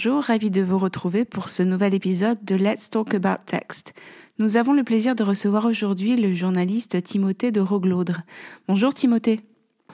Bonjour, 0.00 0.22
ravi 0.22 0.52
de 0.52 0.62
vous 0.62 0.78
retrouver 0.78 1.24
pour 1.24 1.48
ce 1.48 1.64
nouvel 1.64 1.92
épisode 1.92 2.38
de 2.44 2.54
Let's 2.54 2.88
Talk 2.88 3.14
About 3.14 3.42
Text. 3.46 3.94
Nous 4.38 4.56
avons 4.56 4.72
le 4.72 4.84
plaisir 4.84 5.16
de 5.16 5.24
recevoir 5.24 5.64
aujourd'hui 5.64 6.14
le 6.14 6.32
journaliste 6.34 7.02
Timothée 7.02 7.50
de 7.50 7.60
Roglaudre. 7.60 8.20
Bonjour 8.68 8.94
Timothée. 8.94 9.40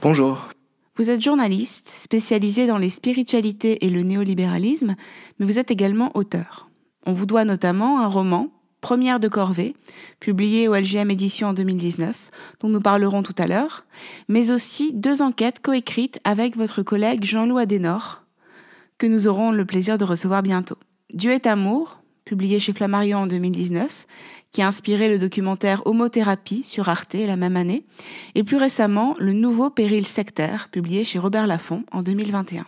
Bonjour. 0.03 0.51
Vous 0.97 1.09
êtes 1.09 1.23
journaliste, 1.23 1.89
spécialisé 1.89 2.67
dans 2.67 2.77
les 2.77 2.91
spiritualités 2.91 3.87
et 3.87 3.89
le 3.89 4.03
néolibéralisme, 4.03 4.95
mais 5.39 5.47
vous 5.47 5.59
êtes 5.59 5.71
également 5.71 6.15
auteur. 6.15 6.69
On 7.07 7.15
vous 7.15 7.25
doit 7.25 7.47
notamment 7.47 8.01
un 8.01 8.07
roman, 8.07 8.51
Première 8.83 9.21
de 9.21 9.29
Corvée, 9.29 9.75
publié 10.21 10.69
au 10.69 10.75
LGM 10.75 11.13
Édition 11.13 11.49
en 11.49 11.55
2019, 11.55 12.31
dont 12.61 12.69
nous 12.69 12.83
parlerons 12.83 13.23
tout 13.23 13.37
à 13.39 13.47
l'heure, 13.47 13.87
mais 14.29 14.51
aussi 14.51 14.93
deux 14.93 15.23
enquêtes 15.23 15.61
coécrites 15.61 16.21
avec 16.25 16.59
votre 16.59 16.83
collègue 16.83 17.25
Jean-Loup 17.25 17.57
Adenor, 17.57 18.24
que 18.99 19.07
nous 19.07 19.27
aurons 19.27 19.51
le 19.51 19.65
plaisir 19.65 19.99
de 19.99 20.05
recevoir 20.05 20.43
bientôt. 20.43 20.79
Dieu 21.13 21.33
est 21.33 21.47
amour, 21.47 22.01
publié 22.25 22.59
chez 22.59 22.73
Flammarion 22.73 23.21
en 23.21 23.27
2019, 23.27 24.07
qui 24.51 24.63
a 24.63 24.69
inspiré 24.69 25.09
le 25.09 25.19
documentaire 25.19 25.87
Homothérapie 25.87 26.63
sur 26.63 26.89
Arte 26.89 27.15
la 27.15 27.37
même 27.37 27.57
année, 27.57 27.85
et 28.35 28.45
plus 28.45 28.57
récemment 28.57 29.17
le 29.19 29.33
nouveau 29.33 29.69
Péril 29.69 30.07
sectaire, 30.07 30.69
publié 30.71 31.05
chez 31.05 31.19
Robert 31.19 31.47
Laffont 31.47 31.85
en 31.91 32.03
2021. 32.03 32.65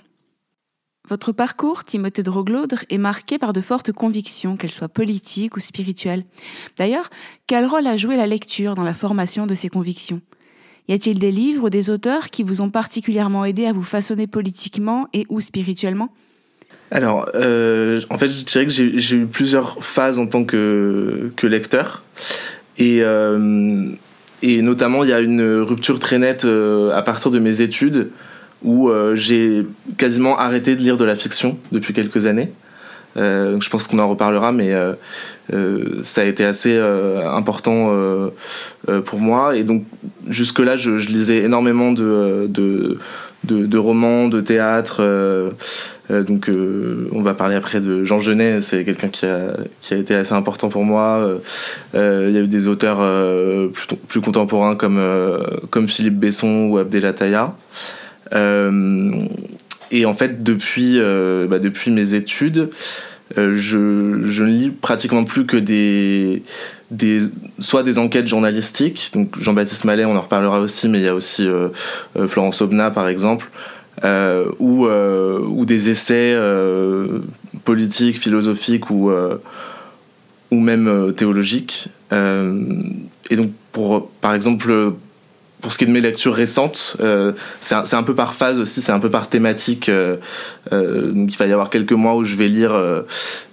Votre 1.08 1.30
parcours, 1.30 1.84
Timothée 1.84 2.24
de 2.24 2.30
Roglaudre, 2.30 2.84
est 2.90 2.98
marqué 2.98 3.38
par 3.38 3.52
de 3.52 3.60
fortes 3.60 3.92
convictions, 3.92 4.56
qu'elles 4.56 4.72
soient 4.72 4.88
politiques 4.88 5.56
ou 5.56 5.60
spirituelles. 5.60 6.24
D'ailleurs, 6.76 7.08
quel 7.46 7.64
rôle 7.64 7.86
a 7.86 7.96
joué 7.96 8.16
la 8.16 8.26
lecture 8.26 8.74
dans 8.74 8.82
la 8.82 8.94
formation 8.94 9.46
de 9.46 9.54
ces 9.54 9.68
convictions? 9.68 10.20
Y 10.88 10.92
a-t-il 10.94 11.18
des 11.18 11.32
livres 11.32 11.64
ou 11.64 11.70
des 11.70 11.90
auteurs 11.90 12.30
qui 12.30 12.42
vous 12.42 12.60
ont 12.60 12.70
particulièrement 12.70 13.44
aidé 13.44 13.66
à 13.66 13.72
vous 13.72 13.82
façonner 13.82 14.26
politiquement 14.26 15.08
et 15.12 15.26
ou 15.28 15.40
spirituellement? 15.40 16.12
Alors, 16.90 17.28
euh, 17.34 18.00
en 18.10 18.18
fait, 18.18 18.28
je 18.28 18.44
dirais 18.44 18.66
que 18.66 18.72
j'ai 18.72 19.16
eu 19.16 19.26
plusieurs 19.26 19.82
phases 19.82 20.18
en 20.18 20.26
tant 20.26 20.44
que, 20.44 21.32
lecteur. 21.42 22.04
Et, 22.78 22.98
euh, 23.02 23.88
et 24.42 24.62
notamment, 24.62 25.02
il 25.02 25.10
y 25.10 25.12
a 25.12 25.20
une 25.20 25.60
rupture 25.60 25.98
très 25.98 26.18
nette 26.18 26.44
euh, 26.44 26.94
à 26.94 27.02
partir 27.02 27.30
de 27.30 27.38
mes 27.38 27.60
études 27.60 28.10
où 28.62 28.90
j'ai 29.14 29.66
quasiment 29.96 30.38
arrêté 30.38 30.74
de 30.74 30.80
lire 30.80 30.96
de 30.96 31.04
la 31.04 31.14
fiction 31.14 31.58
depuis 31.72 31.92
quelques 31.92 32.26
années. 32.26 32.50
Euh, 33.16 33.60
je 33.60 33.70
pense 33.70 33.86
qu'on 33.86 33.98
en 33.98 34.08
reparlera, 34.08 34.52
mais 34.52 34.72
euh, 34.74 34.92
euh, 35.52 35.98
ça 36.02 36.20
a 36.22 36.24
été 36.24 36.44
assez 36.44 36.78
important 36.78 38.30
pour 39.04 39.18
moi. 39.18 39.56
Et 39.56 39.64
donc 39.64 39.84
jusque-là, 40.28 40.76
je, 40.76 40.92
lisais 40.92 41.38
énormément 41.38 41.92
de, 41.92 42.46
de, 42.48 42.98
de, 43.44 43.78
romans, 43.78 44.28
de 44.28 44.40
théâtre. 44.40 45.02
donc 46.10 46.50
on 47.12 47.22
va 47.22 47.34
parler 47.34 47.56
après 47.56 47.80
de 47.80 48.04
Jean 48.04 48.18
Genet, 48.18 48.60
c'est 48.60 48.84
quelqu'un 48.84 49.08
qui 49.08 49.26
a, 49.26 49.56
qui 49.80 49.94
a 49.94 49.96
été 49.96 50.14
assez 50.14 50.34
important 50.34 50.68
pour 50.68 50.84
moi. 50.84 51.38
il 51.94 52.00
y 52.30 52.36
a 52.36 52.40
eu 52.40 52.48
des 52.48 52.68
auteurs 52.68 52.98
plus, 54.08 54.20
contemporains 54.20 54.76
comme, 54.76 55.00
comme 55.70 55.88
Philippe 55.88 56.18
Besson 56.18 56.68
ou 56.70 56.78
Abdelataya. 56.78 57.54
Et 59.90 60.06
en 60.06 60.14
fait, 60.14 60.42
depuis, 60.42 60.98
euh, 60.98 61.46
bah, 61.46 61.58
depuis 61.58 61.90
mes 61.90 62.14
études, 62.14 62.70
euh, 63.38 63.52
je, 63.56 63.78
ne 63.78 64.44
lis 64.44 64.70
pratiquement 64.70 65.24
plus 65.24 65.46
que 65.46 65.56
des, 65.56 66.42
des, 66.90 67.18
soit 67.58 67.82
des 67.82 67.98
enquêtes 67.98 68.26
journalistiques, 68.26 69.10
donc 69.14 69.38
Jean-Baptiste 69.40 69.84
Mallet, 69.84 70.04
on 70.04 70.16
en 70.16 70.20
reparlera 70.20 70.60
aussi, 70.60 70.88
mais 70.88 70.98
il 70.98 71.04
y 71.04 71.08
a 71.08 71.14
aussi 71.14 71.46
euh, 71.46 71.68
Florence 72.28 72.60
Obna 72.60 72.90
par 72.90 73.08
exemple, 73.08 73.50
ou, 74.58 74.86
ou 74.86 75.64
des 75.64 75.90
essais 75.90 76.36
politiques, 77.64 78.20
philosophiques 78.20 78.90
ou, 78.90 79.10
ou 80.50 80.60
même 80.60 81.14
théologiques. 81.16 81.88
et 82.12 83.36
donc, 83.36 83.52
pour, 83.72 84.10
par 84.20 84.34
exemple, 84.34 84.92
pour 85.66 85.72
ce 85.72 85.78
qui 85.78 85.84
est 85.84 85.88
de 85.88 85.92
mes 85.92 86.00
lectures 86.00 86.32
récentes, 86.32 86.96
euh, 87.00 87.32
c'est 87.60 87.74
un, 87.74 88.02
peu 88.04 88.14
par 88.14 88.34
phase 88.34 88.60
aussi, 88.60 88.80
c'est 88.80 88.92
un 88.92 89.00
peu 89.00 89.10
par 89.10 89.28
thématique. 89.28 89.88
Euh, 89.88 90.14
euh, 90.70 91.10
donc 91.10 91.34
il 91.34 91.36
va 91.36 91.46
y 91.46 91.52
avoir 91.52 91.70
quelques 91.70 91.90
mois 91.90 92.14
où 92.14 92.22
je 92.22 92.36
vais 92.36 92.46
lire 92.46 92.80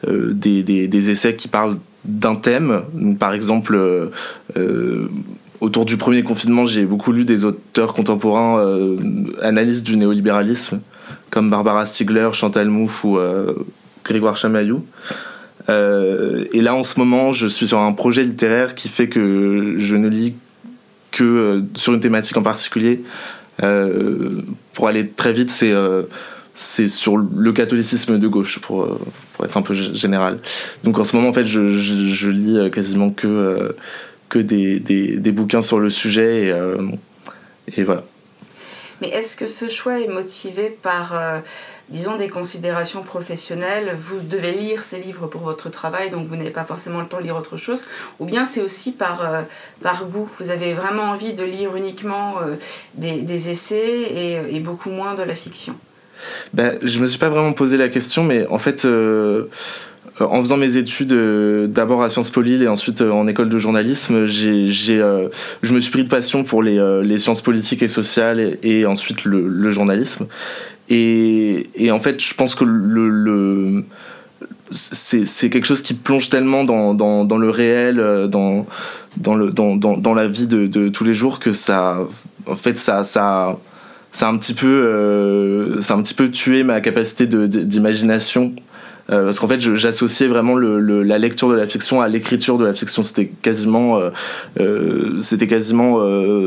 des, 0.08 1.10
essais 1.10 1.36
qui 1.36 1.48
parlent 1.48 1.80
d'un 2.06 2.36
thème. 2.36 2.84
par 3.20 3.34
exemple, 3.34 4.12
autour 5.60 5.86
du 5.86 5.98
premier 5.98 6.22
confinement, 6.22 6.68
j'ai 6.68 6.86
beaucoup 6.86 7.12
lu 7.12 7.26
des 7.26 7.46
auteurs 7.46 7.96
contemporains 7.96 8.64
analystes 9.42 9.84
du 9.84 9.98
néolibéralisme, 9.98 10.82
comme 11.32 11.50
Barbara 11.50 11.88
Stiegler, 11.88 12.30
Chantal 12.34 12.70
Mouffe 12.70 13.06
ou 13.06 13.18
Grégoire 14.06 14.38
Chamaillou. 14.38 14.86
et 15.68 16.62
là, 16.62 16.76
en 16.76 16.84
ce 16.84 17.00
moment, 17.00 17.32
je 17.32 17.48
suis 17.48 17.66
sur 17.66 17.80
un 17.80 17.94
projet 17.94 18.22
littéraire 18.22 18.76
qui 18.76 18.88
fait 18.88 19.10
que 19.10 19.74
je 19.80 19.96
ne 19.96 20.08
lis 20.08 20.36
que 21.14 21.24
euh, 21.24 21.62
sur 21.76 21.94
une 21.94 22.02
thématique 22.02 22.36
en 22.36 22.44
particulier. 22.44 23.02
Euh, 23.62 24.42
pour 24.74 24.88
aller 24.88 25.08
très 25.08 25.32
vite, 25.32 25.52
c'est 25.52 25.72
euh, 25.72 26.04
c'est 26.56 26.90
sur 26.90 27.18
le 27.18 27.54
catholicisme 27.54 28.20
de 28.20 28.28
gauche, 28.28 28.60
pour, 28.60 29.00
être 29.44 29.58
un 29.58 29.62
peu 29.62 29.74
général. 29.74 30.40
Donc 30.84 31.00
en 31.00 31.04
ce 31.04 31.16
moment, 31.16 31.30
en 31.30 31.34
fait, 31.34 31.46
je, 31.46 32.30
lis 32.30 32.70
quasiment 32.70 33.10
que, 33.10 33.76
que 34.30 34.38
des, 34.38 34.80
des, 34.80 35.32
bouquins 35.32 35.64
sur 35.64 35.80
le 35.80 35.90
sujet, 35.90 36.50
et, 36.50 37.76
et 37.76 37.84
voilà. 37.84 38.04
Mais 39.02 39.10
est-ce 39.10 39.36
que 39.36 39.48
ce 39.48 39.68
choix 39.68 40.00
est 40.00 40.08
motivé 40.08 40.78
par 40.84 41.20
disons, 41.90 42.18
des 42.18 42.30
considérations 42.30 43.04
professionnelles, 43.04 43.96
vous 44.00 44.20
devez 44.20 44.52
lire 44.52 44.84
ces 44.84 45.00
livres 45.00 45.28
pour 45.28 45.42
votre 45.42 45.70
travail, 45.70 46.10
donc 46.10 46.28
vous 46.28 46.36
n'avez 46.36 46.50
pas 46.50 46.64
forcément 46.64 47.02
le 47.02 47.08
temps 47.08 47.18
de 47.18 47.24
lire 47.24 47.36
autre 47.36 47.58
chose, 47.58 47.86
ou 48.20 48.26
bien 48.26 48.46
c'est 48.46 48.62
aussi 48.62 48.92
par, 48.92 49.22
euh, 49.22 49.42
par 49.82 50.06
goût. 50.06 50.30
Vous 50.40 50.50
avez 50.50 50.74
vraiment 50.74 51.04
envie 51.04 51.34
de 51.34 51.44
lire 51.44 51.76
uniquement 51.76 52.36
euh, 52.42 52.56
des, 52.96 53.50
essais 53.50 54.40
et, 54.50 54.60
beaucoup 54.60 54.90
moins 54.90 55.14
de 55.16 55.24
la 55.24 55.36
fiction. 55.36 55.76
Ben, 56.54 56.78
je 56.82 57.00
me 57.00 57.08
suis 57.08 57.20
pas 57.20 57.30
vraiment 57.30 57.54
posé 57.54 57.78
la 57.78 57.90
question, 57.90 58.24
mais 58.24 58.48
en 58.48 58.60
fait... 58.60 58.86
Euh 58.86 59.50
en 60.20 60.42
faisant 60.42 60.58
mes 60.58 60.78
études 60.78 61.12
d'abord 61.72 62.04
à 62.04 62.10
Sciences 62.12 62.30
Po 62.30 62.42
Lille 62.42 62.62
et 62.62 62.68
ensuite 62.68 63.02
en 63.02 63.28
école 63.28 63.50
de 63.50 63.58
journalisme, 63.58 64.28
j'ai, 64.28 64.68
je 64.68 65.74
me 65.74 65.80
suis 65.80 65.92
pris 65.92 66.04
de 66.04 66.10
passion 66.10 66.44
pour 66.44 66.62
les, 66.62 66.80
les 67.02 67.18
sciences 67.18 67.42
politiques 67.42 67.82
et 67.82 67.88
sociales 67.88 68.60
et, 68.62 68.86
ensuite 68.86 69.26
le 69.26 69.72
journalisme. 69.72 70.28
Et, 70.90 71.90
en 71.92 72.00
fait, 72.00 72.22
je 72.22 72.34
pense 72.34 72.56
que 72.56 72.66
c'est, 74.72 75.50
quelque 75.50 75.66
chose 75.66 75.82
qui 75.82 75.94
plonge 75.94 76.30
tellement 76.30 76.64
dans, 76.64 77.38
le 77.38 77.50
réel, 77.50 77.98
dans, 78.30 78.66
dans, 79.18 80.14
la 80.14 80.28
vie 80.28 80.48
de, 80.48 80.90
tous 80.90 81.04
les 81.04 81.14
jours 81.14 81.40
que 81.40 81.54
ça, 81.54 81.98
en 82.48 82.56
fait, 82.56 82.78
ça, 82.78 83.04
ça, 83.04 83.58
a 84.22 84.28
un 84.28 84.38
petit 84.38 84.54
peu, 84.54 84.68
euh, 84.68 85.82
un 85.90 86.02
petit 86.02 86.14
peu 86.14 86.30
tué 86.30 86.64
ma 86.64 86.82
capacité 86.82 87.28
d'imagination 87.28 88.54
euh, 89.12 89.26
parce 89.26 89.40
qu'en 89.40 89.50
fait 89.50 89.60
j'associais 89.60 90.28
vraiment 90.28 90.56
la 90.56 91.18
lecture 91.18 91.50
de 91.50 91.56
la 91.56 91.68
fiction 91.68 92.02
à 92.02 92.08
l'écriture 92.08 92.58
de 92.58 92.66
la 92.66 92.74
fiction. 92.74 93.04
C'était 93.04 93.28
quasiment 93.28 93.98
euh, 94.00 94.12
euh, 94.60 95.20
c'était 95.20 95.48
quasiment 95.48 96.00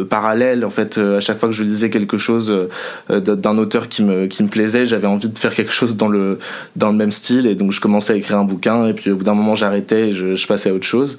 parallèle 0.09 0.65
en 0.65 0.71
fait. 0.71 0.99
À 0.99 1.21
chaque 1.21 1.39
fois 1.39 1.49
que 1.49 1.55
je 1.55 1.63
lisais 1.63 1.91
quelque 1.91 2.17
chose 2.17 2.69
d'un 3.11 3.59
auteur 3.59 3.89
qui 3.89 4.03
me 4.03 4.27
qui 4.27 4.43
me 4.43 4.49
plaisait 4.49 4.87
j'avais 4.87 5.07
envie 5.07 5.29
de 5.29 5.39
faire 5.39 5.55
quelque 5.55 5.73
chose 5.73 5.97
dans 5.97 6.09
le 6.09 6.39
dans 6.77 6.91
le 6.91 6.97
même 6.97 7.13
style. 7.13 7.47
Et 7.47 7.55
donc 7.55 7.73
je 7.73 7.81
commençais 7.81 8.15
à 8.15 8.17
écrire 8.17 8.39
un 8.39 8.45
bouquin. 8.45 8.87
Et 8.87 8.95
puis 8.95 9.11
au 9.11 9.17
bout 9.17 9.25
d'un 9.25 9.35
moment 9.35 9.55
j'arrêtais 9.55 10.09
et 10.09 10.13
je, 10.13 10.47
passais 10.47 10.71
à 10.71 10.75
autre 10.75 10.87
chose. 10.87 11.19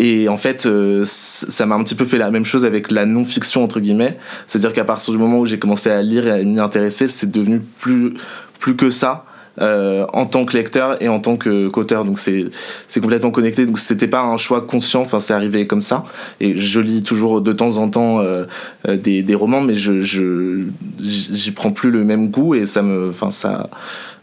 Et 0.00 0.28
en 0.28 0.36
fait, 0.36 0.68
ça 1.04 1.66
m'a 1.66 1.76
un 1.76 1.84
petit 1.84 1.94
peu 1.94 2.04
fait 2.04 2.18
la 2.18 2.32
même 2.32 2.44
chose 2.44 2.64
avec 2.64 2.90
la 2.90 3.06
non-fiction 3.06 3.62
entre 3.62 3.78
guillemets. 3.78 4.18
C'est-à-dire 4.48 4.72
qu'à 4.72 4.84
partir 4.84 5.12
du 5.12 5.20
moment 5.20 5.38
où 5.38 5.46
j'ai 5.46 5.60
commencé 5.60 5.88
à 5.88 6.02
lire 6.02 6.26
et 6.26 6.30
à 6.32 6.38
m'y 6.38 6.58
intéresser, 6.58 7.06
c'est 7.06 7.30
devenu 7.30 7.60
plus 7.78 8.14
plus 8.58 8.74
que 8.74 8.90
ça 8.90 9.24
euh, 9.60 10.04
en 10.12 10.26
tant 10.26 10.44
que 10.44 10.56
lecteur 10.56 11.00
et 11.02 11.08
en 11.08 11.20
tant 11.20 11.36
que 11.36 11.68
qu'auteur. 11.68 12.04
Donc 12.04 12.18
c'est 12.18 12.46
c'est 12.88 13.00
complètement 13.00 13.30
connecté. 13.30 13.66
Donc 13.66 13.78
c'était 13.78 14.08
pas 14.08 14.22
un 14.22 14.36
choix 14.36 14.62
conscient. 14.62 15.02
Enfin 15.02 15.20
c'est 15.20 15.34
arrivé 15.34 15.66
comme 15.66 15.80
ça. 15.80 16.04
Et 16.40 16.56
je 16.56 16.80
lis 16.80 17.02
toujours 17.02 17.40
de 17.40 17.52
temps 17.52 17.76
en 17.76 17.88
temps 17.88 18.20
euh, 18.20 18.44
euh 18.88 18.96
des, 18.96 19.22
des 19.22 19.34
romans 19.34 19.60
mais 19.60 19.74
je 19.74 20.00
je 20.00 20.64
j'y 21.00 21.50
prends 21.52 21.72
plus 21.72 21.90
le 21.90 22.04
même 22.04 22.30
goût 22.30 22.54
et 22.54 22.66
ça 22.66 22.82
me 22.82 23.10
enfin 23.10 23.30
ça 23.30 23.70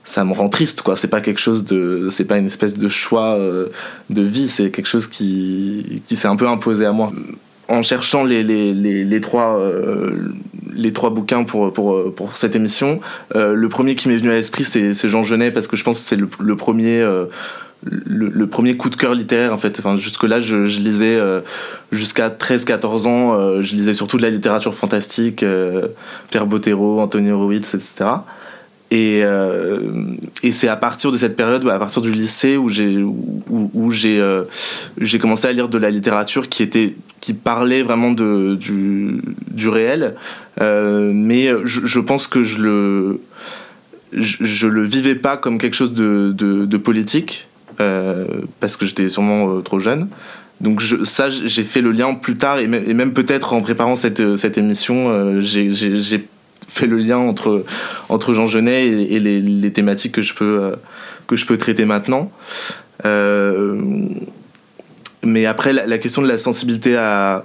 ça 0.03 0.25
me 0.25 0.33
rend 0.33 0.49
triste 0.49 0.81
quoi. 0.81 0.95
C'est 0.95 1.07
pas 1.07 1.21
quelque 1.21 1.39
chose 1.39 1.63
de 1.65 2.09
c'est 2.09 2.25
pas 2.25 2.37
une 2.37 2.47
espèce 2.47 2.77
de 2.77 2.89
choix 2.89 3.39
de 4.09 4.21
vie. 4.21 4.47
C'est 4.47 4.69
quelque 4.71 4.87
chose 4.87 5.07
qui 5.07 6.01
qui 6.07 6.15
s'est 6.15 6.27
un 6.27 6.35
peu 6.35 6.47
imposé 6.47 6.85
à 6.85 6.91
moi 6.91 7.11
en 7.71 7.83
cherchant 7.83 8.25
euh, 8.27 9.13
les 10.75 10.93
trois 10.93 11.09
bouquins 11.09 11.43
pour, 11.43 12.31
cette 12.33 12.55
émission, 12.55 12.99
euh, 13.35 13.53
le 13.53 13.69
premier 13.69 13.95
qui 13.95 14.09
m'est 14.09 14.17
venu 14.17 14.29
à 14.29 14.33
l'esprit, 14.33 14.63
c'est 14.63 15.09
Jean 15.09 15.23
Genet, 15.23 15.51
parce 15.51 15.67
que 15.67 15.75
je 15.75 15.83
pense 15.83 15.99
que 15.99 16.05
c'est 16.05 16.17
le, 16.17 16.27
euh, 16.39 17.25
premier 18.47 18.77
coup 18.77 18.89
de 18.89 18.95
cœur 18.95 19.15
littéraire 19.15 19.53
en 19.53 19.57
fait. 19.57 19.81
Jusque 19.97 20.23
là, 20.23 20.39
je, 20.39 20.55
lisais 20.65 21.17
jusqu'à 21.91 22.29
13-14 22.29 23.07
ans, 23.07 23.61
je 23.61 23.75
lisais 23.75 23.93
surtout 23.93 24.17
de 24.17 24.23
la 24.23 24.29
littérature 24.29 24.73
fantastique, 24.73 25.45
Pierre 26.29 26.45
Bottero, 26.45 26.99
Anthony 26.99 27.31
Horowitz, 27.31 27.73
etc. 27.73 28.05
Et, 28.91 29.21
euh, 29.23 29.79
et 30.43 30.51
c'est 30.51 30.67
à 30.67 30.75
partir 30.75 31.13
de 31.13 31.17
cette 31.17 31.37
période, 31.37 31.65
à 31.69 31.79
partir 31.79 32.01
du 32.01 32.11
lycée, 32.11 32.57
où 32.57 32.67
j'ai 32.67 34.19
euh, 34.19 34.43
commencé 35.19 35.47
à 35.47 35.53
lire 35.53 35.69
de 35.69 35.77
la 35.77 35.89
littérature 35.89 36.49
qui 36.49 37.33
parlait 37.33 37.83
vraiment 37.83 38.11
du 38.11 39.69
réel, 39.69 40.15
euh, 40.59 41.11
mais 41.13 41.49
je, 41.63 41.99
pense 42.01 42.27
que 42.27 42.43
je 42.43 42.61
le 42.61 43.21
le 44.11 44.83
vivais 44.83 45.15
pas 45.15 45.37
comme 45.37 45.57
quelque 45.57 45.75
chose 45.75 45.93
de 45.93 46.77
politique 46.77 47.47
parce 47.77 48.75
que 48.75 48.85
j'étais 48.85 49.07
sûrement 49.07 49.61
trop 49.61 49.79
jeune. 49.79 50.09
Donc 50.59 50.83
ça, 51.05 51.29
j'ai 51.29 51.63
fait 51.63 51.81
le 51.81 51.91
lien 51.91 52.13
plus 52.13 52.35
tard 52.35 52.59
et 52.59 52.67
même, 52.67 53.13
peut-être 53.13 53.53
en 53.53 53.61
préparant 53.61 53.95
cette, 53.95 54.19
émission, 54.57 55.39
j'ai 55.39 56.27
fait 56.71 56.87
le 56.87 56.97
lien 56.97 57.17
entre, 57.17 57.65
entre 58.07 58.33
Jean 58.33 58.47
Genet 58.47 58.87
et, 58.87 59.19
les, 59.19 59.41
les, 59.41 59.73
thématiques 59.73 60.13
que 60.13 60.21
je 60.21 60.33
peux, 60.33 60.59
euh, 60.61 60.75
que 61.27 61.35
je 61.35 61.45
peux 61.45 61.57
traiter 61.57 61.85
maintenant. 61.85 62.31
Euh, 63.05 64.07
mais 65.23 65.45
après, 65.45 65.73
la, 65.73 65.97
question 65.97 66.21
de 66.21 66.27
la 66.27 66.37
sensibilité 66.37 66.95
à, 66.95 67.43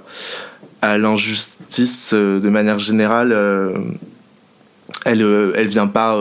à 0.81 0.97
l'injustice 0.97 2.11
euh, 2.13 2.39
de 2.39 2.49
manière 2.49 2.79
générale, 2.79 3.35
elle, 5.05 5.21
elle 5.55 5.67
vient 5.67 5.87
pas. 5.87 6.17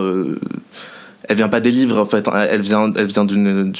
elle 1.28 1.36
vient 1.36 1.48
pas 1.48 1.60
des 1.60 1.70
livres 1.70 1.98
en 1.98 2.06
fait, 2.06 2.28
elle 2.50 2.60
vient, 2.60 2.92
elle 2.96 3.06
vient 3.06 3.24
d'une, 3.24 3.72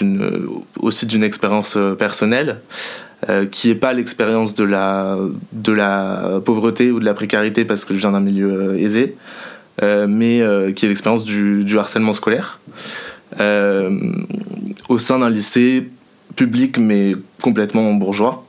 aussi 0.79 1.07
d'une 1.07 1.25
expérience 1.25 1.77
personnelle. 1.99 2.61
Euh, 3.31 3.47
qui 3.47 3.71
est 3.71 3.75
pas 3.75 3.95
l'expérience 3.95 4.55
de 4.55 4.65
la 4.65 5.17
de 5.53 5.73
la 5.73 6.39
pauvreté 6.45 6.91
ou 6.91 7.01
de 7.01 7.05
la 7.07 7.15
précarité 7.15 7.65
parce 7.65 7.87
que 7.87 7.95
je 7.95 7.99
viens 7.99 8.13
d'un 8.13 8.21
milieu 8.21 8.53
euh, 8.53 8.77
aisé, 8.79 9.17
euh, 9.83 10.07
mais 10.07 10.43
qui 10.75 10.85
est 10.85 10.89
l'expérience 10.91 11.25
du, 11.25 11.65
du, 11.65 11.79
harcèlement 11.79 12.13
scolaire 12.13 12.61
au 14.91 14.99
sein 14.99 15.19
d'un 15.19 15.31
lycée 15.31 15.89
public 16.37 16.77
mais 16.77 17.15
complètement 17.41 17.91
bourgeois. 17.95 18.45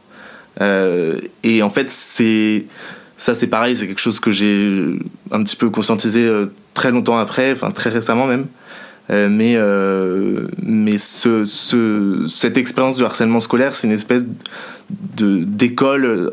et 0.59 1.63
en 1.63 1.69
fait, 1.69 1.89
ça, 1.89 3.35
c'est 3.35 3.47
pareil, 3.47 3.77
c'est 3.77 3.87
quelque 3.87 4.01
chose 4.01 4.19
que 4.19 4.31
j'ai 4.31 4.99
un 5.31 5.43
petit 5.43 5.55
peu 5.55 5.69
conscientisé 5.69 6.29
très 6.73 6.91
longtemps 6.91 7.17
après, 7.17 7.53
enfin 7.53 7.71
très 7.71 7.89
récemment 7.89 8.27
même. 8.27 8.47
Euh, 9.09 9.29
mais 9.29 9.53
euh, 9.55 10.47
mais 10.61 10.97
ce, 10.97 11.45
ce, 11.45 12.25
cette 12.27 12.57
expérience 12.57 12.97
de 12.97 13.05
harcèlement 13.05 13.39
scolaire, 13.39 13.73
c'est 13.73 13.87
une 13.87 13.93
espèce 13.93 14.25
de 14.89 15.43
d'école 15.43 16.29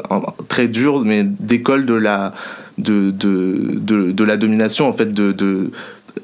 très 0.49 0.69
dure, 0.69 1.05
mais 1.05 1.23
d'école 1.25 1.87
de 1.87 1.95
la 1.95 2.33
de, 2.79 3.11
de, 3.11 4.13
de, 4.13 4.25
la 4.25 4.37
domination 4.37 4.89
en 4.89 4.93
fait, 4.93 5.13
de, 5.13 5.33
de 5.33 5.71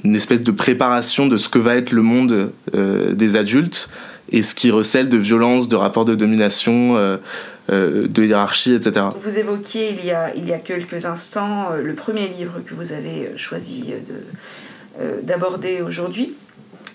une 0.05 0.15
espèce 0.15 0.43
de 0.43 0.51
préparation 0.51 1.27
de 1.27 1.37
ce 1.37 1.49
que 1.49 1.59
va 1.59 1.77
être 1.77 1.93
le 1.93 2.03
monde 2.03 2.53
euh, 2.75 3.13
des 3.13 3.37
adultes 3.37 3.91
et 4.31 4.43
ce 4.43 4.55
qui 4.55 4.71
recèle 4.71 5.09
de 5.09 5.19
violence, 5.19 5.69
de 5.69 5.77
rapports 5.77 6.05
de 6.05 6.15
domination. 6.15 6.97
Euh, 6.97 7.17
euh 7.71 8.09
de 8.09 8.25
hiérarchie, 8.25 8.75
etc. 8.75 9.07
Vous 9.23 9.39
évoquiez 9.39 9.91
il 9.91 10.05
y 10.05 10.11
a, 10.11 10.35
il 10.35 10.45
y 10.49 10.53
a 10.53 10.59
quelques 10.59 11.05
instants 11.05 11.69
le 11.81 11.95
premier 11.95 12.27
livre 12.27 12.61
que 12.67 12.75
vous 12.75 12.93
avez 12.93 13.31
choisi 13.37 13.83
de, 13.83 14.15
euh, 14.15 14.23
d'aborder 15.23 15.83
aujourd'hui. 15.83 16.35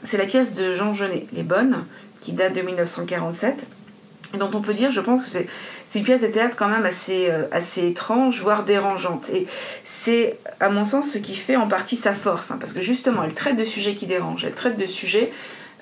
C'est 0.03 0.17
la 0.17 0.25
pièce 0.25 0.53
de 0.53 0.73
Jean 0.73 0.93
Genet, 0.93 1.25
Les 1.33 1.43
Bonnes, 1.43 1.85
qui 2.21 2.33
date 2.33 2.53
de 2.53 2.61
1947, 2.61 3.65
et 4.33 4.37
dont 4.37 4.49
on 4.53 4.61
peut 4.61 4.73
dire, 4.73 4.91
je 4.91 5.01
pense 5.01 5.23
que 5.23 5.29
c'est 5.29 5.47
une 5.99 6.03
pièce 6.03 6.21
de 6.21 6.27
théâtre 6.27 6.55
quand 6.57 6.67
même 6.67 6.85
assez, 6.85 7.29
euh, 7.29 7.43
assez 7.51 7.87
étrange, 7.87 8.41
voire 8.41 8.63
dérangeante. 8.63 9.29
Et 9.29 9.47
c'est, 9.83 10.37
à 10.59 10.69
mon 10.69 10.83
sens, 10.83 11.11
ce 11.11 11.17
qui 11.17 11.35
fait 11.35 11.55
en 11.55 11.67
partie 11.67 11.95
sa 11.95 12.13
force, 12.13 12.51
hein, 12.51 12.57
parce 12.59 12.73
que 12.73 12.81
justement, 12.81 13.23
elle 13.23 13.33
traite 13.33 13.55
de 13.55 13.65
sujets 13.65 13.95
qui 13.95 14.07
dérangent, 14.07 14.43
elle 14.45 14.53
traite 14.53 14.77
de 14.77 14.85
sujets 14.85 15.31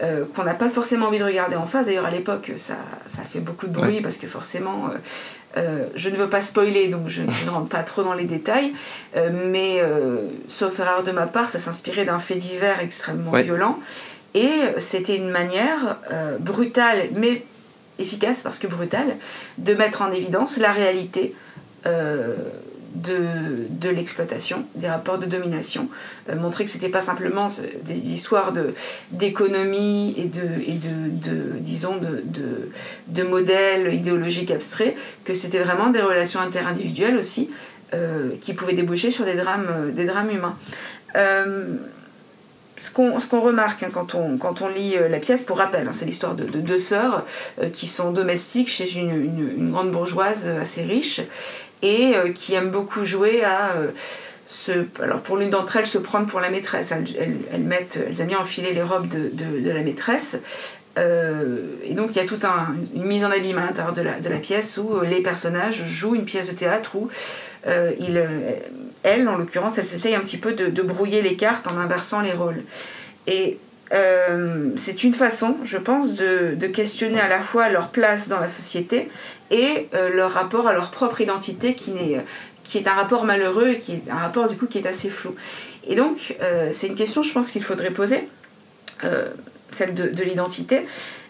euh, 0.02 0.26
qu'on 0.36 0.44
n'a 0.44 0.54
pas 0.54 0.70
forcément 0.70 1.08
envie 1.08 1.20
de 1.20 1.24
regarder 1.24 1.56
en 1.56 1.68
face. 1.68 1.86
D'ailleurs, 1.86 2.06
à 2.06 2.12
l'époque, 2.12 2.52
ça, 2.58 2.78
ça 3.08 3.24
fait 3.24 3.40
beaucoup 3.40 3.68
de 3.68 3.74
bruit, 3.74 3.96
ouais. 3.96 4.02
parce 4.02 4.18
que 4.18 4.28
forcément, 4.28 4.90
euh, 5.58 5.86
je 5.96 6.10
ne 6.10 6.16
veux 6.16 6.30
pas 6.30 6.42
spoiler, 6.42 6.88
donc 6.88 7.08
je, 7.08 7.24
je, 7.30 7.46
ne 7.46 7.50
rentre 7.52 7.70
pas 7.70 7.84
trop 7.84 8.04
dans 8.04 8.14
les 8.14 8.24
détails, 8.26 8.74
euh, 9.16 9.30
mais 9.52 9.80
euh, 9.82 10.18
sauf 10.48 10.80
erreur 10.80 11.04
de 11.04 11.12
ma 11.12 11.28
part, 11.28 11.50
ça 11.50 11.60
s'inspirait 11.60 12.06
d'un 12.06 12.20
fait 12.20 12.36
divers 12.36 12.80
extrêmement 12.82 13.32
ouais. 13.32 13.44
violent, 13.44 13.80
et 14.34 14.50
c'était 14.80 15.16
une 15.16 15.30
manière 15.30 16.00
brutale, 16.40 17.10
mais 17.14 17.46
efficace 18.00 18.42
parce 18.42 18.58
que 18.58 18.66
brutale, 18.66 19.18
de 19.60 19.76
mettre 19.76 20.02
en 20.02 20.12
évidence 20.12 20.58
la 20.58 20.72
réalité 20.72 21.36
de, 22.96 23.68
de 23.70 23.90
l'exploitation, 23.90 24.66
des 24.76 24.88
rapports 24.88 25.18
de 25.18 25.26
domination, 25.26 25.90
euh, 26.30 26.36
montrer 26.36 26.66
que 26.66 26.70
c'était 26.70 26.90
pas 26.90 27.02
simplement 27.02 27.48
des 27.84 27.98
histoires 27.98 28.54
d'économie 29.12 30.14
et, 30.18 30.26
de, 30.26 30.42
et 30.68 30.74
de, 30.74 31.60
disons, 31.60 31.98
de, 31.98 32.24
de, 33.08 33.24
modèles 33.24 33.94
idéologiques 33.94 34.52
abstraits, 34.52 34.96
que 35.24 35.34
c'était 35.34 35.60
vraiment 35.60 35.90
des 35.90 36.02
relations 36.02 36.40
interindividuelles 36.40 37.18
aussi, 37.18 37.50
euh, 37.94 38.32
qui 38.42 38.54
pouvaient 38.54 38.74
déboucher 38.74 39.12
sur 39.12 39.26
des 39.26 39.36
drames, 39.36 39.68
euh, 39.70 39.92
des 39.92 40.06
drames 40.06 40.30
humains. 40.30 40.58
Euh, 41.16 41.78
ce 42.84 42.92
qu'on 42.92 43.18
qu 43.20 43.36
remarque 43.38 43.84
hein, 43.84 43.90
quand, 43.94 44.14
on, 44.14 44.38
quand 44.38 44.62
on 44.62 44.68
lit 44.68 44.98
euh, 44.98 45.08
la 45.08 45.20
pièce, 45.20 45.44
pour 45.44 45.58
rappel, 45.58 45.88
hein, 45.88 45.92
c'est 45.94 46.06
l'histoire 46.06 46.36
de, 46.36 46.44
de, 46.44 46.60
deux 46.60 46.80
sœurs 46.80 47.26
euh, 47.62 47.70
qui 47.70 47.88
sont 47.88 48.12
domestiques 48.12 48.68
chez 48.68 48.98
une, 48.98 49.56
une, 49.58 49.72
grande 49.72 49.92
bourgeoise 49.92 50.50
assez 50.50 50.84
riche 50.84 51.22
et 51.84 52.16
euh, 52.16 52.32
qui 52.32 52.56
aiment 52.56 52.72
beaucoup 52.72 53.06
jouer 53.06 53.44
à 53.44 53.74
euh, 53.76 53.92
se, 54.48 54.72
alors 55.02 55.20
pour 55.20 55.38
l'une 55.38 55.52
d'entre 55.52 55.78
elles 55.78 55.88
se 55.88 56.00
prendre 56.00 56.26
pour 56.26 56.40
la 56.40 56.50
maîtresse. 56.50 56.92
Elles, 56.92 57.06
elles, 57.20 57.38
elles, 57.54 57.62
mettent, 57.62 58.00
elles 58.08 58.20
aiment 58.22 58.28
bien 58.28 58.40
enfiler 58.40 58.74
les 58.74 58.82
robes 58.82 59.08
de, 59.08 59.30
de, 59.32 59.70
la 59.70 59.82
maîtresse. 59.84 60.40
Euh, 60.98 61.76
et 61.84 61.94
donc 61.94 62.12
il 62.12 62.18
y 62.18 62.20
a 62.22 62.26
toute 62.26 62.46
un, 62.46 62.76
une 62.96 63.04
mise 63.04 63.26
en 63.26 63.32
abîme 63.32 63.58
à 63.58 63.66
l'intérieur 63.66 63.94
de 63.94 64.02
la, 64.02 64.20
de 64.20 64.30
la 64.30 64.38
pièce 64.38 64.78
où 64.78 65.02
les 65.02 65.22
personnages 65.22 65.86
jouent 65.86 66.16
une 66.16 66.26
pièce 66.26 66.48
de 66.48 66.54
théâtre 66.54 66.96
où 66.96 67.10
euh, 67.68 67.92
elle, 69.04 69.28
en 69.28 69.38
l'occurrence, 69.38 69.78
elle 69.78 69.88
s'essaye 69.88 70.16
un 70.16 70.20
petit 70.22 70.38
peu 70.38 70.54
de, 70.54 70.68
de, 70.68 70.82
brouiller 70.82 71.22
les 71.22 71.36
cartes 71.36 71.68
en 71.68 71.78
inversant 71.78 72.22
les 72.22 72.32
rôles. 72.32 72.64
Et 73.28 73.58
euh, 73.94 74.70
c'est 74.78 75.04
une 75.04 75.14
façon, 75.14 75.56
je 75.64 75.78
pense, 75.78 76.14
de, 76.14 76.56
questionner 76.68 77.20
à 77.20 77.28
la 77.28 77.42
fois 77.42 77.70
leur 77.70 77.90
place 77.90 78.28
dans 78.28 78.40
la 78.40 78.48
société 78.48 79.10
et 79.52 79.88
euh, 79.94 80.10
leur 80.10 80.32
rapport 80.32 80.68
à 80.68 80.74
leur 80.74 80.90
propre 80.90 81.22
identité 81.22 81.76
qui, 81.76 81.92
est, 81.92 82.20
qui 82.64 82.78
est 82.78 82.88
un 82.88 82.94
rapport 82.94 83.26
malheureux 83.26 83.70
et 83.70 83.80
qui 83.80 83.94
est 83.94 84.12
un 84.12 84.16
rapport 84.16 84.48
du 84.48 84.56
coup 84.56 84.66
qui 84.66 84.80
est 84.80 84.88
assez 84.88 85.10
flou. 85.10 85.36
Et 85.88 85.96
donc, 85.96 86.36
euh, 86.42 86.70
c'est 86.72 86.88
une 86.88 86.96
question, 86.96 87.24
je 87.24 87.34
pense, 87.34 87.52
qu'il 87.52 87.64
faudrait 87.64 87.92
poser, 87.92 88.28
euh, 89.04 89.30
celle 89.72 89.94
de, 89.94 90.08
de 90.10 90.24
l'identité. 90.24 90.86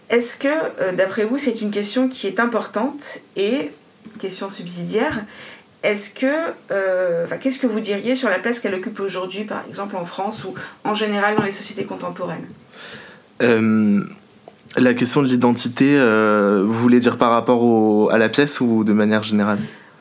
Est-ce 0.10 0.38
que, 0.38 0.48
euh, 0.48 0.91
d'après 0.91 1.25
vous, 1.25 1.39
c'est 1.39 1.62
une 1.62 1.72
question 1.72 2.08
qui 2.08 2.27
est 2.27 2.39
importante 2.39 3.20
et, 3.36 3.72
question 4.20 4.50
subsidiaire, 4.50 5.24
est-ce 5.83 6.07
que, 6.21 6.33
euh, 6.71 7.25
qu'est-ce 7.41 7.59
que 7.59 7.67
vous 7.67 7.79
diriez 7.91 8.15
sur 8.15 8.29
la 8.29 8.39
place 8.39 8.59
qu'elle 8.59 8.75
occupe 8.75 8.99
aujourd'hui, 8.99 9.43
par 9.43 9.61
exemple 9.69 9.95
en 10.03 10.05
France 10.05 10.37
ou 10.45 10.53
en 10.83 10.93
général 11.03 11.35
dans 11.35 11.43
les 11.43 11.51
sociétés 11.61 11.85
contemporaines? 11.93 12.47
Euh, 13.41 14.03
La 14.75 14.93
question 14.95 15.21
de 15.21 15.27
l'identité, 15.27 15.89
euh, 15.97 16.63
vous 16.65 16.73
voulez 16.85 16.99
dire 16.99 17.17
par 17.17 17.31
rapport 17.37 17.61
au, 17.63 18.09
à 18.09 18.17
la 18.17 18.29
pièce 18.35 18.59
ou 18.61 18.83
de 18.83 18.93
manière 18.93 19.21
générale? 19.31 19.59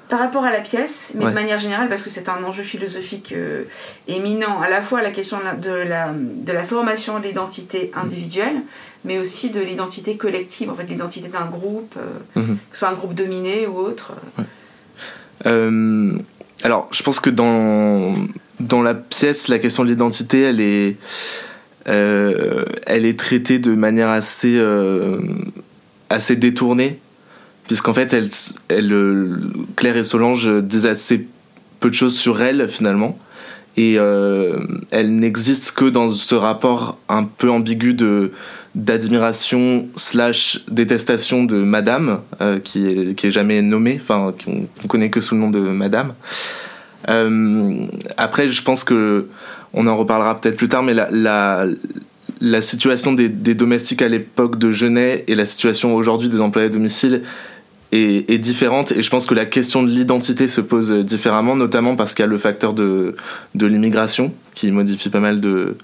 Par 0.08 0.18
rapport 0.20 0.44
à 0.44 0.52
la 0.58 0.60
pièce, 0.60 1.12
mais 1.14 1.24
ouais. 1.24 1.30
de 1.30 1.34
manière 1.34 1.58
générale, 1.66 1.88
parce 1.88 2.02
que 2.02 2.10
c'est 2.10 2.28
un 2.28 2.40
enjeu 2.44 2.62
philosophique 2.62 3.32
euh, 3.32 3.64
éminent, 4.08 4.60
à 4.66 4.68
la 4.76 4.80
fois 4.82 5.02
la 5.02 5.10
question 5.10 5.38
de 5.38 5.44
la, 5.44 5.54
de 5.54 5.74
la, 5.94 6.12
de 6.48 6.52
la 6.52 6.64
formation 6.64 7.18
de 7.18 7.24
l'identité 7.24 7.90
individuelle, 7.94 8.58
mais 9.06 9.18
aussi 9.18 9.50
de 9.50 9.60
l'identité 9.60 10.16
collective, 10.16 10.70
en 10.70 10.74
fait, 10.74 10.84
l'identité 10.84 11.28
d'un 11.28 11.46
groupe, 11.56 11.94
euh, 11.96 12.40
mm 12.40 12.42
-hmm. 12.42 12.56
que 12.70 12.72
ce 12.74 12.78
soit 12.80 12.88
un 12.94 12.98
groupe 13.00 13.14
dominé 13.14 13.66
ou 13.70 13.74
autre. 13.88 14.08
Ouais. 14.38 14.44
Euh, 15.46 16.12
alors, 16.62 16.88
je 16.92 17.02
pense 17.02 17.20
que 17.20 17.30
dans, 17.30 18.14
dans 18.60 18.82
la 18.82 18.94
pièce, 18.94 19.48
la 19.48 19.58
question 19.58 19.84
de 19.84 19.88
l'identité, 19.88 20.42
elle 20.42 20.60
est, 20.60 20.96
euh, 21.88 22.64
elle 22.86 23.04
est 23.04 23.18
traitée 23.18 23.58
de 23.58 23.74
manière 23.74 24.08
assez, 24.08 24.56
euh, 24.56 25.18
assez 26.10 26.36
détournée, 26.36 27.00
puisqu'en 27.66 27.94
fait, 27.94 28.12
elle, 28.12 28.28
elle, 28.68 29.38
Claire 29.76 29.96
et 29.96 30.04
Solange 30.04 30.48
disent 30.62 30.86
assez 30.86 31.26
peu 31.80 31.90
de 31.90 31.94
choses 31.94 32.16
sur 32.16 32.40
elle, 32.42 32.68
finalement. 32.68 33.18
Et 33.78 33.94
elle 33.94 35.16
n'existe 35.16 35.72
que 35.72 35.86
dans 35.86 36.10
ce 36.10 36.34
rapport 36.34 36.98
un 37.08 37.24
peu 37.24 37.50
ambigu 37.50 37.94
de 37.94 38.30
d'admiration 38.74 39.88
slash 39.96 40.60
détestation 40.68 41.44
de 41.44 41.56
Madame, 41.56 42.20
euh, 42.40 42.58
qui, 42.58 42.86
est, 42.86 43.30
jamais 43.30 43.60
nommée, 43.60 44.00
enfin 44.02 44.32
qu'on 44.44 44.66
qu 44.80 44.88
connaît 44.88 45.10
que 45.10 45.20
sous 45.20 45.34
le 45.34 45.40
nom 45.42 45.50
de 45.50 45.60
Madame. 45.60 46.14
Euh, 47.08 47.86
après, 48.16 48.48
je 48.48 48.62
pense 48.62 48.84
que 48.84 49.26
on 49.74 49.86
en 49.86 49.96
reparlera 49.96 50.38
peut-être 50.38 50.56
plus 50.56 50.68
tard, 50.68 50.82
mais 50.82 50.94
la, 50.94 52.62
situation 52.62 53.12
des, 53.12 53.28
domestiques 53.28 54.02
à 54.02 54.08
l'époque 54.08 54.58
de 54.58 54.70
Genet 54.70 55.24
et 55.28 55.34
la 55.34 55.46
situation 55.46 55.94
aujourd'hui 55.94 56.28
des 56.28 56.40
employés 56.40 56.68
à 56.68 56.70
domicile 56.70 57.22
est, 57.90 58.38
différente 58.38 58.92
et 58.92 59.02
je 59.02 59.10
pense 59.10 59.26
que 59.26 59.34
la 59.34 59.44
question 59.44 59.82
de 59.82 59.88
l'identité 59.88 60.48
se 60.48 60.62
pose 60.62 60.90
différemment, 61.04 61.56
notamment 61.56 61.94
parce 61.94 62.14
qu'il 62.14 62.22
y 62.22 62.26
a 62.26 62.28
le 62.28 62.38
facteur 62.38 62.72
de 62.72 63.14
l'immigration 63.54 64.32
qui 64.54 64.70
modifie 64.70 65.10
pas 65.10 65.20
mal 65.20 65.40
de. 65.40 65.76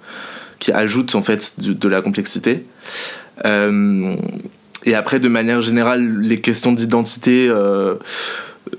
Qui 0.58 0.72
ajoute 0.72 1.14
en 1.14 1.22
fait 1.22 1.54
de, 1.58 1.72
de 1.72 1.88
la 1.88 2.02
complexité. 2.02 2.64
Euh, 3.44 4.16
et 4.84 4.94
après, 4.94 5.20
de 5.20 5.28
manière 5.28 5.60
générale, 5.60 6.20
les 6.20 6.40
questions 6.40 6.72
d'identité. 6.72 7.48
Euh, 7.48 7.94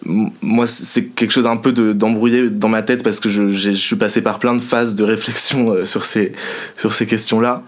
moi, 0.06 0.68
c'est 0.68 1.06
quelque 1.06 1.32
chose 1.32 1.48
un 1.48 1.58
peu 1.58 1.72
d'embrouillé 1.72 2.50
dans 2.50 2.70
ma 2.70 2.84
tête 2.84 3.04
parce 3.04 3.20
que 3.20 3.28
je, 3.28 3.50
je, 3.50 3.72
suis 3.72 3.96
passé 3.96 4.22
par 4.22 4.38
plein 4.38 4.54
de 4.54 4.60
phases 4.60 4.94
de 4.94 5.04
réflexion 5.04 5.72
euh, 5.72 5.86
sur 5.86 6.06
ces, 6.06 6.34
sur 6.78 6.94
ces 6.94 7.08
questions-là. 7.08 7.64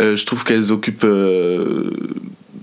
Je 0.00 0.24
trouve 0.26 0.44
qu'elles 0.44 0.72
occupent 0.72 1.06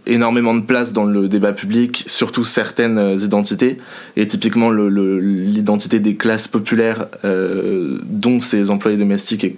énormément 0.06 0.54
de 0.56 0.62
place 0.62 0.94
dans 0.94 1.06
le 1.06 1.28
débat 1.30 1.54
public, 1.54 2.04
surtout 2.08 2.44
certaines 2.44 3.18
identités, 3.20 3.78
et 4.18 4.28
typiquement 4.28 4.72
l'identité 4.72 6.00
des 6.00 6.16
classes 6.16 6.48
populaires, 6.48 7.08
dont 7.24 8.40
ces 8.40 8.70
employés 8.70 8.98
domestiques, 8.98 9.44
est, 9.44 9.56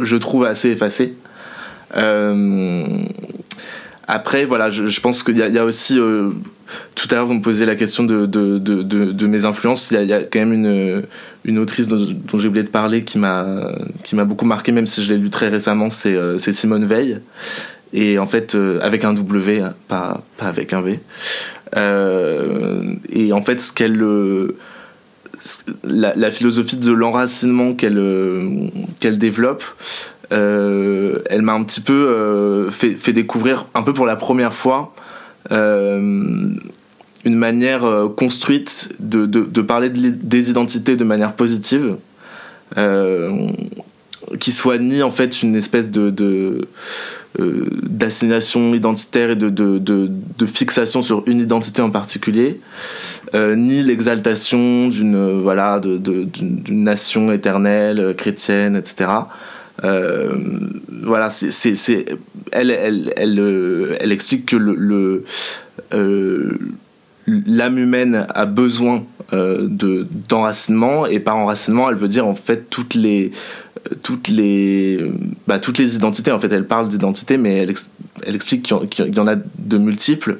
je 0.00 0.16
trouve 0.16 0.44
assez 0.44 0.70
effacée. 0.70 1.14
après, 4.06 4.44
voilà, 4.44 4.70
je, 4.70 5.00
pense 5.00 5.22
qu'il 5.22 5.36
y, 5.36 5.40
y, 5.40 5.58
a 5.58 5.64
aussi 5.64 5.98
tout 6.94 7.08
à 7.10 7.14
l'heure, 7.14 7.26
vous 7.26 7.34
me 7.34 7.42
posez 7.42 7.66
la 7.66 7.76
question 7.76 8.04
de, 8.04 9.26
mes 9.26 9.44
influences. 9.44 9.90
Il 9.90 10.02
y, 10.04 10.12
a, 10.12 10.20
quand 10.20 10.38
même 10.38 11.06
une, 11.44 11.58
autrice 11.58 11.88
dont, 11.88 11.98
j'ai 12.38 12.48
oublié 12.48 12.62
de 12.62 12.68
parler 12.68 13.04
qui 13.04 13.18
m'a 13.18 13.72
beaucoup 14.24 14.46
marqué, 14.46 14.72
même 14.72 14.86
si 14.86 15.02
je 15.02 15.12
l'ai 15.12 15.18
lu 15.18 15.30
très 15.30 15.48
récemment, 15.48 15.90
c'est 15.90 16.14
euh, 16.14 16.38
Simone 16.38 16.84
Veil. 16.84 17.20
Et 17.92 18.18
en 18.18 18.26
fait, 18.26 18.54
euh, 18.54 18.80
avec 18.82 19.04
un 19.04 19.14
W, 19.14 19.62
pas, 19.88 20.22
avec 20.40 20.72
un 20.72 20.80
V. 20.80 21.00
Euh, 21.76 22.94
et 23.10 23.32
en 23.32 23.42
fait, 23.42 23.60
ce 23.60 23.72
qu'elle. 23.72 24.02
La, 25.84 26.30
philosophie 26.30 26.76
de 26.76 26.92
l'enracinement 26.92 27.74
qu'elle 27.74 28.00
qu'elle 28.98 29.18
développe, 29.18 29.62
euh, 30.32 31.20
elle 31.26 31.42
m'a 31.42 31.52
un 31.52 31.62
petit 31.64 31.80
peu 31.80 31.92
euh, 31.92 32.70
fait, 32.70 33.12
découvrir, 33.12 33.66
un 33.74 33.82
peu 33.82 33.92
pour 33.92 34.06
la 34.06 34.16
première 34.16 34.54
fois, 34.54 34.94
euh, 35.52 36.48
une 37.24 37.36
manière 37.36 37.84
euh, 37.84 38.08
construite 38.08 38.94
de, 39.00 39.26
de, 39.26 39.62
parler 39.62 39.90
de, 39.90 40.10
des 40.10 40.50
identités 40.50 40.96
de 40.96 41.04
manière 41.04 41.34
positive, 41.34 41.96
euh, 42.76 43.48
qui 44.40 44.52
soit 44.52 44.78
ni 44.78 45.02
en 45.02 45.10
fait 45.10 45.42
une 45.42 45.56
espèce 45.56 45.90
de 45.90 46.68
euh, 47.40 47.68
d'assignation 47.82 48.74
identitaire 48.74 49.30
et 49.30 49.36
de, 49.36 49.48
de, 49.48 49.78
de, 49.78 50.46
fixation 50.46 51.02
sur 51.02 51.24
une 51.26 51.40
identité 51.40 51.82
en 51.82 51.90
particulier, 51.90 52.60
euh, 53.34 53.56
ni 53.56 53.82
l'exaltation 53.82 54.88
d'une 54.88 55.40
voilà 55.40 55.80
de, 55.80 55.96
d'une 55.96 56.84
nation 56.84 57.32
éternelle 57.32 58.14
chrétienne, 58.16 58.76
etc. 58.76 59.08
Euh, 59.82 60.32
voilà, 61.02 61.30
c'est, 61.30 61.74
elle, 62.52 62.70
elle, 62.70 63.12
elle, 63.16 63.96
elle, 64.00 64.12
explique 64.12 64.46
que 64.46 64.56
le, 64.56 65.24
euh, 65.92 66.58
l'âme 67.26 67.78
humaine 67.78 68.26
a 68.32 68.46
besoin 68.46 69.04
euh, 69.32 69.66
de 69.68 70.06
d'enracinement 70.28 71.06
et 71.06 71.18
par 71.18 71.36
enracinement, 71.36 71.88
elle 71.88 71.96
veut 71.96 72.08
dire 72.08 72.26
en 72.26 72.34
fait 72.34 72.70
toutes 72.70 72.94
les 72.94 73.32
toutes 74.02 74.28
les 74.28 74.98
bah, 75.46 75.58
toutes 75.58 75.78
les 75.78 75.96
identités. 75.96 76.32
En 76.32 76.40
fait, 76.40 76.52
elle 76.52 76.66
parle 76.66 76.88
d'identité, 76.88 77.36
mais 77.36 77.58
elle, 77.58 77.74
elle 78.26 78.34
explique 78.34 78.62
qu'il 78.62 79.14
y, 79.14 79.20
en 79.20 79.26
a 79.26 79.36
de 79.36 79.78
multiples 79.78 80.38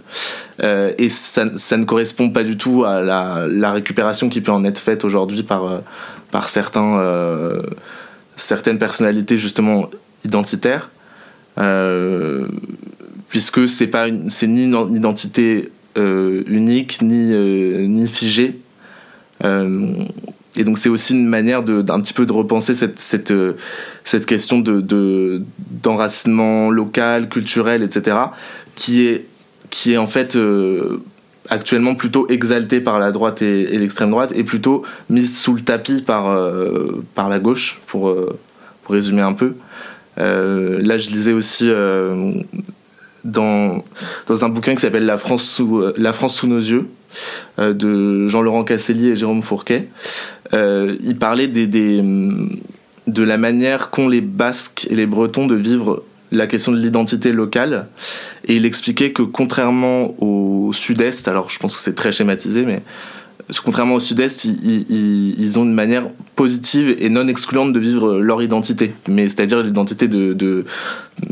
euh, 0.63 0.93
et 0.99 1.09
ça, 1.09 1.47
ça 1.57 1.77
ne 1.77 1.85
correspond 1.85 2.31
pas 2.31 2.43
du 2.43 2.57
tout 2.57 2.85
à 2.85 3.03
la, 3.03 3.73
récupération 3.73 4.29
qui 4.29 4.41
peut 4.41 4.53
en 4.53 4.65
être 4.65 4.79
faite 4.79 5.05
aujourd'hui 5.05 5.43
par 5.43 5.83
par 6.31 6.49
certains 6.49 6.99
euh, 6.99 7.63
certaines 8.37 8.79
personnalités 8.79 9.37
justement 9.37 9.91
identitaires, 10.25 10.91
euh, 11.59 12.47
puisque 13.29 13.69
c'est 13.69 13.87
pas 13.87 14.07
c'est 14.29 14.47
ni 14.47 14.65
une 14.65 14.97
identité 14.97 15.71
euh, 15.97 16.43
unique 16.47 17.03
ni 17.03 17.33
euh, 17.33 17.87
ni 17.87 18.09
figée. 18.09 18.59
Euh, 20.57 20.61
et 20.61 20.65
donc 20.65 20.79
c'est 20.79 20.89
aussi 20.89 21.15
une 21.15 21.27
manière 21.27 21.63
d'un 21.63 22.01
petit 22.01 22.13
peu 22.13 22.27
de 22.27 22.33
repenser 22.33 22.75
cette 22.75 23.01
cette 23.01 23.33
cette 24.05 24.27
question 24.27 24.59
de, 24.61 24.81
de 24.81 25.43
d'enracinement 25.83 26.71
local, 26.71 27.29
culturel, 27.29 27.83
etc. 27.83 28.17
qui 28.75 29.07
est 29.07 29.27
qui 29.71 29.93
est 29.93 29.97
en 29.99 30.07
fait 30.07 30.37
actuellement 31.51 31.95
plutôt 31.95 32.27
exaltée 32.29 32.81
par 32.81 32.99
la 32.99 33.13
droite 33.13 33.43
et, 33.43 33.65
l'extrême 33.79 34.11
droite 34.11 34.33
et 34.35 34.45
plutôt 34.45 34.83
mise 35.11 35.39
sous 35.39 35.55
le 35.55 35.61
tapis 35.61 36.03
par, 36.03 36.29
euh, 36.29 37.03
par 37.15 37.29
la 37.29 37.39
gauche, 37.39 37.81
pour, 37.87 38.09
euh, 38.09 38.39
pour 38.83 38.95
résumer 38.95 39.23
un 39.23 39.33
peu. 39.33 39.55
Euh, 40.19 40.79
là, 40.83 40.97
je 40.97 41.09
lisais 41.11 41.33
aussi 41.33 41.71
dans, 43.25 43.85
dans 44.27 44.45
un 44.45 44.49
bouquin 44.49 44.75
qui 44.75 44.81
s'appelle 44.81 45.07
La 45.07 45.19
France 45.19 45.61
la 45.97 46.13
France 46.13 46.37
sous 46.37 46.47
nos 46.47 46.59
yeux 46.59 46.89
de 47.59 48.29
Jean-Laurent 48.29 48.65
Casselli 48.65 49.09
et 49.09 49.17
Jérôme 49.17 49.43
Fourquet. 49.43 49.89
il 50.53 51.17
parlait 51.19 51.49
des, 51.49 51.67
des, 51.67 52.03
de 53.07 53.23
la 53.23 53.39
manière 53.39 53.91
qu'ont 53.91 54.09
les 54.09 54.21
Basques 54.21 54.87
et 54.91 54.95
les 54.95 55.07
Bretons 55.07 55.47
de 55.47 55.55
vivre 55.55 56.03
la 56.33 56.47
question 56.47 56.73
de 56.73 56.79
l'identité 56.79 57.33
locale 57.33 57.87
et 58.47 58.57
il 58.57 58.67
expliquait 58.67 59.13
que 59.13 59.23
contrairement 59.23 60.15
au 60.21 60.73
sud-est, 60.73 61.29
alors 61.29 61.51
je 61.51 61.59
pense 61.59 61.77
que 61.77 61.83
c'est 61.83 61.95
très 61.95 62.13
schématisé, 62.13 62.65
mais 62.65 62.83
contrairement 63.65 63.95
au 63.95 64.01
sud-est, 64.01 64.45
ils, 64.45 65.59
ont 65.59 65.65
une 65.65 65.75
manière 65.75 66.05
positive 66.37 66.95
et 66.99 67.09
non 67.09 67.29
excluante 67.29 67.73
de 67.73 67.81
vivre 67.81 68.19
leur 68.19 68.43
identité, 68.43 68.93
mais 69.09 69.29
c'est-à-dire 69.29 69.63
l'identité 69.63 70.09
de, 70.09 70.65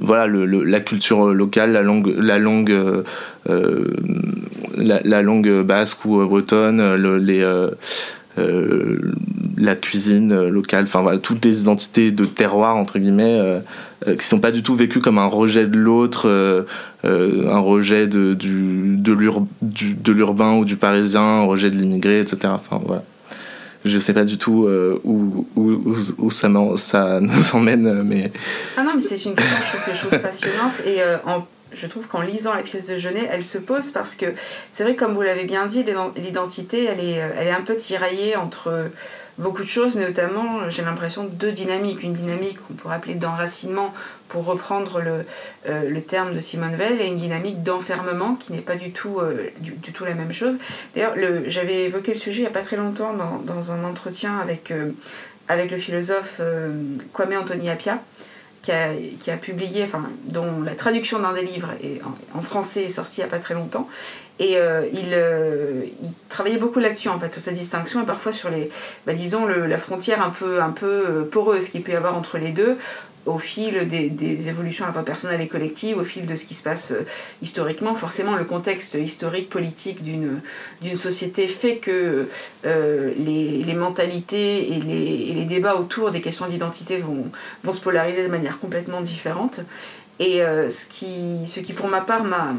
voilà 0.01 0.27
la 0.27 0.81
culture 0.81 1.33
locale, 1.33 1.73
la 1.73 1.83
langue, 1.83 2.15
la 2.19 2.39
langue, 2.39 3.05
euh, 3.49 5.63
basque 5.63 6.05
ou 6.05 6.25
bretonne, 6.27 6.81
euh, 6.81 7.71
euh, 8.39 8.99
la 9.57 9.75
cuisine 9.75 10.49
locale, 10.49 10.85
enfin 10.85 11.19
toutes 11.23 11.45
les 11.45 11.63
identités 11.63 12.11
de 12.11 12.25
terroir 12.25 12.77
entre 12.77 12.99
guillemets 12.99 13.61
qui 14.17 14.27
sont 14.27 14.41
pas 14.41 14.51
du 14.51 14.63
tout 14.63 14.75
vécues 14.75 15.01
comme 15.01 15.19
un 15.19 15.27
rejet 15.27 15.67
de 15.67 15.77
l'autre, 15.77 16.29
euh, 16.29 16.63
euh 17.05 17.49
un 17.49 17.59
rejet 17.59 18.07
de, 18.07 18.35
du, 18.35 18.97
de 18.97 20.13
l'urbain 20.13 20.55
ou 20.55 20.65
du 20.65 20.77
parisien, 20.77 21.21
un 21.21 21.45
rejet 21.45 21.71
de 21.71 21.77
l'immigré, 21.77 22.21
etc. 22.21 22.53
Enfin 22.55 22.81
voilà. 22.85 23.03
Je 23.85 23.99
sais 23.99 24.13
pas 24.13 24.25
du 24.25 24.39
tout 24.39 24.67
euh, 24.67 25.01
où, 25.03 25.47
où, 25.57 25.97
où, 26.19 26.31
ça, 26.31 26.49
nous 27.21 27.55
emmène, 27.55 28.03
mais. 28.05 28.33
Ah 28.77 28.85
non, 28.85 28.93
mais 28.97 29.03
c'est 29.03 29.17
une 29.25 29.35
question 29.35 29.79
que 29.85 29.93
je 29.93 30.07
trouve 30.07 30.19
passionnante 30.21 30.81
et 30.87 30.99
je 31.75 31.87
trouve 31.87 32.07
qu'en 32.07 32.21
lisant 32.21 32.55
la 32.55 32.63
pièce 32.63 32.87
de 32.87 32.99
Genet, 32.99 33.29
elle 33.33 33.45
se 33.45 33.59
pose 33.59 33.91
parce 33.91 34.15
que 34.15 34.27
c'est 34.73 34.85
vrai, 34.85 34.95
comme 34.95 35.15
vous 35.15 35.23
l'avez 35.23 35.45
bien 35.45 35.67
dit, 35.67 35.85
l'identité, 36.17 36.85
elle 36.85 37.01
est, 37.01 37.21
elle 37.39 37.47
est 37.49 37.53
un 37.53 37.63
peu 37.63 37.77
tiraillée 37.77 38.37
entre 38.37 38.91
beaucoup 39.39 39.63
de 39.63 39.69
choses, 39.69 39.95
mais 39.95 40.07
notamment, 40.07 40.69
j'ai 40.69 40.83
l'impression, 40.83 41.25
deux 41.25 41.53
dynamiques. 41.53 42.03
Une 42.03 42.13
dynamique 42.13 42.59
qu'on 42.67 42.75
pourrait 42.75 42.97
appeler 42.97 43.15
d'enracinement, 43.15 43.95
pour 44.33 44.47
reprendre 44.47 45.01
le, 45.01 45.27
euh, 45.69 45.89
le, 45.91 46.01
terme 46.01 46.35
de 46.35 46.41
Simone 46.41 46.75
Veil, 46.75 46.99
et 47.01 47.07
une 47.07 47.19
dynamique 47.19 47.63
d'enfermement 47.63 48.35
qui 48.37 48.53
n'est 48.53 48.63
pas 48.63 48.77
du 48.77 48.91
tout, 48.91 49.19
euh, 49.21 49.51
du, 49.61 49.75
tout 49.75 50.05
la 50.07 50.15
même 50.15 50.33
chose. 50.33 50.57
D'ailleurs, 50.95 51.15
j'avais 51.47 51.85
évoqué 51.85 52.15
le 52.15 52.19
sujet 52.19 52.39
il 52.39 52.43
n'y 52.43 52.49
a 52.49 52.51
pas 52.51 52.63
très 52.63 52.77
longtemps 52.77 53.13
dans, 53.13 53.39
dans 53.45 53.73
un 53.73 53.85
entretien 53.85 54.39
avec, 54.39 54.71
euh, 54.71 54.93
avec 55.49 55.71
le 55.71 55.77
philosophe 55.77 56.41
Kwame 57.13 57.35
Anthony 57.39 57.69
Appiah 57.69 58.01
qui 58.63 58.71
a, 58.71 59.37
publié, 59.37 59.83
enfin, 59.83 60.09
dont 60.25 60.63
la 60.63 60.75
traduction 60.75 61.19
d'un 61.19 61.33
des 61.33 61.43
livres 61.43 61.71
en, 62.35 62.43
français 62.43 62.85
est 62.85 62.91
sortie 62.91 63.21
il 63.21 63.25
n'y 63.25 63.29
a 63.29 63.31
pas 63.31 63.41
très 63.41 63.55
longtemps. 63.55 63.89
Et 64.39 64.57
euh, 64.57 64.87
il, 64.93 65.11
euh, 65.13 65.83
il, 66.03 66.11
travaillait 66.29 66.59
beaucoup 66.59 66.79
là-dessus, 66.79 67.09
en 67.09 67.19
fait, 67.19 67.33
sur 67.33 67.43
sa 67.43 67.53
distinction 67.53 68.03
et 68.03 68.07
parfois 68.07 68.33
sur 68.33 68.51
les, 68.51 68.71
bah, 69.07 69.15
disons, 69.15 69.47
la 69.47 69.79
frontière 69.79 70.23
un 70.23 70.31
peu, 70.31 70.63
un 70.63 70.71
peu 70.71 70.87
euh, 70.87 71.25
poreuse 71.25 71.69
qu'il 71.69 71.83
peut 71.83 71.93
y 71.93 71.97
avoir 71.97 72.17
entre 72.17 72.39
les 72.39 72.51
deux 72.51 72.79
au 73.27 73.39
fil 73.39 73.89
des, 73.89 74.49
évolutions 74.49 74.85
à 74.85 74.89
la 74.89 74.93
fois 74.93 75.05
personnelles 75.05 75.41
et 75.41 75.49
collectives, 75.49 75.99
au 75.99 76.05
fil 76.05 76.27
de 76.27 76.37
ce 76.37 76.45
qui 76.45 76.55
se 76.55 76.63
passe 76.63 76.91
euh, 76.91 77.07
historiquement. 77.41 77.95
Forcément, 77.95 78.37
le 78.37 78.45
contexte 78.45 78.95
historique, 78.95 79.49
politique 79.49 80.03
d'une, 80.03 80.41
société 80.97 81.47
fait 81.47 81.77
que 81.77 82.29
euh, 82.67 83.13
les, 83.17 83.75
mentalités 83.75 84.73
et 84.73 84.81
les, 84.81 85.45
débats 85.45 85.77
autour 85.77 86.11
des 86.11 86.21
questions 86.21 86.47
d'identité 86.47 86.99
vont, 86.99 87.25
se 87.73 87.81
polariser 87.81 88.23
de 88.23 88.29
manière 88.29 88.59
complètement 88.59 89.01
différente. 89.01 89.61
Et 90.19 90.43
euh, 90.43 90.71
ce 90.71 90.87
qui, 90.87 91.73
pour 91.73 91.89
ma 91.89 92.01
part, 92.01 92.25
m'a 92.25 92.55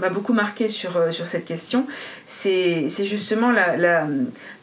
m'a 0.00 0.08
beaucoup 0.08 0.32
marqué 0.32 0.68
sur, 0.68 0.96
euh, 0.96 1.12
sur 1.12 1.26
cette 1.26 1.44
question, 1.44 1.86
c'est 2.26 2.88
justement 2.88 3.50
l'idée, 3.50 3.76
la, 3.76 4.06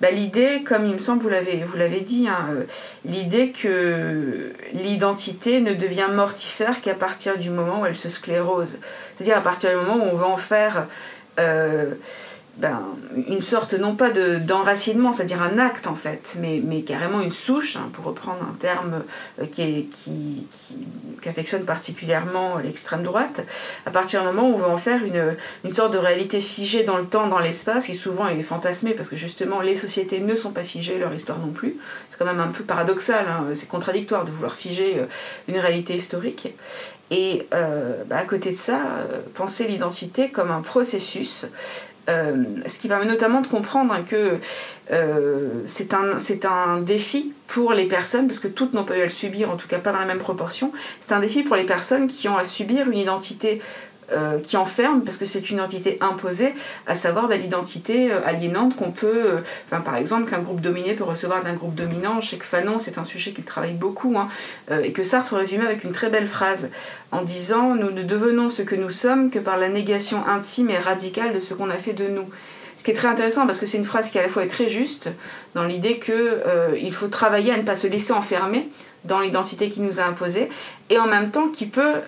bah, 0.02 0.12
l'idée, 0.12 0.64
comme 0.64 0.86
il 0.86 0.94
me 0.94 1.00
semble, 1.00 1.22
vous 1.22 1.30
l'avez 1.30 2.02
dit, 2.02 2.28
hein, 2.28 2.48
euh, 2.52 2.64
l'idée 3.06 3.52
que 3.52 4.54
l'identité 4.74 5.62
ne 5.62 5.74
devient 5.74 6.08
mortifère 6.14 6.82
qu'à 6.82 6.96
partir 6.96 7.38
du 7.38 7.50
moment 7.50 7.82
où 7.82 7.86
elle 7.86 7.96
se 7.96 8.10
sclérose. 8.10 8.80
C'est-à-dire 9.16 9.38
à 9.38 9.42
partir 9.42 9.70
du 9.72 9.76
moment 9.78 10.04
où 10.04 10.10
on 10.12 10.16
va 10.16 10.28
en 10.28 10.38
faire... 10.38 10.88
Euh, 11.40 11.94
ben, 12.62 12.80
une 13.28 13.42
sorte, 13.42 13.74
non 13.74 13.96
pas 13.96 14.12
d'enracinement, 14.12 15.14
c'est-à-dire 15.14 15.42
un 15.42 15.58
acte 15.58 15.88
en 15.88 15.96
fait, 15.96 16.38
mais, 16.40 16.82
carrément 16.84 17.20
une 17.20 17.32
souche, 17.32 17.76
hein, 17.76 17.90
pour 17.92 18.06
reprendre 18.06 18.38
un 18.44 18.54
terme 18.54 19.02
euh, 19.42 19.46
qui, 19.48 19.90
affectionne 21.26 21.64
particulièrement 21.64 22.58
l'extrême 22.58 23.02
droite, 23.02 23.42
à 23.88 23.92
partir 23.92 24.22
du 24.22 24.28
moment 24.28 24.50
où 24.50 24.54
on 24.54 24.58
va 24.58 24.68
en 24.68 24.78
faire 24.78 25.04
une, 25.04 25.36
une 25.64 25.74
sorte 25.74 25.94
de 25.94 25.98
réalité 25.98 26.40
figée 26.40 26.84
dans 26.84 26.98
le 26.98 27.06
temps, 27.06 27.28
dans 27.28 27.40
l'espace, 27.40 27.88
qui 27.88 27.96
souvent 27.96 28.28
est 28.28 28.44
fantasmée, 28.44 28.94
parce 28.94 29.10
que 29.10 29.16
justement 29.16 29.62
les 29.62 29.76
sociétés 29.76 30.20
ne 30.20 30.36
sont 30.36 30.52
pas 30.52 30.64
figées, 30.64 31.00
leur 31.00 31.14
histoire 31.14 31.40
non 31.40 31.52
plus. 31.52 31.78
C'est 32.10 32.20
quand 32.20 32.26
même 32.26 32.40
un 32.40 32.50
peu 32.50 32.64
paradoxal, 32.64 33.26
hein, 33.28 33.46
c'est 33.56 33.68
contradictoire 33.68 34.24
de 34.24 34.30
vouloir 34.30 34.54
figer 34.54 35.00
euh, 35.00 35.06
une 35.48 35.58
réalité 35.58 35.96
historique. 35.96 36.54
Et 37.10 37.48
euh, 37.54 38.04
bah, 38.06 38.18
à 38.20 38.24
côté 38.24 38.52
de 38.52 38.58
ça, 38.58 38.80
penser 39.34 39.66
l'identité 39.66 40.30
comme 40.30 40.50
un 40.50 40.62
processus 40.62 41.46
euh, 42.10 42.44
ce 42.66 42.80
qui 42.80 42.88
permet 42.88 43.06
notamment 43.06 43.42
de 43.42 43.48
comprendre 43.48 43.96
que 44.10 44.38
euh, 44.92 45.50
c'est 45.68 45.94
un, 45.94 46.18
un 46.50 46.78
défi 46.78 47.34
pour 47.48 47.74
les 47.74 47.86
personnes, 47.86 48.28
parce 48.28 48.40
que 48.40 48.48
toutes 48.48 48.74
n'ont 48.74 48.84
pas 48.84 48.98
eu 48.98 49.02
à 49.02 49.06
le 49.06 49.10
subir, 49.10 49.52
en 49.52 49.56
tout 49.56 49.68
cas 49.68 49.78
pas 49.78 49.92
dans 49.92 50.00
la 50.00 50.06
même 50.06 50.20
proportion, 50.20 50.72
c'est 51.00 51.14
un 51.14 51.20
défi 51.20 51.44
pour 51.44 51.56
les 51.56 51.64
personnes 51.64 52.08
qui 52.08 52.28
ont 52.28 52.38
à 52.38 52.44
subir 52.44 52.90
une 52.90 52.98
identité 52.98 53.62
euh, 54.14 54.40
qui 54.40 54.58
enferme, 54.58 55.02
parce 55.04 55.18
que 55.18 55.26
c'est 55.26 55.50
une 55.50 55.58
identité 55.58 55.98
imposée, 56.02 56.54
à 56.86 56.96
savoir 56.96 57.28
bah, 57.28 57.38
l'identité 57.38 58.12
euh, 58.12 58.20
aliénante 58.26 58.76
qu'on 58.76 58.92
peut, 58.92 59.08
euh, 59.08 59.80
par 59.80 59.96
exemple, 59.96 60.30
qu'un 60.30 60.40
groupe 60.40 60.60
dominé 60.60 60.94
peut 60.94 61.04
recevoir 61.04 61.44
d'un 61.44 61.54
groupe 61.54 61.76
dominant. 61.76 62.20
Je 62.20 62.30
sais 62.30 62.38
que 62.38 62.46
Fanon, 62.46 62.80
c'est 62.80 62.98
un 62.98 63.06
sujet 63.06 63.32
qu'il 63.32 63.46
travaille 63.46 63.74
beaucoup, 63.74 64.18
hein, 64.18 64.28
et 64.84 64.92
que 64.92 65.04
Sartre 65.04 65.36
résumait 65.36 65.66
avec 65.66 65.84
une 65.84 65.94
très 65.94 66.10
belle 66.10 66.28
phrase, 66.28 66.72
en 67.12 67.22
disant 67.22 67.76
Nous 67.76 67.92
ne 67.92 68.04
devenons 68.04 68.50
ce 68.50 68.62
que 68.62 68.76
nous 68.76 68.92
sommes 68.92 69.30
que 69.30 69.40
par 69.40 69.58
la 69.58 69.70
négation 69.70 70.28
intime 70.28 70.70
et 70.70 70.78
radicale 70.78 71.34
de 71.34 71.40
ce 71.40 71.54
qu'on 71.54 71.70
a 71.70 71.76
fait 71.76 71.94
de 71.94 72.08
nous. 72.08 72.28
Ce 72.78 72.84
qui 72.84 72.92
est 72.92 72.96
très 72.96 73.08
intéressant 73.08 73.46
parce 73.46 73.60
que 73.60 73.66
c'est 73.66 73.78
une 73.78 73.86
phrase 73.86 74.10
qui 74.10 74.20
à 74.20 74.24
la 74.24 74.30
fois 74.30 74.44
est 74.44 74.48
très 74.48 74.68
juste 74.68 75.10
dans 75.54 75.64
l'idée 75.64 76.00
qu'il 76.00 76.94
faut 76.94 77.08
travailler 77.08 77.54
à 77.54 77.58
ne 77.58 77.64
pas 77.64 77.76
se 77.76 77.88
laisser 77.88 78.12
enfermer 78.12 78.68
dans 79.06 79.20
l'identité 79.20 79.70
qui 79.70 79.82
nous 79.82 80.00
a 80.00 80.04
imposée 80.04 80.50
et 80.90 81.00
en 81.00 81.08
même 81.08 81.32
temps 81.32 81.48
qui 81.48 81.66
peut 81.66 82.02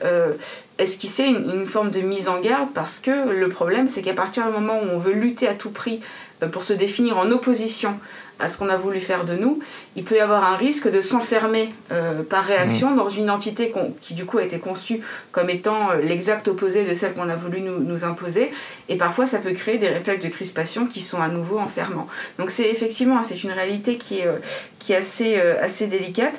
esquisser 0.78 1.24
une, 1.24 1.52
une, 1.54 1.66
forme 1.66 1.92
de 1.92 2.02
mise 2.02 2.30
en 2.30 2.40
garde 2.40 2.70
parce 2.74 3.00
que 3.00 3.12
le 3.30 3.50
problème 3.50 3.88
c'est 3.88 4.02
qu'à 4.02 4.14
partir 4.14 4.46
du 4.46 4.52
moment 4.52 4.80
où 4.80 4.96
on 4.96 4.98
veut 4.98 5.14
lutter 5.14 5.48
à 5.48 5.54
tout 5.54 5.70
prix 5.70 6.02
euh, 6.44 6.48
pour 6.48 6.64
se 6.64 6.74
définir 6.74 7.18
en 7.18 7.30
opposition 7.32 8.00
à 8.40 8.50
ce 8.50 8.58
qu'on 8.58 8.70
a 8.70 8.78
voulu 8.78 9.00
faire 9.00 9.26
de 9.26 9.36
nous, 9.36 9.60
il 9.96 10.04
peut 10.04 10.16
y 10.16 10.20
avoir 10.20 10.44
un 10.44 10.56
risque 10.56 10.90
de 10.90 11.02
s'enfermer 11.02 11.74
euh, 11.92 12.24
par 12.24 12.44
réaction 12.44 12.92
mmh. 12.92 12.96
dans 12.98 13.10
une 13.10 13.30
entité 13.30 13.74
qui 14.02 14.14
du 14.14 14.26
coup 14.26 14.38
a 14.38 14.44
été 14.44 14.60
conçue 14.60 15.02
comme 15.32 15.50
étant 15.50 15.92
euh, 15.92 16.02
l'exact 16.02 16.48
opposé 16.48 16.84
de 16.84 16.94
celle 16.94 17.14
qu'on 17.14 17.30
a 17.30 17.36
voulu 17.36 17.62
nous, 17.62 18.04
imposer, 18.06 18.52
et 18.90 18.98
parfois 18.98 19.26
ça 19.26 19.40
peut 19.40 19.52
créer 19.52 19.78
des 19.78 19.88
réflexes 19.88 20.24
de 20.24 20.30
crispation 20.30 20.88
qui 20.88 21.02
sont 21.02 21.22
à 21.22 21.28
nouveau 21.28 21.60
enfermants. 21.60 22.08
Donc 22.40 22.50
c'est 22.50 22.70
effectivement 22.70 23.24
c'est 23.24 23.44
une 23.44 23.52
réalité 23.52 23.98
qui 23.98 24.20
est, 24.20 24.28
euh, 24.28 24.40
qui 24.80 24.94
est 24.94 24.98
assez, 24.98 25.40
assez 25.40 25.88
délicate. 25.88 26.34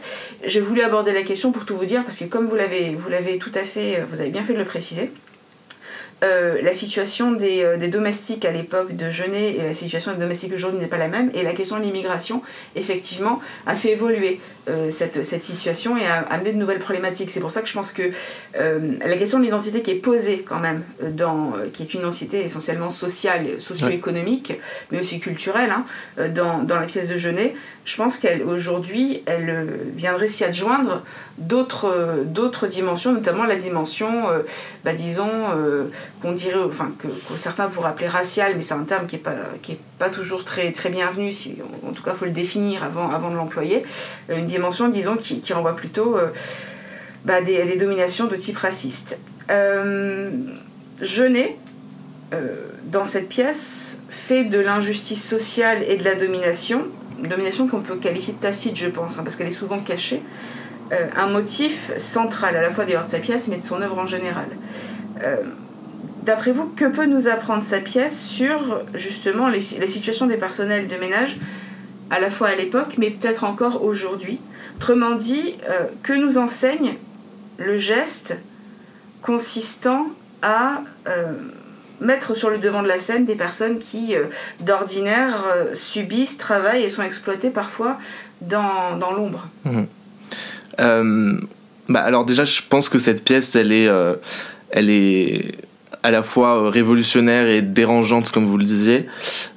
J'ai 0.45 0.61
voulu 0.61 0.83
aborder 0.83 1.12
la 1.12 1.23
question 1.23 1.53
pour 1.53 1.64
tout 1.64 1.77
vous 1.77 1.87
dire 1.87 2.05
parce 2.05 2.18
que 2.18 2.25
comme 2.25 2.47
vous 2.47 2.57
l'avez 2.57 2.90
vous 2.90 3.09
l'avez 3.09 3.38
tout 3.38 3.53
à 3.55 3.62
fait, 3.62 4.05
vous 4.11 4.21
avez 4.21 4.31
bien 4.31 4.42
fait 4.42 4.53
de 4.53 4.59
le 4.59 4.64
préciser. 4.64 5.11
Euh, 6.22 6.62
la 6.62 6.72
situation 6.72 7.37
euh, 7.40 7.77
des, 7.77 7.88
domestiques 7.88 8.44
à 8.44 8.50
l'époque 8.50 8.96
de 8.96 9.11
Genet 9.11 9.57
et 9.57 9.62
la 9.62 9.74
situation 9.74 10.12
des 10.12 10.18
domestiques 10.18 10.53
aujourd'hui 10.55 10.79
n'est 10.79 10.87
pas 10.87 10.96
la 10.96 11.09
même. 11.09 11.31
Et 11.35 11.42
la 11.42 11.53
question 11.53 11.79
de 11.79 11.83
l'immigration, 11.83 12.42
effectivement, 12.77 13.40
a 13.66 13.74
fait 13.74 13.90
évoluer 13.90 14.40
euh, 14.68 14.90
cette, 14.90 15.22
situation 15.24 15.96
et 15.96 16.07
a 16.07 16.20
amené 16.31 16.53
de 16.53 16.57
nouvelles 16.57 16.79
problématiques. 16.79 17.31
C'est 17.31 17.40
pour 17.40 17.50
ça 17.50 17.61
que 17.61 17.68
je 17.68 17.74
pense 17.74 17.92
que 17.92 18.11
la 18.55 19.16
question 19.16 19.38
de 19.38 19.44
l'identité 19.44 19.83
qui 19.83 19.90
est 19.90 19.96
posée 19.96 20.44
quand 20.46 20.61
même, 20.61 20.83
dans, 21.03 21.53
qui 21.72 21.83
est 21.83 21.94
une 21.94 22.00
identité 22.00 22.44
essentiellement 22.44 22.90
sociale, 22.90 23.46
socio-économique, 23.59 24.55
mais 24.90 25.00
aussi 25.00 25.20
culturelle, 25.20 25.70
hein, 25.70 25.85
dans, 26.29 26.62
dans, 26.62 26.79
la 26.79 26.87
pièce 26.87 27.09
de 27.09 27.18
Genet, 27.18 27.55
je 27.85 27.97
pense 27.97 28.18
qu'aujourd'hui, 28.18 29.23
elle, 29.27 29.49
elle 29.49 29.81
viendrait 29.94 30.29
s'y 30.29 30.44
adjoindre 30.44 31.03
d'autres 31.38 32.23
d'autres 32.25 32.66
dimensions, 32.66 33.12
notamment 33.12 33.44
la 33.44 33.57
dimension, 33.57 34.25
bah, 34.85 34.94
disons, 34.94 35.31
qu'on 36.23 36.33
dirait, 36.33 36.62
enfin 36.64 36.92
que, 36.99 37.09
certains 37.37 37.68
pourraient 37.68 37.90
appeler 37.90 38.09
racial, 38.09 38.55
mais 38.57 38.62
c'est 38.62 38.75
un 38.75 38.85
terme 38.85 39.07
qui 39.07 39.16
n'est 39.16 39.23
pas, 39.23 39.35
pas 39.99 40.09
toujours 40.09 40.44
très, 40.44 40.73
très 40.73 40.88
bienvenu, 40.88 41.33
si, 41.33 41.59
en 41.87 41.92
tout 41.92 42.03
cas 42.03 42.12
il 42.14 42.18
faut 42.18 42.25
le 42.25 42.31
définir 42.31 42.85
avant, 42.85 43.11
avant 43.11 43.31
de 43.31 43.37
l'employer, 43.37 43.83
euh, 44.31 44.38
une 44.38 44.47
dimension, 44.47 44.88
disons, 44.88 45.16
qui, 45.16 45.40
qui 45.40 45.53
renvoie 45.53 45.77
plutôt 45.77 46.16
euh, 46.16 46.29
bah, 47.25 47.40
des, 47.40 47.61
à 47.61 47.66
des 47.66 47.77
dominations 47.77 48.27
de 48.27 48.37
type 48.37 48.59
raciste. 48.59 49.18
Euh, 49.51 50.31
euh, 52.33 52.55
dans 52.85 53.07
cette 53.07 53.29
pièce, 53.29 53.97
fait 54.09 54.44
de 54.44 54.59
l'injustice 54.59 55.23
sociale 55.23 55.83
et 55.88 55.97
de 55.97 56.05
la 56.05 56.14
domination, 56.14 56.87
domination 57.18 57.68
qu'on 57.68 57.81
peut 57.81 57.96
qualifier 57.96 58.35
de 58.35 58.38
tacite, 58.38 58.77
je 58.77 58.88
pense, 58.88 59.18
hein, 59.18 59.22
parce 59.24 59.37
qu'elle 59.37 59.48
est 59.48 59.53
souvent 59.53 59.79
cachée, 59.79 60.22
un 61.16 61.27
motif 61.27 61.90
central 61.98 62.57
à 62.57 62.62
la 62.62 62.70
fois 62.70 62.85
de 62.85 62.92
sa 63.07 63.18
pièce, 63.18 63.48
mais 63.48 63.57
de 63.57 63.64
son 63.64 63.81
œuvre 63.83 63.98
en 63.98 64.07
général. 64.07 64.46
D'après 66.24 66.53
vous, 66.53 66.66
que 66.66 66.87
peut 66.87 67.05
nous 67.05 67.29
apprendre 67.29 67.62
sa 67.62 67.81
pièce 67.81 68.18
sur 68.18 68.81
justement 68.94 69.48
les, 69.48 69.61
situations 69.61 70.27
des 70.27 70.38
personnels 70.38 70.88
de 70.88 70.96
ménage, 70.96 71.37
à 72.11 72.18
la 72.18 72.31
fois 72.31 72.48
à 72.48 72.55
l'époque, 72.55 72.94
mais 72.96 73.11
peut-être 73.11 73.44
encore 73.44 73.85
aujourd'hui? 73.85 74.40
Autrement 74.77 75.16
dit, 75.16 75.57
euh, 75.68 75.87
que 76.03 76.14
nous 76.14 76.38
enseigne 76.38 76.94
le 77.59 77.77
geste 77.77 78.38
consistant 79.20 80.07
à 80.42 80.83
euh, 81.09 81.35
mettre 82.00 82.37
sur 82.37 82.50
le 82.50 82.59
devant 82.59 82.83
de 82.83 82.88
la 82.88 82.98
scène 82.98 83.24
des 83.24 83.35
personnes 83.35 83.78
qui, 83.78 84.14
euh, 84.14 84.24
d'ordinaire, 84.61 85.44
subissent, 85.74 86.38
travaillent 86.38 86.85
et 86.85 86.90
sont 86.90 87.02
exploitées 87.02 87.50
parfois 87.50 87.98
dans, 88.40 88.96
dans 88.98 89.12
l'ombre 89.12 89.46
mmh. 89.64 91.38
bah 91.88 92.00
Alors 92.00 92.24
déjà, 92.24 92.44
je 92.44 92.61
pense 92.68 92.88
que 92.88 92.98
cette 92.98 93.24
pièce, 93.24 93.54
elle 93.57 93.72
est... 93.72 93.88
elle 94.70 94.90
est 94.90 95.52
à 96.04 96.11
la 96.11 96.22
fois 96.22 96.57
euh, 96.57 96.68
révolutionnaire 96.68 97.48
et 97.48 97.62
dérangeante, 97.62 98.30
comme 98.30 98.46
vous 98.46 98.59
le 98.59 98.64
disiez, 98.64 99.07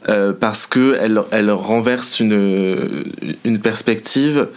euh, 0.07 0.31
parce 0.31 0.65
que 0.65 0.97
elle, 0.99 1.21
elle 1.31 1.51
renverse 1.51 2.21
une, 2.21 3.03
une 3.43 3.59
perspective 3.59 4.47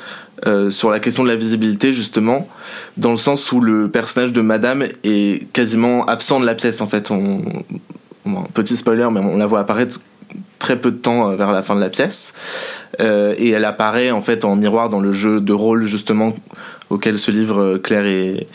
euh, 0.46 0.70
sur 0.70 0.90
la 0.90 1.00
question 1.00 1.22
de 1.22 1.28
la 1.28 1.36
visibilité, 1.36 1.92
justement, 1.92 2.48
dans 2.96 3.10
le 3.10 3.16
sens 3.16 3.52
où 3.52 3.60
le 3.60 3.88
personnage 3.88 4.32
de 4.32 4.40
Madame 4.40 4.84
est 5.04 5.52
quasiment 5.52 6.04
absent 6.06 6.40
de 6.40 6.46
la 6.46 6.54
pièce, 6.54 6.80
en 6.80 6.86
fait. 6.86 7.10
On, 7.10 7.42
petit 8.54 8.76
spoiler, 8.76 9.08
mais 9.10 9.20
on 9.20 9.38
la 9.38 9.46
voit 9.46 9.60
apparaître 9.60 10.00
très 10.58 10.76
peu 10.78 10.90
de 10.90 10.96
temps 10.96 11.34
vers 11.36 11.52
la 11.52 11.62
fin 11.62 11.74
de 11.74 11.80
la 11.80 11.88
pièce. 11.88 12.34
et 12.98 13.50
elle 13.50 13.64
apparaît, 13.64 14.10
en 14.10 14.20
fait, 14.20 14.44
en 14.44 14.56
miroir 14.56 14.88
dans 14.88 15.00
le 15.00 15.12
jeu 15.12 15.40
de 15.40 15.52
rôle, 15.52 15.86
justement, 15.86 16.34
auquel 16.90 17.18
se 17.18 17.30
livrent 17.30 17.78
Claire 17.78 18.06
et, 18.06 18.46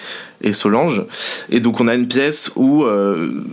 Solange. 0.54 1.04
Et 1.50 1.60
donc 1.60 1.80
on 1.80 1.88
a 1.88 1.96
une 1.96 2.08
pièce 2.08 2.52
où, 2.56 2.84
euh, 2.84 3.44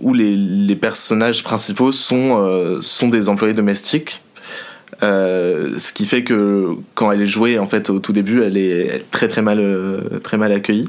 où 0.00 0.14
les, 0.14 0.76
personnages 0.76 1.44
principaux 1.44 1.92
sont, 1.92 2.38
euh, 2.40 2.78
sont 2.80 3.08
des 3.08 3.28
employés 3.28 3.52
domestiques. 3.52 4.22
Euh, 5.02 5.76
ce 5.76 5.92
qui 5.92 6.06
fait 6.06 6.22
que 6.24 6.76
quand 6.94 7.12
elle 7.12 7.22
est 7.22 7.26
jouée 7.26 7.58
en 7.58 7.66
fait 7.66 7.90
au 7.90 7.98
tout 7.98 8.12
début 8.12 8.42
elle 8.42 8.56
est 8.56 9.02
très 9.10 9.28
très 9.28 9.42
mal 9.42 9.60
très 10.22 10.38
mal 10.38 10.52
accueillie. 10.52 10.88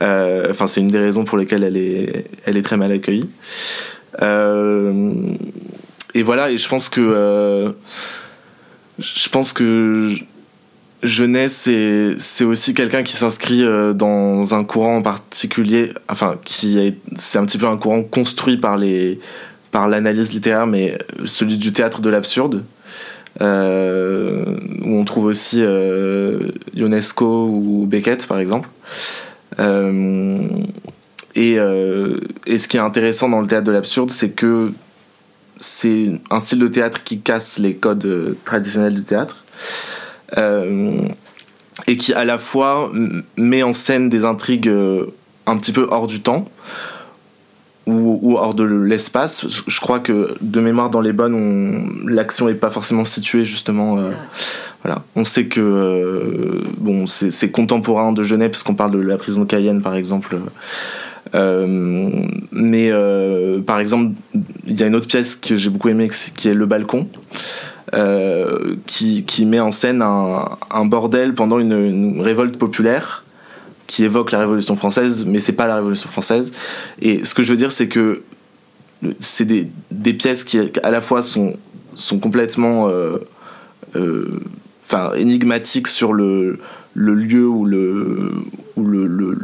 Enfin 0.00 0.66
c'est 0.66 0.80
une 0.80 0.88
des 0.88 0.98
raisons 0.98 1.24
pour 1.24 1.38
lesquelles 1.38 1.64
elle 1.64 1.76
est 1.76 2.26
elle 2.44 2.56
est 2.56 2.62
très 2.62 2.76
mal 2.76 2.92
accueillie. 2.92 3.28
Et 6.14 6.22
voilà 6.22 6.50
et 6.50 6.58
je 6.58 6.68
pense 6.68 6.88
que 6.88 7.74
je 8.98 9.28
pense 9.28 9.52
que 9.52 10.14
jeunesse, 11.02 11.68
c'est 12.16 12.44
aussi 12.44 12.74
quelqu'un 12.74 13.02
qui 13.02 13.12
s'inscrit 13.12 13.62
euh, 13.62 13.92
dans 13.92 14.54
un 14.54 14.64
courant 14.64 14.96
en 14.96 15.02
particulier, 15.02 15.92
enfin, 16.08 16.36
qui 16.44 16.94
c'est 17.18 17.38
un 17.38 17.46
petit 17.46 17.58
peu 17.58 17.66
un 17.66 17.76
courant 17.76 18.02
construit 18.02 18.56
par 18.56 18.76
les 18.76 19.20
par 19.72 19.88
l'analyse 19.88 20.32
littéraire, 20.32 20.66
mais 20.66 20.96
celui 21.24 21.58
du 21.58 21.72
théâtre 21.72 22.00
de 22.00 22.08
l'absurde, 22.08 22.64
euh, 23.40 24.56
où 24.82 24.96
on 24.96 25.04
trouve 25.04 25.26
aussi 25.26 25.58
euh, 25.60 26.50
Ionesco 26.74 27.46
ou 27.46 27.86
Beckett, 27.86 28.26
par 28.26 28.38
exemple. 28.38 28.68
et, 29.58 31.54
et 31.54 32.58
ce 32.58 32.68
qui 32.68 32.76
est 32.76 32.80
intéressant 32.80 33.28
dans 33.28 33.40
le 33.40 33.46
théâtre 33.46 33.66
de 33.66 33.72
l'absurde, 33.72 34.10
c'est 34.10 34.30
que 34.30 34.72
c'est 35.58 36.12
un 36.30 36.40
style 36.40 36.58
de 36.58 36.68
théâtre 36.68 37.02
qui 37.02 37.20
casse 37.20 37.58
les 37.58 37.74
codes 37.74 38.36
traditionnels 38.44 38.94
du 38.94 39.02
théâtre. 39.02 39.44
Euh, 40.36 41.08
et 41.86 41.96
qui 41.96 42.12
à 42.14 42.24
la 42.24 42.38
fois 42.38 42.90
met 43.36 43.62
en 43.62 43.72
scène 43.72 44.08
des 44.08 44.24
intrigues 44.24 44.68
euh, 44.68 45.06
un 45.46 45.56
petit 45.56 45.72
peu 45.72 45.86
hors 45.90 46.06
du 46.06 46.20
temps, 46.20 46.48
où 47.86 48.18
ou, 48.22 48.36
hors 48.36 48.54
de 48.54 48.64
l'espace. 48.64 49.46
Je 49.66 49.80
crois 49.80 50.00
que 50.00 50.34
de 50.40 50.60
mémoire 50.60 50.90
dans 50.90 51.00
les 51.00 51.12
bonnes, 51.12 52.04
l'action 52.06 52.46
n'est 52.46 52.54
pas 52.54 52.70
forcément 52.70 53.04
située 53.04 53.44
justement. 53.44 53.98
Euh, 53.98 54.10
voilà. 54.82 55.02
On 55.14 55.24
sait 55.24 55.46
que 55.46 55.60
euh, 55.60 56.64
bon, 56.78 57.06
c'est 57.06 57.50
contemporain 57.50 58.12
de 58.12 58.22
Genève 58.22 58.50
parce 58.50 58.62
qu'on 58.62 58.74
parle 58.74 58.92
de 58.92 59.00
la 59.00 59.16
prison 59.16 59.42
de 59.42 59.46
Cayenne 59.46 59.82
par 59.82 59.94
exemple. 59.94 60.36
Euh, 61.34 62.10
mais 62.52 62.90
par 63.66 63.80
exemple, 63.80 64.14
il 64.66 64.78
y 64.78 64.82
a 64.82 64.86
une 64.86 64.94
autre 64.94 65.08
pièce 65.08 65.36
que 65.36 65.56
j'ai 65.56 65.70
beaucoup 65.70 65.88
aimée 65.88 66.10
qui 66.36 66.48
est 66.48 66.54
Le 66.54 66.66
Balcon. 66.66 67.08
qui, 68.86 69.24
qui, 69.24 69.46
met 69.46 69.60
en 69.60 69.70
scène 69.70 70.02
un, 70.02 70.44
un 70.70 70.84
bordel 70.84 71.34
pendant 71.34 71.58
une, 71.58 71.72
une 71.72 72.20
révolte 72.20 72.56
populaire 72.56 73.25
qui 73.86 74.04
évoque 74.04 74.32
la 74.32 74.38
Révolution 74.40 74.76
française, 74.76 75.24
mais 75.26 75.38
c'est 75.38 75.52
pas 75.52 75.66
la 75.66 75.76
Révolution 75.76 76.08
française. 76.08 76.52
Et 77.00 77.24
ce 77.24 77.34
que 77.34 77.42
je 77.42 77.50
veux 77.50 77.58
dire, 77.58 77.72
c'est 77.72 77.88
que 77.88 78.22
c'est 79.20 79.44
des, 79.44 80.12
pièces 80.14 80.44
qui 80.44 80.58
à 80.82 80.90
la 80.90 81.00
fois 81.00 81.22
sont, 81.22 81.56
sont 81.94 82.18
complètement 82.18 82.88
euh, 82.88 83.18
euh, 83.94 84.40
énigmatiques 85.16 85.88
sur 85.88 86.12
le, 86.12 86.58
lieu 86.94 87.46
ou, 87.46 87.66
le, 87.66 88.32
ou 88.76 88.84
le, 88.84 89.38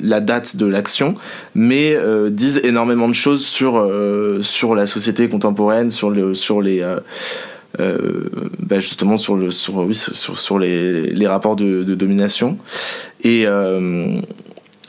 la 0.00 0.20
date 0.20 0.56
de 0.56 0.66
l'action, 0.66 1.14
mais 1.54 1.94
euh, 1.94 2.30
disent 2.30 2.60
énormément 2.64 3.08
de 3.08 3.14
choses 3.14 3.44
sur, 3.44 3.88
sur 4.42 4.74
la 4.74 4.86
société 4.86 5.28
contemporaine, 5.28 5.90
sur, 5.90 6.10
le, 6.10 6.34
sur 6.34 6.60
les 6.60 6.84
bah, 7.78 8.80
justement 8.80 9.16
sur 9.16 9.36
le 9.36 9.50
sur 9.50 9.76
oui 9.76 9.94
sur, 9.94 10.38
sur 10.38 10.58
les, 10.58 11.10
les 11.10 11.26
rapports 11.26 11.56
de, 11.56 11.82
de 11.82 11.94
domination. 11.94 12.58
Et 13.22 13.46
euh, 13.46 14.20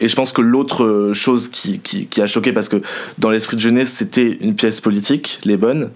et 0.02 0.10
je 0.10 0.16
pense 0.16 0.34
que 0.34 0.42
l'autre 0.42 1.12
chose 1.14 1.48
qui, 1.48 2.10
a 2.20 2.28
choqué, 2.28 2.52
parce 2.52 2.70
que 2.70 2.82
dans 3.20 3.30
l'esprit 3.30 3.56
de 3.56 3.62
jeunesse, 3.62 3.92
c'était 3.92 4.38
une 4.42 4.56
pièce 4.56 4.82
politique, 4.82 5.40
les 5.46 5.58
bonnes, 5.58 5.92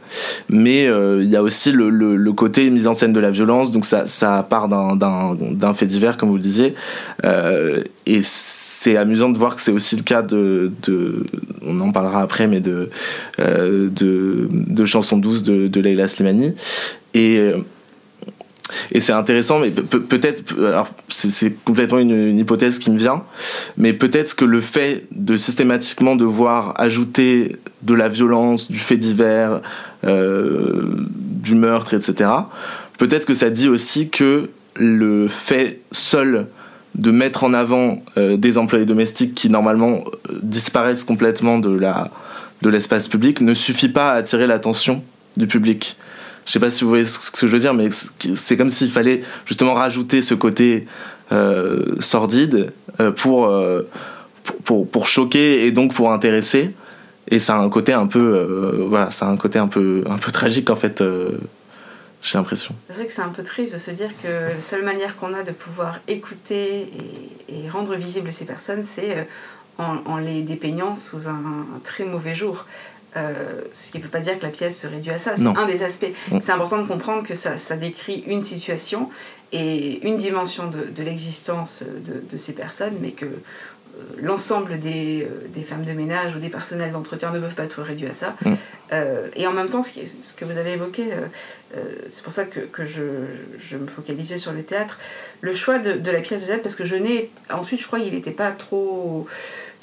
mais 0.47 0.87
euh, 0.87 1.23
il 1.23 1.29
y 1.29 1.35
a 1.35 1.41
aussi 1.41 1.71
le, 1.71 2.31
côté 2.33 2.69
mise 2.69 2.87
en 2.87 2.93
scène 2.93 3.13
de 3.13 3.19
la 3.19 3.31
violence, 3.31 3.71
donc 3.71 3.83
ça, 3.85 4.47
part 4.47 4.67
d'un 4.67 5.73
fait 5.73 5.87
divers, 5.87 6.17
comme 6.17 6.29
vous 6.29 6.35
le 6.35 6.41
disiez. 6.41 6.75
Euh, 7.25 7.81
et 8.05 8.19
c'est 8.21 8.97
amusant 8.97 9.29
de 9.29 9.39
voir 9.39 9.55
que 9.55 9.61
c'est 9.61 9.71
aussi 9.71 9.95
le 9.95 10.03
cas 10.03 10.21
de, 10.21 10.71
de, 10.83 11.25
on 11.63 11.79
en 11.79 11.91
parlera 11.91 12.21
après, 12.21 12.45
mais 12.45 12.61
de, 12.61 12.91
euh, 13.39 13.89
de, 13.89 14.47
de 14.51 14.85
chansons 14.85 15.17
douces 15.17 15.41
de, 15.41 15.67
de 15.67 15.81
Leila 15.81 16.07
Slimani. 16.07 16.53
Et 17.15 17.53
et 18.91 18.99
c'est 18.99 19.13
intéressant, 19.13 19.59
mais 19.59 19.69
peut-être, 19.69 20.55
alors 20.59 20.87
c'est 21.07 21.55
complètement 21.63 21.99
une, 21.99 22.39
hypothèse 22.39 22.79
qui 22.79 22.89
me 22.89 22.97
vient, 22.97 23.23
mais 23.77 23.93
peut-être 23.93 24.35
que 24.35 24.45
le 24.45 24.61
fait 24.61 25.05
de 25.11 25.35
systématiquement 25.37 26.15
devoir 26.15 26.73
ajouter 26.77 27.57
de 27.83 27.93
la 27.93 28.09
violence, 28.09 28.71
du 28.71 28.79
fait 28.79 28.97
divers, 28.97 29.61
euh, 30.03 30.95
du 31.07 31.55
meurtre, 31.55 31.93
etc., 31.93 32.29
peut-être 32.97 33.25
que 33.25 33.33
ça 33.33 33.49
dit 33.49 33.69
aussi 33.69 34.09
que 34.09 34.49
le 34.75 35.27
fait 35.27 35.79
seul 35.91 36.47
de 36.95 37.11
mettre 37.11 37.43
en 37.43 37.53
avant 37.53 38.01
euh, 38.17 38.37
des 38.37 38.57
employés 38.57 38.85
domestiques 38.85 39.35
qui 39.35 39.49
normalement 39.49 40.03
euh, 40.29 40.39
disparaissent 40.41 41.03
complètement 41.03 41.59
de 41.59 41.79
de 42.61 42.69
l'espace 42.69 43.09
public 43.09 43.41
ne 43.41 43.53
suffit 43.53 43.89
pas 43.89 44.13
à 44.13 44.15
attirer 44.15 44.47
l'attention 44.47 45.03
du 45.35 45.45
public 45.45 45.97
je 46.45 46.51
sais 46.51 46.59
pas 46.59 46.69
si 46.69 46.83
vous 46.83 46.89
voyez 46.89 47.05
ce 47.05 47.31
que 47.31 47.47
je 47.47 47.51
veux 47.51 47.59
dire, 47.59 47.73
mais 47.73 47.89
c'est 47.91 48.55
comme 48.55 48.69
s'il 48.69 48.91
fallait 48.91 49.23
justement 49.45 49.73
rajouter 49.73 50.21
ce 50.21 50.35
côté 50.35 50.85
euh, 51.31 51.95
sordide 51.99 52.71
euh, 52.99 53.11
pour, 53.11 53.47
euh, 53.47 53.89
pour, 54.43 54.57
pour, 54.57 54.87
pour, 54.87 55.07
choquer 55.07 55.65
et 55.65 55.71
donc 55.71 55.95
pour 55.95 56.11
intéresser. 56.11 56.75
Et 57.29 57.39
ça 57.39 57.55
a 57.55 57.57
un 57.57 57.69
côté 57.69 57.93
un 57.93 58.05
peu, 58.05 58.85
voilà, 58.87 59.09
ça 59.09 59.25
a 59.25 59.29
un 59.29 59.37
côté 59.37 59.57
un 59.57 59.67
peu, 59.67 60.03
un 60.07 60.19
peu 60.19 60.31
tragique 60.31 60.69
en 60.69 60.75
fait. 60.75 61.03
j'ai 62.21 62.37
l'impression. 62.37 62.75
C'est 62.87 62.93
vrai 62.93 63.07
que 63.07 63.13
c'est 63.13 63.23
un 63.23 63.29
peu 63.29 63.41
triste 63.41 63.73
de 63.73 63.79
se 63.79 63.89
dire 63.89 64.11
que 64.21 64.53
la 64.53 64.61
seule 64.61 64.85
manière 64.85 65.15
qu'on 65.15 65.33
a 65.33 65.41
de 65.41 65.51
pouvoir 65.51 65.99
écouter 66.07 66.91
et, 67.49 67.67
rendre 67.71 67.95
visibles 67.95 68.31
ces 68.31 68.45
personnes, 68.45 68.83
c'est 68.83 69.27
en, 69.79 70.17
les 70.17 70.43
dépeignant 70.43 70.95
sous 70.95 71.27
un 71.27 71.65
très 71.83 72.05
mauvais 72.05 72.35
jour. 72.35 72.67
Euh, 73.15 73.61
ce 73.71 73.91
qui 73.91 73.97
ne 73.99 74.03
veut 74.03 74.09
pas 74.09 74.19
dire 74.19 74.37
que 74.37 74.43
la 74.43 74.51
pièce 74.51 74.77
se 74.77 74.87
réduit 74.87 75.11
à 75.11 75.19
ça, 75.19 75.35
c'est 75.37 75.45
un 75.45 75.65
des 75.65 75.83
aspects. 75.83 76.11
Mm. 76.31 76.39
C'est 76.41 76.51
important 76.51 76.81
de 76.81 76.87
comprendre 76.87 77.25
que 77.25 77.35
ça, 77.35 77.57
ça, 77.57 77.77
décrit 77.77 78.23
une 78.27 78.43
situation 78.43 79.09
et 79.53 80.05
une 80.05 80.17
dimension 80.17 80.67
de, 80.67 80.83
de 80.83 81.03
l'existence 81.03 81.81
de, 81.81 82.23
de, 82.29 82.37
ces 82.37 82.51
personnes, 82.51 82.95
mais 82.99 83.11
que 83.11 83.25
euh, 83.25 83.29
l'ensemble 84.21 84.79
des, 84.79 85.23
euh, 85.23 85.47
des, 85.47 85.61
femmes 85.61 85.85
de 85.85 85.93
ménage 85.93 86.35
ou 86.35 86.39
des 86.39 86.49
personnels 86.49 86.91
d'entretien 86.91 87.31
ne 87.31 87.39
peuvent 87.39 87.55
pas 87.55 87.63
être 87.63 87.81
réduits 87.81 88.07
à 88.07 88.13
ça. 88.13 88.35
Mm. 88.43 88.55
Et 89.35 89.47
en 89.47 89.51
même 89.51 89.69
temps, 89.69 89.81
ce, 89.81 89.91
qui 89.91 90.01
est, 90.01 90.07
ce, 90.07 90.35
que 90.35 90.45
vous 90.45 90.57
avez 90.57 90.73
évoqué, 90.73 91.05
c'est 92.11 92.23
pour 92.23 92.31
ça 92.31 92.45
que, 92.45 92.59
que 92.59 92.85
je, 92.85 93.01
je, 93.59 93.77
me 93.77 93.87
focalisais 93.87 94.37
sur 94.37 94.53
le 94.53 94.61
théâtre, 94.61 94.99
le 95.41 95.53
choix 95.55 95.79
de, 95.79 95.93
de 95.93 96.11
la 96.11 96.21
pièce 96.21 96.41
de 96.41 96.45
théâtre, 96.45 96.61
parce 96.61 96.75
que 96.75 96.85
je 96.85 96.95
n'ai... 96.95 97.31
Ensuite, 97.51 97.81
je 97.81 97.87
crois 97.87 97.99
qu'il 97.99 98.13
n'était 98.13 98.29
pas 98.29 98.51
trop 98.51 99.27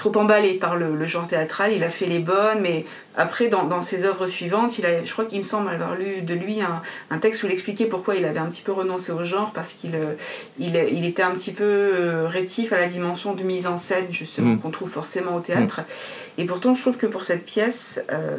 trop 0.02 0.18
emballé 0.18 0.54
par 0.54 0.76
le, 0.76 0.96
le, 0.96 1.06
genre 1.06 1.28
théâtral. 1.28 1.72
Il 1.72 1.84
a 1.84 1.90
fait 1.90 2.06
les 2.06 2.18
bonnes, 2.18 2.60
mais 2.60 2.84
après, 3.16 3.46
dans, 3.46 3.64
dans 3.64 3.82
ses 3.82 4.04
œuvres 4.04 4.26
suivantes, 4.26 4.78
il 4.78 4.86
a, 4.86 5.04
je 5.04 5.12
crois 5.12 5.26
qu'il 5.26 5.38
me 5.38 5.44
semble 5.44 5.68
avoir 5.68 5.94
lu 5.94 6.22
de 6.22 6.34
lui 6.34 6.60
un, 6.60 6.82
un, 7.10 7.18
texte 7.18 7.44
où 7.44 7.46
il 7.46 7.52
expliquait 7.52 7.86
pourquoi 7.86 8.16
il 8.16 8.24
avait 8.24 8.40
un 8.40 8.46
petit 8.46 8.62
peu 8.62 8.72
renoncé 8.72 9.12
au 9.12 9.24
genre, 9.24 9.52
parce 9.52 9.74
qu'il 9.74 9.94
euh, 9.94 10.14
il, 10.58 10.74
il, 10.74 11.04
était 11.04 11.22
un 11.22 11.30
petit 11.30 11.52
peu 11.52 11.64
euh, 11.64 12.26
rétif 12.26 12.72
à 12.72 12.78
la 12.78 12.86
dimension 12.86 13.34
de 13.34 13.44
mise 13.44 13.68
en 13.68 13.76
scène, 13.76 14.06
justement, 14.10 14.54
mmh. 14.54 14.60
qu'on 14.60 14.70
trouve 14.70 14.90
forcément 14.90 15.36
au 15.36 15.40
théâtre. 15.40 15.82
Mmh. 15.82 16.40
Et 16.40 16.44
pourtant, 16.46 16.74
je 16.74 16.80
trouve 16.80 16.96
que 16.96 17.06
pour 17.06 17.22
cette 17.22 17.44
pièce, 17.44 18.02
euh, 18.10 18.38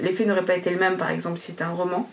l'effet 0.00 0.26
n'aurait 0.26 0.44
pas 0.44 0.56
été 0.56 0.68
le 0.68 0.78
même, 0.78 0.98
par 0.98 1.10
exemple, 1.10 1.38
si 1.38 1.46
c'était 1.52 1.64
un 1.64 1.70
roman, 1.72 2.06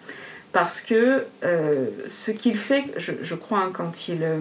parce 0.53 0.79
que 0.79 1.25
euh, 1.43 1.89
ce 2.07 2.31
qu'il 2.31 2.57
fait, 2.57 2.85
je, 2.95 3.11
je 3.21 3.35
crois, 3.35 3.59
hein, 3.59 3.71
quand 3.73 4.07
il 4.07 4.23
euh, 4.23 4.39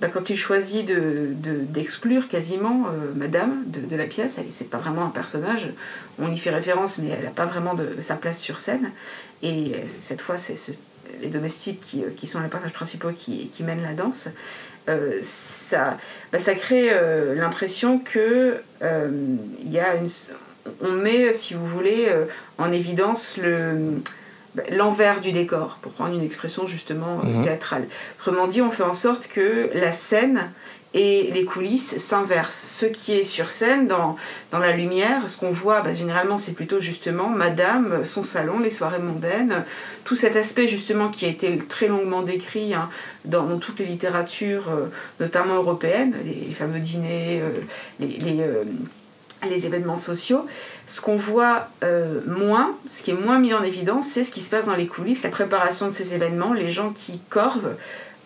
bah, 0.00 0.08
quand 0.12 0.30
il 0.30 0.36
choisit 0.36 0.86
d'exclure 0.86 2.22
de, 2.22 2.26
de, 2.26 2.30
quasiment 2.30 2.86
euh, 2.86 3.12
Madame 3.14 3.64
de, 3.66 3.96
la 3.96 4.06
pièce, 4.06 4.38
c'est 4.50 4.70
pas 4.70 4.78
vraiment 4.78 5.06
un 5.06 5.10
personnage, 5.10 5.68
on 6.18 6.30
y 6.32 6.38
fait 6.38 6.50
référence, 6.50 6.98
mais 6.98 7.10
elle 7.10 7.24
n'a 7.24 7.30
pas 7.30 7.46
vraiment 7.46 7.76
sa 8.00 8.16
place 8.16 8.40
sur 8.40 8.58
scène. 8.60 8.90
Et 9.42 9.72
cette 10.00 10.20
fois, 10.20 10.38
c'est 10.38 10.56
ce, 10.56 10.72
les 11.20 11.28
domestiques 11.28 11.80
qui, 11.80 12.02
euh, 12.02 12.08
qui, 12.16 12.26
sont 12.26 12.40
les 12.40 12.48
personnages 12.48 12.74
principaux 12.74 13.10
qui, 13.16 13.48
qui 13.48 13.62
mènent 13.62 13.82
la 13.82 13.92
danse. 13.92 14.28
Euh, 14.88 15.18
ça, 15.22 15.98
bah, 16.32 16.38
ça 16.38 16.54
crée 16.54 16.90
euh, 16.92 17.34
l'impression 17.34 17.98
que 17.98 18.56
euh, 18.82 19.10
y 19.64 19.78
a 19.78 19.94
on 20.80 20.92
met, 20.92 21.32
si 21.34 21.54
vous 21.54 21.66
voulez, 21.66 22.08
en 22.56 22.72
évidence 22.72 23.36
le 23.36 24.00
l'envers 24.70 25.20
du 25.20 25.32
décor, 25.32 25.78
pour 25.82 25.92
prendre 25.92 26.14
une 26.14 26.24
expression 26.24 26.66
justement 26.66 27.18
mmh. 27.18 27.44
théâtrale. 27.44 27.86
Autrement 28.18 28.46
dit, 28.46 28.62
on 28.62 28.70
fait 28.70 28.82
en 28.82 28.94
sorte 28.94 29.28
que 29.28 29.70
la 29.74 29.92
scène 29.92 30.50
et 30.94 31.30
les 31.34 31.44
coulisses 31.44 31.98
s'inversent. 31.98 32.78
Ce 32.78 32.86
qui 32.86 33.12
est 33.12 33.24
sur 33.24 33.50
scène, 33.50 33.88
dans, 33.88 34.16
dans 34.52 34.60
la 34.60 34.72
lumière, 34.72 35.28
ce 35.28 35.36
qu'on 35.36 35.50
voit, 35.50 35.80
bah, 35.80 35.92
généralement, 35.92 36.38
c'est 36.38 36.52
plutôt 36.52 36.80
justement 36.80 37.28
Madame, 37.28 38.04
son 38.04 38.22
salon, 38.22 38.60
les 38.60 38.70
soirées 38.70 39.00
mondaines, 39.00 39.64
tout 40.04 40.14
cet 40.14 40.36
aspect 40.36 40.68
justement 40.68 41.08
qui 41.08 41.26
a 41.26 41.28
été 41.28 41.56
très 41.56 41.88
longuement 41.88 42.22
décrit 42.22 42.74
hein, 42.74 42.88
dans, 43.24 43.42
dans, 43.42 43.58
toutes 43.58 43.80
les 43.80 43.86
littératures, 43.86 44.68
euh, 44.68 44.86
notamment 45.18 45.56
européennes, 45.56 46.14
les, 46.24 46.46
les, 46.46 46.54
fameux 46.54 46.78
dîners, 46.78 47.40
euh, 47.42 47.50
les, 47.98 48.06
les, 48.06 48.40
euh, 48.42 48.62
les 49.50 49.66
événements 49.66 49.98
sociaux. 49.98 50.46
Ce 50.86 51.00
qu'on 51.00 51.16
voit 51.16 51.68
euh, 51.82 52.20
moins, 52.26 52.76
ce 52.86 53.02
qui 53.02 53.10
est 53.10 53.14
moins 53.14 53.38
mis 53.38 53.54
en 53.54 53.62
évidence, 53.62 54.06
c'est 54.06 54.24
ce 54.24 54.32
qui 54.32 54.40
se 54.40 54.50
passe 54.50 54.66
dans 54.66 54.76
les 54.76 54.86
coulisses, 54.86 55.22
la 55.22 55.30
préparation 55.30 55.88
de 55.88 55.92
ces 55.92 56.14
événements, 56.14 56.52
les 56.52 56.70
gens 56.70 56.90
qui 56.90 57.20
corvent 57.30 57.74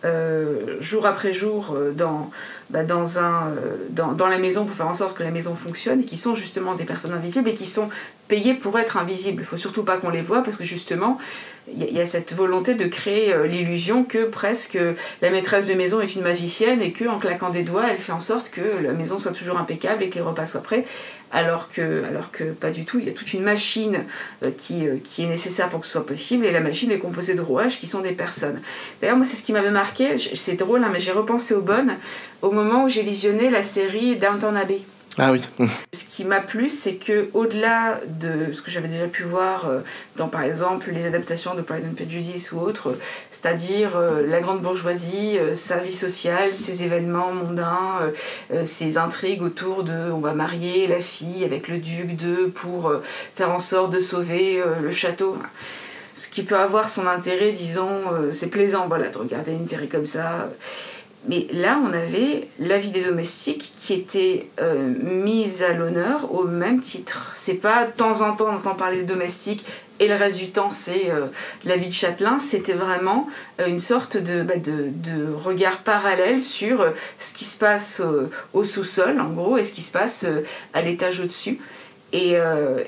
euh, 0.05 0.77
jour 0.81 1.07
après 1.07 1.33
jour 1.35 1.75
euh, 1.75 1.93
dans, 1.93 2.31
bah, 2.71 2.85
dans, 2.85 3.19
un, 3.19 3.49
euh, 3.49 3.77
dans, 3.91 4.29
la 4.29 4.39
maison 4.39 4.67
pour 4.67 4.77
faire 4.77 4.89
en 4.89 4.95
sorte 4.95 5.17
que 5.17 5.23
la 5.23 5.31
maison 5.31 5.55
fonctionne 5.55 6.01
et 6.01 6.05
qui 6.05 6.19
sont 6.19 6.35
justement 6.35 6.75
des 6.75 6.85
personnes 6.85 7.13
invisibles 7.13 7.49
et 7.49 7.55
qui 7.55 7.67
sont 7.67 7.89
payées 8.29 8.53
pour 8.53 8.79
être 8.79 8.99
invisibles. 8.99 9.43
Il 9.43 9.47
faut 9.47 9.57
surtout 9.57 9.85
pas 9.85 9.97
qu'on 9.97 10.11
les 10.11 10.21
voit 10.21 10.43
parce 10.43 10.59
que 10.59 10.65
justement, 10.65 11.19
il 11.75 11.91
y, 11.91 12.01
a 12.01 12.07
cette 12.07 12.35
volonté 12.35 12.75
de 12.75 12.85
créer 12.87 13.33
euh, 13.33 13.47
l'illusion 13.47 14.05
que 14.05 14.25
presque 14.25 14.79
la 15.23 15.31
maîtresse 15.31 15.67
de 15.67 15.75
maison 15.75 16.01
est 16.01 16.15
une 16.15 16.23
magicienne 16.23 16.83
et 16.83 16.93
qu'en 16.93 17.19
claquant 17.19 17.51
des 17.51 17.63
doigts, 17.63 17.85
elle 17.91 17.99
fait 17.99 18.13
en 18.13 18.21
sorte 18.21 18.51
que 18.51 18.83
la 18.83 18.93
maison 18.93 19.19
soit 19.19 19.33
toujours 19.33 19.59
impeccable 19.59 20.03
et 20.03 20.11
que 20.11 20.17
les 20.17 20.21
repas 20.21 20.47
soient 20.47 20.63
prêts 20.63 20.85
alors 21.31 21.69
que, 21.71 22.05
alors 22.05 22.31
que 22.31 22.45
pas 22.45 22.71
du 22.71 22.85
tout. 22.85 22.99
Il 22.99 23.07
y 23.07 23.11
a 23.11 23.13
toute 23.13 23.33
une 23.33 23.43
machine 23.43 23.99
euh, 24.43 24.51
qui, 24.57 24.87
euh, 24.87 24.97
qui, 25.03 25.25
est 25.25 25.27
nécessaire 25.27 25.69
pour 25.69 25.81
que 25.81 25.87
ce 25.87 25.93
soit 25.93 26.07
possible, 26.07 26.47
et 26.47 26.53
la 26.53 26.61
machine 26.61 26.91
est 26.91 26.99
composée 26.99 27.35
de 27.35 27.41
rouages 27.41 27.79
qui 27.79 27.87
sont 27.87 28.01
des 28.01 28.13
personnes. 28.13 28.61
D'ailleurs, 29.01 29.17
moi, 29.17 29.27
c'est 29.27 29.37
ce 29.37 29.43
qui 29.43 29.53
m'avait 29.53 29.71
marqué, 29.71 30.17
c'est 30.19 30.55
drôle, 30.55 30.83
hein, 30.83 30.91
mais 30.93 31.01
j'ai 31.01 31.13
repensé 31.13 31.55
aux 31.55 31.61
bonnes 31.61 31.97
au 32.41 32.51
moment 32.59 32.85
où 32.85 32.89
j'ai 32.89 33.03
visionné 33.03 33.51
la 33.51 33.63
série 33.63 34.17
Downton 34.17 34.57
Abbey. 34.57 34.81
Ah 35.17 35.33
oui. 35.33 35.41
Ce 35.93 36.05
qui 36.05 36.25
m'a 36.25 36.41
plu, 36.41 36.71
c'est 36.71 36.95
que 36.95 37.29
au-delà 37.35 38.01
de 38.07 38.53
ce 38.53 38.63
que 38.63 38.71
j'avais 38.71 38.89
déjà 38.89 39.07
pu 39.07 39.23
voir 39.25 39.69
euh, 39.69 39.81
dans, 40.17 40.29
par 40.29 40.43
exemple, 40.43 40.91
les 40.93 41.07
adaptations 41.07 41.55
de 41.55 41.63
Pride 41.63 41.85
and 41.89 41.95
Prejudice 41.95 42.53
ou 42.53 42.61
autres, 42.61 42.97
c'est-à-dire 43.31 43.97
euh, 43.97 44.25
la 44.27 44.41
grande 44.41 44.61
bourgeoisie, 44.61 45.39
euh, 45.39 45.55
sa 45.55 45.79
vie 45.79 45.95
sociale, 45.95 46.57
ses 46.57 46.83
événements 46.83 47.33
mondains, 47.33 48.13
ses 48.65 48.99
intrigues 48.99 49.43
autour 49.43 49.83
de 49.83 50.11
on 50.13 50.19
va 50.19 50.35
marier 50.35 50.87
la 50.87 51.01
fille 51.01 51.45
avec 51.45 51.69
le 51.69 51.79
duc 51.79 52.17
de 52.17 52.47
pour 52.47 52.93
faire 53.37 53.51
en 53.51 53.61
sorte 53.61 53.93
de 53.93 54.01
sauver 54.01 54.63
le 54.83 54.91
château. 54.91 55.37
Ce 56.17 56.29
qui 56.29 56.43
peut 56.43 56.57
avoir 56.57 56.89
son 56.89 57.07
intérêt, 57.07 57.53
disons, 57.53 58.01
c'est 58.33 58.49
plaisant, 58.49 58.87
voilà, 58.89 59.09
de 59.09 59.19
regarder 59.19 59.53
une 59.53 59.69
série 59.69 59.89
comme 59.89 60.07
ça. 60.07 60.49
Mais 61.27 61.47
là, 61.53 61.81
on 61.85 61.93
avait 61.93 62.49
la 62.61 62.79
vie 62.79 62.91
des 62.91 63.03
domestiques 63.03 63.75
qui 63.77 63.93
était 63.93 64.47
euh, 64.61 64.95
mise 65.03 65.63
à 65.63 65.73
l'honneur 65.73 66.33
au 66.33 66.45
même 66.45 66.81
titre. 66.81 67.33
C'est 67.37 67.55
pas 67.55 67.87
de 67.87 67.91
temps 67.91 68.21
en 68.21 68.35
temps 68.35 68.47
on 68.51 68.57
entend 68.57 68.75
parler 68.75 69.03
de 69.03 69.07
domestiques 69.07 69.67
et 70.01 70.07
le 70.07 70.15
reste 70.15 70.39
du 70.39 70.51
temps 70.51 70.71
c'est 70.71 71.11
euh, 71.11 71.27
la 71.65 71.77
vie 71.77 71.89
de 71.89 71.93
châtelain. 71.93 72.39
C'était 72.39 72.73
vraiment 72.73 73.29
euh, 73.61 73.67
une 73.67 73.81
sorte 73.81 74.17
bah, 74.17 74.57
de, 74.57 74.91
de, 74.91 75.33
regard 75.33 75.79
parallèle 75.79 76.41
sur 76.41 76.87
ce 77.19 77.35
qui 77.35 77.45
se 77.45 77.59
passe 77.59 78.01
au 78.53 78.65
sous-sol 78.65 79.21
en 79.21 79.31
gros 79.31 79.59
et 79.59 79.65
ce 79.65 79.73
qui 79.73 79.83
se 79.83 79.93
passe 79.93 80.25
à 80.73 80.83
l'étage 80.83 81.21
au-dessus. 81.21 81.59
Et, 82.13 82.37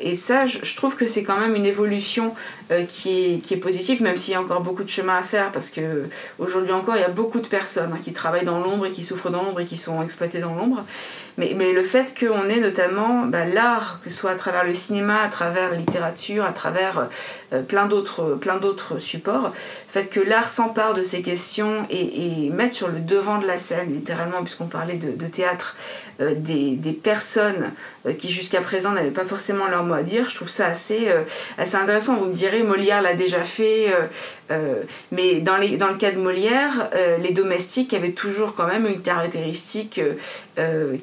et, 0.01 0.17
ça, 0.17 0.47
je, 0.47 0.77
trouve 0.77 0.97
que 0.97 1.07
c'est 1.07 1.23
quand 1.23 1.39
même 1.39 1.55
une 1.55 1.67
évolution 1.67 2.35
euh, 2.71 2.85
qui, 2.85 3.43
est, 3.51 3.57
positif, 3.57 3.99
même 3.99 4.17
s'il 4.17 4.33
y 4.35 4.37
a 4.37 4.41
encore 4.41 4.61
beaucoup 4.61 4.85
de 4.85 4.89
chemin 4.89 5.17
à 5.17 5.23
faire, 5.23 5.51
parce 5.51 5.71
que 5.71 6.05
aujourd'hui 6.39 6.71
encore, 6.73 6.95
il 6.95 7.01
y 7.01 7.05
a 7.05 7.09
beaucoup 7.09 7.41
de 7.41 7.49
personnes 7.49 7.93
hein, 7.93 7.99
qui 8.01 8.13
travaillent 8.13 8.45
dans 8.45 8.61
l'ombre 8.61 8.87
et 8.87 8.93
qui 8.93 9.03
souffrent 9.03 9.31
dans 9.31 9.43
l'ombre 9.43 9.59
et 9.59 9.67
qui 9.67 9.77
sont 9.77 10.01
exploitées 10.03 10.39
dans 10.39 10.55
l'ombre. 10.55 10.85
Mais, 11.37 11.53
le 11.53 11.83
fait 11.83 12.15
qu'on 12.17 12.49
ait 12.49 12.61
notamment 12.61 13.25
bah, 13.27 13.45
l'art, 13.45 13.99
que 14.05 14.11
ce 14.11 14.17
soit 14.17 14.31
à 14.31 14.35
travers 14.37 14.65
le 14.65 14.75
cinéma, 14.75 15.23
à 15.23 15.29
travers 15.29 15.71
la 15.71 15.77
littérature, 15.77 16.45
à 16.45 16.53
travers 16.53 16.99
euh, 16.99 17.05
plein 17.69 17.87
d'autres 17.87 18.99
supports, 18.99 19.53
le 19.53 20.01
fait 20.01 20.07
que 20.07 20.21
l'art 20.21 20.49
s'empare 20.49 20.95
de 20.95 21.03
ces 21.03 21.23
questions 21.23 21.87
et, 21.91 22.45
et 22.45 22.51
mette 22.51 22.75
sur 22.75 22.89
le 22.89 23.01
devant 23.01 23.39
de 23.39 23.47
la 23.47 23.59
scène, 23.59 23.93
littéralement, 23.93 24.43
puisqu'on 24.43 24.67
parlait 24.67 24.97
de, 24.97 25.11
de 25.11 25.27
théâtre, 25.27 25.77
euh, 26.21 26.35
des, 26.37 26.77
des, 26.77 26.93
personnes 26.93 27.73
qui 28.19 28.31
jusqu'à 28.31 28.61
présent 28.61 28.93
n'avaient 28.93 29.11
pas 29.11 29.25
forcément 29.25 29.67
leur 29.67 29.85
mot 29.85 29.95
à 29.95 30.03
dire, 30.03 30.29
je 30.29 30.37
trouve 30.37 30.49
ça 30.49 30.67
assez, 30.67 31.09
assez 31.59 31.77
intéressant. 31.77 32.17
Vous 32.17 32.27
me 32.27 32.33
direz, 32.33 32.63
Molière 32.63 33.03
l'a 33.03 33.15
déjà 33.15 33.45
fait, 33.45 33.89
euh, 33.89 34.07
euh, 34.51 34.83
mais 35.13 35.41
dans, 35.41 35.57
les, 35.57 35.77
dans, 35.77 35.89
le 35.89 35.95
cas 35.95 36.11
de 36.11 36.19
Molière, 36.19 36.91
euh, 36.95 37.19
les 37.19 37.33
domestiques 37.33 37.95
avaient 37.95 38.13
toujours 38.13 38.55
quand 38.55 38.67
même 38.67 38.87
une 38.87 39.01
caractéristique 39.01 40.01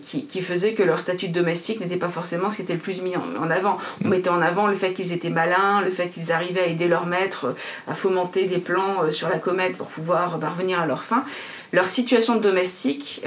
qui, 0.03 0.27
qui, 0.27 0.41
faisait 0.43 0.73
que 0.73 0.83
leur 0.83 0.99
statut 0.99 1.29
de 1.29 1.33
domestique 1.33 1.79
n'était 1.79 1.97
pas 1.97 2.09
forcément 2.09 2.51
ce 2.51 2.57
qui 2.57 2.61
était 2.61 2.73
le 2.73 2.79
plus 2.79 3.01
mis 3.01 3.15
en, 3.15 3.49
avant. 3.49 3.79
On 4.03 4.07
mm. 4.07 4.11
mettait 4.11 4.29
en 4.29 4.39
avant 4.39 4.67
le 4.67 4.75
fait 4.75 4.93
qu'ils 4.93 5.13
étaient 5.13 5.31
malins, 5.31 5.81
le 5.81 5.89
fait 5.89 6.09
qu'ils 6.09 6.31
arrivaient 6.37 6.61
à 6.61 6.67
aider 6.67 6.87
leur 6.87 7.05
maître 7.05 7.55
à 7.87 7.95
fomenter 7.95 8.45
des 8.45 8.59
plans 8.59 9.11
sur 9.11 9.29
la 9.29 9.39
comète 9.39 9.75
pour 9.77 9.87
pouvoir 9.87 10.39
parvenir 10.39 10.79
à 10.79 10.85
leur 10.85 11.03
fin. 11.03 11.25
Leur 11.73 11.87
situation 11.87 12.35
de 12.35 12.41
domestique, 12.41 13.21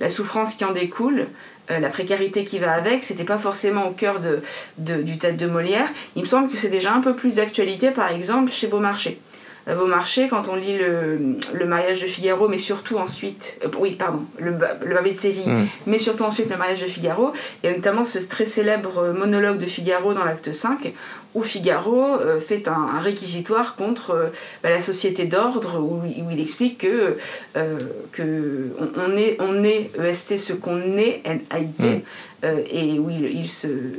la 0.00 0.08
souffrance 0.08 0.54
qui 0.56 0.64
en 0.64 0.72
découle, 0.72 1.26
euh, 1.70 1.80
la 1.80 1.88
précarité 1.88 2.44
qui 2.44 2.60
va 2.60 2.72
avec, 2.72 3.02
c'était 3.02 3.24
pas 3.24 3.38
forcément 3.38 3.88
au 3.88 3.90
cœur 3.90 4.20
de, 4.20 5.02
du 5.02 5.18
tête 5.18 5.36
de 5.36 5.46
Molière. 5.46 5.88
Il 6.14 6.22
me 6.22 6.28
semble 6.28 6.48
que 6.48 6.56
c'est 6.56 6.68
déjà 6.68 6.92
un 6.92 7.00
peu 7.00 7.14
plus 7.14 7.34
d'actualité, 7.34 7.90
par 7.90 8.12
exemple, 8.12 8.52
chez 8.52 8.68
Beaumarchais. 8.68 9.18
Euh, 9.66 9.74
Beaumarchais, 9.74 10.28
quand 10.28 10.48
on 10.48 10.54
lit 10.54 10.78
le, 10.78 11.66
mariage 11.66 12.02
de 12.02 12.06
Figaro, 12.06 12.48
mais 12.48 12.58
surtout 12.58 12.98
ensuite, 12.98 13.58
euh, 13.64 13.68
oui, 13.80 13.96
pardon, 13.98 14.20
le, 14.38 14.52
le 14.84 15.10
de 15.10 15.16
Séville, 15.16 15.48
mm. 15.48 15.66
mais 15.88 15.98
surtout 15.98 16.22
ensuite 16.22 16.48
le 16.48 16.56
mariage 16.56 16.82
de 16.82 16.86
Figaro, 16.86 17.32
il 17.64 17.70
y 17.70 17.72
a 17.72 17.76
notamment 17.76 18.04
ce 18.04 18.18
très 18.18 18.44
célèbre 18.44 19.12
monologue 19.18 19.58
de 19.58 19.66
Figaro 19.66 20.14
dans 20.14 20.24
l'acte 20.24 20.52
5, 20.52 20.92
où 21.36 21.42
Figaro 21.42 22.18
euh, 22.18 22.40
fait 22.40 22.66
un, 22.66 22.98
réquisitoire 22.98 23.76
contre 23.76 24.10
euh, 24.12 24.26
bah, 24.62 24.70
la 24.70 24.80
société 24.80 25.26
d'ordre, 25.26 25.78
où, 25.78 26.02
il 26.06 26.40
explique 26.40 26.78
que, 26.78 27.18
euh, 27.56 27.78
que 28.12 28.70
on, 28.96 29.14
est, 29.18 29.36
on 29.40 29.62
est 29.62 29.90
EST 30.02 30.38
ce 30.38 30.54
qu'on 30.54 30.96
est, 30.96 31.20
NAIT, 31.26 32.02
mm. 32.42 32.46
et 32.70 32.98
où 32.98 33.10
il, 33.10 33.46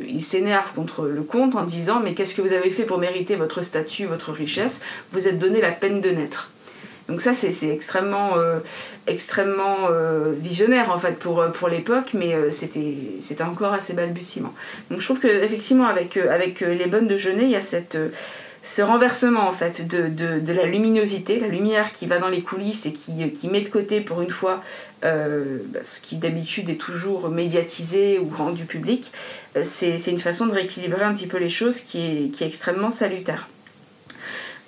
il 0.10 0.24
s'énerve 0.24 0.74
contre 0.74 1.06
le 1.06 1.22
comte 1.22 1.56
en 1.56 1.64
disant 1.64 2.00
Mais 2.00 2.16
qu'est-ce 2.16 2.34
que 2.34 2.42
vous 2.42 2.54
avez 2.54 2.72
fait 2.72 2.84
pour 2.84 2.98
mériter 2.98 3.36
votre 3.36 3.62
statut, 3.62 4.06
votre 4.06 4.32
richesse? 4.32 4.82
Vous 5.12 5.28
êtes 5.28 5.38
donné 5.38 5.62
la 5.62 5.72
peine 5.72 6.02
de 6.02 6.10
naître. 6.10 6.50
Donc 7.08 7.22
ça, 7.22 7.34
c'est 7.34 7.70
extrêmement, 7.70 8.32
euh, 8.38 8.60
extrêmement 9.08 9.88
euh, 9.90 10.34
visionnaire 10.38 10.92
en 10.92 11.00
fait 11.00 11.18
pour, 11.18 11.42
euh, 11.42 11.50
pour 11.50 11.68
l'époque, 11.70 12.12
mais 12.14 12.36
c'était 12.52 13.42
encore 13.42 13.74
assez 13.74 13.94
balbutiement. 13.94 14.54
Donc 14.90 15.00
je 15.00 15.06
trouve 15.06 15.20
qu'effectivement, 15.20 15.86
avec, 15.86 16.18
avec 16.18 16.60
les 16.62 16.86
bonnes 16.88 17.08
de 17.08 17.18
Genet, 17.18 17.44
il 17.44 17.52
y 17.52 17.56
a 17.56 17.62
cette, 17.62 17.98
ce 18.64 18.82
renversement 18.82 19.48
en 19.48 19.54
fait 19.54 19.88
de, 19.88 20.08
de, 20.08 20.40
de, 20.40 20.54
la 20.54 20.66
luminosité, 20.66 21.40
la 21.40 21.48
lumière 21.48 21.94
qui 21.94 22.06
va 22.06 22.20
dans 22.20 22.28
les 22.28 22.42
coulisses 22.42 22.86
et 22.86 22.94
qui, 22.94 23.32
qui 23.32 23.48
met 23.48 23.62
de 23.62 23.70
côté 23.70 24.02
pour 24.02 24.22
une 24.22 24.32
fois 24.32 24.62
bah, 25.02 25.10
ce 25.84 26.02
qui 26.02 26.18
d'habitude 26.18 26.70
est 26.70 26.76
toujours 26.76 27.30
médiatisé 27.30 28.20
ou 28.20 28.30
rendu 28.36 28.66
public. 28.66 29.12
C'est 29.64 29.98
une 30.08 30.20
façon 30.20 30.46
de 30.48 30.52
rééquilibrer 30.52 31.04
un 31.04 31.14
petit 31.14 31.28
peu 31.28 31.38
les 31.38 31.50
choses 31.50 31.82
qui 31.82 32.00
est, 32.00 32.30
qui 32.30 32.44
est 32.44 32.48
extrêmement 32.48 32.92
salutaire. 32.92 33.48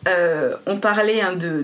Euh, 0.09 0.55
on 0.65 0.77
parlait 0.77 1.21
hein, 1.21 1.33
de, 1.35 1.63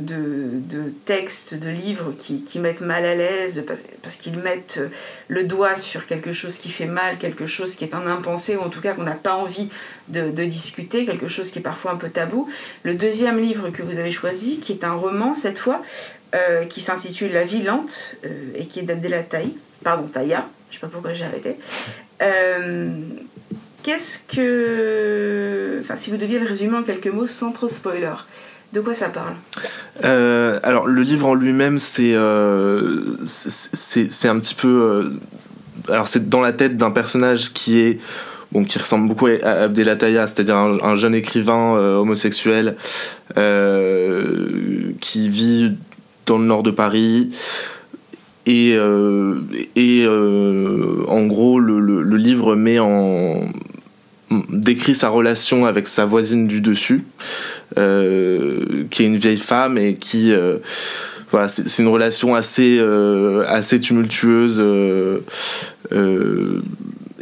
textes, 1.05 1.53
de 1.55 1.69
livres 1.69 2.13
qui, 2.17 2.60
mettent 2.60 2.81
mal 2.81 3.05
à 3.05 3.15
l'aise 3.15 3.63
parce, 4.01 4.15
qu'ils 4.15 4.38
mettent 4.38 4.79
le 5.27 5.43
doigt 5.43 5.75
sur 5.75 6.05
quelque 6.05 6.34
chose 6.34 6.58
qui 6.58 6.69
fait 6.69 6.86
mal, 6.86 7.17
quelque 7.17 7.47
chose 7.47 7.75
qui 7.75 7.84
est 7.84 7.95
en 7.95 8.05
impensé 8.08 8.55
ou 8.55 8.62
en 8.62 8.69
tout 8.69 8.81
cas 8.81 8.93
qu'on 8.93 9.03
n'a 9.03 9.15
pas 9.15 9.34
envie 9.34 9.69
de, 10.10 10.29
discuter, 10.45 11.05
quelque 11.05 11.27
chose 11.27 11.51
qui 11.51 11.60
est 11.60 11.63
parfois 11.63 11.91
un 11.91 11.97
peu 11.97 12.10
tabou. 12.10 12.49
Le 12.84 12.93
deuxième 12.93 13.39
livre 13.39 13.69
que 13.69 13.81
vous 13.81 13.97
avez 13.97 14.12
choisi, 14.12 14.60
qui 14.60 14.73
est 14.73 14.84
un 14.84 14.93
roman 14.93 15.34
cette 15.34 15.60
fois, 15.60 15.81
euh, 16.36 16.65
qui 16.65 16.81
s'intitule 16.81 17.31
La 17.31 17.43
vie 17.43 17.63
lente 17.63 18.15
euh, 18.25 18.29
et 18.55 18.65
qui 18.67 18.79
est 18.79 18.84
d'Abdella 18.84 19.23
pardon, 19.84 20.08
Taïa, 20.08 20.47
je 20.69 20.75
sais 20.75 20.81
pas 20.81 20.88
pourquoi 20.88 21.13
j'ai 21.13 21.25
arrêté. 21.25 21.58
Qu'est-ce 23.86 24.17
que. 24.17 25.77
Enfin, 25.79 25.95
si 25.95 26.10
vous 26.10 26.17
deviez 26.17 26.39
le 26.39 26.47
résumer 26.47 26.75
en 26.75 26.81
quelques 26.81 27.05
mots 27.05 27.27
sans 27.27 27.51
trop 27.51 27.67
spoiler, 27.67 28.15
de 28.75 28.81
quoi 28.81 28.93
ça 28.93 29.07
parle? 29.07 29.35
Euh, 30.03 30.59
Alors, 30.61 30.85
le 30.85 31.01
livre 31.01 31.27
en 31.27 31.33
lui-même, 31.33 31.79
c'est 31.79 32.13
euh, 32.13 33.15
un 33.17 34.39
petit 34.39 34.55
peu. 34.55 34.67
Euh, 34.67 35.09
alors, 35.89 36.07
c'est 36.07 36.27
dans 36.29 36.41
la 36.41 36.51
tête 36.51 36.75
d'un 36.75 36.91
personnage 36.91 37.53
qui 37.53 37.97
ressemble 38.53 39.07
beaucoup 39.07 39.27
à 39.27 39.49
Abdelataya, 39.63 40.27
c'est-à-dire 40.27 40.57
un, 40.57 40.95
jeune 40.97 41.15
écrivain 41.15 41.77
homosexuel 41.97 42.75
qui 44.99 45.29
vit 45.29 45.71
dans 46.25 46.38
le 46.38 46.45
nord 46.45 46.63
de 46.63 46.71
Paris, 46.71 47.29
et, 48.45 48.77
et 49.75 50.07
en 50.07 51.25
gros 51.27 51.59
le, 51.59 51.79
le, 51.79 52.17
livre 52.17 52.55
met 52.55 52.79
en 52.79 53.41
décrit 54.49 54.95
sa 54.95 55.09
relation 55.09 55.65
avec 55.65 55.88
sa 55.88 56.05
voisine 56.05 56.47
du 56.47 56.61
dessus, 56.61 57.03
euh, 57.78 58.86
qui 58.89 59.04
est 59.04 59.06
une 59.08 59.17
vieille 59.17 59.38
femme 59.38 59.78
et 59.78 59.95
qui 59.95 60.32
euh, 60.32 60.58
voilà, 61.32 61.47
c'est 61.47 61.82
une 61.82 61.89
relation 61.89 62.36
assez 62.36 62.78
euh, 62.80 63.43
assez 63.47 63.80
tumultueuse. 63.80 64.62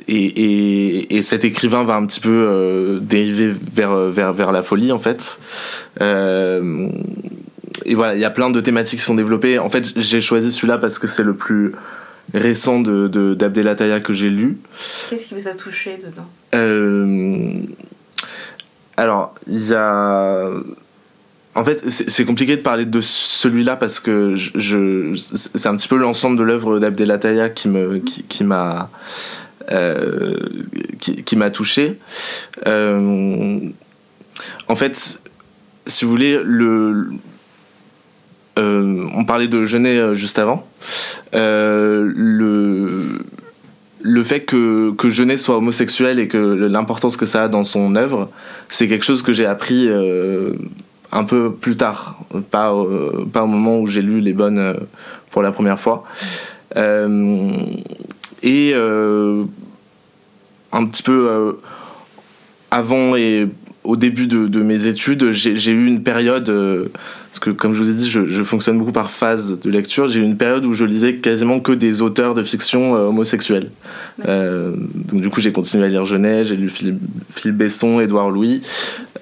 Et, 0.10 0.26
et, 0.26 1.16
et, 1.16 1.22
cet 1.22 1.46
écrivain 1.46 1.86
va 1.86 1.96
un 1.96 2.06
petit 2.06 2.20
peu 2.20 3.00
dériver 3.02 3.54
vers, 3.74 3.96
vers, 4.10 4.34
vers 4.34 4.52
la 4.52 4.62
folie 4.62 4.92
en 4.92 4.98
fait. 4.98 5.40
et 6.02 6.04
voilà, 7.96 8.14
il 8.14 8.20
y 8.20 8.26
a 8.26 8.30
plein 8.30 8.50
de 8.50 8.60
thématiques 8.60 9.00
qui 9.00 9.06
sont 9.06 9.16
développées. 9.16 9.60
En 9.60 9.70
fait, 9.70 9.94
j'ai 9.96 10.20
choisi 10.20 10.52
celui-là 10.52 10.78
parce 10.78 11.00
que 11.00 11.08
c'est 11.08 11.24
le 11.24 11.34
plus 11.34 11.72
récent 12.34 12.82
de, 12.82 13.08
de 13.08 14.00
que 14.00 14.14
j'ai 14.14 14.30
lu. 14.30 14.58
Qu'est-ce 15.10 15.26
qui 15.26 15.36
vous 15.36 15.48
a 15.48 15.52
touché 15.52 15.98
dedans? 16.04 16.28
Alors, 18.98 19.34
il 19.48 19.68
y 19.68 19.74
a. 19.74 20.50
En 21.56 21.64
fait, 21.64 21.88
c'est 21.88 22.26
compliqué 22.26 22.56
de 22.56 22.62
parler 22.62 22.86
de 22.86 23.00
celui-là 23.00 23.76
parce 23.76 24.00
que 24.00 24.34
c'est 24.36 25.68
un 25.68 25.76
petit 25.76 25.88
peu 25.88 25.98
l'ensemble 25.98 26.38
de 26.38 26.44
l'œuvre 26.44 26.80
d'Abdelataya 26.80 27.50
qui 27.52 27.70
qui, 28.28 28.44
m'a 28.44 28.90
euh, 29.72 30.36
qui, 31.00 31.38
touché. 31.52 32.00
Euh, 32.68 33.60
en 34.68 34.76
fait, 34.76 35.22
si 35.86 36.06
vous 36.06 36.12
voulez, 36.12 36.40
le 36.44 37.12
euh, 38.58 39.08
on 39.16 39.26
parlait 39.26 39.48
de 39.48 39.64
Genet 39.64 40.16
juste 40.16 40.40
avant. 40.40 40.68
Le 41.34 43.20
le 44.04 44.24
fait 44.24 44.42
que, 44.42 44.92
que 44.92 45.10
Genet 45.10 45.38
soit 45.38 45.58
homosexuel 45.58 46.20
et 46.20 46.28
que 46.28 46.38
l'importance 46.38 47.18
que 47.18 47.26
ça 47.26 47.44
a 47.44 47.48
dans 47.48 47.64
son 47.64 47.96
œuvre, 47.96 48.30
c'est 48.70 48.88
quelque 48.88 49.06
chose 49.06 49.24
que 49.24 49.34
j'ai 49.34 49.46
appris 49.46 49.90
un 51.12 51.24
peu 51.24 51.52
plus 51.52 51.76
tard, 51.78 52.20
pas, 52.52 52.74
pas 53.32 53.44
au 53.44 53.48
moment 53.48 53.80
où 53.80 53.88
j'ai 53.88 54.02
lu 54.02 54.20
Les 54.20 54.34
Bonnes 54.34 54.76
pour 55.32 55.42
la 55.42 55.52
première 55.52 55.80
fois. 55.80 56.04
et 56.76 58.74
un 60.74 60.86
petit 60.86 61.04
peu 61.04 61.56
avant 62.72 63.16
et 63.16 63.48
au 63.84 63.96
début 63.96 64.28
de, 64.28 64.62
mes 64.62 64.88
études, 64.88 65.32
j'ai 65.32 65.72
eu 65.72 65.86
une 65.86 66.04
période, 66.04 66.50
euh, 66.50 66.88
parce 67.34 67.40
que 67.40 67.50
comme 67.50 67.74
je 67.74 67.82
vous 67.82 67.90
ai 67.90 67.94
dit, 67.94 68.12
je, 68.12 68.44
fonctionne 68.44 68.78
beaucoup 68.78 68.92
par 68.92 69.10
phase 69.10 69.60
de 69.60 69.72
lecture, 69.72 70.08
j'ai 70.08 70.20
eu 70.20 70.24
une 70.24 70.38
période 70.38 70.68
où 70.68 70.76
je 70.76 70.86
lisais 70.86 71.16
quasiment 71.16 71.60
que 71.60 71.72
des 71.72 72.04
auteurs 72.04 72.36
de 72.36 72.44
fiction 72.44 72.96
euh, 72.96 73.08
homosexuels. 73.08 73.72
Euh, 74.28 74.76
donc 74.94 75.20
du 75.20 75.32
coup, 75.32 75.42
j'ai 75.42 75.52
continué 75.52 75.84
à 75.86 75.88
lire 75.88 76.06
Genet, 76.06 76.44
j'ai 76.44 76.56
lu 76.56 76.70
Philippe, 76.70 77.58
Besson, 77.58 78.00
Édouard 78.02 78.30
Louis. 78.30 78.62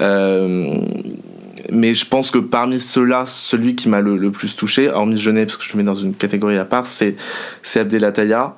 mais 0.02 1.96
je 1.96 2.06
pense 2.06 2.32
que 2.32 2.40
parmi 2.40 2.82
ceux-là, 2.82 3.24
celui 3.26 3.76
qui 3.76 3.88
m'a 3.88 4.02
le, 4.02 4.30
plus 4.30 4.58
touché, 4.58 4.90
hormis 4.90 5.18
Genet, 5.18 5.46
parce 5.46 5.56
que 5.56 5.64
je 5.64 5.72
le 5.72 5.78
mets 5.78 5.86
dans 5.86 5.96
une 5.96 6.14
catégorie 6.14 6.58
à 6.58 6.66
part, 6.66 6.88
c'est 6.88 7.16
Abdelataya. 7.76 8.58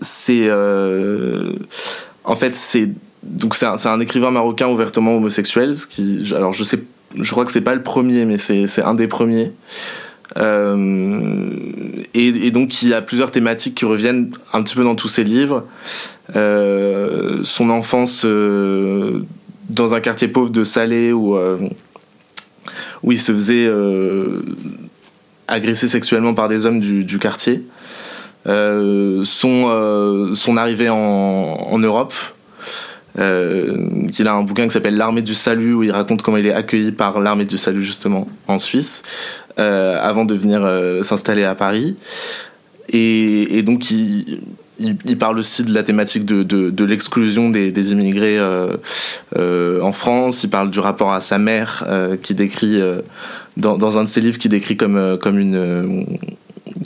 c'est 0.00 0.50
en 2.26 2.34
fait, 2.34 2.54
c'est 2.54 2.88
donc 3.22 3.54
c'est 3.54 3.66
un, 3.66 4.00
écrivain 4.00 4.30
marocain 4.30 4.68
ouvertement 4.68 5.16
homosexuel. 5.16 5.74
qui, 5.90 6.32
alors 6.34 6.52
je 6.52 6.64
sais, 6.64 6.78
je 7.20 7.30
crois 7.30 7.44
que 7.44 7.52
c'est 7.52 7.60
pas 7.60 7.74
le 7.74 7.82
premier, 7.82 8.24
mais 8.24 8.38
c'est 8.38 8.82
un 8.82 8.94
des 8.94 9.08
premiers. 9.08 9.52
Euh, 10.36 11.50
et, 12.14 12.50
donc 12.50 12.82
il 12.82 12.88
y 12.88 12.94
a 12.94 13.02
plusieurs 13.02 13.30
thématiques 13.30 13.76
qui 13.76 13.84
reviennent 13.84 14.32
un 14.52 14.62
petit 14.62 14.74
peu 14.74 14.84
dans 14.84 14.94
tous 14.94 15.08
ses 15.08 15.24
livres. 15.24 15.64
Euh, 16.36 17.40
son 17.44 17.70
enfance 17.70 18.22
euh, 18.24 19.20
dans 19.68 19.94
un 19.94 20.00
quartier 20.00 20.28
pauvre 20.28 20.50
de 20.50 20.64
Salé 20.64 21.12
où, 21.12 21.36
où 23.02 23.12
il 23.12 23.18
se 23.18 23.32
faisait 23.32 23.70
agresser 25.48 25.88
sexuellement 25.88 26.34
par 26.34 26.48
des 26.48 26.66
hommes 26.66 26.80
du, 26.80 27.18
quartier. 27.18 27.62
son, 28.46 29.24
son 30.34 30.56
arrivée 30.56 30.90
en, 30.90 31.78
Europe 31.78 32.14
qu'il 33.16 34.26
a 34.26 34.34
un 34.34 34.42
bouquin 34.42 34.64
qui 34.64 34.72
s'appelle 34.72 34.96
L'armée 34.96 35.22
du 35.22 35.34
salut 35.34 35.74
où 35.74 35.82
il 35.82 35.92
raconte 35.92 36.22
comment 36.22 36.36
il 36.36 36.46
est 36.46 36.52
accueilli 36.52 36.92
par 36.92 37.20
l'armée 37.20 37.44
du 37.44 37.58
salut 37.58 37.82
justement 37.82 38.26
en 38.48 38.58
Suisse 38.58 39.02
euh, 39.58 39.98
avant 40.02 40.24
de 40.24 40.34
venir 40.34 40.62
euh, 40.64 41.04
s'installer 41.04 41.44
à 41.44 41.54
Paris 41.54 41.96
et, 42.88 43.62
donc 43.62 43.90
il, 43.90 45.18
parle 45.18 45.38
aussi 45.38 45.62
de 45.62 45.72
la 45.72 45.82
thématique 45.82 46.24
de, 46.24 46.84
l'exclusion 46.84 47.50
des, 47.50 47.72
des, 47.72 47.92
immigrés 47.92 48.38
euh, 48.38 48.76
euh, 49.36 49.80
en 49.80 49.92
France. 49.92 50.44
Il 50.44 50.50
parle 50.50 50.70
du 50.70 50.80
rapport 50.80 51.12
à 51.12 51.20
sa 51.20 51.38
mère, 51.38 51.84
euh, 51.88 52.16
qui 52.16 52.34
décrit 52.34 52.80
dans, 53.56 53.78
dans, 53.78 53.98
un 53.98 54.04
de 54.04 54.08
ses 54.08 54.20
livres, 54.20 54.38
qui 54.38 54.48
décrit 54.48 54.76
comme 54.76 55.18
comme 55.20 55.38
une 55.38 56.06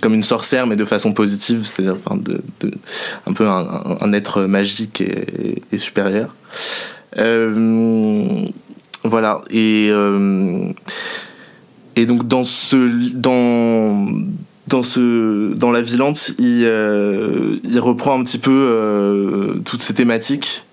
comme 0.03 0.15
une 0.15 0.25
sorcière, 0.25 0.67
mais 0.67 0.77
de 0.77 0.85
façon 0.85 1.13
positive, 1.13 1.65
c'est-à-dire 1.65 1.97
enfin, 2.05 2.17
de, 2.17 2.41
un 3.27 3.33
peu 3.33 3.47
un, 3.47 4.13
être 4.13 4.43
magique 4.43 5.03
et, 5.73 5.79
supérieur. 5.79 6.35
Euh, 7.17 8.45
voilà. 9.05 9.41
Et, 9.51 9.89
euh, 9.91 10.71
et 11.97 12.07
donc 12.07 12.27
dans 12.27 12.45
ce, 12.45 13.13
dans, 13.15 14.09
dans 14.67 14.83
ce, 14.83 15.55
dans 15.55 15.71
la 15.71 15.81
Vilante, 15.81 16.33
il, 16.39 16.65
euh, 16.65 17.57
il 17.65 17.79
reprend 17.79 18.19
un 18.19 18.25
petit 18.25 18.39
peu 18.39 19.61
toutes 19.65 19.83
ces 19.83 19.95
thématiques 19.95 20.65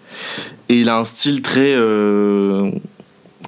et 0.69 0.81
il 0.81 0.89
a 0.89 0.97
un 0.97 1.05
style 1.05 1.41
très 1.41 1.75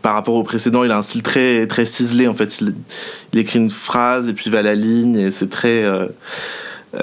par 0.01 0.13
rapport 0.13 0.35
au 0.35 0.43
précédent, 0.43 0.83
il 0.83 0.91
a 0.91 0.97
un 0.97 1.01
style 1.01 1.23
très 1.23 1.67
très 1.67 1.85
ciselé 1.85 2.27
en 2.27 2.33
fait. 2.33 2.61
Il, 2.61 3.39
écrit 3.39 3.59
une 3.59 3.69
phrase 3.69 4.29
et 4.29 4.33
puis 4.33 4.45
il 4.47 4.51
va 4.51 4.59
à 4.59 4.63
la 4.63 4.75
ligne 4.75 5.17
et 5.17 5.31
c'est 5.31 5.49
très 5.49 5.83
euh, 5.83 6.07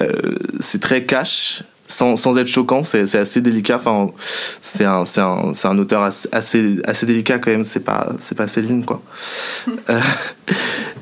euh, 0.01 0.35
c'est 0.61 0.81
très 0.81 1.05
cash. 1.05 1.63
Sans, 1.87 2.17
sans 2.17 2.39
être 2.39 2.49
choquant, 2.49 2.83
c'est 2.83 3.15
assez 3.15 3.43
délicat. 3.43 3.77
Enfin, 3.77 4.11
c'est 4.63 4.87
un, 4.87 5.05
un, 5.19 5.53
un 5.65 5.79
auteur 5.79 6.03
assez, 6.03 6.81
assez, 6.83 7.05
délicat 7.05 7.39
quand 7.39 7.51
même. 7.51 7.63
C'est 7.63 7.85
pas, 7.85 8.11
c'est 8.21 8.35
pas 8.35 8.49
Céline 8.49 8.85
quoi. 8.85 9.03
Euh, 9.91 10.01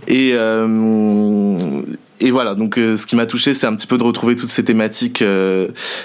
et 0.09 0.31
et 2.21 2.31
voilà. 2.33 2.57
Donc, 2.57 2.75
ce 2.75 3.07
qui 3.07 3.15
m'a 3.15 3.27
touché, 3.27 3.55
c'est 3.55 3.67
un 3.67 3.77
petit 3.77 3.87
peu 3.87 3.97
de 3.97 4.03
retrouver 4.03 4.35
toutes 4.35 4.49
ces 4.49 4.65
thématiques 4.65 5.25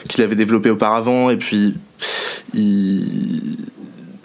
qu'il 0.08 0.24
avait 0.24 0.36
développées 0.36 0.70
auparavant. 0.70 1.32
Et 1.32 1.38
puis, 1.38 1.74
il 2.54 3.58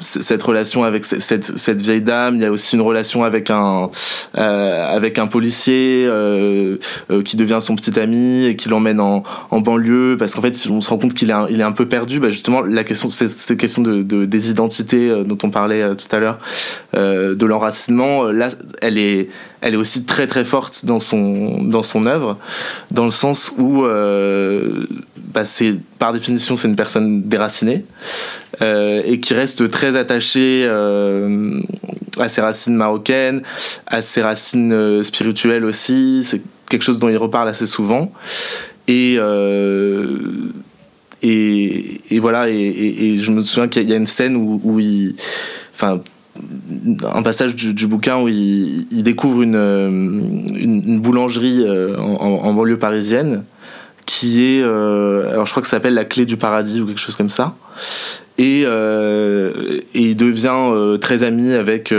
cette 0.02 0.42
relation 0.42 0.84
avec 0.84 1.04
cette, 1.04 1.58
cette, 1.58 1.80
vieille 1.80 2.02
dame. 2.02 2.36
Il 2.36 2.42
y 2.42 2.44
a 2.44 2.52
aussi 2.52 2.76
une 2.76 2.82
relation 2.82 3.24
avec 3.24 3.50
un 3.50 3.90
euh, 4.38 4.96
avec 4.96 5.18
un 5.18 5.26
policier 5.26 6.04
euh, 6.06 6.78
euh, 7.10 7.22
qui 7.22 7.36
devient 7.36 7.58
son 7.60 7.76
petit 7.76 7.98
ami 7.98 8.46
et 8.46 8.56
qui 8.56 8.68
l'emmène 8.68 9.00
en, 9.00 9.22
en 9.50 9.60
banlieue 9.60 10.16
parce 10.18 10.34
qu'en 10.34 10.42
fait 10.42 10.66
on 10.70 10.80
se 10.80 10.88
rend 10.88 10.98
compte 10.98 11.14
qu'il 11.14 11.30
est 11.30 11.34
un, 11.34 11.46
il 11.48 11.60
est 11.60 11.64
un 11.64 11.72
peu 11.72 11.86
perdu. 11.86 12.20
Bah 12.20 12.30
justement 12.30 12.60
la 12.60 12.84
question 12.84 13.08
c'est 13.08 13.28
cette 13.28 13.58
question 13.58 13.82
de, 13.82 14.02
de, 14.02 14.24
des 14.24 14.50
identités 14.50 15.24
dont 15.24 15.38
on 15.42 15.50
parlait 15.50 15.94
tout 15.96 16.14
à 16.14 16.18
l'heure, 16.18 16.38
de 16.94 17.46
l'enracinement. 17.46 18.24
Là 18.24 18.48
elle 18.80 18.98
est 18.98 19.28
elle 19.60 19.74
est 19.74 19.78
aussi 19.78 20.04
très 20.04 20.26
très 20.26 20.44
forte 20.44 20.84
dans 20.84 20.98
son 20.98 21.62
dans 21.62 21.82
son 21.82 22.06
œuvre, 22.06 22.38
dans 22.90 23.04
le 23.04 23.10
sens 23.10 23.52
où 23.56 23.84
bah 25.32 25.44
c'est 25.44 25.74
par 25.98 26.12
définition 26.12 26.56
c'est 26.56 26.68
une 26.68 26.76
personne 26.76 27.22
déracinée 27.22 27.84
euh, 28.60 29.02
et 29.04 29.20
qui 29.20 29.34
reste 29.34 29.70
très 29.70 29.96
attachée 29.96 30.64
euh, 30.66 31.60
à 32.18 32.28
ses 32.28 32.42
racines 32.42 32.74
marocaines, 32.74 33.42
à 33.86 34.02
ses 34.02 34.22
racines 34.22 34.72
euh, 34.72 35.02
spirituelles 35.02 35.64
aussi. 35.64 36.22
C'est 36.24 36.42
quelque 36.68 36.82
chose 36.82 36.98
dont 36.98 37.08
il 37.08 37.16
reparle 37.16 37.48
assez 37.48 37.66
souvent 37.66 38.12
et 38.88 39.18
et, 41.24 42.18
voilà 42.18 42.48
et, 42.48 43.16
je 43.16 43.30
me 43.30 43.42
souviens 43.42 43.68
qu'il 43.68 43.88
y 43.88 43.92
a 43.92 43.96
une 43.96 44.06
scène 44.06 44.36
où, 44.36 44.80
il 44.80 45.14
enfin 45.72 46.00
un 47.14 47.22
passage 47.22 47.54
du, 47.54 47.86
bouquin 47.86 48.20
où 48.20 48.28
il, 48.28 49.02
découvre 49.02 49.42
une, 49.42 50.98
boulangerie 51.00 51.64
en, 51.98 52.52
banlieue 52.54 52.78
parisienne 52.78 53.44
qui 54.06 54.44
est, 54.44 54.62
euh, 54.62 55.30
alors 55.30 55.46
je 55.46 55.50
crois 55.50 55.62
que 55.62 55.68
ça 55.68 55.76
s'appelle 55.76 55.94
la 55.94 56.04
clé 56.04 56.26
du 56.26 56.36
paradis 56.36 56.80
ou 56.80 56.86
quelque 56.86 57.00
chose 57.00 57.16
comme 57.16 57.28
ça. 57.28 57.54
Et, 58.38 58.62
et 58.62 59.82
il 59.94 60.16
devient 60.16 60.98
très 61.00 61.22
ami 61.22 61.52
avec 61.52 61.94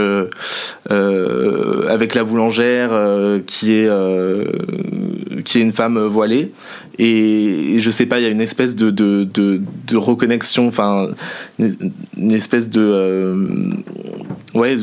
avec 0.90 2.16
la 2.16 2.24
boulangère 2.24 2.92
qui 3.46 3.74
est 3.74 3.90
qui 5.46 5.60
est 5.60 5.62
une 5.62 5.72
femme 5.72 6.00
voilée 6.08 6.52
et, 7.00 7.80
je 7.80 7.90
sais 7.90 8.06
pas 8.06 8.20
il 8.20 8.24
y 8.24 8.26
a 8.26 8.30
une 8.30 8.42
espèce 8.42 8.76
de 8.76 8.92
de, 8.92 9.24
de, 9.24 9.62
de 9.88 9.98
reconnexion 9.98 10.68
enfin 10.68 11.10
une, 11.60 12.32
espèce 12.32 12.70
de 12.70 12.84
euh, 12.84 13.72
ouais 14.54 14.76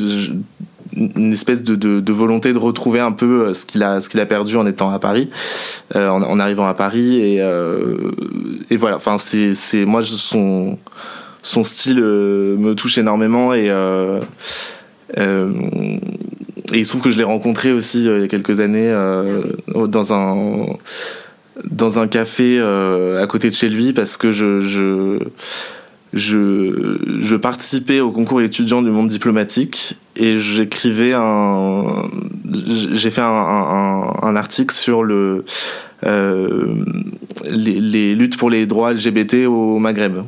une 1.00 1.32
espèce 1.32 1.62
de, 1.62 1.74
de, 1.74 2.12
volonté 2.12 2.52
de 2.52 2.58
retrouver 2.58 3.00
un 3.00 3.12
peu 3.12 3.48
euh, 3.48 3.54
ce 3.54 3.66
qu'il 3.66 3.82
a 3.82 4.00
ce 4.00 4.08
qu'il 4.08 4.20
a 4.20 4.26
perdu 4.26 4.56
en 4.56 4.66
étant 4.66 4.90
à 4.90 4.98
Paris 4.98 5.30
euh, 5.96 6.08
en, 6.08 6.38
arrivant 6.38 6.66
à 6.66 6.74
Paris 6.74 7.16
et 7.16 7.36
et 8.70 8.76
voilà. 8.76 8.96
Enfin 8.96 9.18
c'est 9.18 9.54
c'est 9.54 9.84
moi 9.84 10.02
son 10.02 10.78
son 11.42 11.64
style 11.64 12.00
me 12.00 12.74
touche 12.74 12.98
énormément 12.98 13.54
et 13.54 13.68
et 16.72 16.78
il 16.78 16.84
se 16.84 16.90
trouve 16.90 17.02
que 17.02 17.10
je 17.10 17.18
l'ai 17.18 17.24
rencontré 17.24 17.72
aussi 17.72 18.04
il 18.04 18.20
y 18.20 18.24
a 18.24 18.28
quelques 18.28 18.60
années 18.60 18.94
dans 19.74 20.12
un 20.12 20.66
dans 21.64 21.98
un 21.98 22.08
café 22.08 22.58
euh, 22.58 23.22
à 23.22 23.26
côté 23.26 23.50
de 23.50 23.54
chez 23.54 23.68
lui 23.68 23.92
parce 23.92 24.16
que 24.16 24.32
je, 24.32 25.18
je, 26.12 26.99
je 27.20 27.37
participais 27.37 28.01
au 28.01 28.11
concours 28.11 28.40
étudiant 28.40 28.83
du 28.83 28.90
monde 28.90 29.09
diplomatique 29.09 29.96
et 30.16 30.38
j'écrivais 30.38 31.12
un. 31.14 32.09
J'ai 32.92 33.11
fait 33.11 33.20
un, 33.20 33.27
un, 33.27 34.12
un, 34.23 34.37
article 34.37 34.75
sur 34.75 35.04
le, 35.04 35.44
euh, 36.04 36.75
les, 37.48 37.81
les 37.81 38.15
luttes 38.15 38.37
pour 38.37 38.50
les 38.50 38.67
droits 38.67 38.92
LGBT 38.92 39.46
au 39.46 39.79
Maghreb. 39.79 40.23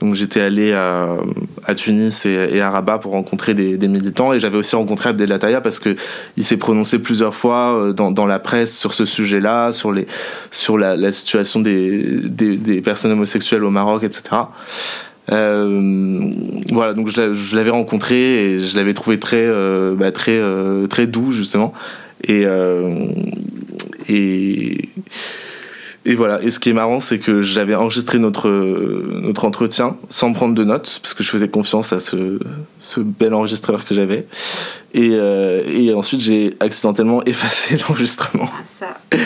Donc 0.00 0.14
j'étais 0.14 0.40
allé 0.40 0.72
à, 0.72 1.16
Tunis 1.74 2.24
et, 2.26 2.60
à 2.60 2.70
Rabat 2.70 2.98
pour 2.98 3.12
rencontrer 3.12 3.54
des, 3.54 3.88
militants 3.88 4.32
et 4.32 4.38
j'avais 4.38 4.56
aussi 4.56 4.76
rencontré 4.76 5.10
Abdelataya 5.10 5.60
parce 5.60 5.80
que 5.80 5.96
il 6.36 6.44
s'est 6.44 6.56
prononcé 6.56 6.98
plusieurs 6.98 7.34
fois 7.34 7.74
euh, 7.74 7.92
dans, 7.92 8.26
la 8.26 8.38
presse 8.38 8.78
sur 8.78 8.92
ce 8.94 9.04
sujet-là, 9.04 9.72
sur 9.72 9.92
la, 10.78 11.12
situation 11.12 11.60
des, 11.60 12.80
personnes 12.84 13.12
homosexuelles 13.12 13.64
au 13.64 13.70
Maroc, 13.70 14.04
etc. 14.04 14.42
Euh, 15.30 16.30
voilà, 16.70 16.94
donc 16.94 17.08
je 17.08 17.56
l'avais 17.56 17.70
rencontré 17.70 18.52
et 18.52 18.58
je 18.58 18.76
l'avais 18.76 18.94
trouvé 18.94 19.18
très 19.18 19.44
euh, 19.44 19.94
bah, 19.94 20.10
très 20.10 20.38
euh, 20.38 20.86
très 20.86 21.06
doux 21.06 21.32
justement 21.32 21.74
et 22.26 22.44
et 24.08 24.88
et 26.08 26.14
voilà. 26.14 26.42
Et 26.42 26.50
ce 26.50 26.58
qui 26.58 26.70
est 26.70 26.72
marrant, 26.72 27.00
c'est 27.00 27.18
que 27.18 27.42
j'avais 27.42 27.74
enregistré 27.74 28.18
notre 28.18 28.48
notre 28.48 29.44
entretien 29.44 29.98
sans 30.08 30.32
prendre 30.32 30.54
de 30.54 30.64
notes, 30.64 31.00
parce 31.02 31.12
que 31.12 31.22
je 31.22 31.28
faisais 31.28 31.50
confiance 31.50 31.92
à 31.92 32.00
ce 32.00 32.38
ce 32.80 33.00
bel 33.00 33.34
enregistreur 33.34 33.84
que 33.84 33.94
j'avais. 33.94 34.26
Et 34.94 35.10
euh, 35.12 35.62
et 35.68 35.92
ensuite 35.92 36.22
j'ai 36.22 36.54
accidentellement 36.60 37.22
effacé 37.26 37.76
l'enregistrement. 37.76 38.48
Ah, 38.50 38.62
ça. 38.78 39.18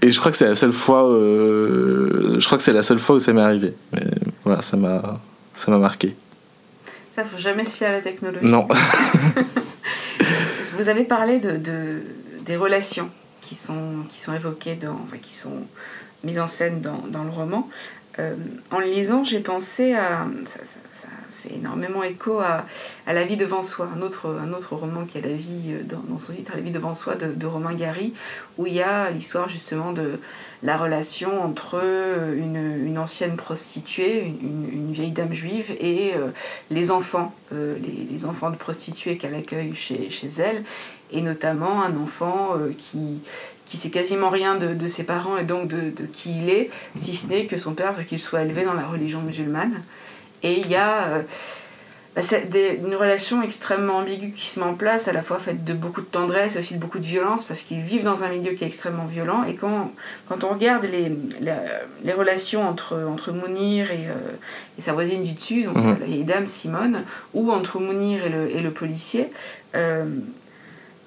Et, 0.00 0.10
je 0.10 0.18
crois 0.18 0.30
que 0.30 0.38
c'est 0.38 0.48
la 0.48 0.54
seule 0.54 0.72
fois, 0.72 1.06
je 1.10 2.44
crois 2.46 2.56
que 2.56 2.64
c'est 2.64 2.72
la 2.72 2.82
seule 2.82 2.98
fois 2.98 3.16
où 3.16 3.20
ça 3.20 3.34
m'est 3.34 3.42
arrivé. 3.42 3.74
Mais 3.92 4.06
voilà, 4.44 4.62
ça 4.62 4.78
m'a, 4.78 5.20
ça 5.54 5.70
m'a 5.70 5.76
marqué. 5.76 6.16
Ça, 7.14 7.24
faut 7.24 7.36
jamais 7.36 7.66
se 7.66 7.72
fier 7.72 7.88
à 7.88 7.92
la 7.92 8.00
technologie. 8.00 8.46
Non. 8.46 8.68
Vous 10.78 10.88
avez 10.88 11.04
parlé 11.04 11.40
de, 11.40 11.58
des 12.46 12.56
relations 12.56 13.10
qui 13.48 13.54
sont, 13.54 14.04
qui 14.10 14.20
sont 14.20 14.34
évoquées, 14.34 14.74
dans, 14.74 14.92
enfin, 14.92 15.16
qui 15.16 15.34
sont 15.34 15.66
mises 16.22 16.38
en 16.38 16.48
scène 16.48 16.80
dans, 16.80 17.04
dans 17.08 17.24
le 17.24 17.30
roman. 17.30 17.68
Euh, 18.18 18.34
en 18.70 18.80
le 18.80 18.86
lisant, 18.86 19.24
j'ai 19.24 19.40
pensé 19.40 19.94
à. 19.94 20.26
Ça, 20.46 20.64
ça, 20.64 21.08
fait 21.40 21.54
énormément 21.54 22.02
écho 22.02 22.40
à, 22.40 22.66
à, 23.06 23.12
La 23.12 23.24
vie 23.24 23.36
devant 23.36 23.62
soi, 23.62 23.88
un 23.96 24.02
autre, 24.02 24.36
un 24.44 24.52
autre 24.52 24.74
roman 24.74 25.04
qui 25.04 25.18
a 25.18 25.20
la 25.20 25.28
vie 25.28 25.70
euh, 25.70 25.82
dans, 25.84 26.00
dans 26.08 26.18
son 26.18 26.32
titre, 26.34 26.52
La 26.54 26.60
vie 26.60 26.72
devant 26.72 26.94
soi 26.94 27.14
de, 27.14 27.32
de 27.32 27.46
Romain 27.46 27.74
Gary, 27.74 28.12
où 28.58 28.66
il 28.66 28.74
y 28.74 28.82
a 28.82 29.08
l'histoire 29.10 29.48
justement 29.48 29.92
de 29.92 30.18
la 30.62 30.76
relation 30.76 31.42
entre 31.42 31.80
une, 32.36 32.86
une 32.86 32.98
ancienne 32.98 33.36
prostituée, 33.36 34.34
une, 34.42 34.92
vieille 34.92 35.12
dame 35.12 35.32
juive, 35.32 35.76
et 35.78 36.14
euh, 36.16 36.30
les 36.70 36.90
enfants, 36.90 37.32
euh, 37.52 37.76
les, 37.80 38.08
les, 38.10 38.24
enfants 38.24 38.50
de 38.50 38.56
prostituées 38.56 39.16
qu'elle 39.16 39.34
accueille 39.34 39.74
chez, 39.76 40.10
chez 40.10 40.28
elle, 40.38 40.64
et 41.12 41.22
notamment 41.22 41.82
un 41.82 41.96
enfant 41.96 42.54
euh, 42.56 42.72
qui, 42.76 43.20
qui 43.66 43.76
sait 43.76 43.90
quasiment 43.90 44.30
rien 44.30 44.56
de, 44.56 44.74
de, 44.74 44.88
ses 44.88 45.04
parents 45.04 45.36
et 45.36 45.44
donc 45.44 45.68
de, 45.68 45.90
de 45.90 46.06
qui 46.06 46.38
il 46.38 46.50
est, 46.50 46.70
si 46.96 47.14
ce 47.14 47.26
n'est 47.26 47.46
que 47.46 47.58
son 47.58 47.74
père 47.74 47.92
veut 47.92 48.04
qu'il 48.04 48.20
soit 48.20 48.42
élevé 48.42 48.64
dans 48.64 48.74
la 48.74 48.86
religion 48.86 49.20
musulmane. 49.20 49.82
Et 50.42 50.60
il 50.60 50.68
y 50.68 50.76
a 50.76 51.04
euh, 51.04 51.22
bah, 52.16 52.22
des, 52.50 52.80
une 52.84 52.94
relation 52.94 53.42
extrêmement 53.42 53.98
ambiguë 53.98 54.32
qui 54.32 54.46
se 54.46 54.58
met 54.58 54.66
en 54.66 54.74
place, 54.74 55.06
à 55.06 55.12
la 55.12 55.22
fois 55.22 55.38
faite 55.38 55.64
de 55.64 55.72
beaucoup 55.72 56.00
de 56.00 56.06
tendresse 56.06 56.56
et 56.56 56.58
aussi 56.58 56.74
de 56.74 56.80
beaucoup 56.80 56.98
de 56.98 57.04
violence, 57.04 57.44
parce 57.44 57.62
qu'ils 57.62 57.80
vivent 57.80 58.04
dans 58.04 58.24
un 58.24 58.28
milieu 58.28 58.52
qui 58.52 58.64
est 58.64 58.66
extrêmement 58.66 59.04
violent. 59.04 59.44
Et 59.44 59.54
quand, 59.54 59.92
quand 60.28 60.42
on 60.44 60.48
regarde 60.48 60.84
les, 60.84 61.10
les, 61.40 61.52
les 62.04 62.12
relations 62.12 62.66
entre, 62.66 62.96
entre 63.08 63.32
Mounir 63.32 63.90
et, 63.90 64.08
euh, 64.08 64.32
et, 64.78 64.82
sa 64.82 64.92
voisine 64.94 65.22
du 65.22 65.32
dessus, 65.32 65.64
donc 65.64 65.76
mmh. 65.76 65.98
la 66.00 66.24
dame 66.24 66.46
Simone, 66.46 67.04
ou 67.34 67.52
entre 67.52 67.78
Mounir 67.78 68.24
et 68.24 68.30
le, 68.30 68.50
et 68.50 68.60
le 68.62 68.70
policier, 68.70 69.30
euh, 69.76 70.06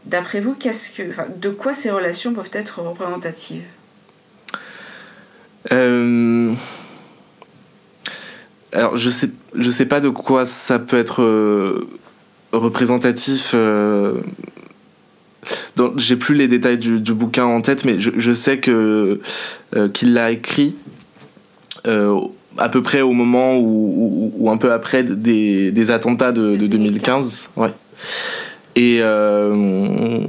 D'après 0.06 0.40
vous, 0.40 0.54
qu'est-ce 0.54 0.92
que, 0.92 1.10
enfin, 1.10 1.26
de 1.36 1.50
quoi 1.50 1.74
ces 1.74 1.92
relations 1.92 2.34
peuvent 2.34 2.50
être 2.54 2.82
représentatives? 2.82 3.64
Euh... 5.72 6.54
Alors, 8.74 8.98
je 8.98 9.10
sais, 9.10 9.30
je 9.54 9.70
sais 9.70 9.86
pas 9.86 10.00
de 10.00 10.10
quoi 10.10 10.46
ça 10.46 10.80
peut 10.80 10.98
être 10.98 11.22
euh, 11.22 11.88
représentatif. 12.52 13.52
Euh... 13.54 14.22
J'ai 15.98 16.16
plus 16.16 16.36
les 16.36 16.48
détails 16.48 16.78
du, 16.78 17.00
du, 17.00 17.14
bouquin 17.14 17.46
en 17.46 17.62
tête, 17.62 17.86
mais 17.86 18.00
je, 18.00 18.12
je 18.16 18.32
sais 18.32 18.60
que 18.60 19.20
qu'il 19.94 20.14
l'a 20.14 20.30
écrit 20.30 20.76
à 22.58 22.70
peu 22.70 22.82
près 22.82 23.02
au 23.02 23.14
moment 23.14 23.58
ou, 23.58 24.50
un 24.50 24.58
peu 24.58 24.72
après 24.72 25.04
des, 25.04 25.72
des 25.72 25.92
attentats 25.92 26.32
de, 26.32 26.56
de 26.56 26.68
2015. 26.68 27.52
Ouais. 27.56 27.72
Et, 28.76 28.98
euh, 29.02 30.26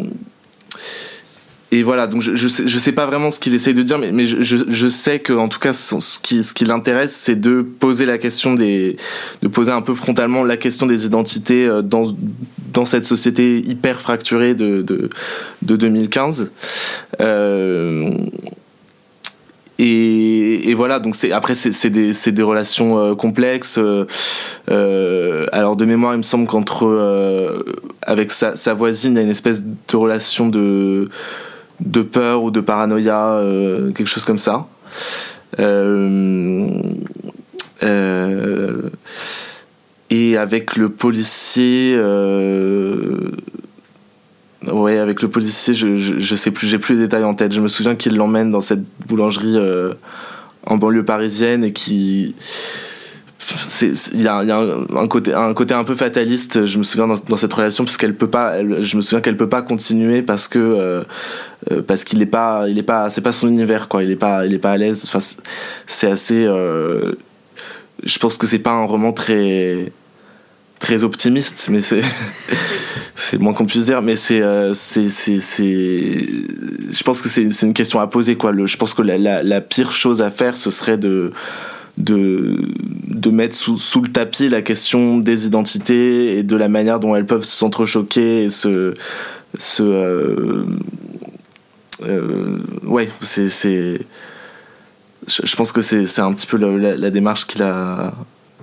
et 1.74 1.82
voilà, 1.82 2.06
donc 2.06 2.20
je, 2.20 2.36
je, 2.36 2.78
sais, 2.78 2.92
pas 2.92 3.06
vraiment 3.06 3.30
ce 3.30 3.40
qu'il 3.40 3.54
essaye 3.54 3.72
de 3.72 3.82
dire, 3.82 3.98
mais, 3.98 4.12
mais 4.12 4.26
je, 4.26 4.58
je 4.68 4.88
sais 4.88 5.20
que 5.20 5.32
en 5.32 5.48
tout 5.48 5.58
cas, 5.58 5.72
ce 5.72 6.18
qui, 6.20 6.42
ce 6.42 6.52
qui 6.52 6.66
l'intéresse, 6.66 7.14
c'est 7.14 7.34
de 7.34 7.62
poser 7.62 8.04
la 8.04 8.18
question 8.18 8.52
des, 8.52 8.96
de 9.40 9.48
poser 9.48 9.72
un 9.72 9.80
peu 9.80 9.94
frontalement 9.94 10.44
la 10.44 10.58
question 10.58 10.84
des 10.84 11.06
identités 11.06 11.66
euh, 11.66 11.80
dans, 11.80 12.14
dans 12.74 12.84
cette 12.84 13.06
société 13.06 13.60
hyper 13.60 14.02
fracturée 14.02 14.54
de, 14.54 14.82
de, 14.82 15.08
de 15.62 15.76
2015. 15.76 16.52
Euh, 17.22 18.10
et, 19.84 20.74
voilà 20.74 20.98
donc 21.00 21.14
c'est 21.14 21.32
après 21.32 21.54
c'est 21.54 21.90
des 21.90 22.42
relations 22.42 22.98
euh, 22.98 23.14
complexes 23.14 23.78
euh, 23.78 24.06
euh, 24.70 25.46
alors 25.52 25.76
de 25.76 25.84
mémoire 25.84 26.14
il 26.14 26.18
me 26.18 26.22
semble 26.22 26.46
qu'entre 26.46 27.64
avec 28.02 28.30
sa, 28.30 28.56
sa, 28.56 28.74
voisine 28.74 29.12
il 29.12 29.16
y 29.16 29.20
a 29.20 29.22
une 29.22 29.30
espèce 29.30 29.62
de 29.62 29.96
relation 29.96 30.48
de 30.48 31.08
de 31.80 32.02
peur 32.02 32.44
ou 32.44 32.50
de 32.50 32.60
paranoïa 32.60 33.40
quelque 33.94 34.06
chose 34.06 34.24
comme 34.24 34.38
ça. 34.38 34.66
Et 40.10 40.36
avec 40.36 40.76
le 40.76 40.90
policier 40.90 41.96
Ouais, 44.66 44.98
avec 44.98 45.22
le 45.22 45.28
policier, 45.28 45.74
je, 45.74 45.96
je, 45.96 46.36
sais 46.36 46.50
plus, 46.50 46.68
j'ai 46.68 46.78
plus 46.78 46.94
les 46.94 47.02
détails 47.02 47.24
en 47.24 47.34
tête. 47.34 47.52
Je 47.52 47.60
me 47.60 47.68
souviens 47.68 47.96
qu'il 47.96 48.16
l'emmène 48.16 48.50
dans 48.50 48.60
cette 48.60 48.84
boulangerie 49.06 49.56
euh, 49.56 49.92
en 50.66 50.76
banlieue 50.76 51.04
parisienne 51.04 51.64
et 51.64 51.72
qui. 51.72 52.34
Il 53.80 54.22
y 54.22 54.28
a, 54.28 54.44
y 54.44 54.50
a 54.52 54.58
un, 54.58 55.08
côté, 55.08 55.34
un 55.34 55.52
côté 55.52 55.74
un 55.74 55.82
peu 55.82 55.96
fataliste, 55.96 56.64
je 56.64 56.78
me 56.78 56.84
souviens, 56.84 57.08
dans, 57.08 57.16
dans 57.28 57.36
cette 57.36 57.52
relation, 57.52 57.84
puisqu'elle 57.84 58.14
peut 58.14 58.30
pas. 58.30 58.62
Je 58.62 58.96
me 58.96 59.02
souviens 59.02 59.20
qu'elle 59.20 59.36
peut 59.36 59.48
pas 59.48 59.62
continuer 59.62 60.22
parce 60.22 60.46
que. 60.46 60.58
Euh, 60.58 61.02
euh, 61.70 61.82
parce 61.82 62.04
qu'il 62.04 62.22
est 62.22 62.26
pas. 62.26 62.66
Il 62.68 62.82
pas. 62.84 63.10
C'est 63.10 63.20
pas 63.20 63.32
son 63.32 63.48
univers, 63.48 63.88
quoi. 63.88 64.04
Il 64.04 64.10
est 64.12 64.16
pas, 64.16 64.46
il 64.46 64.54
est 64.54 64.58
pas 64.58 64.72
à 64.72 64.76
l'aise. 64.76 65.02
Enfin, 65.06 65.18
c'est 65.86 66.10
assez. 66.10 66.44
Euh, 66.46 67.12
je 68.04 68.18
pense 68.18 68.36
que 68.36 68.46
c'est 68.46 68.60
pas 68.60 68.72
un 68.72 68.84
roman 68.84 69.12
très 69.12 69.92
très 70.82 71.04
optimiste, 71.04 71.68
mais 71.70 71.80
c'est 71.80 72.02
c'est 73.16 73.38
moins 73.38 73.54
qu'on 73.54 73.66
puisse 73.66 73.86
dire, 73.86 74.02
mais 74.02 74.16
c'est 74.16 74.42
euh, 74.42 74.74
c'est 74.74 75.08
c'est 75.08 75.38
je 75.38 77.02
pense 77.04 77.22
que 77.22 77.28
c'est 77.28 77.50
c'est 77.52 77.66
une 77.66 77.72
question 77.72 78.00
à 78.00 78.08
poser 78.08 78.36
quoi. 78.36 78.52
Le, 78.52 78.66
je 78.66 78.76
pense 78.76 78.92
que 78.92 79.00
la, 79.00 79.16
la, 79.16 79.42
la 79.42 79.60
pire 79.60 79.92
chose 79.92 80.20
à 80.20 80.30
faire, 80.30 80.56
ce 80.56 80.70
serait 80.70 80.98
de 80.98 81.32
de, 81.98 82.56
de 83.06 83.30
mettre 83.30 83.54
sous, 83.54 83.76
sous 83.76 84.00
le 84.00 84.10
tapis 84.10 84.48
la 84.48 84.62
question 84.62 85.18
des 85.18 85.46
identités 85.46 86.38
et 86.38 86.42
de 86.42 86.56
la 86.56 86.68
manière 86.68 86.98
dont 87.00 87.14
elles 87.14 87.26
peuvent 87.26 87.44
s'entrechoquer 87.44 88.44
et 88.44 88.50
se, 88.50 88.94
se 89.58 89.82
euh, 89.82 90.64
euh, 92.02 92.58
ouais 92.84 93.10
c'est 93.20 93.50
c'est 93.50 94.00
je, 95.28 95.54
pense 95.54 95.70
que 95.70 95.82
c'est 95.82 96.06
c'est 96.06 96.22
un 96.22 96.32
petit 96.32 96.46
peu 96.46 96.56
la, 96.56 96.70
la, 96.70 96.96
la 96.96 97.10
démarche 97.10 97.46
qu'il 97.46 97.62
a 97.62 98.14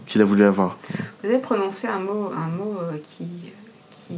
qu'il 0.09 0.21
a 0.21 0.25
voulu 0.25 0.43
avoir. 0.43 0.77
Vous 1.23 1.29
avez 1.29 1.39
prononcé 1.39 1.87
un 1.87 1.99
mot, 1.99 2.31
un 2.35 2.47
mot 2.47 2.77
euh, 2.81 2.97
qui, 3.01 3.27
qui 3.91 4.15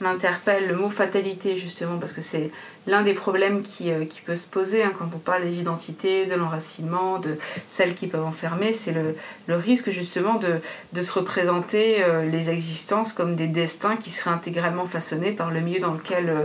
m'interpelle, 0.00 0.68
le 0.68 0.76
mot 0.76 0.88
fatalité 0.88 1.56
justement, 1.56 1.98
parce 1.98 2.12
que 2.12 2.20
c'est 2.20 2.50
l'un 2.86 3.02
des 3.02 3.14
problèmes 3.14 3.62
qui, 3.62 3.90
euh, 3.90 4.04
qui, 4.04 4.20
peut 4.20 4.36
se 4.36 4.46
poser 4.46 4.82
hein, 4.82 4.92
quand 4.96 5.08
on 5.14 5.18
parle 5.18 5.42
des 5.42 5.60
identités, 5.60 6.26
de 6.26 6.34
l'enracinement, 6.34 7.18
de 7.18 7.38
celles 7.70 7.94
qui 7.94 8.06
peuvent 8.06 8.24
enfermer, 8.24 8.72
c'est 8.72 8.92
le, 8.92 9.16
le, 9.46 9.56
risque 9.56 9.90
justement 9.90 10.34
de, 10.34 10.60
de 10.92 11.02
se 11.02 11.12
représenter 11.12 12.04
euh, 12.04 12.24
les 12.24 12.50
existences 12.50 13.12
comme 13.12 13.34
des 13.34 13.46
destins 13.46 13.96
qui 13.96 14.10
seraient 14.10 14.30
intégralement 14.30 14.86
façonnés 14.86 15.32
par 15.32 15.50
le 15.50 15.60
milieu 15.60 15.80
dans 15.80 15.92
lequel 15.92 16.28
euh, 16.28 16.44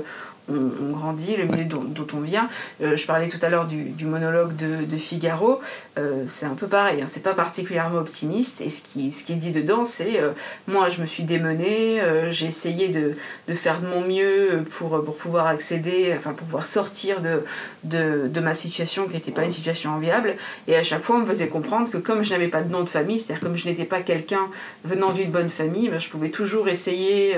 on, 0.50 0.86
on, 0.86 0.91
grandit, 0.91 1.36
le 1.36 1.45
milieu 1.45 1.66
dont, 1.66 1.84
dont 1.84 2.08
on 2.14 2.20
vient. 2.20 2.50
Euh, 2.82 2.95
je 2.95 3.06
parlais 3.06 3.28
tout 3.28 3.39
à 3.41 3.50
l'heure 3.50 3.68
du, 3.68 3.84
du, 3.84 4.06
monologue 4.06 4.56
de, 4.56 4.86
de 4.86 4.97
Figaro, 4.97 5.60
euh, 5.97 6.24
c'est 6.28 6.45
un 6.45 6.56
peu 6.56 6.68
pareil, 6.68 7.02
hein, 7.02 7.08
c'est 7.08 7.24
pas 7.24 7.34
particulièrement 7.34 8.00
optimiste, 8.00 8.62
et 8.62 8.70
ce 8.70 8.82
qui, 8.82 9.12
ce 9.12 9.24
qui 9.24 9.34
est 9.34 9.38
dit 9.38 9.52
dedans, 9.52 9.86
c'est 9.86 10.20
euh, 10.20 10.32
moi 10.68 10.89
je 10.89 11.02
me 11.02 11.06
suis 11.06 11.24
démenée, 11.24 12.02
j'ai 12.30 12.47
essayé 12.47 12.89
de, 12.89 13.16
de, 13.47 13.54
faire 13.54 13.82
de 13.82 13.88
mon 13.88 14.02
mieux 14.02 14.64
pour, 14.78 15.04
pour 15.04 15.16
pouvoir 15.16 15.47
accéder, 15.47 16.14
enfin 16.18 16.34
pour 16.34 16.45
pouvoir 16.45 16.66
sortir 16.66 17.22
de, 17.22 17.43
de, 17.84 18.28
de 18.28 18.39
ma 18.39 18.54
situation 18.54 19.08
qui 19.08 19.14
n'était 19.14 19.32
pas 19.32 19.43
une 19.43 19.52
situation 19.52 19.91
enviable, 19.91 20.36
et 20.68 20.76
à 20.76 20.84
chaque 20.84 21.04
fois 21.04 21.18
on 21.18 21.20
me 21.20 21.26
faisait 21.26 21.47
comprendre 21.47 21.89
que 21.89 21.97
comme 21.97 22.24
je 22.24 22.32
n'avais 22.32 22.47
pas 22.47 22.62
de 22.62 22.72
nom 22.72 22.84
de 22.84 22.89
famille, 22.89 23.20
c'est-à-dire 23.20 23.43
comme 23.43 23.58
je 23.58 23.68
n'étais 23.68 23.86
pas 23.86 24.02
quelqu'un 24.02 24.47
venant 24.84 25.12
d'une 25.12 25.32
bonne 25.32 25.50
famille, 25.50 25.89
ben, 25.89 26.00
je 26.00 26.10
pouvais 26.10 26.30
toujours 26.30 26.68
essayer 26.68 27.36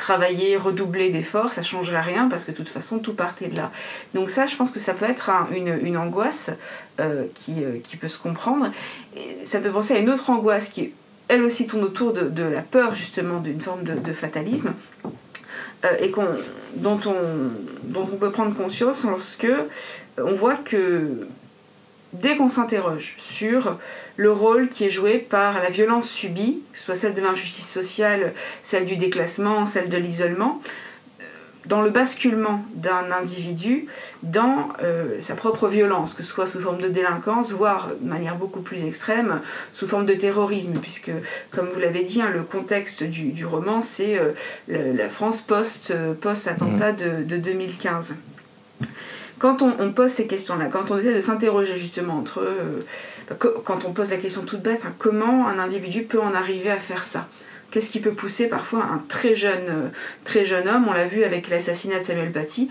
travailler, 0.00 0.56
redoubler 0.56 1.10
d'efforts, 1.10 1.52
ça 1.52 1.62
changerait 1.62 2.00
rien 2.00 2.28
parce 2.28 2.44
que 2.44 2.50
de 2.50 2.56
toute 2.56 2.68
façon 2.68 2.98
tout 2.98 3.14
partait 3.14 3.48
de 3.48 3.56
là. 3.56 3.70
Donc 4.14 4.30
ça, 4.30 4.46
je 4.46 4.56
pense 4.56 4.72
que 4.72 4.80
ça 4.80 4.94
peut 4.94 5.04
être 5.04 5.30
un, 5.30 5.46
une, 5.54 5.96
angoisse 5.96 6.50
euh, 6.98 7.24
qui, 7.34 7.62
euh, 7.62 7.78
qui, 7.84 7.96
peut 7.96 8.08
se 8.08 8.18
comprendre. 8.18 8.70
Ça 9.44 9.60
peut 9.60 9.70
penser 9.70 9.94
à 9.94 9.98
une 9.98 10.10
autre 10.10 10.30
angoisse 10.30 10.70
qui, 10.70 10.92
elle 11.28 11.42
aussi, 11.42 11.66
tourne 11.66 11.84
autour 11.84 12.12
de, 12.12 12.42
la 12.42 12.62
peur 12.62 12.94
justement 12.94 13.40
d'une 13.40 13.60
forme 13.60 13.84
de, 13.84 14.12
fatalisme. 14.12 14.72
Euh, 15.84 15.96
et 16.00 16.12
dont, 16.76 17.00
on, 17.06 17.14
dont 17.84 18.08
on 18.12 18.16
peut 18.16 18.30
prendre 18.30 18.54
conscience 18.54 19.04
lorsque 19.04 19.52
on 20.18 20.34
voit 20.34 20.56
que 20.56 21.26
dès 22.12 22.36
qu'on 22.36 22.48
s'interroge 22.48 23.14
sur 23.18 23.76
le 24.16 24.32
rôle 24.32 24.68
qui 24.68 24.84
est 24.84 24.90
joué 24.90 25.18
par 25.18 25.54
la 25.62 25.70
violence 25.70 26.08
subie, 26.08 26.60
que 26.72 26.78
ce 26.78 26.84
soit 26.84 26.94
celle 26.94 27.14
de 27.14 27.20
l'injustice 27.20 27.68
sociale, 27.68 28.34
celle 28.62 28.86
du 28.86 28.96
déclassement, 28.96 29.66
celle 29.66 29.88
de 29.88 29.96
l'isolement, 29.96 30.60
dans 31.66 31.82
le 31.82 31.90
basculement 31.90 32.64
d'un 32.74 33.12
individu 33.12 33.86
dans 34.22 34.70
euh, 34.82 35.20
sa 35.20 35.34
propre 35.34 35.68
violence, 35.68 36.14
que 36.14 36.22
ce 36.22 36.30
soit 36.30 36.46
sous 36.46 36.60
forme 36.60 36.80
de 36.80 36.88
délinquance, 36.88 37.52
voire 37.52 37.88
de 38.00 38.08
manière 38.08 38.36
beaucoup 38.36 38.60
plus 38.60 38.84
extrême, 38.84 39.40
sous 39.72 39.86
forme 39.86 40.06
de 40.06 40.14
terrorisme, 40.14 40.74
puisque, 40.80 41.12
comme 41.50 41.68
vous 41.72 41.80
l'avez 41.80 42.02
dit, 42.02 42.22
hein, 42.22 42.30
le 42.32 42.42
contexte 42.42 43.02
du, 43.02 43.30
du 43.30 43.44
roman, 43.44 43.82
c'est 43.82 44.18
euh, 44.18 44.32
la 44.68 45.08
France 45.08 45.42
post-attentat 45.42 46.16
post, 46.20 46.58
post 46.58 46.98
de, 46.98 47.24
de 47.24 47.36
2015. 47.36 48.16
Quand 49.40 49.62
on, 49.62 49.92
pose 49.92 50.10
ces 50.10 50.26
questions-là, 50.26 50.66
quand 50.66 50.90
on 50.90 50.98
essaie 50.98 51.14
de 51.14 51.20
s'interroger 51.22 51.76
justement 51.78 52.18
entre 52.18 52.40
eux, 52.40 52.84
quand 53.38 53.86
on 53.86 53.92
pose 53.92 54.10
la 54.10 54.18
question 54.18 54.42
toute 54.42 54.60
bête, 54.60 54.82
hein, 54.84 54.92
comment 54.98 55.48
un 55.48 55.58
individu 55.58 56.02
peut 56.02 56.20
en 56.20 56.34
arriver 56.34 56.70
à 56.70 56.76
faire 56.76 57.02
ça? 57.02 57.26
Qu'est-ce 57.70 57.90
qui 57.90 58.00
peut 58.00 58.12
pousser 58.12 58.48
parfois 58.48 58.84
un 58.84 59.02
très 59.08 59.34
jeune, 59.34 59.90
très 60.24 60.44
jeune 60.44 60.68
homme? 60.68 60.86
On 60.88 60.92
l'a 60.92 61.06
vu 61.06 61.24
avec 61.24 61.48
l'assassinat 61.48 62.00
de 62.00 62.04
Samuel 62.04 62.32
Paty. 62.32 62.68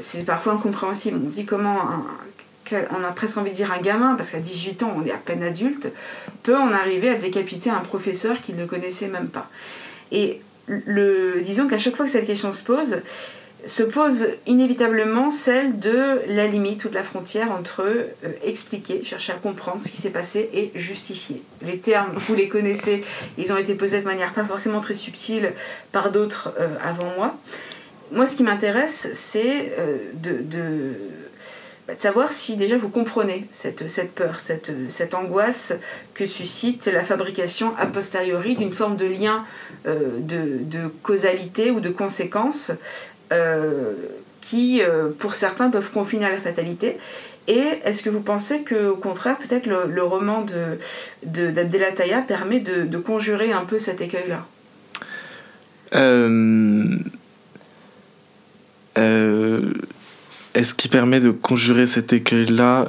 C'est 0.00 0.26
parfois 0.26 0.54
incompréhensible. 0.54 1.20
On 1.24 1.28
dit 1.28 1.44
comment 1.44 1.78
on 2.72 3.04
a 3.04 3.12
presque 3.12 3.38
envie 3.38 3.50
de 3.50 3.56
dire 3.56 3.72
un 3.72 3.80
gamin, 3.80 4.14
parce 4.14 4.30
qu'à 4.30 4.40
18 4.40 4.82
ans, 4.82 4.92
on 4.96 5.06
est 5.06 5.12
à 5.12 5.18
peine 5.18 5.44
adulte, 5.44 5.92
peut 6.42 6.56
en 6.56 6.72
arriver 6.72 7.08
à 7.08 7.14
décapiter 7.14 7.70
un 7.70 7.80
professeur 7.80 8.40
qu'il 8.40 8.56
ne 8.56 8.66
connaissait 8.66 9.08
même 9.08 9.28
pas. 9.28 9.48
Et 10.10 10.40
le, 10.66 11.40
disons 11.44 11.68
qu'à 11.68 11.78
chaque 11.78 11.94
fois 11.94 12.06
que 12.06 12.12
cette 12.12 12.26
question 12.26 12.52
se 12.52 12.64
pose, 12.64 12.98
se 13.66 13.82
pose 13.82 14.28
inévitablement 14.46 15.30
celle 15.30 15.78
de 15.78 16.20
la 16.28 16.46
limite 16.46 16.84
ou 16.84 16.88
de 16.88 16.94
la 16.94 17.02
frontière 17.02 17.50
entre 17.50 17.82
euh, 17.82 18.06
expliquer, 18.44 19.04
chercher 19.04 19.32
à 19.32 19.36
comprendre 19.36 19.82
ce 19.84 19.88
qui 19.88 20.00
s'est 20.00 20.10
passé 20.10 20.48
et 20.52 20.70
justifier. 20.74 21.42
Les 21.62 21.78
termes, 21.78 22.12
vous 22.16 22.34
les 22.34 22.48
connaissez, 22.48 23.04
ils 23.38 23.52
ont 23.52 23.56
été 23.56 23.74
posés 23.74 24.00
de 24.00 24.06
manière 24.06 24.32
pas 24.32 24.44
forcément 24.44 24.80
très 24.80 24.94
subtile 24.94 25.52
par 25.92 26.10
d'autres 26.10 26.52
euh, 26.58 26.68
avant 26.82 27.12
moi. 27.16 27.36
Moi, 28.12 28.26
ce 28.26 28.34
qui 28.34 28.42
m'intéresse, 28.42 29.08
c'est 29.12 29.72
euh, 29.78 29.98
de, 30.14 30.42
bah, 31.86 31.94
de, 31.94 32.00
savoir 32.00 32.32
si 32.32 32.56
déjà 32.56 32.76
vous 32.76 32.88
comprenez 32.88 33.46
cette, 33.52 33.84
peur, 34.14 34.40
cette, 34.40 35.14
angoisse 35.14 35.74
que 36.14 36.26
suscite 36.26 36.86
la 36.86 37.04
fabrication 37.04 37.72
a 37.78 37.86
posteriori 37.86 38.56
d'une 38.56 38.72
forme 38.72 38.96
de 38.96 39.06
lien 39.06 39.44
de, 39.84 40.88
causalité 41.02 41.70
ou 41.70 41.80
de 41.80 41.88
conséquence 41.88 42.72
qui, 44.40 44.82
euh, 44.82 45.08
pour 45.18 45.34
certains, 45.34 45.70
peuvent 45.70 45.90
confiner 45.90 46.26
à 46.26 46.30
la 46.30 46.38
fatalité. 46.38 46.96
Et 47.48 47.62
est-ce 47.84 48.02
que 48.02 48.10
vous 48.10 48.20
pensez 48.20 48.60
que, 48.60 48.88
au 48.88 48.96
contraire, 48.96 49.36
peut-être 49.38 49.66
le, 49.66 50.02
roman 50.02 50.44
de, 51.24 51.50
d'Abdelataya 51.50 52.22
permet 52.22 52.60
de, 52.60 52.98
conjurer 52.98 53.52
un 53.52 53.64
peu 53.64 53.78
cet 53.78 54.00
écueil-là? 54.00 54.46
Euh, 55.94 56.98
Est-ce 60.54 60.74
qu'il 60.74 60.90
permet 60.90 61.20
de 61.20 61.30
conjurer 61.30 61.86
cet 61.86 62.12
écueil-là? 62.12 62.86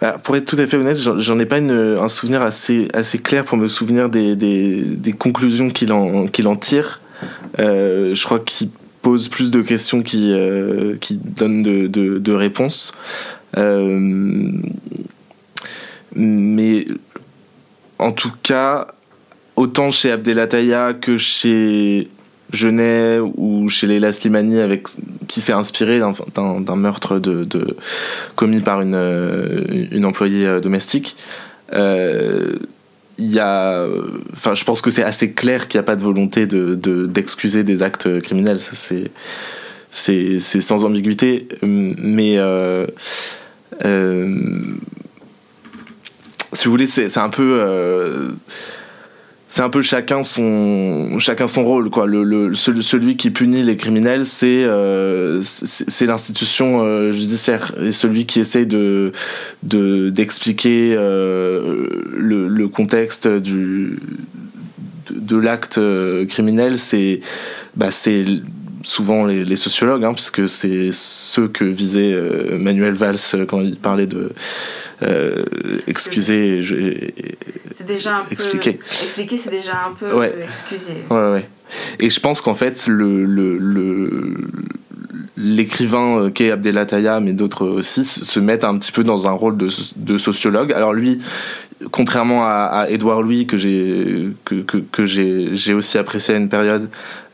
Bah, 0.00 0.18
Pour 0.22 0.36
être 0.36 0.44
tout 0.44 0.56
à 0.58 0.66
fait 0.66 0.76
honnête, 0.76 0.98
j'en 0.98 1.38
ai 1.38 1.46
pas 1.46 1.58
un 1.58 2.08
souvenir 2.08 2.42
assez, 2.42 2.88
assez 2.92 3.18
clair 3.18 3.44
pour 3.44 3.56
me 3.56 3.68
souvenir 3.68 4.10
des, 4.10 4.36
des, 4.36 5.12
conclusions 5.12 5.70
qu'il 5.70 5.92
en, 5.92 6.26
qu'il 6.26 6.46
en 6.48 6.56
tire. 6.56 7.01
Euh, 7.58 8.14
je 8.14 8.24
crois 8.24 8.40
qu'il 8.40 8.70
pose 9.02 9.28
plus 9.28 9.50
de 9.50 9.62
questions 9.62 10.02
qui, 10.02 10.32
euh, 10.32 10.96
qui 11.00 11.16
donnent 11.16 11.62
de, 11.62 11.86
de, 11.86 12.32
réponses. 12.32 12.92
Euh, 13.56 14.50
mais 16.14 16.86
en 17.98 18.12
tout 18.12 18.32
cas, 18.42 18.88
autant 19.56 19.90
chez 19.90 20.12
Abdelataya 20.12 20.94
que 20.94 21.16
chez 21.16 22.08
Genet 22.52 23.18
ou 23.18 23.68
chez 23.68 23.86
Leila 23.86 24.12
Slimani, 24.12 24.60
avec, 24.60 24.86
qui 25.26 25.40
s'est 25.40 25.52
inspiré 25.52 26.00
d'un 26.00 26.76
meurtre 26.76 27.18
de, 27.18 27.44
de, 27.44 27.76
commis 28.36 28.60
par 28.60 28.82
une, 28.82 29.88
une 29.90 30.04
employée 30.04 30.60
domestique, 30.60 31.16
euh, 31.74 32.58
il 33.24 33.32
y 33.32 33.38
a, 33.38 33.86
enfin, 34.32 34.54
je 34.54 34.64
pense 34.64 34.80
que 34.80 34.90
c'est 34.90 35.02
assez 35.02 35.32
clair 35.32 35.68
qu'il 35.68 35.78
n'y 35.78 35.84
a 35.84 35.86
pas 35.86 35.96
de 35.96 36.02
volonté 36.02 36.46
de, 36.46 37.06
d'excuser 37.06 37.64
des 37.64 37.82
actes 37.82 38.20
criminels. 38.20 38.60
Ça, 38.60 38.72
c'est, 38.74 39.10
c'est, 39.90 40.38
c'est 40.38 40.60
sans 40.60 40.84
ambiguïté. 40.84 41.48
Mais 41.62 42.38
euh, 42.38 42.86
euh, 43.84 44.76
si 46.52 46.64
vous 46.64 46.70
voulez, 46.70 46.86
c'est, 46.86 47.08
c'est 47.08 47.20
un 47.20 47.30
peu. 47.30 47.58
Euh, 47.60 48.30
c'est 49.52 49.60
un 49.60 49.68
peu 49.68 49.82
chacun 49.82 50.22
son 50.22 51.18
chacun 51.18 51.46
son 51.46 51.62
rôle 51.62 51.90
quoi. 51.90 52.06
Le, 52.06 52.54
celui 52.54 53.18
qui 53.18 53.30
punit 53.30 53.62
les 53.62 53.76
criminels 53.76 54.24
c'est 54.24 54.64
euh, 54.64 55.42
c'est 55.42 56.06
l'institution 56.06 56.80
euh, 56.80 57.12
judiciaire. 57.12 57.74
Et 57.82 57.92
celui 57.92 58.24
qui 58.24 58.40
essaye 58.40 58.66
de 58.66 59.12
de 59.62 60.08
d'expliquer 60.08 60.94
euh, 60.96 61.86
le, 62.16 62.48
le 62.48 62.68
contexte 62.68 63.28
du 63.28 63.98
de, 65.10 65.36
l'acte 65.36 65.76
euh, 65.76 66.24
criminel 66.24 66.78
c'est 66.78 67.20
bah 67.76 67.90
c'est 67.90 68.24
souvent 68.84 69.24
les, 69.24 69.44
les 69.44 69.56
sociologues 69.56 70.04
hein, 70.04 70.14
puisque 70.14 70.48
c'est 70.48 70.90
ceux 70.92 71.48
que 71.48 71.64
visait 71.64 72.12
euh, 72.12 72.58
Manuel 72.58 72.94
Valls 72.94 73.46
quand 73.48 73.60
il 73.60 73.76
parlait 73.76 74.06
de 74.06 74.32
euh, 75.02 75.44
excusez, 75.86 76.62
c'est 77.72 77.86
déjà 77.86 78.18
un 78.18 78.24
expliquer. 78.30 78.74
peu 78.74 78.84
expliquer, 78.84 79.38
c'est 79.38 79.50
déjà 79.50 79.86
un 79.88 79.94
peu 79.94 80.14
ouais. 80.14 80.34
excuser. 80.44 81.02
Ouais, 81.10 81.32
ouais. 81.32 81.48
Et 81.98 82.10
je 82.10 82.20
pense 82.20 82.40
qu'en 82.40 82.54
fait, 82.54 82.86
le, 82.86 83.24
le, 83.24 84.36
l'écrivain 85.36 86.18
euh, 86.18 86.30
qu'est 86.30 86.50
Abdelataya, 86.50 87.20
mais 87.20 87.32
d'autres 87.32 87.66
aussi, 87.66 88.04
se 88.04 88.40
mettent 88.40 88.64
un 88.64 88.78
petit 88.78 88.92
peu 88.92 89.04
dans 89.04 89.26
un 89.26 89.32
rôle 89.32 89.56
de, 89.56 90.18
sociologue. 90.18 90.72
Alors 90.72 90.92
lui, 90.92 91.18
contrairement 91.90 92.44
à, 92.44 92.86
Edouard 92.88 93.22
Louis 93.22 93.46
que 93.46 93.56
j'ai 93.56 94.28
aussi 95.74 95.98
apprécié 95.98 96.34
à 96.34 96.38
une 96.38 96.48
période 96.48 96.88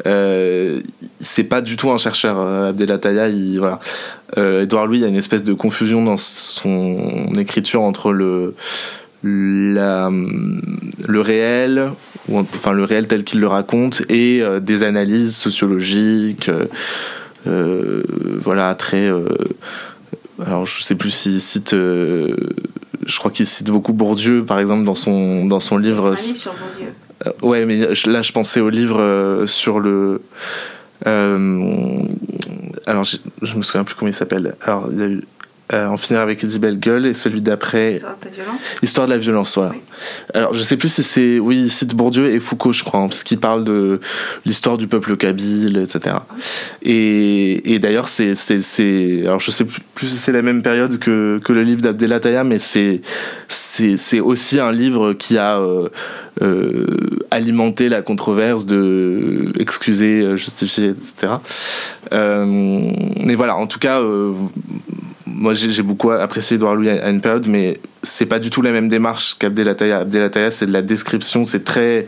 euh, 0.06 0.80
c'est 1.20 1.44
pas 1.44 1.60
du 1.60 1.76
tout 1.76 1.90
un 1.90 1.98
chercheur 1.98 2.36
euh, 2.38 2.70
Abdelataya 2.70 3.28
voilà 3.58 3.78
euh, 4.38 4.62
Edouard 4.62 4.86
Louis 4.86 4.98
il 4.98 5.02
y 5.02 5.04
a 5.04 5.08
une 5.08 5.16
espèce 5.16 5.44
de 5.44 5.52
confusion 5.52 6.04
dans 6.04 6.16
son 6.16 7.32
écriture 7.36 7.82
entre 7.82 8.12
le 8.12 8.54
réel 11.20 11.90
enfin 12.32 12.72
le 12.72 12.84
réel 12.84 13.06
tel 13.06 13.24
qu'il 13.24 13.40
le 13.40 13.46
raconte 13.46 14.02
et 14.08 14.40
euh, 14.42 14.60
des 14.60 14.82
analyses 14.82 15.36
sociologiques 15.36 16.48
euh, 16.48 16.66
voilà 18.40 18.74
très 18.74 19.10
alors 20.44 20.66
je 20.66 20.82
sais 20.82 20.94
plus 20.94 21.10
s'il 21.10 21.40
cite 21.40 21.74
je 23.08 23.18
crois 23.18 23.30
qu'il 23.30 23.46
cite 23.46 23.70
beaucoup 23.70 23.92
Bourdieu, 23.92 24.44
par 24.44 24.60
exemple, 24.60 24.84
dans 24.84 24.94
son, 24.94 25.46
dans 25.46 25.60
son 25.60 25.78
livre. 25.78 26.12
Un 26.12 26.14
livre 26.14 26.36
sur 26.36 26.52
Bourdieu. 26.52 26.92
Euh, 27.26 27.46
ouais, 27.46 27.64
mais 27.64 27.94
là, 28.06 28.22
je 28.22 28.32
pensais 28.32 28.60
au 28.60 28.68
livre 28.68 29.00
euh, 29.00 29.46
sur 29.46 29.80
le. 29.80 30.20
Euh, 31.06 32.02
alors, 32.86 33.04
je, 33.04 33.16
je 33.42 33.56
me 33.56 33.62
souviens 33.62 33.84
plus 33.84 33.94
comment 33.94 34.10
il 34.10 34.14
s'appelle. 34.14 34.54
Alors, 34.60 34.88
il 34.92 34.98
y 34.98 35.02
a 35.02 35.06
eu 35.06 35.22
euh, 35.72 35.86
en 35.86 35.96
finir 35.96 36.20
avec 36.20 36.42
Isabelle 36.42 36.78
Gueule 36.78 37.06
et 37.06 37.14
celui 37.14 37.40
d'après 37.40 37.94
Histoire 37.94 38.16
de 38.16 38.24
la 38.24 38.30
violence 38.30 38.60
Histoire 38.82 39.06
de 39.06 39.12
la 39.12 39.18
violence, 39.18 39.58
voilà. 39.58 39.74
Alors 40.34 40.54
je 40.54 40.62
sais 40.62 40.76
plus 40.76 40.88
si 40.88 41.02
c'est 41.02 41.38
oui 41.38 41.58
ici 41.58 41.86
de 41.86 41.94
Bourdieu 41.94 42.32
et 42.32 42.40
Foucault 42.40 42.72
je 42.72 42.84
crois 42.84 43.00
hein, 43.00 43.08
parce 43.08 43.22
qu'il 43.22 43.38
parle 43.38 43.64
de 43.64 44.00
l'histoire 44.46 44.78
du 44.78 44.86
peuple 44.86 45.16
kabyle 45.16 45.78
etc. 45.78 46.16
Et, 46.82 47.74
et 47.74 47.78
d'ailleurs 47.78 48.08
c'est 48.08 48.34
c'est 48.34 48.62
c'est 48.62 49.22
alors 49.24 49.40
je 49.40 49.50
sais 49.50 49.64
plus 49.64 50.08
si 50.08 50.16
c'est 50.16 50.32
la 50.32 50.42
même 50.42 50.62
période 50.62 50.98
que 50.98 51.40
que 51.44 51.52
le 51.52 51.62
livre 51.62 51.82
d'Abdelataya 51.82 52.44
mais 52.44 52.58
c'est 52.58 53.00
c'est 53.48 53.96
c'est 53.96 54.20
aussi 54.20 54.60
un 54.60 54.72
livre 54.72 55.12
qui 55.12 55.36
a 55.38 55.58
euh, 55.58 55.88
euh, 56.40 56.86
alimenté 57.30 57.88
la 57.88 58.02
controverse 58.02 58.64
de 58.64 59.52
excuser, 59.58 60.36
justifier, 60.36 60.90
etc. 60.90 61.34
Euh, 62.12 62.44
mais 63.20 63.34
voilà, 63.34 63.56
en 63.56 63.66
tout 63.66 63.78
cas, 63.78 64.00
euh, 64.00 64.32
moi 65.34 65.54
j'ai 65.54 65.82
beaucoup 65.82 66.10
apprécié 66.10 66.56
Edouard 66.56 66.74
Louis 66.74 66.90
à 66.90 67.08
une 67.10 67.20
période, 67.20 67.46
mais 67.48 67.80
c'est 68.02 68.26
pas 68.26 68.38
du 68.38 68.50
tout 68.50 68.62
la 68.62 68.72
même 68.72 68.88
démarche 68.88 69.36
qu'Abdelataya. 69.38 69.98
Abdelataya, 69.98 70.50
c'est 70.50 70.66
de 70.66 70.72
la 70.72 70.82
description, 70.82 71.44
c'est 71.44 71.64
très, 71.64 72.06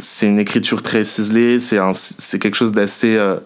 c'est 0.00 0.26
une 0.26 0.38
écriture 0.38 0.82
très 0.82 1.04
ciselée, 1.04 1.58
c'est 1.58 2.38
quelque 2.38 2.54
chose 2.54 2.72
d'assez, 2.72 3.16
euh, 3.16 3.38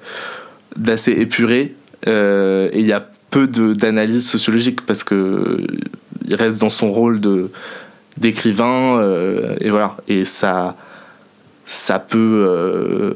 épuré, 1.07 1.75
euh, 2.07 2.69
et 2.73 2.81
il 2.81 2.87
y 2.87 2.93
a 2.93 3.09
peu 3.31 3.47
d'analyse 3.47 4.29
sociologique 4.29 4.85
parce 4.87 5.05
que 5.05 5.59
il 6.29 6.35
reste 6.35 6.61
dans 6.61 6.71
son 6.71 6.93
rôle 6.93 7.21
d'écrivain, 8.19 8.99
euh, 8.99 9.57
et 9.61 9.71
voilà, 9.71 9.97
et 10.09 10.25
ça, 10.25 10.77
ça 11.67 11.99
peut, 11.99 13.15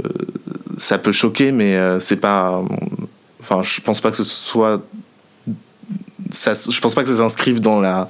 ça 0.78 0.98
peut 0.98 1.12
choquer, 1.12 1.52
mais 1.52 1.78
c'est 1.98 2.16
pas, 2.16 2.62
enfin, 3.40 3.62
je 3.62 3.80
pense 3.80 4.00
pas 4.00 4.10
que 4.10 4.16
ce 4.16 4.24
soit 4.24 4.82
ça, 6.32 6.52
je 6.54 6.80
pense 6.80 6.94
pas 6.94 7.02
que 7.02 7.08
ça 7.08 7.16
s'inscrive 7.16 7.60
dans 7.60 7.80
la 7.80 8.08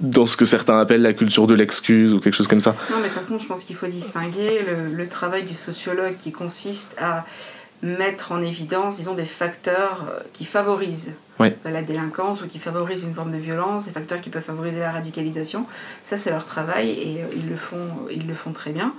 dans 0.00 0.26
ce 0.26 0.36
que 0.36 0.44
certains 0.44 0.78
appellent 0.78 1.02
la 1.02 1.12
culture 1.12 1.46
de 1.46 1.54
l'excuse 1.54 2.14
ou 2.14 2.20
quelque 2.20 2.34
chose 2.34 2.48
comme 2.48 2.60
ça. 2.60 2.76
Non, 2.90 2.96
mais 2.98 3.08
de 3.08 3.08
toute 3.08 3.22
façon, 3.22 3.38
je 3.38 3.46
pense 3.46 3.64
qu'il 3.64 3.76
faut 3.76 3.86
distinguer 3.86 4.64
le, 4.92 5.06
travail 5.08 5.42
du 5.42 5.54
sociologue 5.54 6.14
qui 6.20 6.30
consiste 6.30 6.94
à 7.00 7.24
mettre 7.82 8.32
en 8.32 8.42
évidence, 8.42 8.96
disons, 8.96 9.14
des 9.14 9.24
facteurs 9.24 10.04
euh, 10.08 10.20
qui 10.32 10.44
favorisent 10.44 11.12
la 11.64 11.82
délinquance 11.82 12.42
ou 12.42 12.48
qui 12.48 12.58
favorisent 12.58 13.04
une 13.04 13.14
forme 13.14 13.30
de 13.30 13.36
violence, 13.38 13.84
des 13.84 13.92
facteurs 13.92 14.20
qui 14.20 14.28
peuvent 14.28 14.42
favoriser 14.42 14.80
la 14.80 14.90
radicalisation. 14.90 15.66
Ça, 16.04 16.18
c'est 16.18 16.30
leur 16.30 16.44
travail 16.44 16.90
et 16.90 17.22
euh, 17.22 17.26
ils, 17.36 17.48
le 17.48 17.56
font, 17.56 17.88
ils 18.10 18.26
le 18.26 18.34
font 18.34 18.50
très 18.50 18.72
bien. 18.72 18.92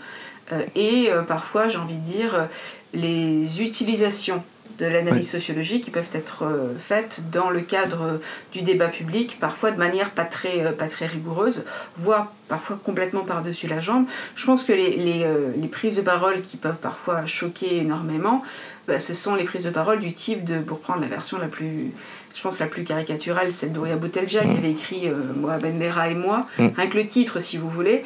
Euh, 0.53 0.61
et 0.75 1.09
parfois, 1.27 1.69
j'ai 1.69 1.77
envie 1.77 1.97
de 1.97 2.05
dire, 2.05 2.47
les 2.93 3.61
utilisations 3.61 4.43
de 4.79 4.85
l'analyse 4.85 5.29
sociologique 5.29 5.83
qui 5.83 5.91
peuvent 5.91 6.09
être 6.13 6.43
euh, 6.43 6.73
faites 6.79 7.29
dans 7.31 7.49
le 7.49 7.61
cadre 7.61 8.19
du 8.53 8.61
débat 8.61 8.87
public, 8.87 9.37
parfois 9.39 9.71
de 9.71 9.77
manière 9.77 10.11
pas 10.11 10.23
très, 10.23 10.65
euh, 10.65 10.71
pas 10.71 10.87
très 10.87 11.05
rigoureuse, 11.05 11.65
voire 11.97 12.31
parfois 12.47 12.79
complètement 12.83 13.23
par-dessus 13.23 13.67
la 13.67 13.81
jambe. 13.81 14.05
Je 14.35 14.45
pense 14.45 14.63
que 14.63 14.71
les, 14.71 14.95
les, 14.95 15.23
euh, 15.23 15.51
les, 15.55 15.67
prises 15.67 15.97
de 15.97 16.01
parole 16.01 16.41
qui 16.41 16.57
peuvent 16.57 16.79
parfois 16.81 17.25
choquer 17.25 17.77
énormément, 17.77 18.41
bah, 18.87 18.99
ce 18.99 19.13
sont 19.13 19.35
les 19.35 19.43
prises 19.43 19.63
de 19.63 19.69
parole 19.69 19.99
du 19.99 20.13
type 20.13 20.45
de, 20.45 20.59
pour 20.59 20.79
prendre 20.79 21.01
la 21.01 21.07
version 21.07 21.37
la 21.37 21.47
plus, 21.47 21.91
je 22.33 22.41
pense 22.41 22.59
la 22.59 22.67
plus 22.67 22.85
caricaturale, 22.85 23.53
celle 23.53 23.73
d'Ouria 23.73 23.97
Boutelja 23.97 24.41
qui 24.41 24.47
mmh. 24.47 24.57
avait 24.57 24.71
écrit 24.71 25.11
Moi, 25.35 25.57
Ben 25.57 25.77
Bera 25.77 26.09
et 26.09 26.15
moi, 26.15 26.47
mmh. 26.57 26.67
avec 26.77 26.93
le 26.93 27.05
titre 27.05 27.41
si 27.41 27.57
vous 27.57 27.69
voulez. 27.69 28.03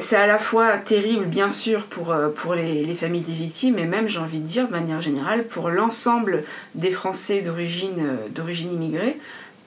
C'est 0.00 0.16
à 0.16 0.26
la 0.26 0.38
fois 0.38 0.78
terrible, 0.78 1.26
bien 1.26 1.48
sûr, 1.48 1.84
pour, 1.84 2.10
euh, 2.10 2.30
les, 2.56 2.84
les 2.84 2.94
familles 2.94 3.22
des 3.22 3.32
victimes, 3.32 3.78
et 3.78 3.84
même, 3.84 4.08
j'ai 4.08 4.18
envie 4.18 4.40
de 4.40 4.46
dire, 4.46 4.66
de 4.66 4.72
manière 4.72 5.00
générale, 5.00 5.44
pour 5.44 5.70
l'ensemble 5.70 6.42
des 6.74 6.90
Français 6.90 7.40
d'origine, 7.42 8.00
euh, 8.00 8.52
immigrée, 8.72 9.16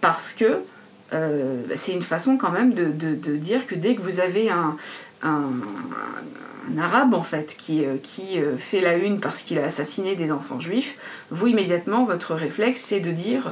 parce 0.01 0.34
que 0.34 0.59
euh, 1.13 1.61
c'est 1.76 1.93
une 1.93 2.01
façon 2.01 2.38
quand 2.38 2.51
même 2.51 2.74
de, 2.74 2.91
dire 3.38 3.65
que 3.65 3.76
dès 3.76 3.95
que 3.95 4.01
vous 4.01 4.20
avez 4.20 4.49
un 4.49 4.76
arabe, 6.78 7.13
en 7.13 7.24
fait, 7.24 7.55
qui, 7.57 7.86
qui 8.03 8.39
fait 8.57 8.82
la 8.82 8.95
une 8.95 9.20
parce 9.20 9.41
qu'il 9.41 9.57
a 9.57 9.63
assassiné 9.63 10.15
des 10.15 10.32
enfants 10.32 10.59
juifs, 10.59 10.97
vous, 11.32 11.47
immédiatement, 11.47 12.03
votre 12.03 12.36
réflexe, 12.36 12.82
c'est 12.82 12.99
de 12.99 13.11
dire 13.11 13.49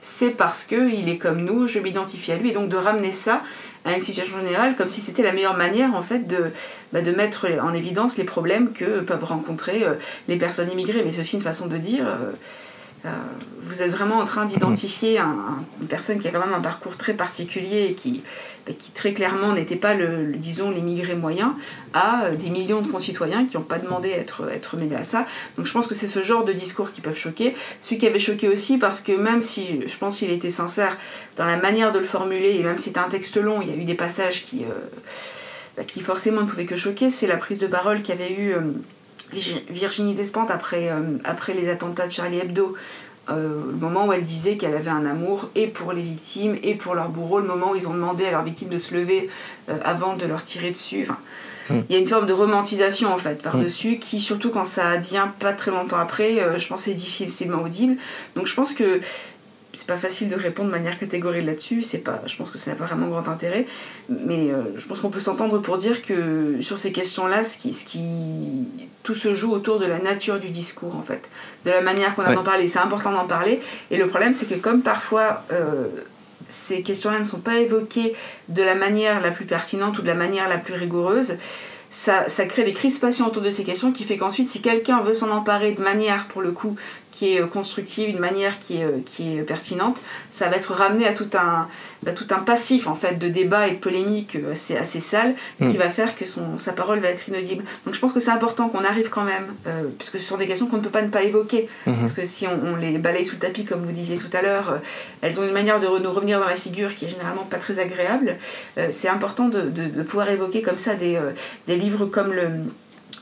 c'est 0.00 0.30
parce 0.30 0.64
qu'il 0.64 1.08
est 1.08 1.18
comme 1.18 1.40
nous, 1.40 1.66
je 1.66 1.80
m'identifie 1.80 2.32
à 2.32 2.36
lui, 2.36 2.50
et 2.50 2.52
donc 2.52 2.68
de 2.68 2.76
ramener 2.76 3.12
ça 3.12 3.42
à 3.84 3.94
une 3.94 4.00
situation 4.00 4.38
générale 4.38 4.76
comme 4.76 4.88
si 4.88 5.00
c'était 5.00 5.22
la 5.22 5.32
meilleure 5.32 5.56
manière 5.56 5.94
en 5.94 6.02
fait 6.02 6.26
de, 6.26 6.50
bah, 6.92 7.02
de 7.02 7.12
mettre 7.12 7.46
en 7.62 7.74
évidence 7.74 8.16
les 8.16 8.24
problèmes 8.24 8.72
que 8.72 9.00
peuvent 9.00 9.24
rencontrer 9.24 9.84
euh, 9.84 9.94
les 10.28 10.36
personnes 10.36 10.70
immigrées. 10.70 11.02
Mais 11.04 11.12
c'est 11.12 11.20
aussi 11.20 11.36
une 11.36 11.42
façon 11.42 11.66
de 11.66 11.76
dire, 11.76 12.06
euh, 12.06 12.32
vous 13.62 13.82
êtes 13.82 13.90
vraiment 13.90 14.18
en 14.18 14.24
train 14.24 14.46
d'identifier 14.46 15.18
une 15.18 15.86
personne 15.88 16.18
qui 16.18 16.28
a 16.28 16.30
quand 16.30 16.40
même 16.40 16.54
un 16.54 16.60
parcours 16.60 16.96
très 16.96 17.14
particulier 17.14 17.88
et 17.90 17.94
qui, 17.94 18.22
très 18.94 19.12
clairement 19.12 19.52
n'était 19.52 19.76
pas, 19.76 19.94
le, 19.94 20.32
disons, 20.34 20.70
l'immigré 20.70 21.14
moyen, 21.14 21.56
à 21.92 22.30
des 22.30 22.50
millions 22.50 22.80
de 22.80 22.90
concitoyens 22.90 23.46
qui 23.46 23.56
n'ont 23.56 23.62
pas 23.62 23.78
demandé 23.78 24.12
à 24.12 24.16
être, 24.16 24.76
mêlés 24.76 24.96
à 24.96 25.04
ça. 25.04 25.26
Donc 25.56 25.66
je 25.66 25.72
pense 25.72 25.86
que 25.86 25.94
c'est 25.94 26.08
ce 26.08 26.22
genre 26.22 26.44
de 26.44 26.52
discours 26.52 26.92
qui 26.92 27.00
peuvent 27.00 27.18
choquer. 27.18 27.54
Celui 27.82 27.98
qui 27.98 28.06
avait 28.06 28.18
choqué 28.18 28.48
aussi, 28.48 28.78
parce 28.78 29.00
que 29.00 29.12
même 29.12 29.42
si 29.42 29.80
je 29.86 29.96
pense 29.96 30.18
qu'il 30.18 30.30
était 30.30 30.50
sincère 30.50 30.96
dans 31.36 31.44
la 31.44 31.56
manière 31.56 31.92
de 31.92 31.98
le 31.98 32.06
formuler, 32.06 32.56
et 32.56 32.62
même 32.62 32.78
si 32.78 32.84
c'était 32.84 33.00
un 33.00 33.08
texte 33.08 33.36
long, 33.36 33.60
il 33.62 33.68
y 33.68 33.72
a 33.72 33.76
eu 33.76 33.84
des 33.84 33.94
passages 33.94 34.44
qui, 34.44 34.64
euh, 34.64 34.72
bah, 35.76 35.84
qui 35.84 36.00
forcément 36.00 36.42
ne 36.42 36.46
pouvaient 36.46 36.66
que 36.66 36.76
choquer, 36.76 37.10
c'est 37.10 37.26
la 37.26 37.36
prise 37.36 37.58
de 37.58 37.66
parole 37.66 38.02
qu'avait 38.02 38.32
eu 38.32 38.52
euh, 38.52 38.60
Virginie 39.70 40.14
Despentes 40.14 40.50
après, 40.50 40.90
euh, 40.90 41.18
après 41.24 41.54
les 41.54 41.68
attentats 41.68 42.06
de 42.06 42.12
Charlie 42.12 42.38
Hebdo, 42.38 42.74
euh, 43.30 43.62
le 43.70 43.76
moment 43.76 44.06
où 44.06 44.12
elle 44.12 44.24
disait 44.24 44.56
qu'elle 44.56 44.74
avait 44.74 44.90
un 44.90 45.06
amour 45.06 45.48
et 45.54 45.66
pour 45.66 45.92
les 45.92 46.02
victimes 46.02 46.58
et 46.62 46.74
pour 46.74 46.94
leurs 46.94 47.08
bourreaux, 47.08 47.40
le 47.40 47.46
moment 47.46 47.72
où 47.72 47.76
ils 47.76 47.88
ont 47.88 47.94
demandé 47.94 48.26
à 48.26 48.30
leurs 48.30 48.44
victimes 48.44 48.68
de 48.68 48.78
se 48.78 48.94
lever 48.94 49.30
euh, 49.68 49.78
avant 49.84 50.14
de 50.16 50.26
leur 50.26 50.44
tirer 50.44 50.70
dessus. 50.70 51.02
Enfin, 51.08 51.18
hmm. 51.70 51.82
Il 51.88 51.94
y 51.94 51.98
a 51.98 52.00
une 52.00 52.08
forme 52.08 52.26
de 52.26 52.32
romantisation 52.32 53.12
en 53.12 53.18
fait 53.18 53.42
par-dessus 53.42 53.92
hmm. 53.92 53.98
qui, 53.98 54.20
surtout 54.20 54.50
quand 54.50 54.66
ça 54.66 54.88
advient 54.90 55.28
pas 55.38 55.52
très 55.52 55.70
longtemps 55.70 55.98
après, 55.98 56.58
je 56.58 56.66
pense 56.68 56.82
c'est 56.82 56.94
difficilement 56.94 57.62
audible. 57.62 57.96
Donc 58.36 58.46
je 58.46 58.54
pense 58.54 58.74
que 58.74 59.00
c'est 59.74 59.86
pas 59.86 59.98
facile 59.98 60.28
de 60.28 60.36
répondre 60.36 60.68
de 60.68 60.74
manière 60.74 60.98
catégorique 60.98 61.44
là-dessus. 61.44 61.82
C'est 61.82 61.98
pas, 61.98 62.22
je 62.26 62.36
pense 62.36 62.50
que 62.50 62.58
ça 62.58 62.70
n'a 62.70 62.76
pas 62.76 62.86
vraiment 62.86 63.08
grand 63.08 63.28
intérêt. 63.28 63.66
Mais 64.08 64.50
euh, 64.50 64.62
je 64.76 64.86
pense 64.86 65.00
qu'on 65.00 65.10
peut 65.10 65.20
s'entendre 65.20 65.58
pour 65.58 65.78
dire 65.78 66.02
que 66.02 66.58
sur 66.60 66.78
ces 66.78 66.92
questions-là, 66.92 67.44
ce 67.44 67.58
qui, 67.58 67.72
ce 67.72 67.84
qui, 67.84 68.02
tout 69.02 69.14
se 69.14 69.34
joue 69.34 69.52
autour 69.52 69.78
de 69.78 69.86
la 69.86 69.98
nature 69.98 70.40
du 70.40 70.50
discours 70.50 70.96
en 70.96 71.02
fait, 71.02 71.28
de 71.64 71.70
la 71.70 71.82
manière 71.82 72.14
qu'on 72.14 72.22
a 72.22 72.34
d'en 72.34 72.42
parler. 72.42 72.68
C'est 72.68 72.78
important 72.78 73.12
d'en 73.12 73.26
parler. 73.26 73.60
Et 73.90 73.96
le 73.96 74.06
problème, 74.06 74.34
c'est 74.34 74.46
que 74.46 74.54
comme 74.54 74.82
parfois 74.82 75.44
euh, 75.52 75.88
ces 76.48 76.82
questions-là 76.82 77.18
ne 77.18 77.24
sont 77.24 77.40
pas 77.40 77.56
évoquées 77.56 78.14
de 78.48 78.62
la 78.62 78.74
manière 78.74 79.20
la 79.20 79.30
plus 79.30 79.46
pertinente 79.46 79.98
ou 79.98 80.02
de 80.02 80.06
la 80.06 80.14
manière 80.14 80.48
la 80.48 80.58
plus 80.58 80.74
rigoureuse. 80.74 81.36
Ça, 81.90 82.28
ça, 82.28 82.44
crée 82.46 82.64
des 82.64 82.72
crispations 82.72 83.28
autour 83.28 83.40
de 83.42 83.52
ces 83.52 83.62
questions 83.62 83.92
qui 83.92 84.02
fait 84.02 84.16
qu'ensuite, 84.16 84.48
si 84.48 84.60
quelqu'un 84.60 85.00
veut 85.00 85.14
s'en 85.14 85.30
emparer 85.30 85.72
de 85.72 85.80
manière, 85.80 86.26
pour 86.26 86.42
le 86.42 86.50
coup, 86.50 86.74
qui 87.14 87.34
est 87.34 87.40
euh, 87.40 87.46
constructive, 87.46 88.10
une 88.10 88.18
manière 88.18 88.58
qui 88.58 88.78
est, 88.78 88.84
euh, 88.84 88.98
qui 89.06 89.36
est 89.36 89.42
pertinente, 89.42 89.98
ça 90.32 90.48
va 90.48 90.56
être 90.56 90.72
ramené 90.72 91.06
à 91.06 91.12
tout 91.12 91.30
un, 91.34 91.68
bah, 92.02 92.10
tout 92.10 92.26
un 92.30 92.40
passif 92.40 92.88
en 92.88 92.96
fait 92.96 93.18
de 93.18 93.28
débat 93.28 93.68
et 93.68 93.72
de 93.72 93.76
polémique 93.76 94.34
euh, 94.34 94.52
assez, 94.52 94.76
assez 94.76 94.98
sale 94.98 95.36
qui 95.58 95.64
mm. 95.64 95.76
va 95.76 95.90
faire 95.90 96.16
que 96.16 96.26
son, 96.26 96.58
sa 96.58 96.72
parole 96.72 96.98
va 96.98 97.08
être 97.08 97.28
inaudible. 97.28 97.62
Donc 97.86 97.94
je 97.94 98.00
pense 98.00 98.12
que 98.12 98.18
c'est 98.18 98.32
important 98.32 98.68
qu'on 98.68 98.84
arrive 98.84 99.10
quand 99.10 99.22
même, 99.22 99.46
puisque 99.98 100.18
ce 100.18 100.26
sont 100.26 100.36
des 100.36 100.48
questions 100.48 100.66
qu'on 100.66 100.78
ne 100.78 100.82
peut 100.82 100.90
pas 100.90 101.02
ne 101.02 101.08
pas 101.08 101.22
évoquer, 101.22 101.68
mm-hmm. 101.86 102.00
parce 102.00 102.12
que 102.12 102.26
si 102.26 102.46
on, 102.48 102.74
les 102.76 102.98
balaye 102.98 103.24
sous 103.24 103.36
le 103.36 103.40
tapis 103.40 103.64
comme 103.64 103.82
vous 103.82 103.92
disiez 103.92 104.16
tout 104.16 104.36
à 104.36 104.42
l'heure, 104.42 104.80
elles 105.22 105.38
ont 105.38 105.44
une 105.44 105.52
manière 105.52 105.78
de 105.78 105.86
nous 105.86 106.10
revenir 106.10 106.40
dans 106.40 106.48
la 106.48 106.56
figure 106.56 106.94
qui 106.96 107.04
est 107.04 107.08
généralement 107.08 107.44
pas 107.44 107.58
très 107.58 107.78
agréable. 107.78 108.36
c'est 108.90 109.08
important 109.08 109.48
de, 109.48 109.60
de, 109.60 109.84
de, 109.84 110.02
pouvoir 110.02 110.28
évoquer 110.30 110.62
comme 110.62 110.78
ça 110.78 110.94
des, 110.94 111.18
des 111.68 111.76
livres 111.76 112.06
comme 112.06 112.32
le 112.32 112.48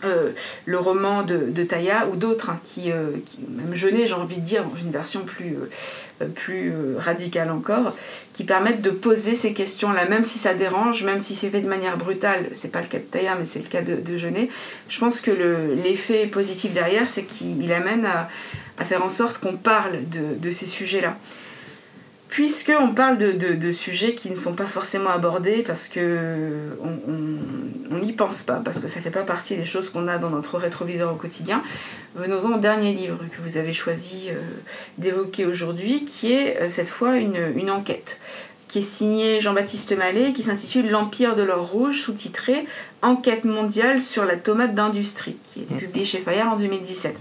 euh, 0.04 0.32
le 0.66 0.78
roman 0.78 1.22
de, 1.22 1.62
Taya 1.62 2.08
ou 2.08 2.16
d'autres 2.16 2.50
hein, 2.50 2.60
qui, 2.64 2.90
euh, 2.90 3.10
qui, 3.24 3.38
même 3.48 3.74
Jeunet, 3.74 4.06
j'ai 4.06 4.14
envie 4.14 4.36
de 4.36 4.40
dire, 4.40 4.64
dans 4.64 4.76
une 4.76 4.90
version 4.90 5.20
plus, 5.24 5.56
euh, 6.20 6.96
radicale 6.98 7.50
encore, 7.50 7.94
qui 8.32 8.44
permettent 8.44 8.82
de 8.82 8.90
poser 8.90 9.36
ces 9.36 9.52
questions-là, 9.52 10.06
même 10.06 10.24
si 10.24 10.38
ça 10.38 10.54
dérange, 10.54 11.04
même 11.04 11.20
si 11.20 11.34
c'est 11.34 11.50
fait 11.50 11.60
de 11.60 11.68
manière 11.68 11.96
brutale. 11.96 12.46
C'est 12.52 12.72
pas 12.72 12.80
le 12.80 12.88
cas 12.88 12.98
de 12.98 13.04
Taya, 13.04 13.36
mais 13.38 13.44
c'est 13.44 13.60
le 13.60 13.68
cas 13.68 13.82
de, 13.82 14.16
Jeunet. 14.16 14.48
Je 14.88 14.98
pense 14.98 15.20
que 15.20 15.30
l'effet 15.82 16.26
positif 16.26 16.72
derrière, 16.72 17.08
c'est 17.08 17.24
qu'il 17.24 17.72
amène 17.72 18.06
à, 18.06 18.28
faire 18.84 19.04
en 19.04 19.10
sorte 19.10 19.38
qu'on 19.38 19.56
parle 19.56 20.08
de, 20.10 20.34
de 20.36 20.50
ces 20.50 20.66
sujets-là 20.66 21.16
puisqu'on 22.32 22.94
parle 22.94 23.18
de, 23.18 23.32
de, 23.32 23.72
sujets 23.72 24.14
qui 24.14 24.30
ne 24.30 24.36
sont 24.36 24.54
pas 24.54 24.64
forcément 24.64 25.10
abordés 25.10 25.62
parce 25.66 25.86
que 25.86 26.70
on 26.82 27.98
n'y 27.98 28.14
pense 28.14 28.42
pas, 28.42 28.54
parce 28.54 28.78
que 28.78 28.88
ça 28.88 29.00
ne 29.00 29.04
fait 29.04 29.10
pas 29.10 29.20
partie 29.20 29.54
des 29.54 29.66
choses 29.66 29.90
qu'on 29.90 30.08
a 30.08 30.16
dans 30.16 30.30
notre 30.30 30.56
rétroviseur 30.56 31.12
au 31.12 31.16
quotidien, 31.16 31.62
venons-en 32.14 32.54
au 32.54 32.58
dernier 32.58 32.94
livre 32.94 33.18
que 33.18 33.42
vous 33.46 33.58
avez 33.58 33.74
choisi 33.74 34.30
euh, 34.30 34.40
d'évoquer 34.96 35.44
aujourd'hui, 35.44 36.06
qui 36.06 36.32
est 36.32 36.56
euh, 36.62 36.68
cette 36.70 36.88
fois 36.88 37.18
une, 37.18 37.36
une, 37.54 37.70
enquête 37.70 38.18
qui 38.66 38.78
est 38.78 38.82
signée 38.82 39.42
Jean-Baptiste 39.42 39.94
Mallet 39.94 40.30
et 40.30 40.32
qui 40.32 40.42
s'intitule 40.42 40.88
L'Empire 40.88 41.36
de 41.36 41.42
l'or 41.42 41.66
rouge, 41.66 42.00
sous-titré 42.00 42.64
Enquête 43.02 43.44
mondiale 43.44 44.00
sur 44.00 44.24
la 44.24 44.36
tomate 44.36 44.74
d'industrie, 44.74 45.36
qui 45.52 45.60
est 45.60 45.76
publié 45.76 46.06
chez 46.06 46.18
Fayard 46.18 46.54
en 46.54 46.56
2017 46.56 47.14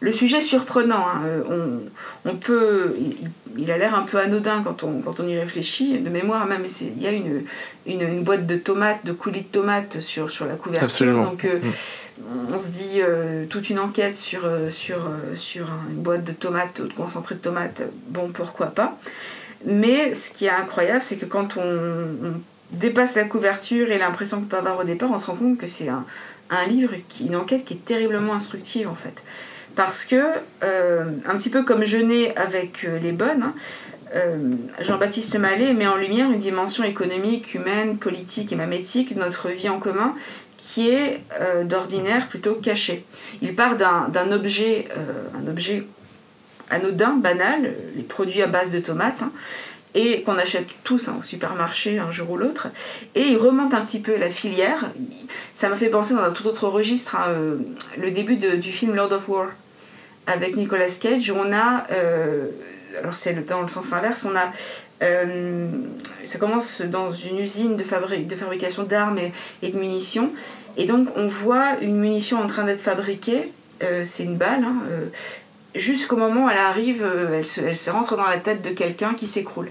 le 0.00 0.12
sujet 0.12 0.40
surprenant. 0.40 1.06
Hein. 1.08 1.22
Euh, 1.26 1.78
on, 2.24 2.36
peut, 2.36 2.94
il, 2.98 3.28
a 3.70 3.78
l'air 3.78 3.94
un 3.94 4.02
peu 4.02 4.18
anodin 4.18 4.62
quand 4.62 4.82
on, 4.84 5.00
quand 5.00 5.20
on 5.20 5.28
y 5.28 5.38
réfléchit. 5.38 5.98
De 5.98 6.10
mémoire 6.10 6.46
même, 6.46 6.64
il 6.80 7.02
y 7.02 7.06
a 7.06 7.12
une, 7.12 7.44
une, 7.86 8.22
boîte 8.22 8.46
de 8.46 8.56
tomates, 8.56 9.04
de 9.04 9.12
coulis 9.12 9.42
de 9.42 9.46
tomates 9.46 10.00
sur, 10.00 10.30
sur 10.30 10.46
la 10.46 10.54
couverture. 10.54 10.84
Absolument. 10.84 11.24
Donc 11.24 11.44
euh, 11.44 11.58
mm. 11.58 12.54
on 12.54 12.58
se 12.58 12.68
dit 12.68 13.00
euh, 13.00 13.46
toute 13.46 13.70
une 13.70 13.78
enquête 13.78 14.16
sur, 14.16 14.42
sur, 14.70 14.98
sur 15.36 15.66
une 15.90 16.02
boîte 16.02 16.24
de 16.24 16.32
tomates, 16.32 16.80
de 16.80 16.92
concentré 16.92 17.34
de 17.34 17.40
tomates, 17.40 17.82
bon 18.08 18.28
pourquoi 18.28 18.66
pas. 18.66 18.98
Mais 19.64 20.14
ce 20.14 20.30
qui 20.30 20.46
est 20.46 20.50
incroyable, 20.50 21.02
c'est 21.02 21.16
que 21.16 21.26
quand 21.26 21.56
on, 21.56 22.34
dépasse 22.70 23.14
la 23.14 23.24
couverture 23.24 23.90
et 23.90 23.98
l'impression 23.98 24.40
qu'on 24.40 24.46
peut 24.46 24.58
avoir 24.58 24.78
au 24.78 24.84
départ, 24.84 25.10
on 25.10 25.18
se 25.18 25.26
rend 25.26 25.36
compte 25.36 25.56
que 25.56 25.66
c'est 25.66 25.88
un, 25.88 26.04
un 26.50 26.66
livre, 26.66 26.92
qui, 27.08 27.26
une 27.26 27.36
enquête 27.36 27.64
qui 27.64 27.74
est 27.74 27.84
terriblement 27.84 28.34
instructive 28.34 28.88
en 28.88 28.94
fait 28.94 29.22
parce 29.78 30.04
que, 30.04 30.16
euh, 30.64 31.04
un 31.24 31.36
petit 31.36 31.50
peu 31.50 31.62
comme 31.62 31.84
Jeunet 31.84 32.36
avec 32.36 32.84
euh, 32.84 32.98
les 32.98 33.12
bonnes, 33.12 33.44
hein, 33.44 33.54
euh, 34.16 34.36
Jean-Baptiste 34.80 35.36
Mallet 35.36 35.72
met 35.72 35.86
en 35.86 35.94
lumière 35.94 36.28
une 36.32 36.40
dimension 36.40 36.82
économique, 36.82 37.54
humaine, 37.54 37.96
politique 37.96 38.50
et 38.50 38.56
même 38.56 38.72
éthique 38.72 39.14
de 39.14 39.20
notre 39.20 39.50
vie 39.50 39.68
en 39.68 39.78
commun 39.78 40.16
qui 40.56 40.90
est 40.90 41.22
d'ordinaire 41.64 42.26
plutôt 42.26 42.54
cachée. 42.54 43.04
Il 43.40 43.54
part 43.54 43.76
d'un 43.76 44.32
objet, 44.32 44.88
objet 45.48 45.84
anodin, 46.68 47.12
banal, 47.12 47.74
les 47.94 48.02
produits 48.02 48.42
à 48.42 48.48
base 48.48 48.70
de 48.70 48.80
tomates, 48.80 49.22
hein, 49.22 49.30
et 49.94 50.22
qu'on 50.22 50.36
achète 50.36 50.66
tous 50.82 51.08
hein, 51.08 51.16
au 51.20 51.22
supermarché 51.22 52.00
un 52.00 52.10
jour 52.10 52.32
ou 52.32 52.36
l'autre, 52.36 52.68
et 53.14 53.22
il 53.22 53.36
remonte 53.36 53.72
un 53.72 53.80
petit 53.82 54.00
peu 54.00 54.16
la 54.18 54.30
filière. 54.30 54.90
Ça 55.54 55.68
m'a 55.68 55.76
fait 55.76 55.88
penser 55.88 56.12
dans 56.12 56.24
un 56.24 56.32
tout 56.32 56.46
autre 56.48 56.66
registre, 56.66 57.16
le 57.96 58.10
début 58.10 58.36
du 58.36 58.72
film 58.72 58.96
Lord 58.96 59.12
of 59.12 59.28
War 59.28 59.46
avec 60.28 60.56
Nicolas 60.56 60.90
Cage, 61.00 61.30
on 61.30 61.52
a, 61.52 61.86
euh, 61.90 62.48
alors 62.98 63.14
c'est 63.14 63.46
dans 63.46 63.62
le 63.62 63.68
sens 63.68 63.92
inverse, 63.92 64.26
on 64.30 64.36
a, 64.36 64.52
euh, 65.02 65.68
ça 66.24 66.38
commence 66.38 66.82
dans 66.82 67.10
une 67.10 67.38
usine 67.38 67.76
de, 67.76 67.82
de 67.82 68.36
fabrication 68.36 68.82
d'armes 68.82 69.18
et, 69.62 69.68
de 69.68 69.78
munitions, 69.78 70.30
et 70.76 70.86
donc 70.86 71.08
on 71.16 71.28
voit 71.28 71.78
une 71.80 71.96
munition 71.96 72.38
en 72.38 72.46
train 72.46 72.64
d'être 72.64 72.80
fabriquée, 72.80 73.50
euh, 73.82 74.04
c'est 74.04 74.24
une 74.24 74.36
balle, 74.36 74.64
hein, 74.64 74.76
jusqu'au 75.74 76.16
moment 76.16 76.46
où 76.46 76.50
elle 76.50 76.58
arrive, 76.58 77.06
elle 77.32 77.46
se, 77.46 77.60
elle, 77.62 77.78
se, 77.78 77.90
rentre 77.90 78.16
dans 78.16 78.26
la 78.26 78.38
tête 78.38 78.62
de 78.62 78.70
quelqu'un 78.70 79.14
qui 79.14 79.26
s'écroule. 79.26 79.70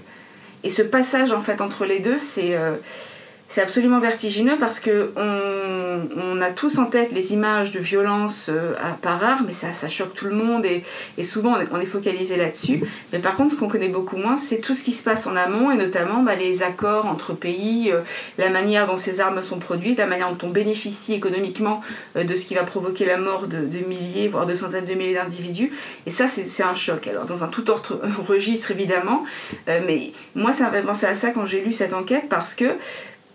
Et 0.64 0.70
ce 0.70 0.82
passage 0.82 1.30
en 1.30 1.40
fait 1.40 1.60
entre 1.60 1.84
les 1.84 2.00
deux, 2.00 2.18
c'est 2.18 2.56
c'est 3.48 3.62
absolument 3.62 3.98
vertigineux 3.98 4.56
parce 4.60 4.78
que 4.78 5.10
on, 5.16 6.08
on, 6.20 6.40
a 6.42 6.50
tous 6.50 6.78
en 6.78 6.84
tête 6.84 7.12
les 7.12 7.32
images 7.32 7.72
de 7.72 7.78
violence 7.78 8.48
euh, 8.50 8.74
par 9.00 9.24
arme, 9.24 9.44
mais 9.46 9.54
ça, 9.54 9.72
ça 9.72 9.88
choque 9.88 10.12
tout 10.12 10.26
le 10.26 10.34
monde 10.34 10.66
et, 10.66 10.84
et 11.16 11.24
souvent 11.24 11.56
on 11.70 11.80
est, 11.80 11.86
focalisé 11.86 12.36
là-dessus. 12.36 12.82
Mais 13.12 13.18
par 13.18 13.36
contre, 13.36 13.54
ce 13.54 13.58
qu'on 13.58 13.68
connaît 13.68 13.88
beaucoup 13.88 14.18
moins, 14.18 14.36
c'est 14.36 14.58
tout 14.58 14.74
ce 14.74 14.84
qui 14.84 14.92
se 14.92 15.02
passe 15.02 15.26
en 15.26 15.34
amont 15.34 15.70
et 15.70 15.76
notamment 15.76 16.22
bah, 16.22 16.34
les 16.34 16.62
accords 16.62 17.06
entre 17.06 17.32
pays, 17.32 17.90
euh, 17.90 18.00
la 18.36 18.50
manière 18.50 18.86
dont 18.86 18.98
ces 18.98 19.20
armes 19.20 19.42
sont 19.42 19.58
produites, 19.58 19.96
la 19.96 20.06
manière 20.06 20.30
dont 20.30 20.46
on 20.46 20.50
bénéficie 20.50 21.14
économiquement 21.14 21.82
euh, 22.16 22.24
de 22.24 22.36
ce 22.36 22.44
qui 22.44 22.54
va 22.54 22.64
provoquer 22.64 23.06
la 23.06 23.16
mort 23.16 23.46
de, 23.46 23.64
de 23.64 23.78
milliers, 23.86 24.28
voire 24.28 24.44
de 24.44 24.54
centaines 24.54 24.84
de 24.84 24.94
milliers 24.94 25.14
d'individus. 25.14 25.72
Et 26.04 26.10
ça, 26.10 26.28
c'est 26.28 26.62
un 26.62 26.74
choc. 26.74 27.06
Alors, 27.06 27.24
dans 27.24 27.44
un 27.44 27.48
tout 27.48 27.70
autre 27.70 27.98
registre, 28.28 28.70
évidemment, 28.72 29.24
mais 29.66 30.12
moi, 30.34 30.52
ça 30.52 30.64
m'a 30.64 30.70
fait 30.70 30.82
penser 30.82 31.06
à 31.06 31.14
ça 31.14 31.30
quand 31.30 31.46
j'ai 31.46 31.62
lu 31.62 31.72
cette 31.72 31.94
enquête 31.94 32.24
parce 32.28 32.54
que 32.54 32.76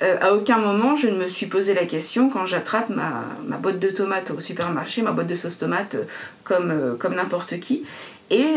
euh, 0.03 0.17
à 0.21 0.33
aucun 0.33 0.57
moment 0.57 0.95
je 0.95 1.07
ne 1.07 1.17
me 1.17 1.27
suis 1.27 1.45
posé 1.45 1.73
la 1.73 1.85
question 1.85 2.29
quand 2.29 2.45
j'attrape 2.45 2.89
ma, 2.89 3.57
boîte 3.57 3.79
de 3.79 3.89
tomates 3.89 4.31
au 4.31 4.41
supermarché, 4.41 5.01
ma 5.01 5.11
boîte 5.11 5.27
de 5.27 5.35
sauce 5.35 5.57
tomate 5.57 5.95
euh, 5.95 6.03
comme, 6.43 6.71
euh, 6.71 6.95
comme 6.95 7.15
n'importe 7.15 7.59
qui. 7.59 7.83
Et 8.29 8.55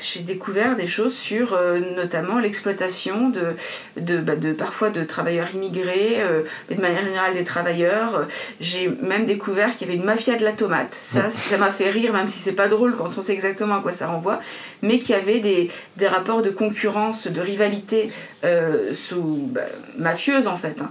j'ai 0.00 0.20
découvert 0.20 0.76
des 0.76 0.86
choses 0.86 1.14
sur 1.14 1.52
euh, 1.52 1.80
notamment 1.96 2.38
l'exploitation 2.38 3.28
de, 3.28 3.54
de, 3.96 4.18
bah, 4.18 4.36
de, 4.36 4.52
parfois 4.52 4.90
de 4.90 5.04
travailleurs 5.04 5.48
immigrés, 5.54 6.16
euh, 6.18 6.42
mais 6.68 6.76
de 6.76 6.80
manière 6.80 7.04
générale 7.04 7.34
des 7.34 7.44
travailleurs. 7.44 8.26
J'ai 8.60 8.88
même 8.88 9.26
découvert 9.26 9.74
qu'il 9.76 9.88
y 9.88 9.90
avait 9.90 9.98
une 9.98 10.06
mafia 10.06 10.36
de 10.36 10.44
la 10.44 10.52
tomate. 10.52 10.94
Ça, 10.94 11.30
ça 11.30 11.58
m'a 11.58 11.70
fait 11.70 11.90
rire, 11.90 12.12
même 12.12 12.28
si 12.28 12.38
c'est 12.38 12.52
pas 12.52 12.68
drôle 12.68 12.96
quand 12.96 13.10
on 13.16 13.22
sait 13.22 13.32
exactement 13.32 13.76
à 13.76 13.80
quoi 13.80 13.92
ça 13.92 14.06
renvoie, 14.06 14.40
mais 14.82 14.98
qu'il 14.98 15.14
y 15.14 15.18
avait 15.18 15.40
des, 15.40 15.70
des, 15.96 16.08
rapports 16.08 16.42
de 16.42 16.50
concurrence, 16.50 17.26
de 17.26 17.40
rivalité 17.40 18.10
euh, 18.44 18.94
sous, 18.94 19.50
bah, 19.52 19.62
mafieuse 19.98 20.46
en 20.46 20.56
fait, 20.56 20.76
hein, 20.80 20.90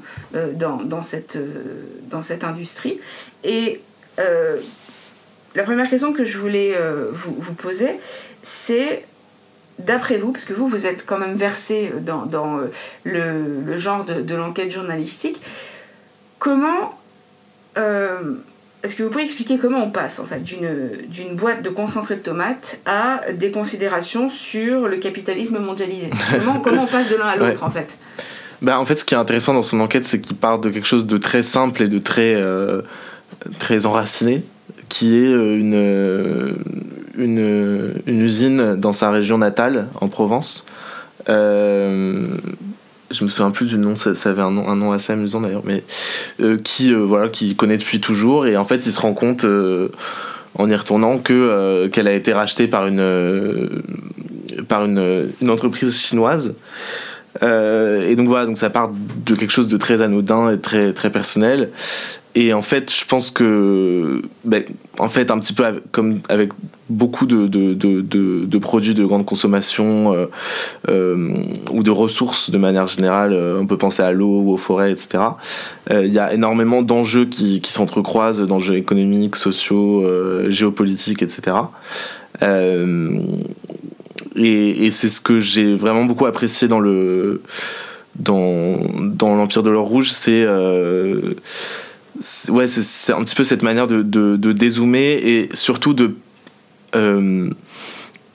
dans, 0.54 0.78
dans, 0.78 1.04
cette, 1.04 1.38
dans 2.10 2.22
cette 2.22 2.44
industrie. 2.44 3.00
Et 3.44 3.82
la 5.56 5.64
première 5.64 5.90
question 5.90 6.14
que 6.14 6.26
je 6.26 6.38
voulais 6.38 6.76
vous, 7.14 7.36
vous 7.38 7.54
poser, 7.54 8.00
c'est 8.42 9.06
d'après 9.80 10.18
vous, 10.18 10.32
parce 10.32 10.46
que 10.46 10.54
vous, 10.54 10.68
vous 10.68 10.86
êtes 10.86 11.06
quand 11.06 11.18
même 11.18 11.36
versé 11.36 11.92
dans, 12.02 12.60
euh, 12.60 12.68
le, 13.04 13.78
genre 13.78 14.06
de, 14.06 14.36
l'enquête 14.36 14.72
journalistique, 14.72 15.42
comment... 16.38 16.98
Euh, 17.78 18.36
est-ce 18.82 18.96
que 18.96 19.04
vous 19.04 19.10
pourriez 19.10 19.26
expliquer 19.26 19.58
comment 19.58 19.84
on 19.84 19.90
passe 19.90 20.20
en 20.20 20.26
fait 20.26 20.42
d'une 20.42 21.36
boîte 21.36 21.62
de 21.62 21.70
concentré 21.70 22.16
de 22.16 22.22
tomates 22.22 22.80
à 22.86 23.22
des 23.34 23.52
considérations 23.52 24.30
sur 24.30 24.88
le 24.88 24.96
capitalisme 24.96 25.60
mondialisé? 25.60 26.10
Comment, 26.32 26.60
comment 26.64 26.84
on 26.84 26.88
passe 26.88 27.10
de 27.10 27.18
l'un 27.18 27.28
à 27.28 27.36
l'autre 27.36 27.66
en 27.66 27.72
fait? 27.72 27.98
Bah, 28.62 28.80
En 28.80 28.86
fait, 28.86 28.96
ce 28.96 29.04
qui 29.04 29.16
est 29.16 29.18
intéressant 29.18 29.54
dans 29.54 29.64
son 29.64 29.82
enquête, 29.82 30.06
c'est 30.06 30.22
qu'il 30.22 30.38
part 30.38 30.60
de 30.60 30.70
quelque 30.70 30.88
chose 30.88 31.06
de 31.06 31.18
très 31.18 31.44
simple 31.44 31.84
et 31.84 31.88
de 31.90 32.00
très, 32.00 32.36
euh, 32.36 32.82
très 33.60 33.86
enraciné, 33.86 34.46
qui 34.88 35.18
est 35.18 35.30
une, 35.30 36.56
une, 37.20 38.02
usine 38.08 38.76
dans 38.76 38.94
sa 38.94 39.12
région 39.12 39.38
natale, 39.38 39.88
en 40.02 40.08
Provence. 40.08 40.66
Euh, 41.30 42.28
je 43.12 43.24
me 43.24 43.30
souviens 43.30 43.52
plus 43.52 43.68
du 43.68 43.78
nom, 43.78 43.96
ça, 43.96 44.12
avait 44.30 44.42
un 44.42 44.52
nom, 44.52 44.68
un 44.68 44.76
nom 44.76 44.92
assez 44.92 45.14
amusant 45.14 45.42
d'ailleurs, 45.42 45.64
mais 45.66 45.84
euh, 46.42 46.58
qui, 46.58 46.94
euh, 46.94 47.00
voilà, 47.00 47.30
qui 47.30 47.56
connaît 47.56 47.78
depuis 47.78 48.00
toujours. 48.00 48.48
Et 48.48 48.56
en 48.58 48.66
fait, 48.66 48.86
il 48.86 48.92
se 48.92 49.00
rend 49.00 49.14
compte 49.14 49.46
en 50.56 50.70
y 50.70 50.76
retournant 50.76 51.18
que 51.18 51.88
qu'elle 51.88 52.08
a 52.08 52.14
été 52.14 52.34
rachetée 52.34 52.68
par 52.68 52.88
une 52.88 53.84
par 54.68 54.86
une, 54.86 55.30
une 55.42 55.50
entreprise 55.50 55.96
chinoise. 55.98 56.56
et 57.42 58.16
donc 58.16 58.28
voilà, 58.28 58.46
donc 58.46 58.58
ça 58.58 58.70
part 58.70 58.92
de 59.26 59.36
quelque 59.36 59.52
chose 59.52 59.68
de 59.68 59.78
très 59.78 60.02
anodin 60.02 60.52
et 60.52 60.60
très 60.60 60.94
très 60.94 61.10
personnel. 61.10 61.70
Et 62.36 62.54
en 62.54 62.62
fait, 62.62 62.94
je 62.94 63.06
pense 63.06 63.32
que, 63.32 64.22
ben, 64.46 64.64
en 65.00 65.10
fait, 65.10 65.32
un 65.32 65.40
petit 65.40 65.54
peu 65.54 65.82
comme 65.92 66.22
avec 66.30 66.52
beaucoup 66.90 67.26
de, 67.26 67.48
de, 67.48 67.74
de, 67.74 68.58
produits 68.58 68.94
de 68.94 69.04
grande 69.04 69.26
consommation 69.26 70.14
euh, 70.14 70.26
euh, 70.90 71.34
ou 71.72 71.82
de 71.82 71.90
ressources 71.90 72.52
de 72.52 72.58
manière 72.58 72.88
générale, 72.88 73.34
euh, 73.34 73.60
on 73.60 73.66
peut 73.66 73.78
penser 73.78 74.04
à 74.04 74.12
l'eau 74.12 74.42
ou 74.42 74.54
aux 74.54 74.58
forêts, 74.58 74.92
etc. 74.92 75.24
Il 75.92 76.14
y 76.14 76.20
a 76.20 76.32
énormément 76.34 76.84
d'enjeux 76.84 77.26
qui, 77.26 77.62
qui 77.62 77.72
s'entrecroisent, 77.72 78.42
d'enjeux 78.46 78.76
économiques, 78.76 79.36
sociaux, 79.36 80.06
géopolitiques, 80.50 81.24
etc. 81.24 81.58
et, 84.36 84.86
et 84.86 84.92
c'est 84.92 85.10
ce 85.10 85.20
que 85.20 85.40
j'ai 85.40 85.74
vraiment 85.74 86.06
beaucoup 86.06 86.28
apprécié 86.28 86.68
dans 86.68 86.80
le 86.80 87.42
dans, 88.20 88.78
dans 89.00 89.36
l'Empire 89.36 89.64
de 89.64 89.72
l'or 89.72 89.88
rouge, 89.88 90.12
c'est 90.12 90.46
ouais, 92.50 92.68
c'est 92.68 93.14
un 93.14 93.24
petit 93.24 93.36
peu 93.36 93.44
cette 93.44 93.64
manière 93.64 93.88
de, 93.88 94.02
de, 94.02 94.36
de 94.36 94.52
dézoomer 94.52 95.20
et 95.24 95.50
surtout 95.54 95.94
de 95.94 96.16
euh, 96.96 97.50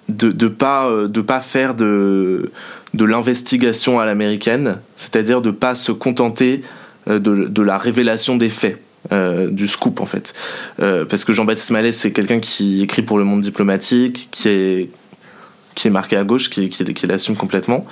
de 0.08 0.32
de 0.32 0.48
pas 0.48 0.86
euh, 0.86 1.08
de 1.08 1.20
pas 1.20 1.40
faire 1.40 1.74
de 1.74 2.50
de 2.92 3.04
l'investigation 3.04 3.98
à 4.00 4.06
l'américaine, 4.06 4.78
c'est-à-dire 4.94 5.40
de 5.40 5.50
pas 5.50 5.74
se 5.74 5.92
contenter 5.92 6.60
euh, 7.08 7.18
de, 7.18 7.46
de 7.48 7.62
la 7.62 7.78
révélation 7.78 8.36
des 8.36 8.50
faits. 8.50 8.80
du 9.50 9.68
scoop 9.68 10.00
en 10.00 10.06
fait 10.06 10.32
parce 10.78 11.26
que 11.26 11.34
Jean-Baptiste 11.34 11.72
Mallet 11.72 11.92
c'est 11.92 12.10
quelqu'un 12.10 12.40
qui 12.40 12.82
écrit 12.82 13.02
pour 13.02 13.18
le 13.18 13.24
monde 13.24 13.42
diplomatique 13.42 14.28
qui 14.30 14.48
est 14.48 14.88
qui 15.74 15.88
est 15.88 15.90
marqué 15.90 16.16
à 16.16 16.24
gauche 16.24 16.48
qui, 16.48 16.70
qui 16.70 17.06
l'assume 17.06 17.36
complètement 17.36 17.84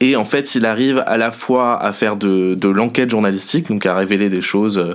et 0.00 0.16
en 0.16 0.24
fait, 0.24 0.56
il 0.56 0.66
arrive 0.66 1.04
à 1.06 1.16
la 1.16 1.30
fois 1.30 1.80
à 1.80 1.92
faire 1.92 2.16
de, 2.16 2.54
de 2.54 2.68
l'enquête 2.68 3.10
journalistique, 3.10 3.68
donc 3.68 3.86
à 3.86 3.94
révéler 3.94 4.28
des 4.28 4.40
choses, 4.40 4.76
euh, 4.76 4.90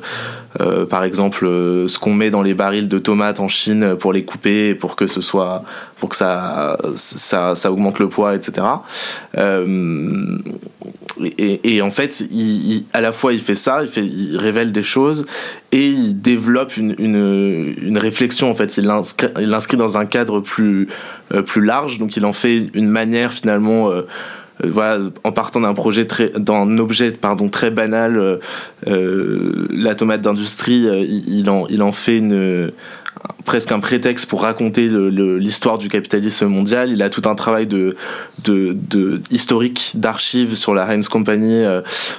euh 0.59 0.85
par 0.85 1.05
exemple 1.05 1.45
euh, 1.45 1.87
ce 1.87 1.97
qu'on 1.97 2.13
met 2.13 2.29
dans 2.29 2.41
les 2.41 2.53
barils 2.53 2.89
de 2.89 2.99
tomates 2.99 3.39
en 3.39 3.47
Chine 3.47 3.95
pour 3.95 4.11
les 4.11 4.25
couper, 4.25 4.75
pour 4.75 4.97
que 4.97 5.07
ce 5.07 5.21
soit, 5.21 5.63
pour 5.99 6.09
que 6.09 6.17
ça, 6.17 6.77
ça, 6.95 7.55
ça 7.55 7.71
augmente 7.71 7.99
le 7.99 8.09
poids, 8.09 8.35
etc. 8.35 8.67
Et, 11.37 11.81
en 11.81 11.91
fait, 11.91 12.21
il, 12.31 12.85
à 12.93 13.01
la 13.01 13.11
fois 13.11 13.33
il 13.33 13.39
fait 13.39 13.55
ça, 13.55 13.81
il, 13.81 13.87
fait, 13.87 14.05
il 14.05 14.37
révèle 14.37 14.71
des 14.71 14.83
choses 14.83 15.25
et 15.71 15.85
il 15.85 16.21
développe 16.21 16.77
une, 16.77 16.95
une, 16.97 17.73
une 17.81 17.97
réflexion. 17.97 18.49
En 18.49 18.55
fait, 18.55 18.77
il 18.77 18.85
l'inscrit 18.85 19.77
dans 19.77 19.97
un 19.97 20.05
cadre 20.05 20.39
plus, 20.39 20.87
plus 21.45 21.63
large, 21.63 21.97
donc 21.97 22.15
il 22.15 22.25
en 22.25 22.33
fait 22.33 22.67
une 22.73 22.87
manière 22.87 23.33
finalement 23.33 23.91
voilà, 24.63 25.05
en 25.23 25.31
partant 25.31 25.61
d'un 25.61 25.73
projet 25.73 26.05
très, 26.05 26.29
d'un 26.29 26.77
objet 26.77 27.11
pardon 27.11 27.49
très 27.49 27.71
banal, 27.71 28.17
euh, 28.17 28.37
euh, 28.87 29.67
la 29.71 29.95
tomate 29.95 30.21
d'industrie, 30.21 30.85
il, 31.27 31.49
en, 31.49 31.65
il 31.67 31.81
en 31.81 31.91
fait 31.91 32.21
presque 33.45 33.71
un 33.71 33.79
prétexte 33.79 34.27
pour 34.27 34.43
raconter 34.43 34.87
l'histoire 34.89 35.77
du 35.77 35.89
capitalisme 35.89 36.47
mondial. 36.47 36.91
Il 36.91 37.01
a 37.01 37.09
tout 37.09 37.23
un 37.25 37.35
travail 37.35 37.67
de, 37.67 37.95
de, 38.43 38.75
de 38.89 39.21
historique 39.31 39.91
d'archives 39.95 40.55
sur 40.55 40.73
la 40.73 40.85
Heinz 40.85 41.07
Company 41.07 41.63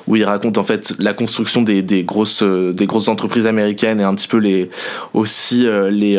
où 0.07 0.17
il 0.17 0.25
raconte 0.25 0.59
en 0.59 0.65
fait 0.65 0.95
la 0.99 1.15
construction 1.15 1.63
des, 1.63 1.83
des 1.83 2.05
grosses 2.05 2.43
des 2.43 2.87
grosses 2.87 3.09
entreprises 3.09 3.47
américaines 3.47 4.01
et 4.01 4.05
un 4.05 4.15
petit 4.15 4.29
peu 4.29 4.39
les 4.39 4.71
aussi 5.15 5.67
les 5.91 6.19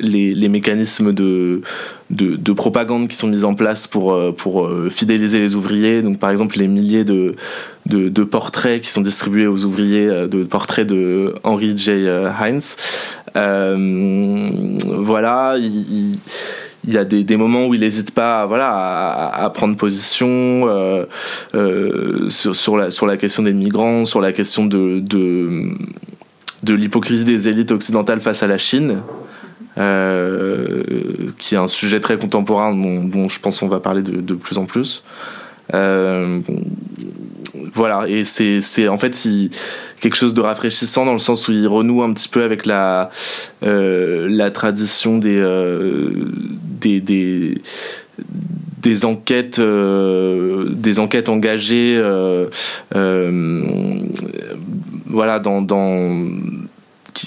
les, 0.00 0.34
les 0.34 0.48
mécanismes 0.48 1.12
de 1.12 1.62
de, 2.10 2.36
de, 2.36 2.52
propagande 2.52 3.08
qui 3.08 3.16
sont 3.16 3.26
mises 3.26 3.44
en 3.44 3.54
place 3.54 3.86
pour, 3.86 4.12
euh, 4.12 4.32
pour 4.32 4.64
euh, 4.64 4.88
fidéliser 4.90 5.40
les 5.40 5.54
ouvriers. 5.54 6.02
Donc, 6.02 6.18
par 6.18 6.30
exemple, 6.30 6.58
les 6.58 6.66
milliers 6.66 7.04
de, 7.04 7.34
de, 7.86 8.24
portraits 8.24 8.80
qui 8.80 8.88
sont 8.88 9.02
distribués 9.02 9.46
aux 9.46 9.64
ouvriers, 9.64 10.06
euh, 10.06 10.26
de 10.26 10.44
portraits 10.44 10.86
de 10.86 11.34
Henry 11.44 11.76
J. 11.76 12.08
Heinz. 12.08 12.76
Voilà, 13.34 15.56
il, 15.58 16.16
y 16.86 16.96
a 16.96 17.04
des, 17.04 17.36
moments 17.36 17.66
où 17.66 17.74
il 17.74 17.80
n'hésite 17.80 18.12
pas 18.12 18.46
voilà, 18.46 19.30
à, 19.34 19.50
prendre 19.50 19.76
position 19.76 20.66
sur, 22.30 22.76
la, 22.76 22.90
sur 22.90 23.06
la 23.06 23.16
question 23.18 23.42
des 23.42 23.52
migrants, 23.52 24.06
sur 24.06 24.20
la 24.20 24.32
question 24.32 24.64
de, 24.64 25.00
de 25.00 26.74
l'hypocrisie 26.74 27.24
des 27.24 27.48
élites 27.48 27.70
occidentales 27.70 28.20
face 28.20 28.42
à 28.42 28.46
la 28.46 28.58
Chine. 28.58 29.02
Euh, 29.78 30.82
qui 31.38 31.54
est 31.54 31.58
un 31.58 31.68
sujet 31.68 32.00
très 32.00 32.18
contemporain 32.18 32.74
dont, 32.74 33.28
je 33.28 33.38
pense 33.38 33.60
qu'on 33.60 33.68
va 33.68 33.78
parler 33.78 34.02
de, 34.02 34.34
plus 34.34 34.58
en 34.58 34.64
plus. 34.64 35.04
Euh, 35.72 36.40
voilà, 37.74 38.08
et 38.08 38.24
c'est 38.24 38.88
en 38.88 38.98
fait 38.98 39.16
quelque 40.00 40.16
chose 40.16 40.34
de 40.34 40.40
rafraîchissant 40.40 41.04
dans 41.04 41.12
le 41.12 41.20
sens 41.20 41.46
où 41.46 41.52
il 41.52 41.68
renoue 41.68 42.02
un 42.02 42.12
petit 42.12 42.28
peu 42.28 42.42
avec 42.42 42.66
la, 42.66 43.10
euh, 43.62 44.26
la 44.28 44.50
tradition 44.50 45.18
des, 45.18 45.40
des, 46.80 47.00
des, 47.00 49.04
enquêtes 49.04 49.60
des 49.60 50.98
enquêtes 50.98 51.28
engagées 51.28 52.02
voilà 55.06 55.38
dans 55.38 55.62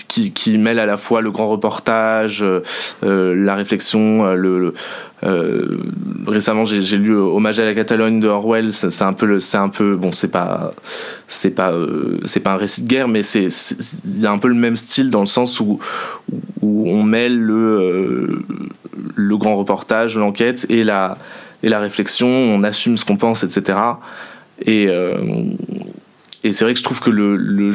qui, 0.07 0.57
mêle 0.57 0.79
à 0.79 0.85
la 0.85 0.97
fois 0.97 1.21
le 1.21 1.31
grand 1.31 1.49
reportage, 1.49 2.45
la 3.01 3.55
réflexion, 3.55 4.33
le, 4.33 4.73
récemment 6.27 6.65
j'ai 6.65 6.97
lu 6.97 7.15
Hommage 7.15 7.59
à 7.59 7.65
la 7.65 7.73
Catalogne 7.73 8.19
de 8.19 8.27
Orwell. 8.27 8.73
C'est 8.73 9.03
un 9.03 9.13
peu, 9.13 9.39
c'est 9.39 9.57
un 9.57 9.69
peu, 9.69 9.95
bon, 9.95 10.13
c'est 10.13 10.31
pas, 10.31 10.73
c'est 11.27 11.51
pas, 11.51 11.73
c'est 12.25 12.39
pas 12.39 12.53
un 12.53 12.57
récit 12.57 12.83
de 12.83 12.87
guerre, 12.87 13.07
mais 13.07 13.23
c'est, 13.23 13.47
il 14.05 14.21
y 14.21 14.25
a 14.25 14.31
un 14.31 14.37
peu 14.37 14.47
le 14.47 14.55
même 14.55 14.75
style 14.75 15.09
dans 15.09 15.21
le 15.21 15.25
sens 15.25 15.59
où, 15.59 15.79
on 16.61 17.03
mêle 17.03 17.39
le, 17.39 18.43
le 19.15 19.37
grand 19.37 19.55
reportage, 19.55 20.17
l'enquête 20.17 20.65
et 20.69 20.83
la, 20.83 21.17
et 21.63 21.69
la 21.69 21.79
réflexion. 21.79 22.27
On 22.27 22.63
assume 22.63 22.97
ce 22.97 23.05
qu'on 23.05 23.17
pense, 23.17 23.43
etc. 23.43 23.77
Et 24.65 24.87
et 26.43 26.53
c'est 26.53 26.63
vrai 26.63 26.73
que 26.73 26.79
je 26.79 26.83
trouve 26.83 26.99
que 26.99 27.09
le, 27.09 27.35
le, 27.35 27.71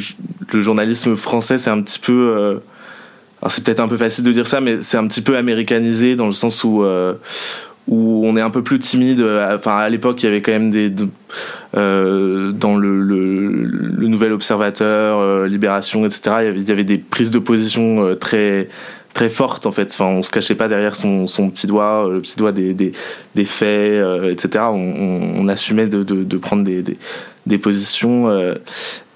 journalisme 0.60 1.16
français, 1.16 1.58
c'est 1.58 1.70
un 1.70 1.82
petit 1.82 1.98
peu. 1.98 2.12
Euh, 2.36 2.58
alors 3.40 3.52
c'est 3.52 3.62
peut-être 3.62 3.80
un 3.80 3.88
peu 3.88 3.96
facile 3.96 4.24
de 4.24 4.32
dire 4.32 4.46
ça, 4.46 4.60
mais 4.60 4.82
c'est 4.82 4.96
un 4.96 5.06
petit 5.06 5.22
peu 5.22 5.36
américanisé 5.36 6.16
dans 6.16 6.26
le 6.26 6.32
sens 6.32 6.64
où. 6.64 6.82
Euh, 6.82 7.14
on 7.88 8.36
est 8.36 8.40
un 8.40 8.50
peu 8.50 8.64
plus 8.64 8.80
timide. 8.80 9.22
Enfin, 9.22 9.76
à 9.76 9.88
l'époque, 9.88 10.20
il 10.20 10.26
y 10.26 10.28
avait 10.28 10.42
quand 10.42 10.50
même 10.50 10.72
des 10.72 10.92
euh, 11.76 12.52
dans 12.52 12.76
le, 12.76 14.06
Nouvel 14.06 14.32
Observateur, 14.32 15.18
euh, 15.18 15.46
Libération, 15.46 16.06
etc. 16.06 16.52
Il 16.54 16.62
y, 16.66 16.72
avait, 16.72 16.84
des 16.84 16.96
prises 16.96 17.30
de 17.30 17.38
position 17.38 18.02
euh, 18.02 18.14
très 18.14 18.68
très 19.12 19.28
fortes 19.28 19.66
en 19.66 19.72
fait. 19.72 19.90
Enfin, 19.92 20.06
on 20.06 20.22
se 20.22 20.30
cachait 20.30 20.54
pas 20.54 20.68
derrière 20.68 20.94
son, 20.94 21.26
petit 21.26 21.66
doigt, 21.66 22.08
le 22.10 22.20
petit 22.20 22.36
doigt 22.36 22.52
des 22.52 22.92
faits, 23.44 24.30
etc. 24.30 24.64
On, 24.70 25.48
assumait 25.48 25.86
de, 25.86 26.36
prendre 26.36 26.64
des 26.64 26.84
des 27.46 27.58
positions. 27.58 28.28
Euh, 28.28 28.54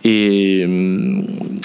et, 0.03 0.63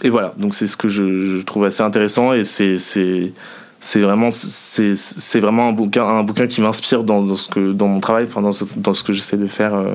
et, 0.04 0.10
voilà, 0.10 0.34
donc 0.38 0.56
c'est 0.56 0.68
ce 0.68 0.76
que 0.76 0.90
je, 0.90 1.42
trouve 1.44 1.64
assez 1.64 1.84
intéressant 1.84 2.34
et 2.34 2.44
c'est 2.44 2.78
c'est 2.78 4.02
vraiment 4.02 4.30
c'est 4.32 5.40
vraiment 5.40 5.70
un 5.70 5.72
bouquin 5.72 6.04
un 6.04 6.24
bouquin 6.24 6.48
qui 6.48 6.60
m'inspire 6.60 7.04
dans, 7.04 7.22
dans, 7.22 7.36
dans 7.74 7.88
mon 7.88 8.00
travail 8.00 8.26
enfin 8.26 8.42
dans 8.42 8.52
ce, 8.52 8.66
dans 8.78 8.94
ce 8.94 9.04
que 9.04 9.14
j'essaie 9.14 9.38
de 9.38 9.46
faire 9.48 9.76
euh, 9.76 9.94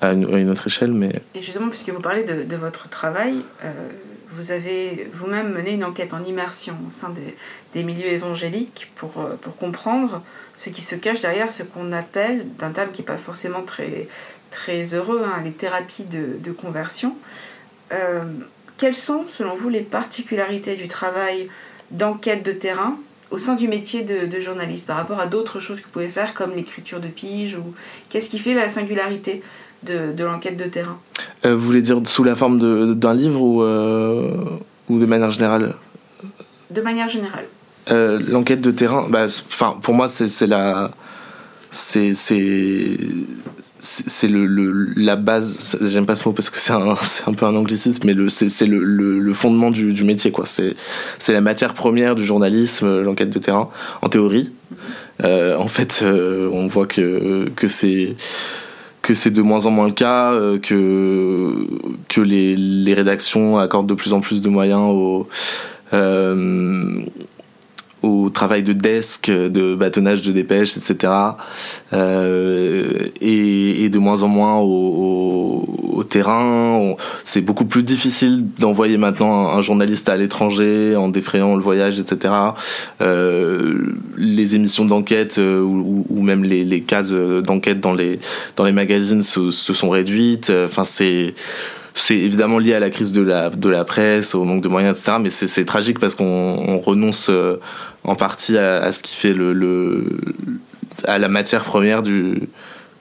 à, 0.00 0.12
une, 0.12 0.48
autre 0.48 0.66
échelle 0.68 0.92
mais 0.92 1.20
et 1.34 1.42
justement 1.42 1.68
puisque 1.68 1.90
vous 1.90 2.00
parlez 2.00 2.24
de, 2.24 2.44
de 2.44 2.56
votre 2.56 2.88
travail 2.88 3.34
euh, 3.62 3.70
vous 4.36 4.52
avez 4.52 5.10
vous-même 5.12 5.52
mené 5.52 5.74
une 5.74 5.84
enquête 5.84 6.14
en 6.14 6.24
immersion 6.24 6.74
au 6.88 6.90
sein 6.90 7.10
des, 7.10 7.36
des 7.74 7.84
milieux 7.84 8.08
évangéliques 8.08 8.90
pour, 8.96 9.10
pour 9.10 9.56
comprendre 9.56 10.22
ce 10.56 10.70
qui 10.70 10.80
se 10.80 10.94
cache 10.94 11.20
derrière 11.20 11.50
ce 11.50 11.62
qu'on 11.62 11.92
appelle 11.92 12.46
d'un 12.58 12.70
terme 12.70 12.90
qui 12.92 13.02
n'est 13.02 13.06
pas 13.06 13.18
forcément 13.18 13.62
très 13.62 14.08
très 14.52 14.94
heureux, 14.94 15.22
hein, 15.24 15.40
les 15.42 15.50
thérapies 15.50 16.04
de, 16.04 16.52
conversion. 16.52 17.16
Euh, 17.92 18.22
quelles 18.78 18.94
sont, 18.94 19.24
selon 19.28 19.56
vous, 19.56 19.68
les 19.68 19.80
particularités 19.80 20.76
du 20.76 20.86
travail 20.86 21.48
d'enquête 21.90 22.44
de 22.44 22.52
terrain 22.52 22.96
au 23.30 23.38
sein 23.38 23.54
du 23.54 23.66
métier 23.66 24.02
de, 24.02 24.40
journaliste 24.40 24.86
par 24.86 24.96
rapport 24.96 25.18
à 25.18 25.26
d'autres 25.26 25.58
choses 25.58 25.80
que 25.80 25.86
vous 25.86 25.90
pouvez 25.90 26.08
faire 26.08 26.34
comme 26.34 26.54
l'écriture 26.54 27.00
de 27.00 27.08
pige 27.08 27.56
ou 27.56 27.74
qu'est-ce 28.10 28.28
qui 28.28 28.38
fait 28.38 28.54
la 28.54 28.68
singularité 28.68 29.42
de, 29.82 30.22
l'enquête 30.22 30.56
de 30.56 30.64
terrain? 30.64 30.98
Euh, 31.44 31.56
Vous 31.56 31.64
voulez 31.64 31.82
dire 31.82 32.00
sous 32.04 32.24
la 32.24 32.36
forme 32.36 32.94
d'un 32.94 33.14
livre 33.14 33.40
ou, 33.40 33.62
euh, 33.62 34.30
ou 34.88 35.00
de 35.00 35.06
manière 35.06 35.30
générale? 35.30 35.74
De 36.70 36.82
manière 36.82 37.08
générale. 37.08 37.46
l'enquête 37.88 38.60
de 38.60 38.70
terrain, 38.70 39.06
bah, 39.08 39.26
pour 39.82 39.94
moi, 39.94 40.08
c'est 40.08 40.46
la. 40.46 40.90
C'est 41.70 42.12
c'est 43.82 44.28
le, 44.28 44.46
la 44.96 45.16
base 45.16 45.76
j'aime 45.82 46.06
pas 46.06 46.14
ce 46.14 46.28
mot 46.28 46.32
parce 46.32 46.50
que 46.50 46.58
c'est 46.58 46.72
un, 46.72 46.94
un 47.26 47.34
peu 47.34 47.46
un 47.46 47.56
anglicisme 47.56 48.04
mais 48.06 48.14
c'est 48.28 48.66
le, 48.66 48.78
le, 48.84 49.34
fondement 49.34 49.72
du, 49.72 50.04
métier 50.04 50.30
quoi. 50.30 50.44
C'est 50.46 50.76
la 51.28 51.40
matière 51.40 51.74
première 51.74 52.14
du 52.14 52.24
journalisme 52.24 53.02
l'enquête 53.02 53.30
de 53.30 53.38
terrain 53.38 53.68
en 54.00 54.08
théorie. 54.08 54.52
Euh, 55.24 55.56
en 55.56 55.68
fait 55.68 56.00
euh, 56.02 56.48
on 56.52 56.68
voit 56.68 56.86
que 56.86 57.48
que 57.56 57.66
c'est 57.66 58.16
de 59.30 59.42
moins 59.42 59.66
en 59.66 59.70
moins 59.70 59.88
le 59.88 59.92
cas 59.92 60.32
euh, 60.32 60.58
que 60.58 61.66
que 62.08 62.20
les, 62.20 62.56
les 62.56 62.94
rédactions 62.94 63.58
accordent 63.58 63.88
de 63.88 63.94
plus 63.94 64.12
en 64.12 64.20
plus 64.20 64.42
de 64.42 64.48
moyens 64.48 64.92
aux 64.92 65.28
au 68.02 68.30
travail 68.30 68.62
de 68.62 68.72
desk, 68.72 69.30
de 69.30 69.74
bâtonnage 69.74 70.22
de 70.22 70.32
dépêches, 70.32 70.76
etc. 70.76 71.12
Euh, 71.92 73.06
et, 73.20 73.84
et, 73.84 73.88
de 73.88 73.98
moins 73.98 74.22
en 74.22 74.28
moins 74.28 74.58
au, 74.58 75.64
au, 75.94 76.04
terrain. 76.04 76.94
C'est 77.24 77.40
beaucoup 77.40 77.64
plus 77.64 77.82
difficile 77.82 78.44
d'envoyer 78.58 78.96
maintenant 78.96 79.48
un, 79.48 79.62
journaliste 79.62 80.08
à 80.08 80.16
l'étranger 80.16 80.96
en 80.96 81.08
défrayant 81.08 81.54
le 81.54 81.62
voyage, 81.62 82.00
etc. 82.00 82.34
Euh, 83.00 83.94
les 84.16 84.56
émissions 84.56 84.84
d'enquête 84.84 85.38
euh, 85.38 85.60
ou, 85.60 86.04
ou, 86.08 86.22
même 86.22 86.44
les, 86.44 86.64
les 86.64 86.80
cases 86.80 87.12
d'enquête 87.12 87.80
dans 87.80 87.94
les 87.94 88.18
dans 88.56 88.64
les 88.64 88.72
magazines 88.72 89.22
se, 89.22 89.50
se 89.50 89.72
sont 89.72 89.90
réduites. 89.90 90.52
Enfin, 90.64 90.84
c'est 90.84 91.34
c'est 91.94 92.16
évidemment 92.16 92.58
lié 92.58 92.74
à 92.74 92.80
la 92.80 92.90
crise 92.90 93.12
de 93.12 93.20
la, 93.20 93.50
de 93.50 93.68
la 93.68 93.84
presse, 93.84 94.34
au 94.34 94.44
manque 94.44 94.62
de 94.62 94.68
moyens, 94.68 94.98
etc. 94.98 95.18
Mais 95.20 95.30
c'est 95.30 95.64
tragique 95.64 95.98
parce 95.98 96.14
qu'on 96.14 96.78
renonce 96.78 97.28
euh, 97.28 97.56
en 98.04 98.14
partie 98.14 98.56
à, 98.56 98.90
ce 98.92 99.02
qui 99.02 99.14
fait 99.14 99.34
le, 99.34 100.04
à 101.04 101.18
la 101.18 101.28
matière 101.28 101.64
première 101.64 102.02
du, 102.02 102.48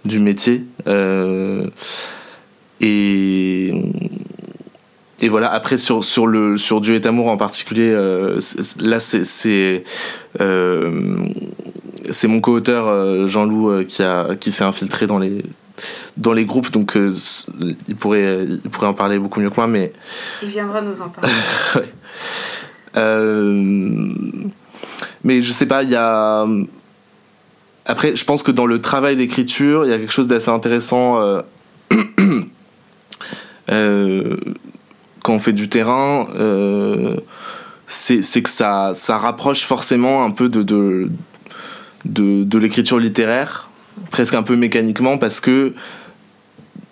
du 0.06 0.20
métier. 0.20 0.66
Euh, 0.88 1.68
et 2.82 3.72
et 5.24 5.30
voilà 5.30 5.54
après 5.54 5.78
sur 5.78 6.04
sur 6.04 6.26
le 6.26 6.58
sur 6.58 6.82
Dieu 6.82 6.96
est 6.96 7.06
amour 7.06 7.28
en 7.28 7.38
particulier 7.38 7.92
euh, 7.92 8.40
là 8.80 9.00
c'est 9.00 9.24
c'est 9.24 9.84
mon 12.28 12.42
co-auteur 12.42 13.28
Jean-Loup 13.28 13.84
qui 13.86 14.02
qui 14.40 14.52
s'est 14.52 14.64
infiltré 14.64 15.06
dans 15.06 15.20
les 15.20 15.44
dans 16.18 16.34
les 16.34 16.46
groupes, 16.46 16.72
donc 16.72 16.96
euh, 16.96 17.12
il, 17.88 17.96
pourrait, 17.96 18.46
il 18.46 18.70
pourrait 18.70 18.88
en 18.88 18.94
parler 18.94 19.20
beaucoup 19.20 19.40
mieux 19.40 19.50
que 19.50 19.56
moi, 19.56 19.68
mais... 19.68 19.94
Il 20.44 20.50
viendra 20.50 20.82
nous 20.82 21.02
en 21.02 21.10
parler. 21.10 21.32
Euh, 22.98 24.12
mais 25.24 25.40
je 25.40 25.54
sais 25.54 25.66
pas, 25.66 25.84
il 25.84 25.92
y 25.92 25.96
a... 25.96 26.46
Après, 27.86 28.18
je 28.18 28.26
pense 28.26 28.44
que 28.44 28.52
dans 28.52 28.66
le 28.66 28.82
travail 28.82 29.16
d'écriture, 29.16 29.86
il 29.86 29.92
y 29.92 29.94
a 29.94 29.98
quelque 29.98 30.12
chose 30.12 30.28
d'assez 30.28 30.50
intéressant 30.50 31.22
euh, 31.22 31.42
quand 35.24 35.34
on 35.34 35.40
fait 35.40 35.54
du 35.54 35.70
terrain. 35.70 36.28
c'est 37.88 38.42
que 38.42 38.50
ça, 38.50 38.92
ça 38.94 39.18
rapproche 39.18 39.64
forcément 39.64 40.26
un 40.26 40.32
peu 40.32 40.50
de, 40.50 40.62
de, 40.62 41.10
de, 42.04 42.44
de 42.44 42.58
l'écriture 42.58 43.00
littéraire 43.00 43.71
presque 44.10 44.34
un 44.34 44.44
peu 44.44 44.56
mécaniquement 44.56 45.18
parce 45.18 45.40
que 45.40 45.74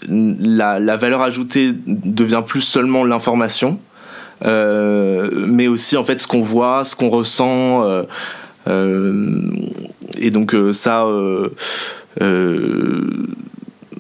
la, 0.08 0.80
la 0.80 0.98
valeur 0.98 1.22
ajoutée 1.22 1.72
devient 1.86 2.44
plus 2.46 2.62
seulement 2.62 3.04
l'information, 3.04 3.80
euh, 4.46 5.30
mais 5.48 5.68
aussi 5.68 5.98
en 5.98 6.04
fait 6.04 6.20
ce 6.20 6.28
qu'on 6.28 6.42
voit, 6.42 6.86
ce 6.86 6.96
qu'on 6.96 7.10
ressent. 7.10 7.84
Euh, 7.84 8.04
euh, 8.68 9.52
et 10.18 10.32
donc 10.32 10.56
ça, 10.74 11.06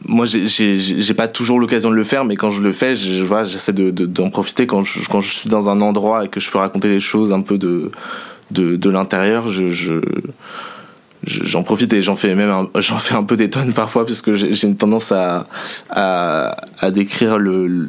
moi 0.07 0.25
j'ai 0.25 1.13
pas 1.13 1.27
toujours 1.27 1.59
l'occasion 1.59 1.89
de 1.89 1.95
le 1.95 2.03
faire, 2.03 2.25
mais 2.25 2.35
quand 2.35 2.49
je 2.49 2.61
le 2.61 2.71
fais, 2.71 2.95
je, 2.95 3.23
vois, 3.23 3.43
j'essaie 3.43 3.73
d'en 3.73 3.89
de, 3.89 4.05
d'en 4.05 4.29
profiter 4.29 4.67
quand 4.67 4.83
je, 4.83 5.07
quand 5.09 5.21
je 5.21 5.33
suis 5.33 5.49
dans 5.49 5.69
un 5.69 5.81
endroit 5.81 6.25
et 6.25 6.27
que 6.29 6.39
je 6.39 6.49
peux 6.51 6.57
raconter 6.57 6.87
des 6.87 6.99
choses 6.99 7.33
un 7.33 7.41
peu 7.41 7.57
de, 7.57 7.91
de, 8.51 8.75
de 8.75 8.89
l'intérieur. 8.89 9.47
je, 9.47 9.69
je 9.69 9.99
j'en 11.25 11.63
profite 11.63 11.93
et 11.93 12.01
j'en 12.01 12.15
fais 12.15 12.35
même 12.35 12.67
j'en 12.79 12.97
fais 12.97 13.15
un 13.15 13.23
peu 13.23 13.37
des 13.37 13.49
tonnes 13.49 13.73
parfois 13.73 14.05
puisque 14.05 14.33
j'ai 14.33 14.67
une 14.67 14.77
tendance 14.77 15.11
à, 15.11 15.47
à, 15.89 16.57
à 16.79 16.91
décrire 16.91 17.37
le, 17.37 17.87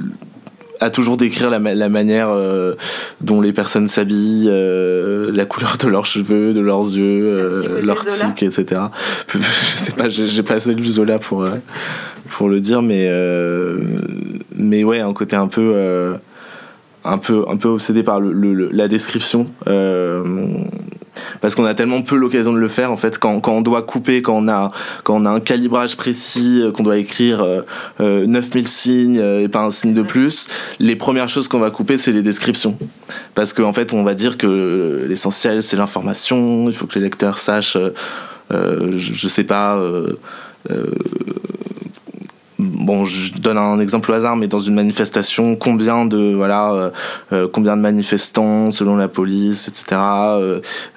à 0.80 0.90
toujours 0.90 1.16
décrire 1.16 1.50
la, 1.50 1.58
la 1.58 1.88
manière 1.88 2.30
euh, 2.30 2.74
dont 3.20 3.40
les 3.40 3.52
personnes 3.52 3.86
s'habillent, 3.86 4.48
euh, 4.48 5.30
la 5.32 5.44
couleur 5.44 5.76
de 5.76 5.86
leurs 5.88 6.06
cheveux, 6.06 6.54
de 6.54 6.60
leurs 6.60 6.84
yeux, 6.84 7.24
euh, 7.24 7.82
leurs 7.82 8.04
tics, 8.06 8.42
etc. 8.42 8.80
je 9.34 9.40
sais 9.76 9.92
pas, 9.92 10.08
j'ai 10.08 10.42
pas 10.42 10.54
assez 10.54 10.74
de 10.74 10.82
Zola 10.82 11.18
pour 11.18 11.46
pour 12.30 12.48
le 12.48 12.60
dire, 12.60 12.82
mais 12.82 13.10
mais 14.56 14.82
ouais, 14.82 15.00
un 15.00 15.12
côté 15.12 15.36
un 15.36 15.48
peu 15.48 16.14
un 17.04 17.18
peu 17.18 17.44
un 17.48 17.56
peu 17.56 17.68
obsédé 17.68 18.02
par 18.02 18.20
le, 18.20 18.70
la 18.72 18.88
description 18.88 19.48
parce 21.40 21.54
qu'on 21.54 21.64
a 21.64 21.74
tellement 21.74 22.02
peu 22.02 22.16
l'occasion 22.16 22.52
de 22.52 22.58
le 22.58 22.68
faire 22.68 22.90
en 22.92 22.96
fait 22.96 23.18
quand, 23.18 23.40
quand 23.40 23.52
on 23.52 23.60
doit 23.60 23.82
couper 23.82 24.22
quand 24.22 24.36
on 24.36 24.48
a 24.48 24.70
quand 25.04 25.16
on 25.20 25.24
a 25.24 25.30
un 25.30 25.40
calibrage 25.40 25.96
précis 25.96 26.60
euh, 26.62 26.72
qu'on 26.72 26.82
doit 26.82 26.98
écrire 26.98 27.42
euh, 28.00 28.26
9000 28.26 28.64
euh, 28.64 28.68
signes 28.68 29.18
euh, 29.18 29.42
et 29.42 29.48
pas 29.48 29.60
un 29.60 29.70
signe 29.70 29.94
de 29.94 30.02
plus 30.02 30.48
les 30.78 30.96
premières 30.96 31.28
choses 31.28 31.48
qu'on 31.48 31.58
va 31.58 31.70
couper 31.70 31.96
c'est 31.96 32.12
les 32.12 32.22
descriptions. 32.22 32.78
Parce 33.34 33.52
qu'en 33.52 33.64
en 33.64 33.72
fait 33.72 33.92
on 33.92 34.02
va 34.02 34.14
dire 34.14 34.38
que 34.38 35.06
l'essentiel 35.08 35.62
c'est 35.62 35.76
l'information 35.76 36.68
il 36.68 36.74
faut 36.74 36.86
que 36.86 36.98
les 36.98 37.04
lecteurs 37.04 37.38
sachent 37.38 37.76
je, 38.50 38.88
je, 38.96 39.28
sais 39.28 39.44
pas 39.44 39.80
bon, 42.60 43.04
je 43.04 43.32
donne 43.34 43.58
un 43.58 43.78
exemple 43.80 44.10
au 44.10 44.14
hasard, 44.14 44.36
mais 44.36 44.46
dans 44.46 44.60
une 44.60 44.74
manifestation, 44.74 45.56
combien 45.56 46.04
de 46.04 46.34
voilà, 46.34 46.92
combien 47.52 47.76
de 47.76 47.82
manifestants 47.82 48.70
selon 48.70 48.96
la 48.96 49.08
police, 49.08 49.68
etc. 49.68 50.00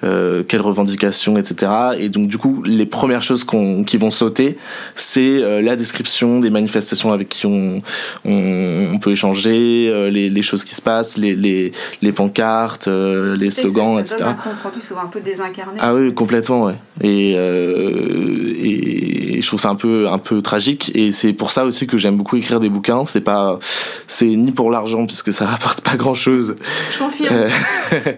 quelles 0.00 0.60
revendications, 0.60 1.36
etc. 1.38 1.72
Et 1.98 2.08
donc 2.08 2.28
du 2.28 2.38
coup, 2.38 2.62
les 2.64 2.86
premières 2.86 3.22
choses 3.22 3.44
qu'on, 3.44 3.84
qui 3.84 3.96
vont 3.96 4.10
sauter, 4.10 4.58
c'est 4.96 5.60
la 5.62 5.76
description 5.76 6.40
des 6.40 6.50
manifestations 6.50 7.12
avec 7.12 7.28
qui 7.28 7.46
on, 7.46 7.82
on, 8.24 8.98
peut 9.00 9.12
échanger, 9.12 10.10
les, 10.10 10.30
les, 10.30 10.42
choses 10.42 10.64
qui 10.64 10.74
se 10.74 10.82
passent, 10.82 11.16
les, 11.16 11.34
les, 11.34 11.72
les 12.02 12.12
pancartes, 12.12 12.86
les 12.88 13.50
slogans, 13.50 13.98
etc. 13.98 14.16
Donne 14.18 14.28
un 14.28 14.34
compte 14.34 14.62
rendu 14.62 14.80
souvent 14.80 15.02
un 15.02 15.06
peu 15.06 15.20
désincarné. 15.20 15.78
Ah 15.80 15.94
oui, 15.94 16.12
complètement, 16.14 16.64
ouais. 16.64 16.76
Et, 17.00 17.32
et 17.32 19.23
je 19.40 19.46
trouve 19.46 19.60
ça 19.60 19.70
un 19.70 19.74
peu 19.74 20.08
un 20.08 20.18
peu 20.18 20.42
tragique. 20.42 20.92
Et 20.94 21.12
c'est 21.12 21.32
pour 21.32 21.50
ça 21.50 21.64
aussi 21.64 21.86
que 21.86 21.98
j'aime 21.98 22.16
beaucoup 22.16 22.36
écrire 22.36 22.60
des 22.60 22.68
bouquins. 22.68 23.04
C'est 23.04 23.20
pas 23.20 23.58
c'est 24.06 24.26
ni 24.26 24.52
pour 24.52 24.70
l'argent 24.70 25.06
puisque 25.06 25.32
ça 25.32 25.46
rapporte 25.54 25.80
pas 25.80 25.96
grand 25.96 26.14
chose 26.14 26.56
je 26.92 26.98
confirme. 26.98 27.34
Euh, 27.34 27.50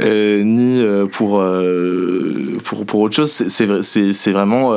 euh, 0.00 0.42
ni 0.42 0.80
euh, 0.80 1.06
pour, 1.06 1.42
pour 2.64 2.86
pour 2.86 3.00
autre 3.00 3.16
chose. 3.16 3.30
C'est 3.30 3.82
c'est 3.82 4.12
c'est 4.12 4.32
vraiment 4.32 4.70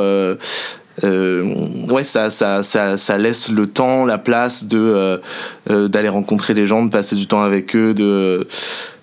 ouais 1.02 2.04
ça, 2.04 2.30
ça, 2.30 2.62
ça, 2.62 2.96
ça 2.96 3.18
laisse 3.18 3.50
le 3.50 3.66
temps 3.66 4.04
la 4.04 4.18
place 4.18 4.66
de 4.66 5.20
d'aller 5.68 6.08
rencontrer 6.08 6.54
les 6.54 6.66
gens 6.66 6.84
de 6.84 6.90
passer 6.90 7.16
du 7.16 7.26
temps 7.26 7.42
avec 7.42 7.76
eux 7.76 7.94
de 7.94 8.46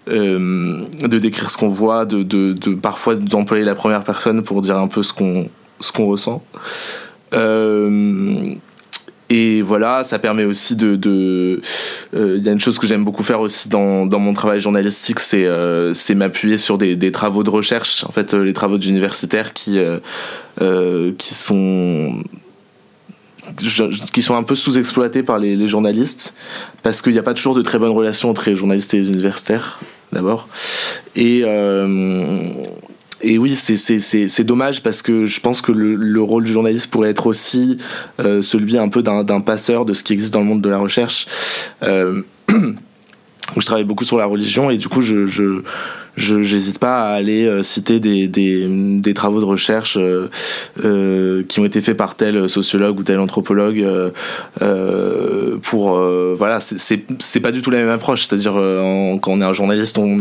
de 0.08 1.18
décrire 1.18 1.50
ce 1.50 1.58
qu'on 1.58 1.70
voit 1.70 2.06
de, 2.06 2.24
de, 2.24 2.54
de 2.54 2.76
parfois 2.76 3.16
d'employer 3.16 3.64
la 3.64 3.76
première 3.76 4.04
personne 4.04 4.42
pour 4.44 4.62
dire 4.62 4.78
un 4.78 4.88
peu 4.88 5.02
ce 5.02 5.14
qu'on 5.14 5.48
ce 5.80 5.92
qu'on 5.92 6.06
ressent. 6.06 6.44
Euh, 7.34 8.56
et 9.30 9.62
voilà, 9.62 10.04
ça 10.04 10.20
permet 10.20 10.46
aussi 10.46 10.76
de. 10.76 11.62
Euh, 12.14 12.36
il 12.38 12.44
y 12.44 12.50
a 12.50 12.52
une 12.52 12.60
chose 12.60 12.78
que 12.78 12.86
j'aime 12.86 13.04
beaucoup 13.04 13.24
faire 13.24 13.40
aussi 13.40 13.70
dans, 13.70 14.06
dans 14.06 14.20
mon 14.20 14.34
travail 14.34 14.60
journalistique, 14.60 15.20
c'est 15.20 15.46
euh, 15.46 15.94
m'appuyer 16.16 16.58
sur 16.58 16.78
des, 16.78 17.12
travaux 17.12 17.44
de 17.44 17.50
recherche, 17.50 18.04
en 18.08 18.12
fait, 18.12 18.34
les 18.34 18.54
travaux 18.54 18.78
d'universitaires 18.78 19.54
qui, 19.54 19.80
qui 21.18 21.34
sont 21.34 22.24
qui 24.14 24.22
sont 24.22 24.36
un 24.36 24.44
peu 24.44 24.56
sous-exploités 24.56 25.22
par 25.22 25.38
les, 25.38 25.58
les, 25.58 25.68
journalistes 25.68 26.34
parce 26.82 27.02
qu'il 27.02 27.12
n'y 27.12 27.20
a 27.20 27.24
pas 27.24 27.34
toujours 27.34 27.56
de 27.56 27.62
très 27.62 27.78
bonnes 27.78 27.92
relations 27.92 28.30
entre 28.30 28.50
les 28.50 28.56
journalistes 28.56 28.94
et 28.94 29.00
les 29.00 29.10
universitaires 29.10 29.82
d'abord 30.14 30.48
et 31.18 31.44
et 33.24 33.38
oui, 33.38 33.56
c'est 33.56 34.44
dommage 34.44 34.84
parce 34.84 35.02
que 35.02 35.26
je 35.26 35.40
pense 35.40 35.62
que 35.62 35.72
le, 35.72 35.96
le, 35.96 36.22
rôle 36.22 36.44
du 36.44 36.52
journaliste 36.52 36.92
pourrait 36.92 37.10
être 37.10 37.26
aussi 37.26 37.78
euh, 38.20 38.42
celui 38.42 38.78
un 38.78 38.90
peu 38.90 39.02
d'un 39.02 39.42
passeur 39.42 39.86
de 39.86 39.94
ce 39.94 40.04
qui 40.04 40.14
existe 40.14 40.34
dans 40.34 40.42
le 40.42 40.46
monde 40.46 40.62
de 40.62 40.70
la 40.70 40.78
recherche. 40.78 41.28
Euh, 41.84 42.22
je 42.50 43.66
travaille 43.66 43.86
beaucoup 43.86 44.04
sur 44.04 44.18
la 44.18 44.26
religion 44.26 44.70
et 44.70 44.78
du 44.78 44.90
coup, 44.90 45.02
je, 45.02 45.26
je 45.26 45.64
je 46.16 46.36
n'hésite 46.36 46.78
pas 46.80 47.10
à 47.10 47.14
aller 47.14 47.46
euh, 47.46 47.64
citer 47.64 48.00
des, 48.00 48.28
des, 48.28 48.68
des, 49.00 49.14
travaux 49.14 49.40
de 49.40 49.46
recherche 49.46 49.98
euh, 49.98 50.30
euh, 50.84 51.44
qui 51.48 51.60
ont 51.60 51.66
été 51.66 51.82
faits 51.82 51.98
par 51.98 52.16
tel 52.16 52.48
sociologue 52.48 53.00
ou 53.00 53.04
tel 53.04 53.20
anthropologue 53.20 53.84
pour 55.62 56.00
voilà 56.38 56.60
c'est 56.60 57.06
c'est 57.20 57.40
pas 57.40 57.52
du 57.52 57.62
tout 57.62 57.72
la 57.72 57.80
même 57.80 57.90
approche. 57.90 58.26
C'est-à-dire 58.26 58.54
quand 59.22 59.32
on 59.32 59.42
est 59.42 59.46
un 59.46 59.54
journaliste 59.54 59.98
on, 59.98 60.18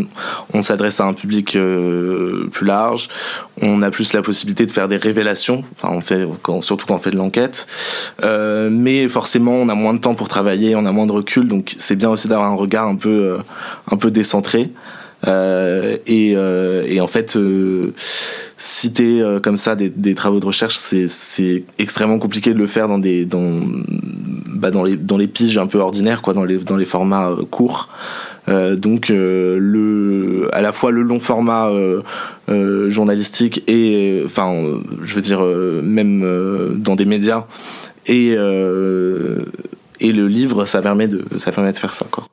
on 0.55 0.63
s'adresse 0.63 1.01
à 1.01 1.05
un 1.05 1.15
public 1.15 1.57
plus 2.53 2.67
large. 2.67 3.09
On 3.61 3.83
a 3.83 3.91
plus 3.91 4.13
la 4.13 4.23
possibilité 4.23 4.67
de 4.67 4.71
faire 4.71 4.89
des 4.89 4.97
révélations. 4.97 5.65
Enfin 5.73 5.89
on 5.93 6.01
fait 6.01 6.27
surtout 6.61 6.87
quand 6.87 6.95
on 6.95 6.99
fait 6.99 7.11
de 7.11 7.17
l'enquête. 7.17 7.67
Mais 8.23 9.09
forcément 9.09 9.55
on 9.55 9.69
a 9.69 9.75
moins 9.75 9.95
de 9.95 10.01
temps 10.01 10.15
pour 10.15 10.29
travailler 10.29 10.75
on 10.75 10.87
a 10.87 10.93
moins 10.93 11.07
de 11.07 11.13
recul. 11.13 11.49
Donc 11.49 11.75
c'est 11.79 11.97
bien 11.97 12.11
aussi 12.11 12.29
d'avoir 12.29 12.51
un 12.51 12.57
regard 12.57 12.87
un 12.87 12.97
peu 12.97 13.39
un 13.91 13.97
peu 13.97 14.11
décentré 14.11 14.71
euh, 15.27 15.97
et, 16.07 16.33
euh, 16.37 16.85
et, 16.89 17.01
en 17.01 17.07
fait, 17.07 17.37
euh, 17.37 17.93
citer 18.59 19.23
comme 19.43 19.57
ça 19.57 19.77
des, 19.77 19.89
des, 19.89 20.15
travaux 20.15 20.41
de 20.41 20.47
recherche, 20.47 20.77
c'est 20.77 21.65
extrêmement 21.79 22.19
compliqué 22.19 22.53
de 22.55 22.59
le 22.59 22.67
faire 22.67 22.89
dans 22.89 22.99
des 22.99 23.25
dans 23.25 23.61
bah 24.55 24.71
dans 24.71 24.85
les 24.85 24.97
dans 24.97 25.17
les 25.17 25.27
piges 25.27 25.59
un 25.59 25.67
peu 25.67 25.79
ordinaires, 25.79 26.23
quoi, 26.23 26.35
dans 26.35 26.45
les 26.45 26.59
dans 26.59 26.77
les 26.77 26.85
formats 26.85 27.35
courts. 27.51 27.89
Euh, 28.49 28.75
donc 28.75 29.11
euh, 29.11 29.57
le 29.61 30.49
à 30.53 30.61
la 30.61 30.73
fois 30.73 30.91
le 30.91 31.03
long 31.03 31.21
format 31.21 31.71
euh, 31.71 32.91
journalistique 32.91 33.63
et 33.69 34.23
enfin 34.27 34.53
je 35.05 35.15
veux 35.15 35.21
dire 35.21 35.43
même 35.43 36.75
dans 36.77 36.97
des 36.97 37.05
médias 37.05 37.47
et 38.07 38.31
et 38.33 40.13
le 40.13 40.27
livre 40.27 40.65
ça 40.65 40.83
permet 40.83 41.07
de 41.07 41.25
ça 41.37 41.53
permet 41.53 41.73
de 41.73 41.79
faire 41.79 41.95
ça 41.95 42.07
quoi. 42.11 42.25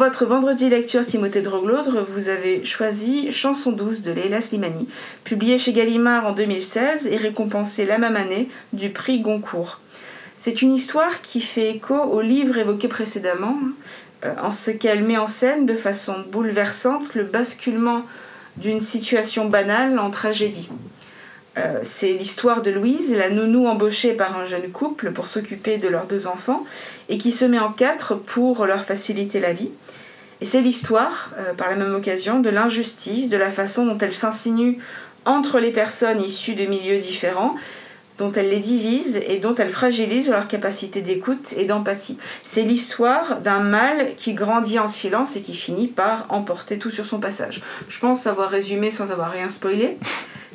Votre 0.00 0.24
vendredi 0.24 0.70
lecture 0.70 1.04
Timothée 1.04 1.42
Droglaudre, 1.42 2.06
vous 2.08 2.30
avez 2.30 2.64
choisi 2.64 3.30
Chanson 3.32 3.70
douce 3.70 4.00
de 4.00 4.10
Leila 4.10 4.40
Slimani, 4.40 4.88
publié 5.24 5.58
chez 5.58 5.74
Gallimard 5.74 6.26
en 6.26 6.32
2016 6.32 7.08
et 7.08 7.18
récompensé 7.18 7.84
la 7.84 7.98
même 7.98 8.16
année 8.16 8.48
du 8.72 8.88
prix 8.88 9.20
Goncourt. 9.20 9.78
C'est 10.38 10.62
une 10.62 10.72
histoire 10.72 11.20
qui 11.20 11.42
fait 11.42 11.68
écho 11.68 11.94
au 11.94 12.22
livre 12.22 12.56
évoqué 12.56 12.88
précédemment, 12.88 13.58
euh, 14.24 14.32
en 14.42 14.52
ce 14.52 14.70
qu'elle 14.70 15.04
met 15.04 15.18
en 15.18 15.28
scène 15.28 15.66
de 15.66 15.76
façon 15.76 16.14
bouleversante 16.32 17.14
le 17.14 17.24
basculement 17.24 18.06
d'une 18.56 18.80
situation 18.80 19.50
banale 19.50 19.98
en 19.98 20.08
tragédie. 20.08 20.70
Euh, 21.58 21.80
c'est 21.82 22.12
l'histoire 22.12 22.62
de 22.62 22.70
Louise, 22.70 23.12
la 23.12 23.30
nounou 23.30 23.66
embauchée 23.66 24.12
par 24.12 24.38
un 24.38 24.46
jeune 24.46 24.70
couple 24.70 25.12
pour 25.12 25.28
s'occuper 25.28 25.78
de 25.78 25.88
leurs 25.88 26.06
deux 26.06 26.26
enfants 26.26 26.64
et 27.08 27.18
qui 27.18 27.32
se 27.32 27.44
met 27.44 27.58
en 27.58 27.72
quatre 27.72 28.14
pour 28.14 28.66
leur 28.66 28.84
faciliter 28.84 29.40
la 29.40 29.52
vie. 29.52 29.70
Et 30.40 30.46
c'est 30.46 30.62
l'histoire, 30.62 31.32
euh, 31.38 31.52
par 31.52 31.68
la 31.68 31.76
même 31.76 31.94
occasion, 31.94 32.40
de 32.40 32.50
l'injustice, 32.50 33.28
de 33.28 33.36
la 33.36 33.50
façon 33.50 33.84
dont 33.84 33.98
elle 33.98 34.14
s'insinue 34.14 34.78
entre 35.24 35.58
les 35.58 35.70
personnes 35.70 36.22
issues 36.22 36.54
de 36.54 36.64
milieux 36.66 36.98
différents, 36.98 37.56
dont 38.16 38.32
elle 38.32 38.50
les 38.50 38.58
divise 38.60 39.20
et 39.28 39.38
dont 39.38 39.54
elle 39.54 39.70
fragilise 39.70 40.28
leur 40.28 40.46
capacité 40.46 41.00
d'écoute 41.00 41.54
et 41.56 41.64
d'empathie. 41.64 42.18
C'est 42.42 42.62
l'histoire 42.62 43.40
d'un 43.40 43.60
mal 43.60 44.14
qui 44.16 44.34
grandit 44.34 44.78
en 44.78 44.88
silence 44.88 45.36
et 45.36 45.40
qui 45.40 45.54
finit 45.54 45.88
par 45.88 46.26
emporter 46.28 46.78
tout 46.78 46.90
sur 46.90 47.06
son 47.06 47.18
passage. 47.18 47.62
Je 47.88 47.98
pense 47.98 48.26
avoir 48.26 48.50
résumé 48.50 48.90
sans 48.90 49.10
avoir 49.10 49.30
rien 49.30 49.48
spoilé. 49.48 49.96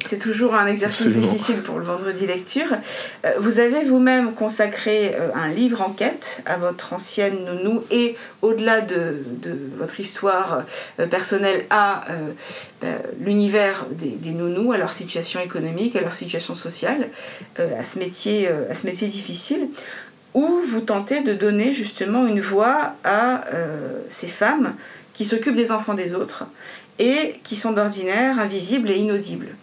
C'est 0.06 0.20
toujours 0.20 0.54
un 0.54 0.68
exercice 0.68 1.08
difficile 1.08 1.62
pour 1.62 1.80
le 1.80 1.86
vendredi 1.86 2.28
lecture. 2.28 2.68
Euh, 3.26 3.32
vous 3.40 3.60
avez 3.60 3.84
vous-même 3.86 4.34
consacré 4.34 5.16
euh, 5.16 5.30
un 5.34 5.48
livre 5.48 5.82
enquête 5.82 6.44
à 6.46 6.58
votre 6.58 6.94
ancienne 6.94 7.44
nounou 7.44 7.84
et 7.90 8.16
au-delà 8.44 8.82
de, 8.82 9.24
votre 9.76 10.00
histoire 10.00 10.64
euh, 11.00 11.08
personnelle 11.08 11.66
à 11.72 12.06
l'univers 13.20 13.88
des, 13.90 14.30
nounous, 14.30 14.72
à 14.74 14.78
leur 14.78 14.92
situation 14.92 15.40
économique, 15.40 15.96
à 15.96 16.02
leur 16.02 16.14
situation 16.14 16.54
sociale, 16.54 17.10
à, 17.58 17.84
ce 17.84 17.98
métier, 17.98 18.48
à 18.48 18.76
ce 18.76 18.86
métier 18.86 19.08
difficile, 19.08 19.70
où 20.36 20.60
vous 20.64 20.82
tentez 20.82 21.22
de 21.22 21.34
donner 21.34 21.74
justement 21.74 22.28
une 22.28 22.42
voix 22.42 22.94
à 23.04 23.44
ces 24.12 24.28
femmes 24.28 24.76
qui 25.16 25.26
s'occupent 25.26 25.56
des 25.56 25.72
enfants 25.72 25.96
des 25.96 26.14
autres 26.14 26.46
et 27.00 27.40
qui 27.44 27.56
sont 27.56 27.72
d'ordinaire 27.72 28.40
invisibles 28.40 28.92
et 28.92 28.98
inaudibles. 28.98 29.56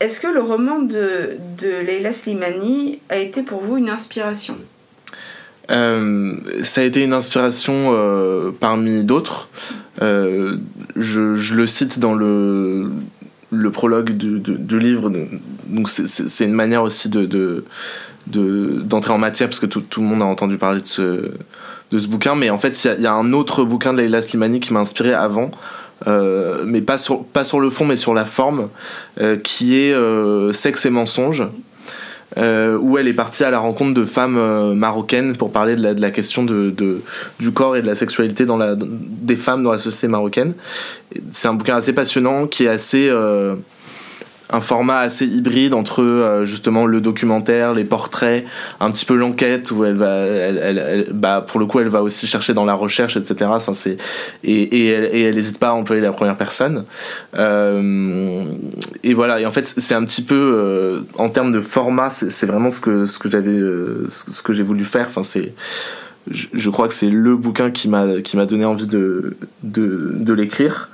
Est-ce 0.00 0.20
que 0.20 0.28
le 0.28 0.40
roman 0.40 0.80
de, 0.80 1.38
de 1.58 1.68
Leila 1.68 2.12
Slimani 2.12 3.00
a 3.08 3.16
été 3.16 3.42
pour 3.42 3.60
vous 3.60 3.76
une 3.76 3.90
inspiration? 3.90 4.56
Euh, 5.70 6.36
ça 6.62 6.80
a 6.80 6.84
été 6.84 7.02
une 7.04 7.12
inspiration 7.12 7.92
euh, 7.92 8.52
parmi 8.58 9.04
d'autres. 9.04 9.48
Euh, 10.00 10.56
je, 10.96 11.54
le 11.54 11.66
cite 11.66 11.98
dans 11.98 12.14
le, 12.14 12.90
prologue 13.72 14.12
du, 14.12 14.78
livre. 14.78 15.12
C'est 15.86 16.44
une 16.44 16.52
manière 16.52 16.82
aussi 16.82 17.08
de, 17.08 17.26
de, 17.26 17.64
d'entrer 18.82 19.12
en 19.12 19.18
matière 19.18 19.48
parce 19.48 19.60
que 19.60 19.66
tout, 19.66 20.00
le 20.00 20.06
monde 20.06 20.22
a 20.22 20.26
entendu 20.26 20.58
parler 20.58 20.80
de 20.80 20.86
ce, 20.86 21.32
de 21.90 21.98
ce 21.98 22.06
bouquin. 22.06 22.34
Mais 22.34 22.50
en 22.50 22.58
fait, 22.58 22.84
il 22.84 23.00
y, 23.00 23.02
y, 23.02 23.06
a 23.06 23.12
un 23.12 23.32
autre 23.32 23.64
bouquin 23.64 23.92
de 23.92 23.98
Leila 23.98 24.22
Slimani 24.22 24.60
qui 24.60 24.72
m'a 24.72 24.80
inspiré 24.80 25.12
avant. 25.12 25.50
Euh, 26.06 26.62
mais 26.64 26.80
pas 26.80 26.98
sur, 26.98 27.24
pas 27.24 27.44
sur 27.44 27.60
le 27.60 27.70
fond, 27.70 27.84
mais 27.84 27.96
sur 27.96 28.14
la 28.14 28.24
forme, 28.24 28.68
euh, 29.20 29.36
qui 29.36 29.80
est 29.80 29.92
euh, 29.92 30.52
Sexe 30.52 30.86
et 30.86 30.90
mensonge, 30.90 31.44
où 32.36 32.98
elle 32.98 33.08
est 33.08 33.14
partie 33.14 33.42
à 33.42 33.50
la 33.50 33.58
rencontre 33.58 33.94
de 33.94 34.04
femmes 34.04 34.72
marocaines 34.74 35.36
pour 35.36 35.50
parler 35.50 35.74
de 35.74 36.00
la, 36.00 36.10
question 36.12 36.44
de, 36.44 36.72
du 37.40 37.52
corps 37.52 37.76
et 37.76 37.82
de 37.82 37.86
la 37.86 37.96
sexualité 37.96 38.46
dans 38.46 38.56
la, 38.56 38.76
des 38.76 39.34
femmes 39.34 39.64
dans 39.64 39.72
la 39.72 39.78
société 39.78 40.06
marocaine. 40.06 40.54
C'est 41.32 41.48
un 41.48 41.54
bouquin 41.54 41.74
assez 41.74 41.92
passionnant, 41.92 42.46
qui 42.46 42.66
est 42.66 42.68
assez 42.68 43.10
un 44.50 44.60
format 44.60 45.00
assez 45.00 45.26
hybride 45.26 45.74
entre 45.74 46.02
euh, 46.02 46.44
justement 46.44 46.86
le 46.86 47.00
documentaire, 47.00 47.74
les 47.74 47.84
portraits, 47.84 48.44
un 48.80 48.90
petit 48.90 49.04
peu 49.04 49.14
l'enquête 49.14 49.70
où 49.70 49.84
elle 49.84 49.96
va, 49.96 50.24
bah 51.12 51.44
pour 51.46 51.60
le 51.60 51.66
coup 51.66 51.80
elle 51.80 51.88
va 51.88 52.02
aussi 52.02 52.26
chercher 52.26 52.54
dans 52.54 52.64
la 52.64 52.74
recherche, 52.74 53.16
etc. 53.16 53.50
Enfin 53.52 53.74
c'est 53.74 53.98
et, 54.44 54.88
elle 54.88 55.34
n'hésite 55.34 55.58
pas 55.58 55.68
à 55.68 55.72
employer 55.72 56.00
la 56.00 56.12
première 56.12 56.36
personne. 56.36 56.84
Euh, 57.36 58.44
et 59.04 59.14
voilà 59.14 59.40
et 59.40 59.46
en 59.46 59.52
fait 59.52 59.66
c'est 59.66 59.94
un 59.94 60.04
petit 60.04 60.22
peu 60.22 60.34
euh, 60.34 61.00
en 61.18 61.28
termes 61.28 61.52
de 61.52 61.60
format 61.60 62.10
c'est 62.10 62.46
vraiment 62.46 62.70
ce 62.70 62.80
que 62.80 63.04
ce 63.04 63.18
que 63.18 63.30
j'avais 63.30 63.58
ce 64.08 64.42
que 64.42 64.52
j'ai 64.52 64.62
voulu 64.62 64.84
faire. 64.84 65.06
Enfin 65.08 65.22
c'est 65.22 65.52
je, 66.30 66.68
crois 66.68 66.88
que 66.88 66.94
c'est 66.94 67.08
le 67.08 67.36
bouquin 67.36 67.70
qui 67.70 67.88
m'a 67.88 68.20
qui 68.22 68.36
m'a 68.36 68.44
donné 68.44 68.64
envie 68.64 68.86
de, 68.86 69.36
de 69.62 70.32
l'écrire. 70.32 70.90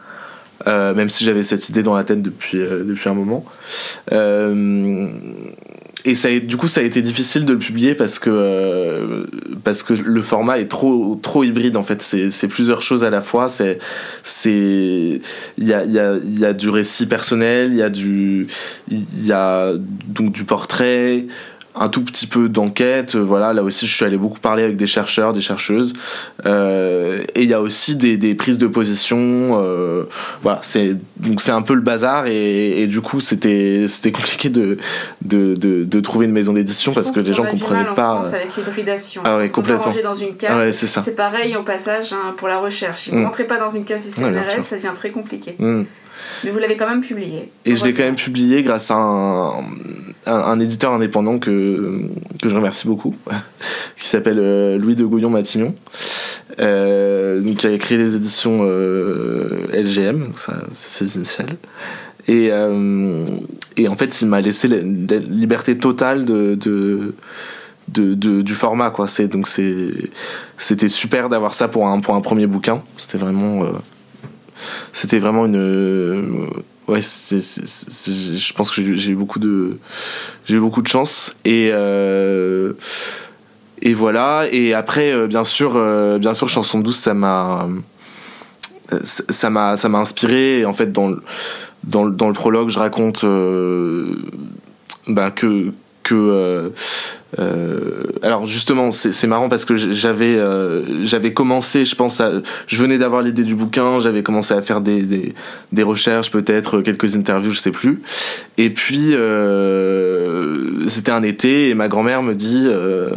Euh, 0.66 0.94
même 0.94 1.10
si 1.10 1.24
j'avais 1.24 1.42
cette 1.42 1.68
idée 1.68 1.82
dans 1.82 1.94
la 1.94 2.04
tête 2.04 2.22
depuis, 2.22 2.58
euh, 2.58 2.84
depuis 2.84 3.08
un 3.08 3.14
moment. 3.14 3.44
Euh, 4.12 5.08
et 6.06 6.14
ça, 6.14 6.28
du 6.38 6.56
coup, 6.56 6.68
ça 6.68 6.80
a 6.80 6.84
été 6.84 7.02
difficile 7.02 7.46
de 7.46 7.52
le 7.52 7.58
publier 7.58 7.94
parce 7.94 8.18
que, 8.18 9.26
parce 9.62 9.82
que 9.82 9.94
le 9.94 10.22
format 10.22 10.58
est 10.58 10.68
trop, 10.68 11.18
trop 11.22 11.44
hybride 11.44 11.76
en 11.76 11.82
fait. 11.82 12.02
C'est 12.02 12.48
plusieurs 12.48 12.82
choses 12.82 13.04
à 13.04 13.10
la 13.10 13.22
fois. 13.22 13.46
Il 13.60 15.20
y 15.58 15.72
a, 15.72 15.84
y, 15.84 15.98
a, 15.98 16.16
y 16.22 16.44
a 16.44 16.52
du 16.52 16.68
récit 16.68 17.06
personnel, 17.06 17.70
il 17.72 17.78
y 17.78 17.82
a 17.82 17.88
du, 17.88 18.46
y 18.90 19.32
a 19.32 19.72
donc 20.08 20.32
du 20.32 20.44
portrait, 20.44 21.26
un 21.74 21.88
tout 21.88 22.02
petit 22.02 22.26
peu 22.26 22.48
d'enquête. 22.48 23.16
Voilà, 23.16 23.52
là 23.52 23.62
aussi, 23.62 23.86
je 23.86 23.94
suis 23.94 24.04
allé 24.04 24.16
beaucoup 24.16 24.38
parler 24.38 24.62
avec 24.62 24.76
des 24.76 24.86
chercheurs, 24.86 25.32
des 25.32 25.40
chercheuses. 25.40 25.94
Euh, 26.46 27.22
et 27.34 27.42
il 27.42 27.48
y 27.48 27.54
a 27.54 27.60
aussi 27.60 27.96
des, 27.96 28.16
des 28.16 28.34
prises 28.34 28.58
de 28.58 28.66
position. 28.66 29.60
Euh, 29.60 30.04
voilà, 30.42 30.60
c'est 30.62 30.96
donc 31.16 31.40
c'est 31.40 31.50
un 31.50 31.62
peu 31.62 31.74
le 31.74 31.80
bazar 31.80 32.26
et, 32.26 32.82
et 32.82 32.86
du 32.86 33.00
coup, 33.00 33.20
c'était 33.20 33.86
c'était 33.88 34.12
compliqué 34.12 34.48
de, 34.48 34.78
de, 35.22 35.54
de, 35.54 35.84
de 35.84 36.00
trouver 36.00 36.26
une 36.26 36.32
maison 36.32 36.52
d'édition 36.52 36.92
parce 36.92 37.10
que 37.10 37.20
les 37.20 37.32
gens 37.32 37.44
comprenaient 37.44 37.84
pas. 37.94 38.14
En 38.14 38.24
avec 38.24 38.56
l'hybridation. 38.56 39.22
Ah 39.24 39.38
ouais, 39.38 39.48
complètement. 39.48 39.92
dans 40.02 40.14
une 40.14 40.36
case. 40.36 40.50
Ah 40.52 40.58
ouais, 40.58 40.72
c'est 40.72 40.86
ça. 40.86 41.02
C'est 41.04 41.16
pareil 41.16 41.56
au 41.56 41.62
passage 41.62 42.12
hein, 42.12 42.34
pour 42.36 42.48
la 42.48 42.58
recherche. 42.58 43.04
Si 43.04 43.10
vous 43.10 43.18
ne 43.18 43.24
rentrez 43.24 43.44
pas 43.44 43.58
dans 43.58 43.70
une 43.70 43.84
case 43.84 44.04
du 44.04 44.10
CNRS, 44.10 44.62
ça 44.62 44.76
devient 44.76 44.92
très 44.94 45.10
compliqué. 45.10 45.56
Mm. 45.58 45.84
Mais 46.44 46.50
vous 46.50 46.58
l'avez 46.58 46.76
quand 46.76 46.88
même 46.88 47.00
publié. 47.00 47.50
Et 47.64 47.76
je 47.76 47.84
l'ai 47.84 47.92
quand 47.92 48.02
même 48.02 48.16
publié 48.16 48.62
grâce 48.62 48.90
à 48.90 48.96
un, 48.96 49.52
un, 50.26 50.60
éditeur 50.60 50.92
indépendant 50.92 51.38
que, 51.38 52.02
que 52.42 52.48
je 52.48 52.56
remercie 52.56 52.86
beaucoup, 52.86 53.14
qui 53.98 54.06
s'appelle 54.06 54.38
euh, 54.38 54.78
Louis 54.78 54.96
de 54.96 55.04
Gouillon-Matignon, 55.04 55.74
euh, 56.60 57.54
qui 57.54 57.66
a 57.66 57.76
créé 57.78 57.98
les 57.98 58.16
éditions 58.16 58.60
euh, 58.62 59.66
LGM, 59.72 60.28
c'est 60.36 60.52
ses 60.72 61.16
initiales. 61.16 61.56
Et, 62.26 62.48
euh, 62.50 63.26
et 63.76 63.88
en 63.88 63.96
fait, 63.96 64.22
il 64.22 64.28
m'a 64.28 64.40
laissé 64.40 64.68
la, 64.68 64.78
liberté 64.78 65.76
totale 65.76 66.24
de, 66.24 66.54
de 66.54 67.14
de, 67.88 68.14
de, 68.14 68.40
du 68.40 68.54
format 68.54 68.88
quoi 68.88 69.06
c'est 69.06 69.28
donc 69.28 69.46
c'est 69.46 69.90
c'était 70.56 70.88
super 70.88 71.28
d'avoir 71.28 71.52
ça 71.52 71.68
pour 71.68 71.86
un 71.86 72.00
pour 72.00 72.14
un 72.14 72.22
premier 72.22 72.46
bouquin 72.46 72.82
c'était 72.96 73.18
vraiment 73.18 73.62
euh, 73.62 73.72
c'était 74.92 75.18
vraiment 75.18 75.46
une 75.46 76.48
ouais 76.88 77.00
c'est, 77.00 77.38
je 77.38 78.52
pense 78.52 78.70
que 78.70 78.94
j'ai 78.94 79.10
eu 79.12 79.14
beaucoup 79.14 79.38
de 79.38 79.78
j'ai 80.46 80.56
eu 80.56 80.60
beaucoup 80.60 80.82
de 80.82 80.88
chance 80.88 81.36
et 81.44 81.70
euh, 81.72 82.74
et 83.82 83.94
voilà. 83.94 84.46
Et 84.50 84.74
après 84.74 85.12
euh, 85.12 85.26
bien 85.26 85.44
sûr 85.44 85.72
euh, 85.76 86.18
bien 86.18 86.34
sûr 86.34 86.48
chanson 86.48 86.80
douce 86.80 86.98
ça 86.98 87.14
m'a 87.14 87.68
ça 89.02 89.50
m'a 89.50 89.76
ça 89.76 89.88
m'a 89.88 89.98
inspiré. 89.98 90.60
Et 90.60 90.64
en 90.64 90.72
fait 90.72 90.92
dans 90.92 91.08
le, 91.08 91.22
dans, 91.84 92.06
dans 92.06 92.28
le 92.28 92.34
prologue 92.34 92.68
je 92.68 92.78
raconte 92.78 93.24
bah, 95.08 95.30
que 95.30 95.72
que 96.02 96.72
euh, 97.38 98.04
alors 98.22 98.46
justement, 98.46 98.90
c'est 98.90 99.26
marrant 99.26 99.48
parce 99.48 99.64
que 99.64 99.76
j'avais 99.76 100.36
euh, 100.36 101.04
j'avais 101.04 101.32
commencé, 101.32 101.84
je 101.84 101.94
pense, 101.94 102.20
à, 102.20 102.30
je 102.66 102.76
venais 102.76 102.98
d'avoir 102.98 103.22
l'idée 103.22 103.42
du 103.42 103.54
bouquin, 103.54 104.00
j'avais 104.00 104.22
commencé 104.22 104.54
à 104.54 104.62
faire 104.62 104.80
des, 104.80 105.02
des, 105.02 105.34
des 105.72 105.82
recherches, 105.82 106.30
peut-être 106.30 106.80
quelques 106.80 107.16
interviews, 107.16 107.50
je 107.50 107.60
sais 107.60 107.70
plus. 107.70 108.02
Et 108.56 108.70
puis 108.70 109.14
euh, 109.14 110.88
c'était 110.88 111.12
un 111.12 111.22
été 111.22 111.70
et 111.70 111.74
ma 111.74 111.88
grand-mère 111.88 112.22
me 112.22 112.34
dit 112.34 112.64
euh, 112.66 113.10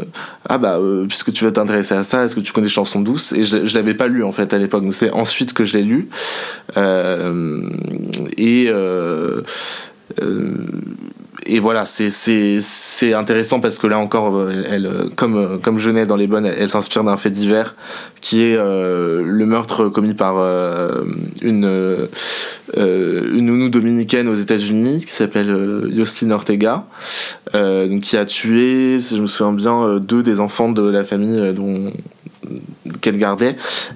ah 0.50 0.58
bah 0.58 0.78
euh, 0.78 1.06
puisque 1.06 1.32
tu 1.32 1.46
veux 1.46 1.54
t'intéresser 1.54 1.94
à 1.94 2.04
ça, 2.04 2.26
est-ce 2.26 2.36
que 2.36 2.42
tu 2.42 2.54
connais 2.54 2.70
Chansons 2.70 3.02
douces? 3.02 3.34
Et 3.34 3.44
je, 3.44 3.66
je 3.66 3.76
l'avais 3.76 3.94
pas 3.94 4.08
lu 4.08 4.24
en 4.24 4.32
fait 4.32 4.54
à 4.54 4.58
l'époque, 4.58 4.84
c'est 4.92 5.12
ensuite 5.12 5.54
que 5.54 5.64
je 5.64 5.78
l'ai 5.78 5.84
lu. 5.84 6.10
et 8.38 8.72
et 11.50 11.60
voilà, 11.60 11.86
c'est 11.86 13.14
intéressant 13.14 13.60
parce 13.60 13.80
que 13.80 13.88
là 13.88 13.98
encore, 13.98 14.36
euh, 14.36 14.64
elle, 14.70 14.92
comme 15.16 15.38
euh, 15.38 15.58
comme 15.58 15.80
Genet 15.80 16.06
dans 16.06 16.18
les 16.18 16.28
bonnes, 16.28 16.46
elle, 16.46 16.70
s'inspire 16.70 17.06
d'un 17.06 17.16
fait 17.16 17.30
divers 17.30 17.76
qui 18.20 18.44
est 18.44 18.58
euh, 18.58 19.24
le 19.24 19.46
meurtre 19.46 19.88
commis 19.88 20.14
par 20.14 20.36
une 21.42 22.08
une 22.76 23.46
nounou 23.46 23.70
dominicaine 23.70 24.28
aux 24.28 24.36
États-Unis 24.36 25.06
qui 25.06 25.12
s'appelle 25.12 25.90
Yostin 25.90 26.32
Ortega, 26.32 26.86
donc 27.54 28.02
qui 28.02 28.18
a 28.18 28.26
tué, 28.26 29.00
si 29.00 29.16
je 29.16 29.22
me 29.22 29.28
souviens 29.28 29.54
bien, 29.54 30.00
deux 30.00 30.24
des 30.24 30.40
enfants 30.42 30.70
de 30.70 30.86
la 30.88 31.04
famille 31.04 31.54
dont 31.54 31.94
qu'elle 33.02 33.18
gardait. 33.18 33.56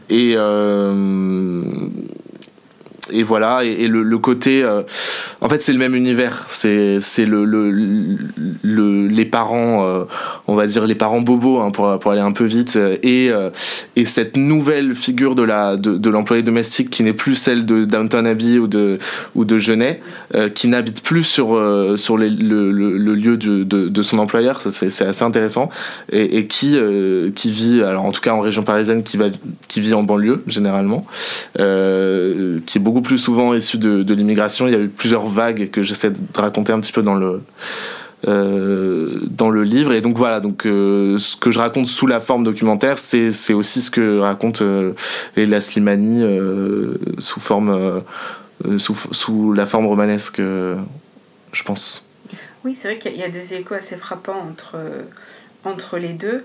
Et 0.09 0.35
et 3.11 3.23
voilà 3.23 3.63
et, 3.63 3.87
le, 3.87 4.17
côté 4.17 4.63
euh, 4.63 4.83
en 5.41 5.49
fait 5.49 5.61
c'est 5.61 5.73
le 5.73 5.79
même 5.79 5.95
univers. 5.95 6.45
C'est 6.47 6.99
c'est 6.99 7.25
le, 7.25 7.45
le, 7.45 7.71
le, 8.63 9.07
les 9.07 9.25
parents 9.25 9.85
euh, 9.85 10.03
on 10.47 10.55
va 10.55 10.67
dire 10.67 10.85
les 10.85 10.95
parents 10.95 11.21
bobos 11.21 11.59
hein, 11.59 11.71
pour 11.71 11.99
pour 11.99 12.11
aller 12.11 12.21
un 12.21 12.31
peu 12.31 12.45
vite 12.45 12.77
et 13.03 13.29
euh, 13.29 13.49
et 13.95 14.05
cette 14.05 14.37
nouvelle 14.37 14.95
figure 14.95 15.35
de 15.35 15.43
la 15.43 15.77
de, 15.77 16.09
l'employé 16.09 16.43
domestique 16.43 16.89
qui 16.89 17.03
n'est 17.03 17.13
plus 17.13 17.35
celle 17.35 17.65
de 17.65 17.85
Downton 17.85 18.25
Abbey 18.25 18.57
ou 18.57 18.67
de 18.67 18.99
ou 19.35 19.45
de 19.45 19.57
Genet 19.57 20.01
qui 20.55 20.67
n'habite 20.67 21.01
plus 21.01 21.23
sur 21.23 21.47
sur 21.97 22.17
le, 22.17 22.27
lieu 22.27 23.37
de, 23.37 23.63
de, 23.63 24.01
son 24.01 24.19
employeur. 24.19 24.61
C'est 24.61 24.89
c'est 24.89 25.05
assez 25.05 25.23
intéressant. 25.23 25.69
Et, 26.11 26.37
et 26.37 26.47
qui 26.47 26.77
qui 27.35 27.51
vit 27.51 27.81
alors 27.81 28.05
en 28.05 28.11
tout 28.11 28.21
cas 28.21 28.33
en 28.33 28.41
région 28.41 28.63
parisienne 28.63 29.03
qui 29.03 29.17
va 29.17 29.25
qui 29.67 29.79
vit 29.79 29.93
en 29.93 30.03
banlieue 30.03 30.43
généralement 30.47 31.05
qui 31.55 32.77
est 32.77 32.81
beaucoup 32.81 33.00
plus 33.01 33.17
souvent 33.17 33.53
issu 33.53 33.77
de, 33.77 34.13
l'immigration. 34.13 34.67
Il 34.67 34.73
y 34.73 34.75
a 34.75 34.79
eu 34.79 34.89
plusieurs 34.89 35.27
vagues 35.27 35.69
que 35.69 35.81
j'essaie 35.81 36.11
de 36.11 36.17
raconter 36.35 36.73
un 36.73 36.79
petit 36.79 36.91
peu 36.91 37.03
dans 37.03 37.15
le, 37.15 37.41
euh, 38.27 39.19
dans 39.29 39.49
le 39.49 39.63
livre. 39.63 39.93
Et 39.93 40.01
donc 40.01 40.17
voilà, 40.17 40.39
donc 40.39 40.65
euh, 40.65 41.17
ce 41.17 41.35
que 41.35 41.51
je 41.51 41.59
raconte 41.59 41.87
sous 41.87 42.07
la 42.07 42.19
forme 42.19 42.43
documentaire, 42.43 42.97
c'est 42.97 43.31
c'est 43.31 43.53
aussi 43.53 43.81
ce 43.81 43.91
que 43.91 44.19
raconte 44.19 44.61
euh, 44.61 44.93
Slimani 45.59 46.23
euh, 46.23 46.97
sous 47.19 47.39
forme 47.39 48.01
sous, 48.77 48.95
sous 49.11 49.53
la 49.53 49.65
forme 49.65 49.87
romanesque, 49.87 50.39
je 50.39 51.63
pense. 51.63 52.05
Oui, 52.63 52.75
c'est 52.75 52.89
vrai 52.89 52.99
qu'il 52.99 53.17
y 53.17 53.23
a 53.23 53.29
des 53.29 53.55
échos 53.55 53.73
assez 53.73 53.95
frappants 53.95 54.47
entre 54.51 54.77
entre 55.65 55.97
les 55.97 56.13
deux. 56.13 56.43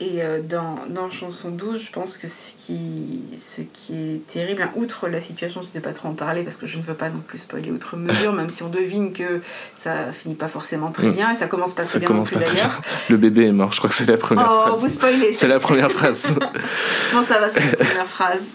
Et 0.00 0.22
euh, 0.22 0.40
dans, 0.42 0.80
dans 0.88 1.08
Chanson 1.08 1.50
12, 1.50 1.80
je 1.80 1.92
pense 1.92 2.16
que 2.16 2.26
ce 2.28 2.50
qui, 2.58 3.22
ce 3.38 3.60
qui 3.60 3.94
est 3.94 4.26
terrible, 4.26 4.62
hein, 4.62 4.70
outre 4.74 5.06
la 5.06 5.20
situation, 5.20 5.62
sais 5.62 5.80
pas 5.80 5.92
trop 5.92 6.08
en 6.08 6.14
parler 6.14 6.42
parce 6.42 6.56
que 6.56 6.66
je 6.66 6.78
ne 6.78 6.82
veux 6.82 6.94
pas 6.94 7.10
non 7.10 7.20
plus 7.24 7.38
spoiler 7.38 7.70
outre 7.70 7.96
mesure, 7.96 8.32
même 8.34 8.48
si 8.48 8.64
on 8.64 8.68
devine 8.68 9.12
que 9.12 9.40
ça 9.78 10.12
finit 10.12 10.34
pas 10.34 10.48
forcément 10.48 10.90
très 10.90 11.06
mm. 11.06 11.14
bien 11.14 11.32
et 11.32 11.36
ça 11.36 11.46
commence 11.46 11.74
pas 11.74 11.84
très 11.84 12.00
bien 12.00 12.08
non 12.08 12.24
plus 12.24 12.36
d'ailleurs. 12.36 12.80
Le 13.08 13.16
bébé 13.16 13.46
est 13.46 13.52
mort, 13.52 13.72
je 13.72 13.78
crois 13.78 13.88
que 13.88 13.94
c'est 13.94 14.06
la 14.06 14.16
première 14.16 14.50
oh, 14.50 14.66
phrase. 14.66 14.80
vous 14.80 14.88
spoilez. 14.88 15.32
C'est 15.32 15.46
la 15.46 15.60
première 15.60 15.92
phrase. 15.92 16.34
bon, 17.12 17.22
ça 17.22 17.38
va, 17.38 17.50
c'est 17.50 17.60
la 17.60 17.76
première 17.84 18.08
phrase. 18.08 18.48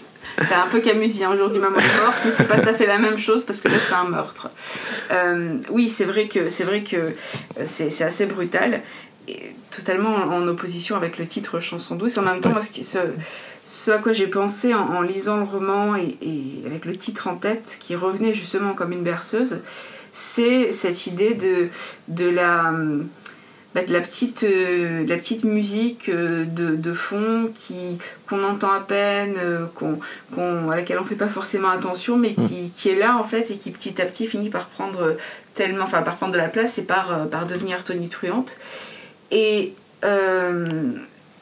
C'est 0.46 0.54
un 0.54 0.68
peu 0.70 0.80
camusien 0.80 1.32
aujourd'hui, 1.32 1.58
maman 1.58 1.78
est 1.78 2.02
morte, 2.02 2.18
mais 2.24 2.30
c'est 2.32 2.44
pas 2.48 2.58
tout 2.58 2.68
à 2.68 2.74
fait 2.74 2.86
la 2.86 2.98
même 2.98 3.18
chose 3.18 3.44
parce 3.44 3.60
que 3.60 3.68
là 3.68 3.74
c'est 3.78 3.94
un 3.94 4.04
meurtre. 4.04 4.48
Euh, 5.10 5.56
oui, 5.70 5.88
c'est 5.88 6.04
vrai 6.04 6.28
que 6.28 6.48
c'est 6.50 6.64
vrai 6.64 6.82
que 6.82 6.96
euh, 6.96 7.12
c'est 7.64 8.02
assez 8.02 8.26
brutal 8.26 8.80
totalement 9.70 10.14
en, 10.14 10.46
opposition 10.48 10.96
avec 10.96 11.18
le 11.18 11.26
titre 11.26 11.60
Chanson 11.60 11.94
douce. 11.96 12.18
En 12.18 12.22
même 12.22 12.40
temps, 12.40 12.54
ce, 12.60 12.98
ce, 13.64 13.90
à 13.90 13.98
quoi 13.98 14.12
j'ai 14.12 14.26
pensé 14.26 14.74
en, 14.74 15.02
lisant 15.02 15.36
le 15.36 15.44
roman 15.44 15.96
et, 15.96 16.16
avec 16.66 16.84
le 16.84 16.96
titre 16.96 17.28
en 17.28 17.36
tête, 17.36 17.76
qui 17.80 17.94
revenait 17.94 18.34
justement 18.34 18.74
comme 18.74 18.92
une 18.92 19.02
berceuse, 19.02 19.60
c'est 20.12 20.72
cette 20.72 21.06
idée 21.06 21.34
de, 21.34 21.68
de 22.08 22.28
la 22.28 22.72
bah, 23.72 23.82
de 23.82 23.92
la 23.92 24.00
petite, 24.00 24.42
euh, 24.42 25.06
la 25.06 25.16
petite 25.16 25.44
musique 25.44 26.08
euh, 26.08 26.44
de, 26.44 26.74
de, 26.74 26.92
fond 26.92 27.48
qui 27.54 27.98
qu'on 28.28 28.42
entend 28.42 28.72
à 28.72 28.80
peine, 28.80 29.36
euh, 29.38 29.66
qu'on, 29.76 30.68
à 30.68 30.74
laquelle 30.74 30.98
on 30.98 31.04
fait 31.04 31.14
pas 31.14 31.28
forcément 31.28 31.68
attention, 31.68 32.16
mais 32.16 32.34
qui, 32.34 32.62
mm. 32.62 32.70
qui, 32.74 32.88
est 32.88 32.96
là 32.96 33.16
en 33.16 33.22
fait 33.22 33.52
et 33.52 33.56
qui 33.56 33.70
petit 33.70 34.02
à 34.02 34.06
petit 34.06 34.26
finit 34.26 34.50
par 34.50 34.66
prendre 34.66 35.16
tellement, 35.54 35.84
enfin 35.84 36.02
par 36.02 36.16
prendre 36.16 36.32
de 36.32 36.38
la 36.38 36.48
place 36.48 36.78
et 36.78 36.82
par, 36.82 37.28
par 37.28 37.46
devenir 37.46 37.84
tonitruante. 37.84 38.56
Et 39.30 39.74
euh, 40.04 40.92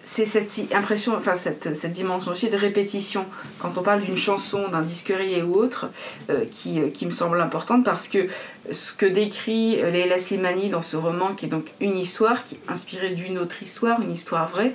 c'est 0.02 0.24
cette 0.24 0.52
impression, 0.74 1.14
enfin 1.16 1.34
cette, 1.34 1.76
cette, 1.76 1.92
dimension 1.92 2.32
aussi 2.32 2.48
de 2.48 2.56
répétition. 2.56 3.26
Quand 3.58 3.76
on 3.76 3.82
parle 3.82 4.02
d'une 4.02 4.16
chanson, 4.16 4.68
d'un 4.68 4.82
disque 4.82 5.12
ou 5.46 5.54
autre, 5.54 5.90
euh, 6.30 6.44
qui, 6.50 6.80
qui, 6.92 7.06
me 7.06 7.10
semble 7.10 7.40
importante 7.40 7.84
parce 7.84 8.08
que 8.08 8.28
ce 8.72 8.92
que 8.92 9.06
décrit 9.06 9.76
Leila 9.76 10.18
Slimani 10.18 10.70
dans 10.70 10.82
ce 10.82 10.96
roman, 10.96 11.34
qui 11.34 11.46
est 11.46 11.50
donc 11.50 11.66
une 11.80 11.98
histoire, 11.98 12.44
qui 12.44 12.56
est 12.56 12.70
inspirée 12.70 13.10
d'une 13.10 13.38
autre 13.38 13.62
histoire, 13.62 14.00
une 14.00 14.12
histoire 14.12 14.48
vraie, 14.48 14.72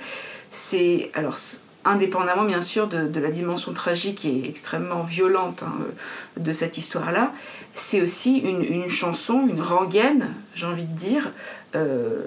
c'est 0.50 1.10
alors 1.14 1.36
indépendamment 1.84 2.44
bien 2.44 2.62
sûr 2.62 2.88
de, 2.88 3.20
la 3.20 3.30
dimension 3.30 3.72
tragique 3.72 4.24
et 4.24 4.48
extrêmement 4.48 5.02
violente 5.02 5.62
hein, 5.62 5.74
de 6.38 6.52
cette 6.52 6.78
histoire-là, 6.78 7.32
c'est 7.74 8.00
aussi 8.00 8.38
une, 8.38 8.62
une, 8.62 8.88
chanson, 8.88 9.46
une 9.46 9.60
rengaine, 9.60 10.30
j'ai 10.54 10.66
envie 10.66 10.84
de 10.84 10.96
dire, 10.96 11.30
euh, 11.74 12.22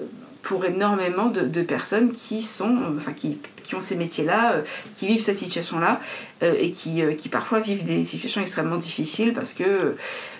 pour 0.48 0.64
énormément 0.64 1.26
de, 1.26 1.60
personnes 1.60 2.10
qui 2.10 2.40
sont, 2.40 2.74
euh, 2.74 2.96
enfin 2.96 3.12
qui, 3.12 3.36
qui 3.64 3.74
ont 3.74 3.82
ces 3.82 3.96
métiers-là, 3.96 4.52
euh, 4.52 4.62
qui 4.94 5.06
vivent 5.06 5.20
cette 5.20 5.38
situation-là 5.38 6.00
euh, 6.42 6.54
et 6.58 6.70
qui, 6.70 7.02
qui, 7.18 7.28
parfois 7.28 7.60
vivent 7.60 7.84
des 7.84 8.02
situations 8.04 8.40
extrêmement 8.40 8.78
difficiles 8.78 9.34
parce 9.34 9.52
que 9.52 9.94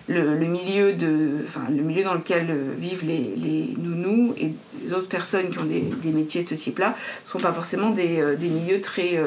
le, 0.08 0.46
milieu, 0.46 0.94
de, 0.94 1.44
enfin, 1.46 1.70
le 1.70 1.82
milieu 1.82 2.04
dans 2.04 2.14
lequel 2.14 2.46
vivent 2.78 3.04
les, 3.04 3.74
nounous 3.76 4.32
et 4.38 4.54
les 4.82 4.94
autres 4.94 5.08
personnes 5.08 5.50
qui 5.50 5.58
ont 5.58 5.64
des, 5.64 6.10
métiers 6.10 6.42
de 6.42 6.48
ce 6.48 6.54
type-là 6.54 6.96
ne 7.26 7.30
sont 7.30 7.40
pas 7.40 7.52
forcément 7.52 7.90
des, 7.90 8.22
des 8.38 8.48
milieux 8.48 8.80
très, 8.80 9.20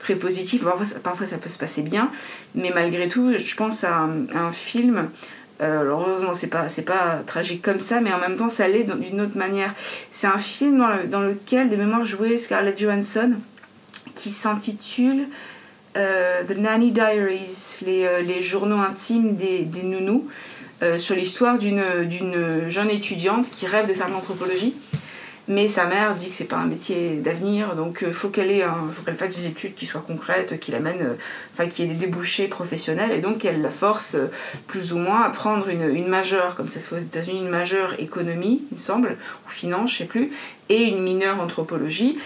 très 0.00 0.16
positifs. 0.16 0.64
Parfois, 0.64 0.86
parfois, 1.04 1.26
ça 1.26 1.38
peut 1.38 1.48
se 1.48 1.58
passer 1.58 1.82
bien, 1.82 2.10
mais 2.56 2.72
malgré 2.74 3.08
tout, 3.08 3.32
je 3.38 3.54
pense 3.54 3.84
à 3.84 4.08
un 4.34 4.50
film 4.50 5.08
alors 5.60 6.06
heureusement, 6.06 6.34
c'est 6.34 6.48
pas, 6.48 6.68
c'est 6.68 6.82
pas 6.82 7.22
tragique 7.26 7.62
comme 7.62 7.80
ça, 7.80 8.00
mais 8.00 8.12
en 8.12 8.18
même 8.18 8.36
temps, 8.36 8.50
ça 8.50 8.68
l'est 8.68 8.84
d'une 8.84 9.20
autre 9.20 9.36
manière. 9.36 9.72
C'est 10.10 10.26
un 10.26 10.38
film 10.38 10.84
dans, 11.08 11.20
lequel, 11.20 11.70
de 11.70 11.76
mémoire, 11.76 12.04
jouait 12.04 12.36
Scarlett 12.38 12.78
Johansson, 12.78 13.32
qui 14.14 14.30
s'intitule 14.30 15.28
euh, 15.96 16.42
The 16.44 16.56
Nanny 16.58 16.90
Diaries, 16.90 17.78
les, 17.86 18.04
euh, 18.04 18.22
les 18.22 18.42
journaux 18.42 18.80
intimes 18.80 19.36
des, 19.36 19.64
des 19.64 19.82
nounous, 19.82 20.28
sur 20.98 21.14
l'histoire 21.14 21.56
d'une, 21.56 21.82
d'une 22.04 22.68
jeune 22.68 22.90
étudiante 22.90 23.48
qui 23.50 23.66
rêve 23.66 23.88
de 23.88 23.94
faire 23.94 24.08
de 24.08 24.12
l'anthropologie 24.12 24.74
mais 25.46 25.68
sa 25.68 25.84
mère 25.84 26.14
dit 26.14 26.30
que 26.30 26.34
c'est 26.34 26.44
pas 26.44 26.56
un 26.56 26.66
métier 26.66 27.16
d'avenir, 27.16 27.74
donc 27.74 27.98
il 28.00 28.08
euh, 28.08 28.12
faut 28.12 28.28
qu'elle 28.28 28.64
faut 28.92 29.02
qu'elle 29.02 29.16
fasse 29.16 29.36
des 29.36 29.46
études 29.46 29.74
qui 29.74 29.84
soient 29.84 30.04
concrètes, 30.06 30.58
qui 30.58 30.72
l'amènent, 30.72 31.02
euh, 31.02 31.14
enfin 31.52 31.68
qui 31.68 31.82
ait 31.82 31.86
des 31.86 31.94
débouchés 31.94 32.48
professionnels, 32.48 33.12
et 33.12 33.20
donc 33.20 33.44
elle 33.44 33.60
la 33.60 33.70
force 33.70 34.14
euh, 34.14 34.30
plus 34.66 34.92
ou 34.94 34.98
moins 34.98 35.22
à 35.22 35.30
prendre 35.30 35.68
une, 35.68 35.94
une 35.94 36.08
majeure, 36.08 36.54
comme 36.54 36.68
ça 36.68 36.80
se 36.80 36.86
fait 36.86 36.96
aux 36.96 37.00
États-Unis, 37.00 37.40
une 37.40 37.50
majeure 37.50 37.94
économie, 38.00 38.62
il 38.70 38.76
me 38.76 38.80
semble, 38.80 39.18
ou 39.46 39.50
finance, 39.50 39.92
je 39.92 39.98
sais 39.98 40.04
plus, 40.06 40.32
et 40.70 40.84
une 40.84 41.02
mineure 41.02 41.40
anthropologie. 41.40 42.18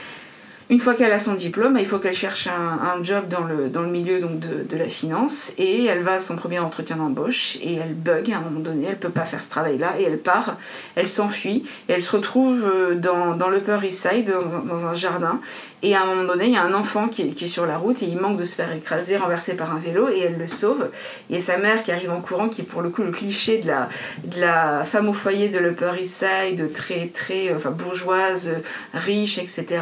Une 0.70 0.80
fois 0.80 0.92
qu'elle 0.92 1.12
a 1.12 1.18
son 1.18 1.32
diplôme, 1.32 1.78
il 1.80 1.86
faut 1.86 1.98
qu'elle 1.98 2.14
cherche 2.14 2.46
un, 2.46 3.02
job 3.02 3.28
dans 3.28 3.44
le, 3.44 3.70
dans 3.70 3.80
le 3.80 3.88
milieu 3.88 4.20
donc 4.20 4.38
de, 4.38 4.66
de, 4.68 4.76
la 4.76 4.84
finance. 4.84 5.52
Et 5.56 5.86
elle 5.86 6.02
va 6.02 6.14
à 6.14 6.18
son 6.18 6.36
premier 6.36 6.58
entretien 6.58 6.96
d'embauche 6.96 7.56
et 7.62 7.76
elle 7.76 7.94
bug 7.94 8.30
à 8.30 8.36
un 8.36 8.40
moment 8.40 8.60
donné, 8.60 8.88
elle 8.90 8.98
peut 8.98 9.08
pas 9.08 9.22
faire 9.22 9.42
ce 9.42 9.48
travail-là 9.48 9.94
et 9.98 10.02
elle 10.02 10.18
part, 10.18 10.58
elle 10.94 11.08
s'enfuit 11.08 11.64
et 11.88 11.92
elle 11.92 12.02
se 12.02 12.14
retrouve 12.14 12.66
euh, 12.66 12.94
dans, 12.96 13.34
dans 13.34 13.48
l'Upper 13.48 13.78
East 13.82 14.06
Side, 14.06 14.30
dans, 14.30 14.60
dans, 14.60 14.84
un 14.84 14.92
jardin. 14.92 15.40
Et 15.82 15.96
à 15.96 16.02
un 16.02 16.06
moment 16.06 16.24
donné, 16.24 16.46
il 16.46 16.52
y 16.52 16.56
a 16.56 16.64
un 16.64 16.74
enfant 16.74 17.08
qui, 17.08 17.32
qui, 17.32 17.46
est 17.46 17.48
sur 17.48 17.64
la 17.64 17.78
route 17.78 18.02
et 18.02 18.06
il 18.06 18.18
manque 18.18 18.36
de 18.36 18.44
se 18.44 18.54
faire 18.54 18.70
écraser, 18.70 19.16
renverser 19.16 19.54
par 19.54 19.74
un 19.74 19.78
vélo 19.78 20.08
et 20.10 20.18
elle 20.18 20.36
le 20.36 20.48
sauve. 20.48 20.88
Et 21.30 21.40
sa 21.40 21.56
mère 21.56 21.82
qui 21.82 21.92
arrive 21.92 22.10
en 22.10 22.20
courant, 22.20 22.50
qui 22.50 22.60
est 22.60 22.64
pour 22.64 22.82
le 22.82 22.90
coup 22.90 23.02
le 23.02 23.12
cliché 23.12 23.56
de 23.56 23.68
la, 23.68 23.88
de 24.22 24.40
la 24.40 24.84
femme 24.84 25.08
au 25.08 25.14
foyer 25.14 25.48
de 25.48 25.58
l'Upper 25.58 25.92
East 25.98 26.24
Side, 26.24 26.72
très, 26.74 27.06
très 27.06 27.54
enfin, 27.54 27.70
bourgeoise, 27.70 28.50
riche, 28.92 29.38
etc 29.38 29.78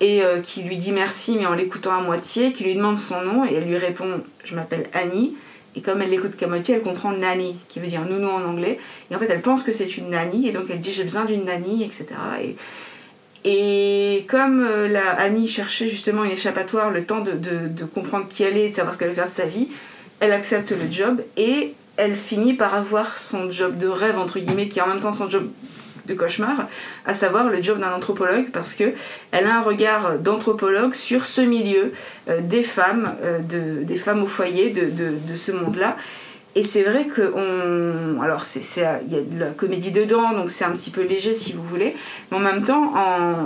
et 0.00 0.22
euh, 0.22 0.40
qui 0.40 0.62
lui 0.62 0.76
dit 0.76 0.92
merci 0.92 1.36
mais 1.36 1.46
en 1.46 1.54
l'écoutant 1.54 1.96
à 1.96 2.00
moitié, 2.00 2.52
qui 2.52 2.64
lui 2.64 2.74
demande 2.74 2.98
son 2.98 3.20
nom 3.22 3.44
et 3.44 3.54
elle 3.54 3.68
lui 3.68 3.78
répond 3.78 4.22
je 4.44 4.54
m'appelle 4.54 4.88
Annie. 4.92 5.36
Et 5.74 5.82
comme 5.82 6.00
elle 6.00 6.08
l'écoute 6.08 6.36
qu'à 6.36 6.46
moitié 6.46 6.74
elle 6.74 6.82
comprend 6.82 7.12
nanny 7.12 7.56
qui 7.68 7.80
veut 7.80 7.86
dire 7.86 8.02
nounou 8.06 8.28
en 8.28 8.44
anglais. 8.44 8.78
Et 9.10 9.16
en 9.16 9.18
fait 9.18 9.28
elle 9.28 9.42
pense 9.42 9.62
que 9.62 9.72
c'est 9.72 9.96
une 9.96 10.10
nanny 10.10 10.48
et 10.48 10.52
donc 10.52 10.64
elle 10.70 10.80
dit 10.80 10.92
j'ai 10.92 11.04
besoin 11.04 11.24
d'une 11.24 11.44
nanny 11.44 11.84
etc 11.84 12.16
et, 13.46 14.26
comme 14.28 14.66
euh, 14.68 14.88
la 14.88 15.10
Annie 15.12 15.46
cherchait 15.46 15.88
justement 15.88 16.24
une 16.24 16.32
échappatoire 16.32 16.90
le 16.90 17.04
temps 17.04 17.20
de, 17.20 17.84
comprendre 17.94 18.26
qui 18.28 18.42
elle 18.42 18.56
est 18.56 18.70
de 18.70 18.74
savoir 18.74 18.94
ce 18.94 18.98
qu'elle 18.98 19.08
veut 19.08 19.14
faire 19.14 19.28
de 19.28 19.32
sa 19.32 19.46
vie 19.46 19.68
elle 20.18 20.32
accepte 20.32 20.72
le 20.72 20.90
job 20.90 21.22
et 21.36 21.74
elle 21.96 22.16
finit 22.16 22.54
par 22.54 22.74
avoir 22.74 23.16
son 23.16 23.50
job 23.50 23.78
de 23.78 23.86
rêve 23.86 24.18
entre 24.18 24.40
guillemets 24.40 24.68
qui 24.68 24.80
est 24.80 24.82
en 24.82 24.88
même 24.88 25.00
temps 25.00 25.12
son 25.12 25.30
job 25.30 25.48
de 26.06 26.14
cauchemar, 26.14 26.68
à 27.04 27.14
savoir 27.14 27.48
le 27.48 27.60
job 27.62 27.78
d'un 27.78 27.92
anthropologue, 27.92 28.50
parce 28.52 28.74
que 28.74 28.92
elle 29.32 29.46
a 29.46 29.56
un 29.56 29.62
regard 29.62 30.18
d'anthropologue 30.18 30.94
sur 30.94 31.24
ce 31.24 31.40
milieu 31.40 31.92
euh, 32.28 32.40
des 32.40 32.62
femmes, 32.62 33.14
euh, 33.22 33.38
de, 33.40 33.84
des 33.84 33.98
femmes 33.98 34.22
au 34.22 34.26
foyer 34.26 34.70
de 34.70 35.36
ce 35.36 35.52
monde-là. 35.52 35.96
Et 36.58 36.62
c'est 36.62 36.84
vrai 36.84 37.04
que 37.04 37.34
on, 37.36 38.22
alors 38.22 38.46
c'est, 38.46 38.62
il 39.06 39.12
y 39.12 39.18
a 39.18 39.20
de 39.20 39.38
la 39.38 39.48
comédie 39.48 39.92
dedans, 39.92 40.32
donc 40.32 40.50
c'est 40.50 40.64
un 40.64 40.70
petit 40.70 40.90
peu 40.90 41.02
léger 41.02 41.34
si 41.34 41.52
vous 41.52 41.62
voulez, 41.62 41.94
mais 42.30 42.38
en 42.38 42.40
même 42.40 42.64
temps, 42.64 42.94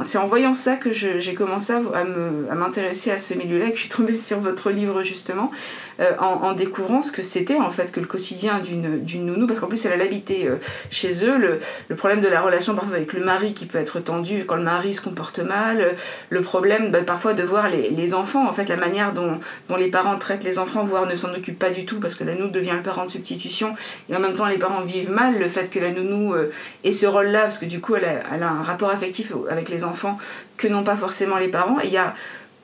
c'est 0.04 0.18
en 0.18 0.28
voyant 0.28 0.54
ça 0.54 0.76
que 0.76 0.92
j'ai 0.92 1.34
commencé 1.34 1.72
à, 1.72 2.54
m'intéresser 2.54 3.10
à 3.10 3.18
ce 3.18 3.34
milieu-là, 3.34 3.70
que 3.70 3.74
je 3.74 3.80
suis 3.80 3.88
tombée 3.88 4.12
sur 4.14 4.38
votre 4.38 4.70
livre 4.70 5.02
justement, 5.02 5.50
euh, 5.98 6.12
en, 6.20 6.52
découvrant 6.52 7.02
ce 7.02 7.10
que 7.10 7.22
c'était 7.22 7.56
en 7.56 7.70
fait 7.70 7.90
que 7.90 7.98
le 7.98 8.06
quotidien 8.06 8.60
d'une, 8.60 9.26
nounou, 9.26 9.48
parce 9.48 9.58
qu'en 9.58 9.66
plus 9.66 9.84
elle 9.86 9.92
a 9.92 9.96
l'habité 9.96 10.46
euh, 10.46 10.56
chez 10.92 11.24
eux, 11.24 11.36
le, 11.36 11.96
problème 11.96 12.20
de 12.20 12.28
la 12.28 12.40
relation 12.40 12.76
parfois 12.76 12.94
avec 12.94 13.12
le 13.12 13.24
mari 13.24 13.54
qui 13.54 13.66
peut 13.66 13.78
être 13.78 13.98
tendu 13.98 14.44
quand 14.46 14.54
le 14.54 14.62
mari 14.62 14.94
se 14.94 15.00
comporte 15.00 15.40
mal, 15.40 15.96
le 16.28 16.42
problème 16.42 16.92
bah, 16.92 17.00
parfois 17.04 17.34
de 17.34 17.42
voir 17.42 17.68
les, 17.68 17.90
les, 17.90 18.14
enfants, 18.14 18.48
en 18.48 18.52
fait 18.52 18.68
la 18.68 18.76
manière 18.76 19.12
dont, 19.12 19.40
dont 19.68 19.76
les 19.76 19.88
parents 19.88 20.16
traitent 20.16 20.44
les 20.44 20.60
enfants, 20.60 20.84
voire 20.84 21.06
ne 21.06 21.16
s'en 21.16 21.34
occupent 21.34 21.58
pas 21.58 21.70
du 21.70 21.84
tout 21.84 21.98
parce 21.98 22.14
que 22.14 22.22
la 22.22 22.36
nounou 22.36 22.50
devient 22.50 22.74
le 22.76 22.82
parent 22.82 22.99
de 23.04 23.10
substitution 23.10 23.74
et 24.08 24.16
en 24.16 24.20
même 24.20 24.34
temps 24.34 24.46
les 24.46 24.58
parents 24.58 24.82
vivent 24.82 25.10
mal 25.10 25.38
le 25.38 25.48
fait 25.48 25.70
que 25.70 25.78
la 25.78 25.90
nounou 25.90 26.34
euh, 26.34 26.52
ait 26.84 26.92
ce 26.92 27.06
rôle-là 27.06 27.42
parce 27.44 27.58
que 27.58 27.66
du 27.66 27.80
coup 27.80 27.96
elle 27.96 28.04
a, 28.04 28.46
un 28.46 28.62
rapport 28.62 28.90
affectif 28.90 29.32
avec 29.50 29.68
les 29.68 29.84
enfants 29.84 30.18
que 30.56 30.68
n'ont 30.68 30.84
pas 30.84 30.96
forcément 30.96 31.38
les 31.38 31.48
parents 31.48 31.78
il 31.82 31.90
y 31.90 31.96
a 31.96 32.14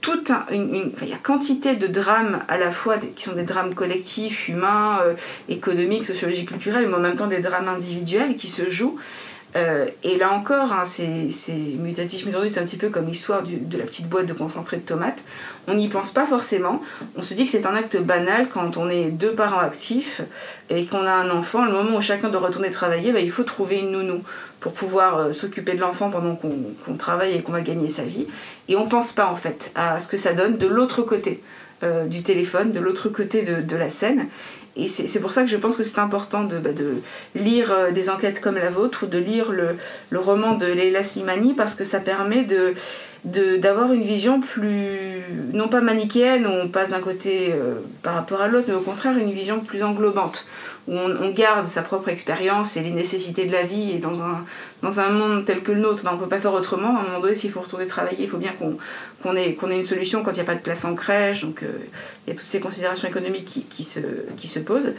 toute 0.00 0.30
une, 0.52 0.92
il 1.02 1.08
y 1.08 1.14
a 1.14 1.18
quantité 1.18 1.74
de 1.74 1.86
drames 1.88 2.40
à 2.48 2.58
la 2.58 2.70
fois 2.70 2.96
qui 2.98 3.24
sont 3.24 3.32
des 3.32 3.42
drames 3.42 3.74
collectifs, 3.74 4.48
humains, 4.48 5.00
euh, 5.02 5.14
économiques, 5.48 6.04
sociologiques, 6.04 6.50
culturels, 6.50 6.86
mais 6.86 6.94
en 6.94 7.00
même 7.00 7.16
temps 7.16 7.26
des 7.26 7.40
drames 7.40 7.66
individuels 7.68 8.36
qui 8.36 8.46
se 8.46 8.70
jouent. 8.70 8.98
Euh, 9.56 9.86
et 10.02 10.16
là 10.16 10.32
encore, 10.32 10.72
hein, 10.72 10.84
c'est 10.84 11.52
mutatif 11.78 12.26
c'est 12.48 12.60
un 12.60 12.64
petit 12.64 12.76
peu 12.76 12.90
comme 12.90 13.06
l'histoire 13.06 13.42
de 13.42 13.78
la 13.78 13.84
petite 13.84 14.08
boîte 14.08 14.26
de 14.26 14.34
concentré 14.34 14.76
de 14.76 14.82
tomates. 14.82 15.18
On 15.66 15.74
n'y 15.74 15.88
pense 15.88 16.12
pas 16.12 16.26
forcément. 16.26 16.82
On 17.16 17.22
se 17.22 17.34
dit 17.34 17.46
que 17.46 17.50
c'est 17.50 17.66
un 17.66 17.74
acte 17.74 17.96
banal 17.96 18.48
quand 18.52 18.76
on 18.76 18.90
est 18.90 19.06
deux 19.06 19.32
parents 19.32 19.60
actifs 19.60 20.20
et 20.68 20.84
qu'on 20.84 21.06
a 21.06 21.12
un 21.12 21.30
enfant. 21.30 21.64
Le 21.64 21.72
moment 21.72 21.96
où 21.96 22.02
chacun 22.02 22.28
doit 22.28 22.40
retourner 22.40 22.70
travailler, 22.70 23.12
bah, 23.12 23.20
il 23.20 23.30
faut 23.30 23.44
trouver 23.44 23.78
une 23.80 23.92
nounou 23.92 24.22
pour 24.60 24.72
pouvoir 24.72 25.18
euh, 25.18 25.32
s'occuper 25.32 25.74
de 25.74 25.80
l'enfant 25.80 26.10
pendant 26.10 26.36
qu'on 26.36 26.94
travaille 26.96 27.34
et 27.34 27.42
qu'on 27.42 27.52
va 27.52 27.62
gagner 27.62 27.88
sa 27.88 28.02
vie. 28.02 28.26
Et 28.68 28.76
on 28.76 28.88
pense 28.88 29.12
pas 29.12 29.26
en 29.26 29.36
fait 29.36 29.70
à 29.74 30.00
ce 30.00 30.08
que 30.08 30.16
ça 30.16 30.34
donne 30.34 30.58
de 30.58 30.66
l'autre 30.66 31.02
côté 31.02 31.42
euh, 31.82 32.06
du 32.06 32.22
téléphone, 32.22 32.72
de 32.72 32.80
l'autre 32.80 33.08
côté 33.10 33.42
de, 33.42 33.76
la 33.76 33.90
scène. 33.90 34.28
Et 34.76 34.88
c'est 34.88 35.20
pour 35.20 35.32
ça 35.32 35.42
que 35.42 35.48
je 35.48 35.56
pense 35.56 35.76
que 35.76 35.82
c'est 35.82 35.98
important 35.98 36.44
de, 36.44 36.58
bah, 36.58 36.70
lire 37.34 37.72
euh, 37.72 37.90
des 37.92 38.10
enquêtes 38.10 38.40
comme 38.40 38.56
la 38.56 38.68
vôtre 38.68 39.04
ou 39.04 39.06
de 39.06 39.16
lire 39.16 39.50
le, 39.50 39.76
le 40.10 40.18
roman 40.18 40.52
de 40.52 40.66
Leila 40.66 41.02
Slimani 41.02 41.54
parce 41.54 41.74
que 41.74 41.84
ça 41.84 42.00
permet 42.00 42.44
de 42.44 42.74
d'avoir 43.24 43.92
une 43.92 44.02
vision 44.02 44.40
plus, 44.40 45.24
non 45.52 45.66
pas 45.66 45.80
manichéenne, 45.80 46.46
où 46.46 46.50
on 46.50 46.68
passe 46.68 46.90
d'un 46.90 47.00
côté 47.00 47.52
euh, 47.52 47.80
par 48.04 48.14
rapport 48.14 48.40
à 48.40 48.46
l'autre, 48.46 48.66
mais 48.68 48.74
au 48.74 48.80
contraire 48.80 49.18
une 49.18 49.32
vision 49.32 49.58
plus 49.58 49.82
englobante, 49.82 50.46
où 50.88 50.96
on, 50.96 51.30
garde 51.30 51.66
sa 51.66 51.82
propre 51.82 52.08
expérience 52.08 52.76
et 52.76 52.80
les 52.80 52.90
nécessités 52.90 53.44
de 53.44 53.52
la 53.52 53.62
vie, 53.62 53.92
et 53.92 53.98
dans 53.98 54.22
un, 54.22 54.44
dans 54.82 55.00
un 55.00 55.10
monde 55.10 55.44
tel 55.44 55.62
que 55.62 55.72
le 55.72 55.80
nôtre, 55.80 56.04
ben, 56.04 56.10
on 56.12 56.16
ne 56.16 56.20
peut 56.20 56.28
pas 56.28 56.38
faire 56.38 56.54
autrement, 56.54 56.96
à 56.96 57.00
un 57.00 57.04
moment 57.04 57.20
donné, 57.20 57.34
s'il 57.34 57.50
faut 57.50 57.60
retourner 57.60 57.86
travailler, 57.86 58.24
il 58.24 58.28
faut 58.28 58.38
bien 58.38 58.52
qu'on 58.58 59.36
ait, 59.36 59.50
ait 59.50 59.80
une 59.80 59.86
solution 59.86 60.22
quand 60.22 60.30
il 60.30 60.36
n'y 60.36 60.40
a 60.40 60.44
pas 60.44 60.54
de 60.54 60.60
place 60.60 60.84
en 60.84 60.94
crèche, 60.94 61.42
donc 61.42 61.62
euh, 61.62 61.72
il 62.26 62.32
y 62.32 62.36
a 62.36 62.38
toutes 62.38 62.48
ces 62.48 62.60
considérations 62.60 63.08
économiques 63.08 63.46
qui, 63.46 63.62
qui, 63.64 63.84
se, 63.84 64.00
qui 64.36 64.46
se 64.46 64.58
posent 64.58 64.92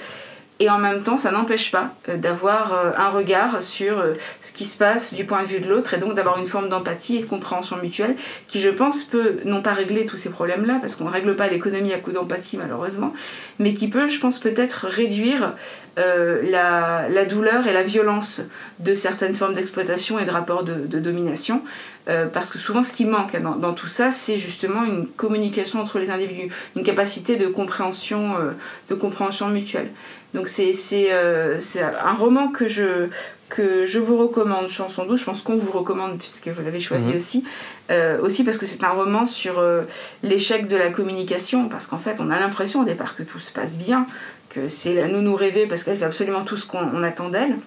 et 0.60 0.70
en 0.70 0.78
même 0.78 1.04
temps 1.04 1.18
ça 1.18 1.32
n'empêche 1.32 1.72
pas 1.72 1.94
euh, 2.10 2.18
d'avoir 2.18 2.74
euh, 2.74 2.92
un 2.98 3.10
regard 3.10 3.62
sur 3.62 4.00
euh, 4.00 4.14
ce 4.42 4.54
qui 4.54 4.66
se 4.66 4.78
passe 4.78 5.14
du 5.14 5.26
point 5.26 5.44
de 5.44 5.48
vue 5.48 5.60
de 5.60 5.70
l'autre 5.70 5.94
et 5.94 5.98
donc 5.98 6.16
d'avoir 6.16 6.40
une 6.40 6.48
forme 6.48 6.70
d'empathie 6.70 7.18
et 7.18 7.22
de 7.22 7.26
compréhension 7.26 7.78
mutuelle 7.78 8.16
qui 8.48 8.60
je 8.60 8.70
pense 8.70 9.04
peut 9.04 9.40
non 9.46 9.62
pas 9.62 9.74
régler 9.74 10.06
tous 10.06 10.18
ces 10.18 10.30
problèmes 10.30 10.66
là 10.66 10.78
parce 10.82 10.96
qu'on 10.96 11.06
ne 11.06 11.12
règle 11.12 11.36
pas 11.36 11.48
l'économie 11.48 11.94
à 11.94 12.00
coup 12.00 12.12
d'empathie 12.12 12.58
malheureusement 12.58 13.14
mais 13.60 13.74
qui 13.74 13.88
peut 13.88 14.08
je 14.08 14.20
pense 14.20 14.40
peut-être 14.40 14.88
réduire 14.88 15.54
la, 15.98 17.26
douleur 17.28 17.66
et 17.66 17.74
la 17.74 17.82
violence 17.82 18.42
de 18.78 18.94
certaines 18.94 19.34
formes 19.34 19.56
d'exploitation 19.56 20.20
et 20.20 20.26
de 20.26 20.30
rapports 20.30 20.64
de 20.64 21.00
domination. 21.00 21.64
Euh, 22.10 22.28
parce 22.28 22.52
que 22.52 22.58
souvent, 22.58 22.84
ce 22.84 22.94
qui 22.94 23.06
manque 23.06 23.36
dans, 23.42 23.56
dans 23.56 23.74
tout 23.74 23.88
ça, 23.88 24.12
c'est 24.12 24.38
justement 24.38 24.84
une 24.84 25.08
communication 25.08 25.82
entre 25.82 26.00
les 26.00 26.10
individus, 26.10 26.50
une 26.76 26.84
capacité 26.84 27.36
de 27.36 27.48
compréhension, 27.48 28.36
euh, 28.38 28.52
de 28.90 28.96
compréhension 28.96 29.48
mutuelle. 29.50 29.90
Donc 30.34 30.50
c'est 30.50 30.74
euh, 31.12 31.58
un 32.06 32.14
roman 32.14 32.50
que 32.50 32.68
je, 32.68 33.08
que 33.50 33.86
je 33.86 34.00
vous 34.00 34.18
recommande, 34.18 34.68
Chanson 34.68 35.06
douce, 35.06 35.22
je 35.22 35.26
pense 35.26 35.42
qu'on 35.42 35.56
vous 35.56 35.72
recommande 35.72 36.18
puisque 36.18 36.50
vous 36.50 36.62
l'avez 36.62 36.82
choisi 36.82 37.10
mhm. 37.10 37.18
aussi, 37.18 37.44
euh, 37.92 38.20
aussi 38.22 38.44
parce 38.44 38.58
que 38.58 38.66
c'est 38.66 38.84
un 38.84 38.90
roman 38.90 39.26
sur 39.26 39.60
euh, 39.60 39.84
l'échec 40.24 40.68
de 40.68 40.76
la 40.76 40.90
communication, 40.90 41.70
parce 41.70 41.88
qu'en 41.88 42.00
fait 42.00 42.18
on 42.20 42.30
a 42.30 42.40
l'impression 42.40 42.82
au 42.82 42.86
départ 42.86 43.16
que 43.16 43.24
tout 43.24 43.40
se 43.40 43.52
passe 43.52 43.78
bien, 43.78 44.06
que 44.50 44.68
c'est 44.68 44.94
la 44.94 45.08
nounou 45.08 45.36
rêvée 45.36 45.66
parce 45.66 45.84
qu'elle 45.84 45.98
fait 45.98 46.06
absolument 46.06 46.44
tout 46.44 46.58
ce 46.58 46.66
qu'on 46.66 47.04
attend 47.04 47.30
d'elle. 47.30 47.58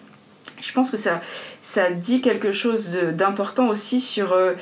Je 0.61 0.73
pense 0.73 0.91
que 0.91 0.97
ça, 0.97 1.21
ça 1.63 1.91
dit 1.91 2.21
quelque 2.21 2.53
chose 2.53 2.91
d'important 3.15 3.69
aussi 3.69 4.01
sur 4.01 4.33
euh, 4.33 4.53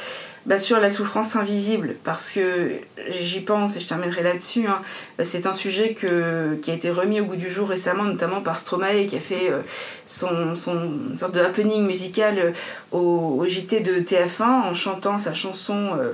bah, 0.48 0.58
sur 0.58 0.80
la 0.80 0.88
souffrance 0.88 1.36
invisible, 1.36 1.96
parce 2.04 2.30
que 2.30 2.70
j'y 3.10 3.40
pense 3.40 3.76
et 3.76 3.80
je 3.80 3.86
terminerai 3.86 4.22
là-dessus. 4.22 4.66
Hein. 4.66 4.80
c'est 5.22 5.44
un 5.44 5.52
sujet 5.52 5.92
que, 5.92 6.54
qui 6.62 6.70
a 6.70 6.74
été 6.74 6.90
remis 6.90 7.20
au 7.20 7.26
goût 7.26 7.36
du 7.36 7.50
jour 7.50 7.68
récemment, 7.68 8.04
notamment 8.04 8.40
par 8.40 8.58
Stromae, 8.58 9.06
qui 9.08 9.16
a 9.16 9.20
fait 9.20 9.50
euh, 9.50 9.60
son, 10.06 10.56
son 10.56 10.90
sorte 11.18 11.34
de 11.34 11.40
happening 11.40 11.86
musical 11.86 12.54
au, 12.92 13.44
JT 13.46 13.80
de 13.80 14.00
TF1 14.00 14.70
en 14.70 14.72
chantant 14.72 15.18
sa 15.18 15.34
chanson 15.34 15.90
euh, 15.98 16.12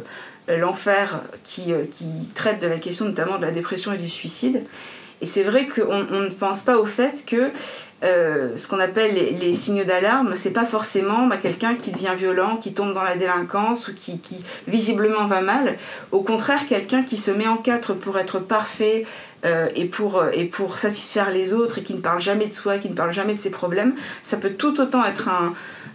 L'Enfer, 0.49 1.21
qui, 1.45 1.73
euh, 1.73 1.85
qui 1.91 2.07
traite 2.35 2.61
de 2.61 2.67
la 2.67 2.79
question 2.79 3.05
notamment 3.05 3.39
de 3.39 3.47
la 3.47 3.53
dépression 3.53 3.93
et 3.93 3.99
du 3.99 4.09
suicide. 4.09 4.65
Et 5.25 5.27
c'est 5.27 5.43
vrai 5.43 5.67
qu'on 5.67 6.01
ne 6.01 6.29
pense 6.29 6.65
pas 6.65 6.77
au 6.77 6.85
fait 6.85 7.25
que 7.27 7.51
euh, 8.05 8.59
ce 8.59 8.69
qu'on 8.69 8.79
appelle 8.79 9.15
les, 9.15 9.55
signaux 9.55 9.85
d'alarme, 9.85 10.37
c'est 10.37 10.51
pas 10.51 10.67
forcément 10.67 11.27
bah, 11.29 11.39
quelqu'un 11.39 11.77
qui 11.77 11.93
devient 11.93 12.13
violent, 12.15 12.59
qui 12.59 12.75
tombe 12.75 12.93
dans 12.93 13.03
la 13.03 13.17
délinquance 13.17 13.89
ou 13.89 13.95
qui, 13.95 14.21
visiblement 14.69 15.25
va 15.25 15.41
mal. 15.41 15.79
Au 16.13 16.21
contraire, 16.21 16.67
quelqu'un 16.69 17.05
qui 17.05 17.17
se 17.17 17.31
met 17.31 17.49
en 17.49 17.57
quatre 17.57 17.95
pour 17.95 18.19
être 18.19 18.39
parfait 18.39 19.07
euh, 19.47 19.69
et, 19.75 19.87
pour, 19.87 20.19
euh, 20.19 20.29
et 20.35 20.45
pour 20.45 20.77
satisfaire 20.77 21.31
les 21.31 21.55
autres 21.55 21.79
et 21.79 21.83
qui 21.83 21.95
ne 21.95 22.03
parle 22.03 22.21
jamais 22.21 22.49
de 22.49 22.55
soi, 22.55 22.77
qui 22.77 22.91
ne 22.91 22.95
parle 22.95 23.15
jamais 23.15 23.33
de 23.33 23.41
ses 23.41 23.51
problèmes, 23.51 23.95
ça 24.23 24.37
peut 24.37 24.51
tout 24.51 24.79
autant 24.79 25.07
être 25.07 25.31
un, 25.31 25.55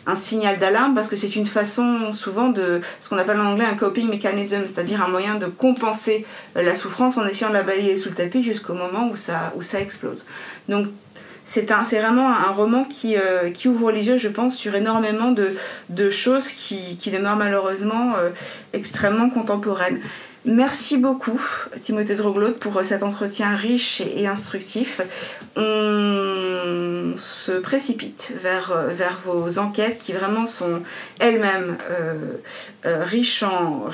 un 0.10 0.16
signal 0.16 0.58
d'alarme 0.58 0.96
parce 0.96 1.08
que 1.08 1.16
c'est 1.16 1.36
une 1.36 1.46
façon 1.46 2.14
souvent 2.14 2.50
de 2.50 2.82
ce 3.02 3.10
qu'on 3.10 3.18
appelle 3.18 3.40
en 3.40 3.52
anglais 3.52 3.66
un 3.66 3.76
coping 3.76 4.10
mechanism, 4.10 4.62
c'est-à-dire 4.66 5.04
un 5.04 5.08
moyen 5.10 5.36
de 5.36 5.46
compenser 5.46 6.26
la 6.56 6.76
souffrance 6.76 7.18
en 7.18 7.26
essayant 7.28 7.50
de 7.50 7.56
la 7.56 7.64
balayer 7.64 7.98
sous 7.98 8.10
le 8.10 8.16
tapis 8.16 8.44
jusqu'au 8.44 8.74
moment 8.74 9.10
où 9.12 9.16
ça, 9.16 9.54
où 9.56 9.62
ça 9.62 9.80
explose. 9.80 10.26
Donc 10.68 10.88
c'est 11.50 11.66
vraiment 12.00 12.30
un 12.30 12.52
roman 12.52 12.88
euh, 13.06 13.50
qui, 13.50 13.68
ouvre 13.68 13.92
les 13.92 14.08
yeux, 14.08 14.18
je 14.18 14.28
pense, 14.28 14.56
sur 14.56 14.76
énormément 14.76 15.32
de, 15.32 16.10
choses 16.12 16.50
qui, 16.50 16.98
demeurent 17.12 17.38
malheureusement 17.38 18.14
euh, 18.18 18.30
extrêmement 18.74 19.30
contemporaines. 19.32 20.00
Merci 20.46 20.98
beaucoup, 20.98 21.42
Timothée 21.82 22.16
Droglot, 22.16 22.52
pour 22.52 22.80
cet 22.86 23.04
entretien 23.04 23.56
riche 23.56 24.02
et, 24.02 24.28
instructif. 24.28 25.02
On 25.56 27.14
se 27.18 27.52
précipite 27.52 28.34
vers, 28.42 28.74
vos 29.26 29.60
enquêtes 29.60 30.00
qui 30.00 30.14
vraiment 30.14 30.48
sont 30.48 30.82
elles-mêmes 31.20 31.78
euh, 31.90 33.04
riches, 33.04 33.44
en, 33.44 33.90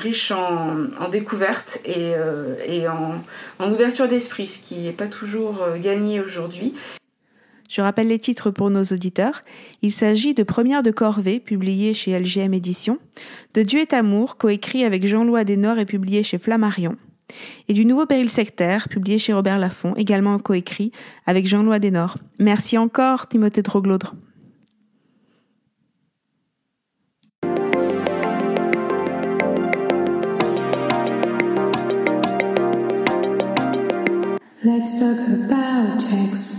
en, 1.00 1.08
découvertes 1.08 1.80
et, 1.84 2.14
en, 2.88 3.72
ouverture 3.72 4.08
d'esprit, 4.08 4.48
ce 4.48 4.60
qui 4.60 4.76
n'est 4.80 4.92
pas 4.92 5.06
toujours 5.06 5.60
gagné 5.80 6.20
aujourd'hui. 6.20 6.74
Je 7.68 7.80
rappelle 7.80 8.08
les 8.08 8.18
titres 8.18 8.50
pour 8.50 8.70
nos 8.70 8.84
auditeurs. 8.84 9.42
Il 9.82 9.92
s'agit 9.92 10.34
de 10.34 10.42
Première 10.42 10.82
de 10.82 10.90
Corvée, 10.90 11.40
publié 11.40 11.94
chez 11.94 12.18
LGM 12.18 12.54
Éditions, 12.54 12.98
de 13.54 13.62
Dieu 13.62 13.80
est 13.80 13.92
amour, 13.92 14.36
coécrit 14.36 14.84
avec 14.84 15.06
Jean-Louis 15.06 15.40
Adenor 15.40 15.78
et 15.78 15.84
publié 15.84 16.22
chez 16.22 16.38
Flammarion, 16.38 16.96
et 17.68 17.72
du 17.72 17.84
Nouveau 17.84 18.06
Péril 18.06 18.30
sectaire, 18.30 18.88
publié 18.88 19.18
chez 19.18 19.32
Robert 19.32 19.58
Laffont, 19.58 19.94
également 19.96 20.34
coécrit 20.38 20.92
avec 21.26 21.46
Jean-Louis 21.46 21.76
Adenor. 21.76 22.18
Merci 22.38 22.78
encore, 22.78 23.26
Timothée 23.28 23.62
text. 35.98 36.55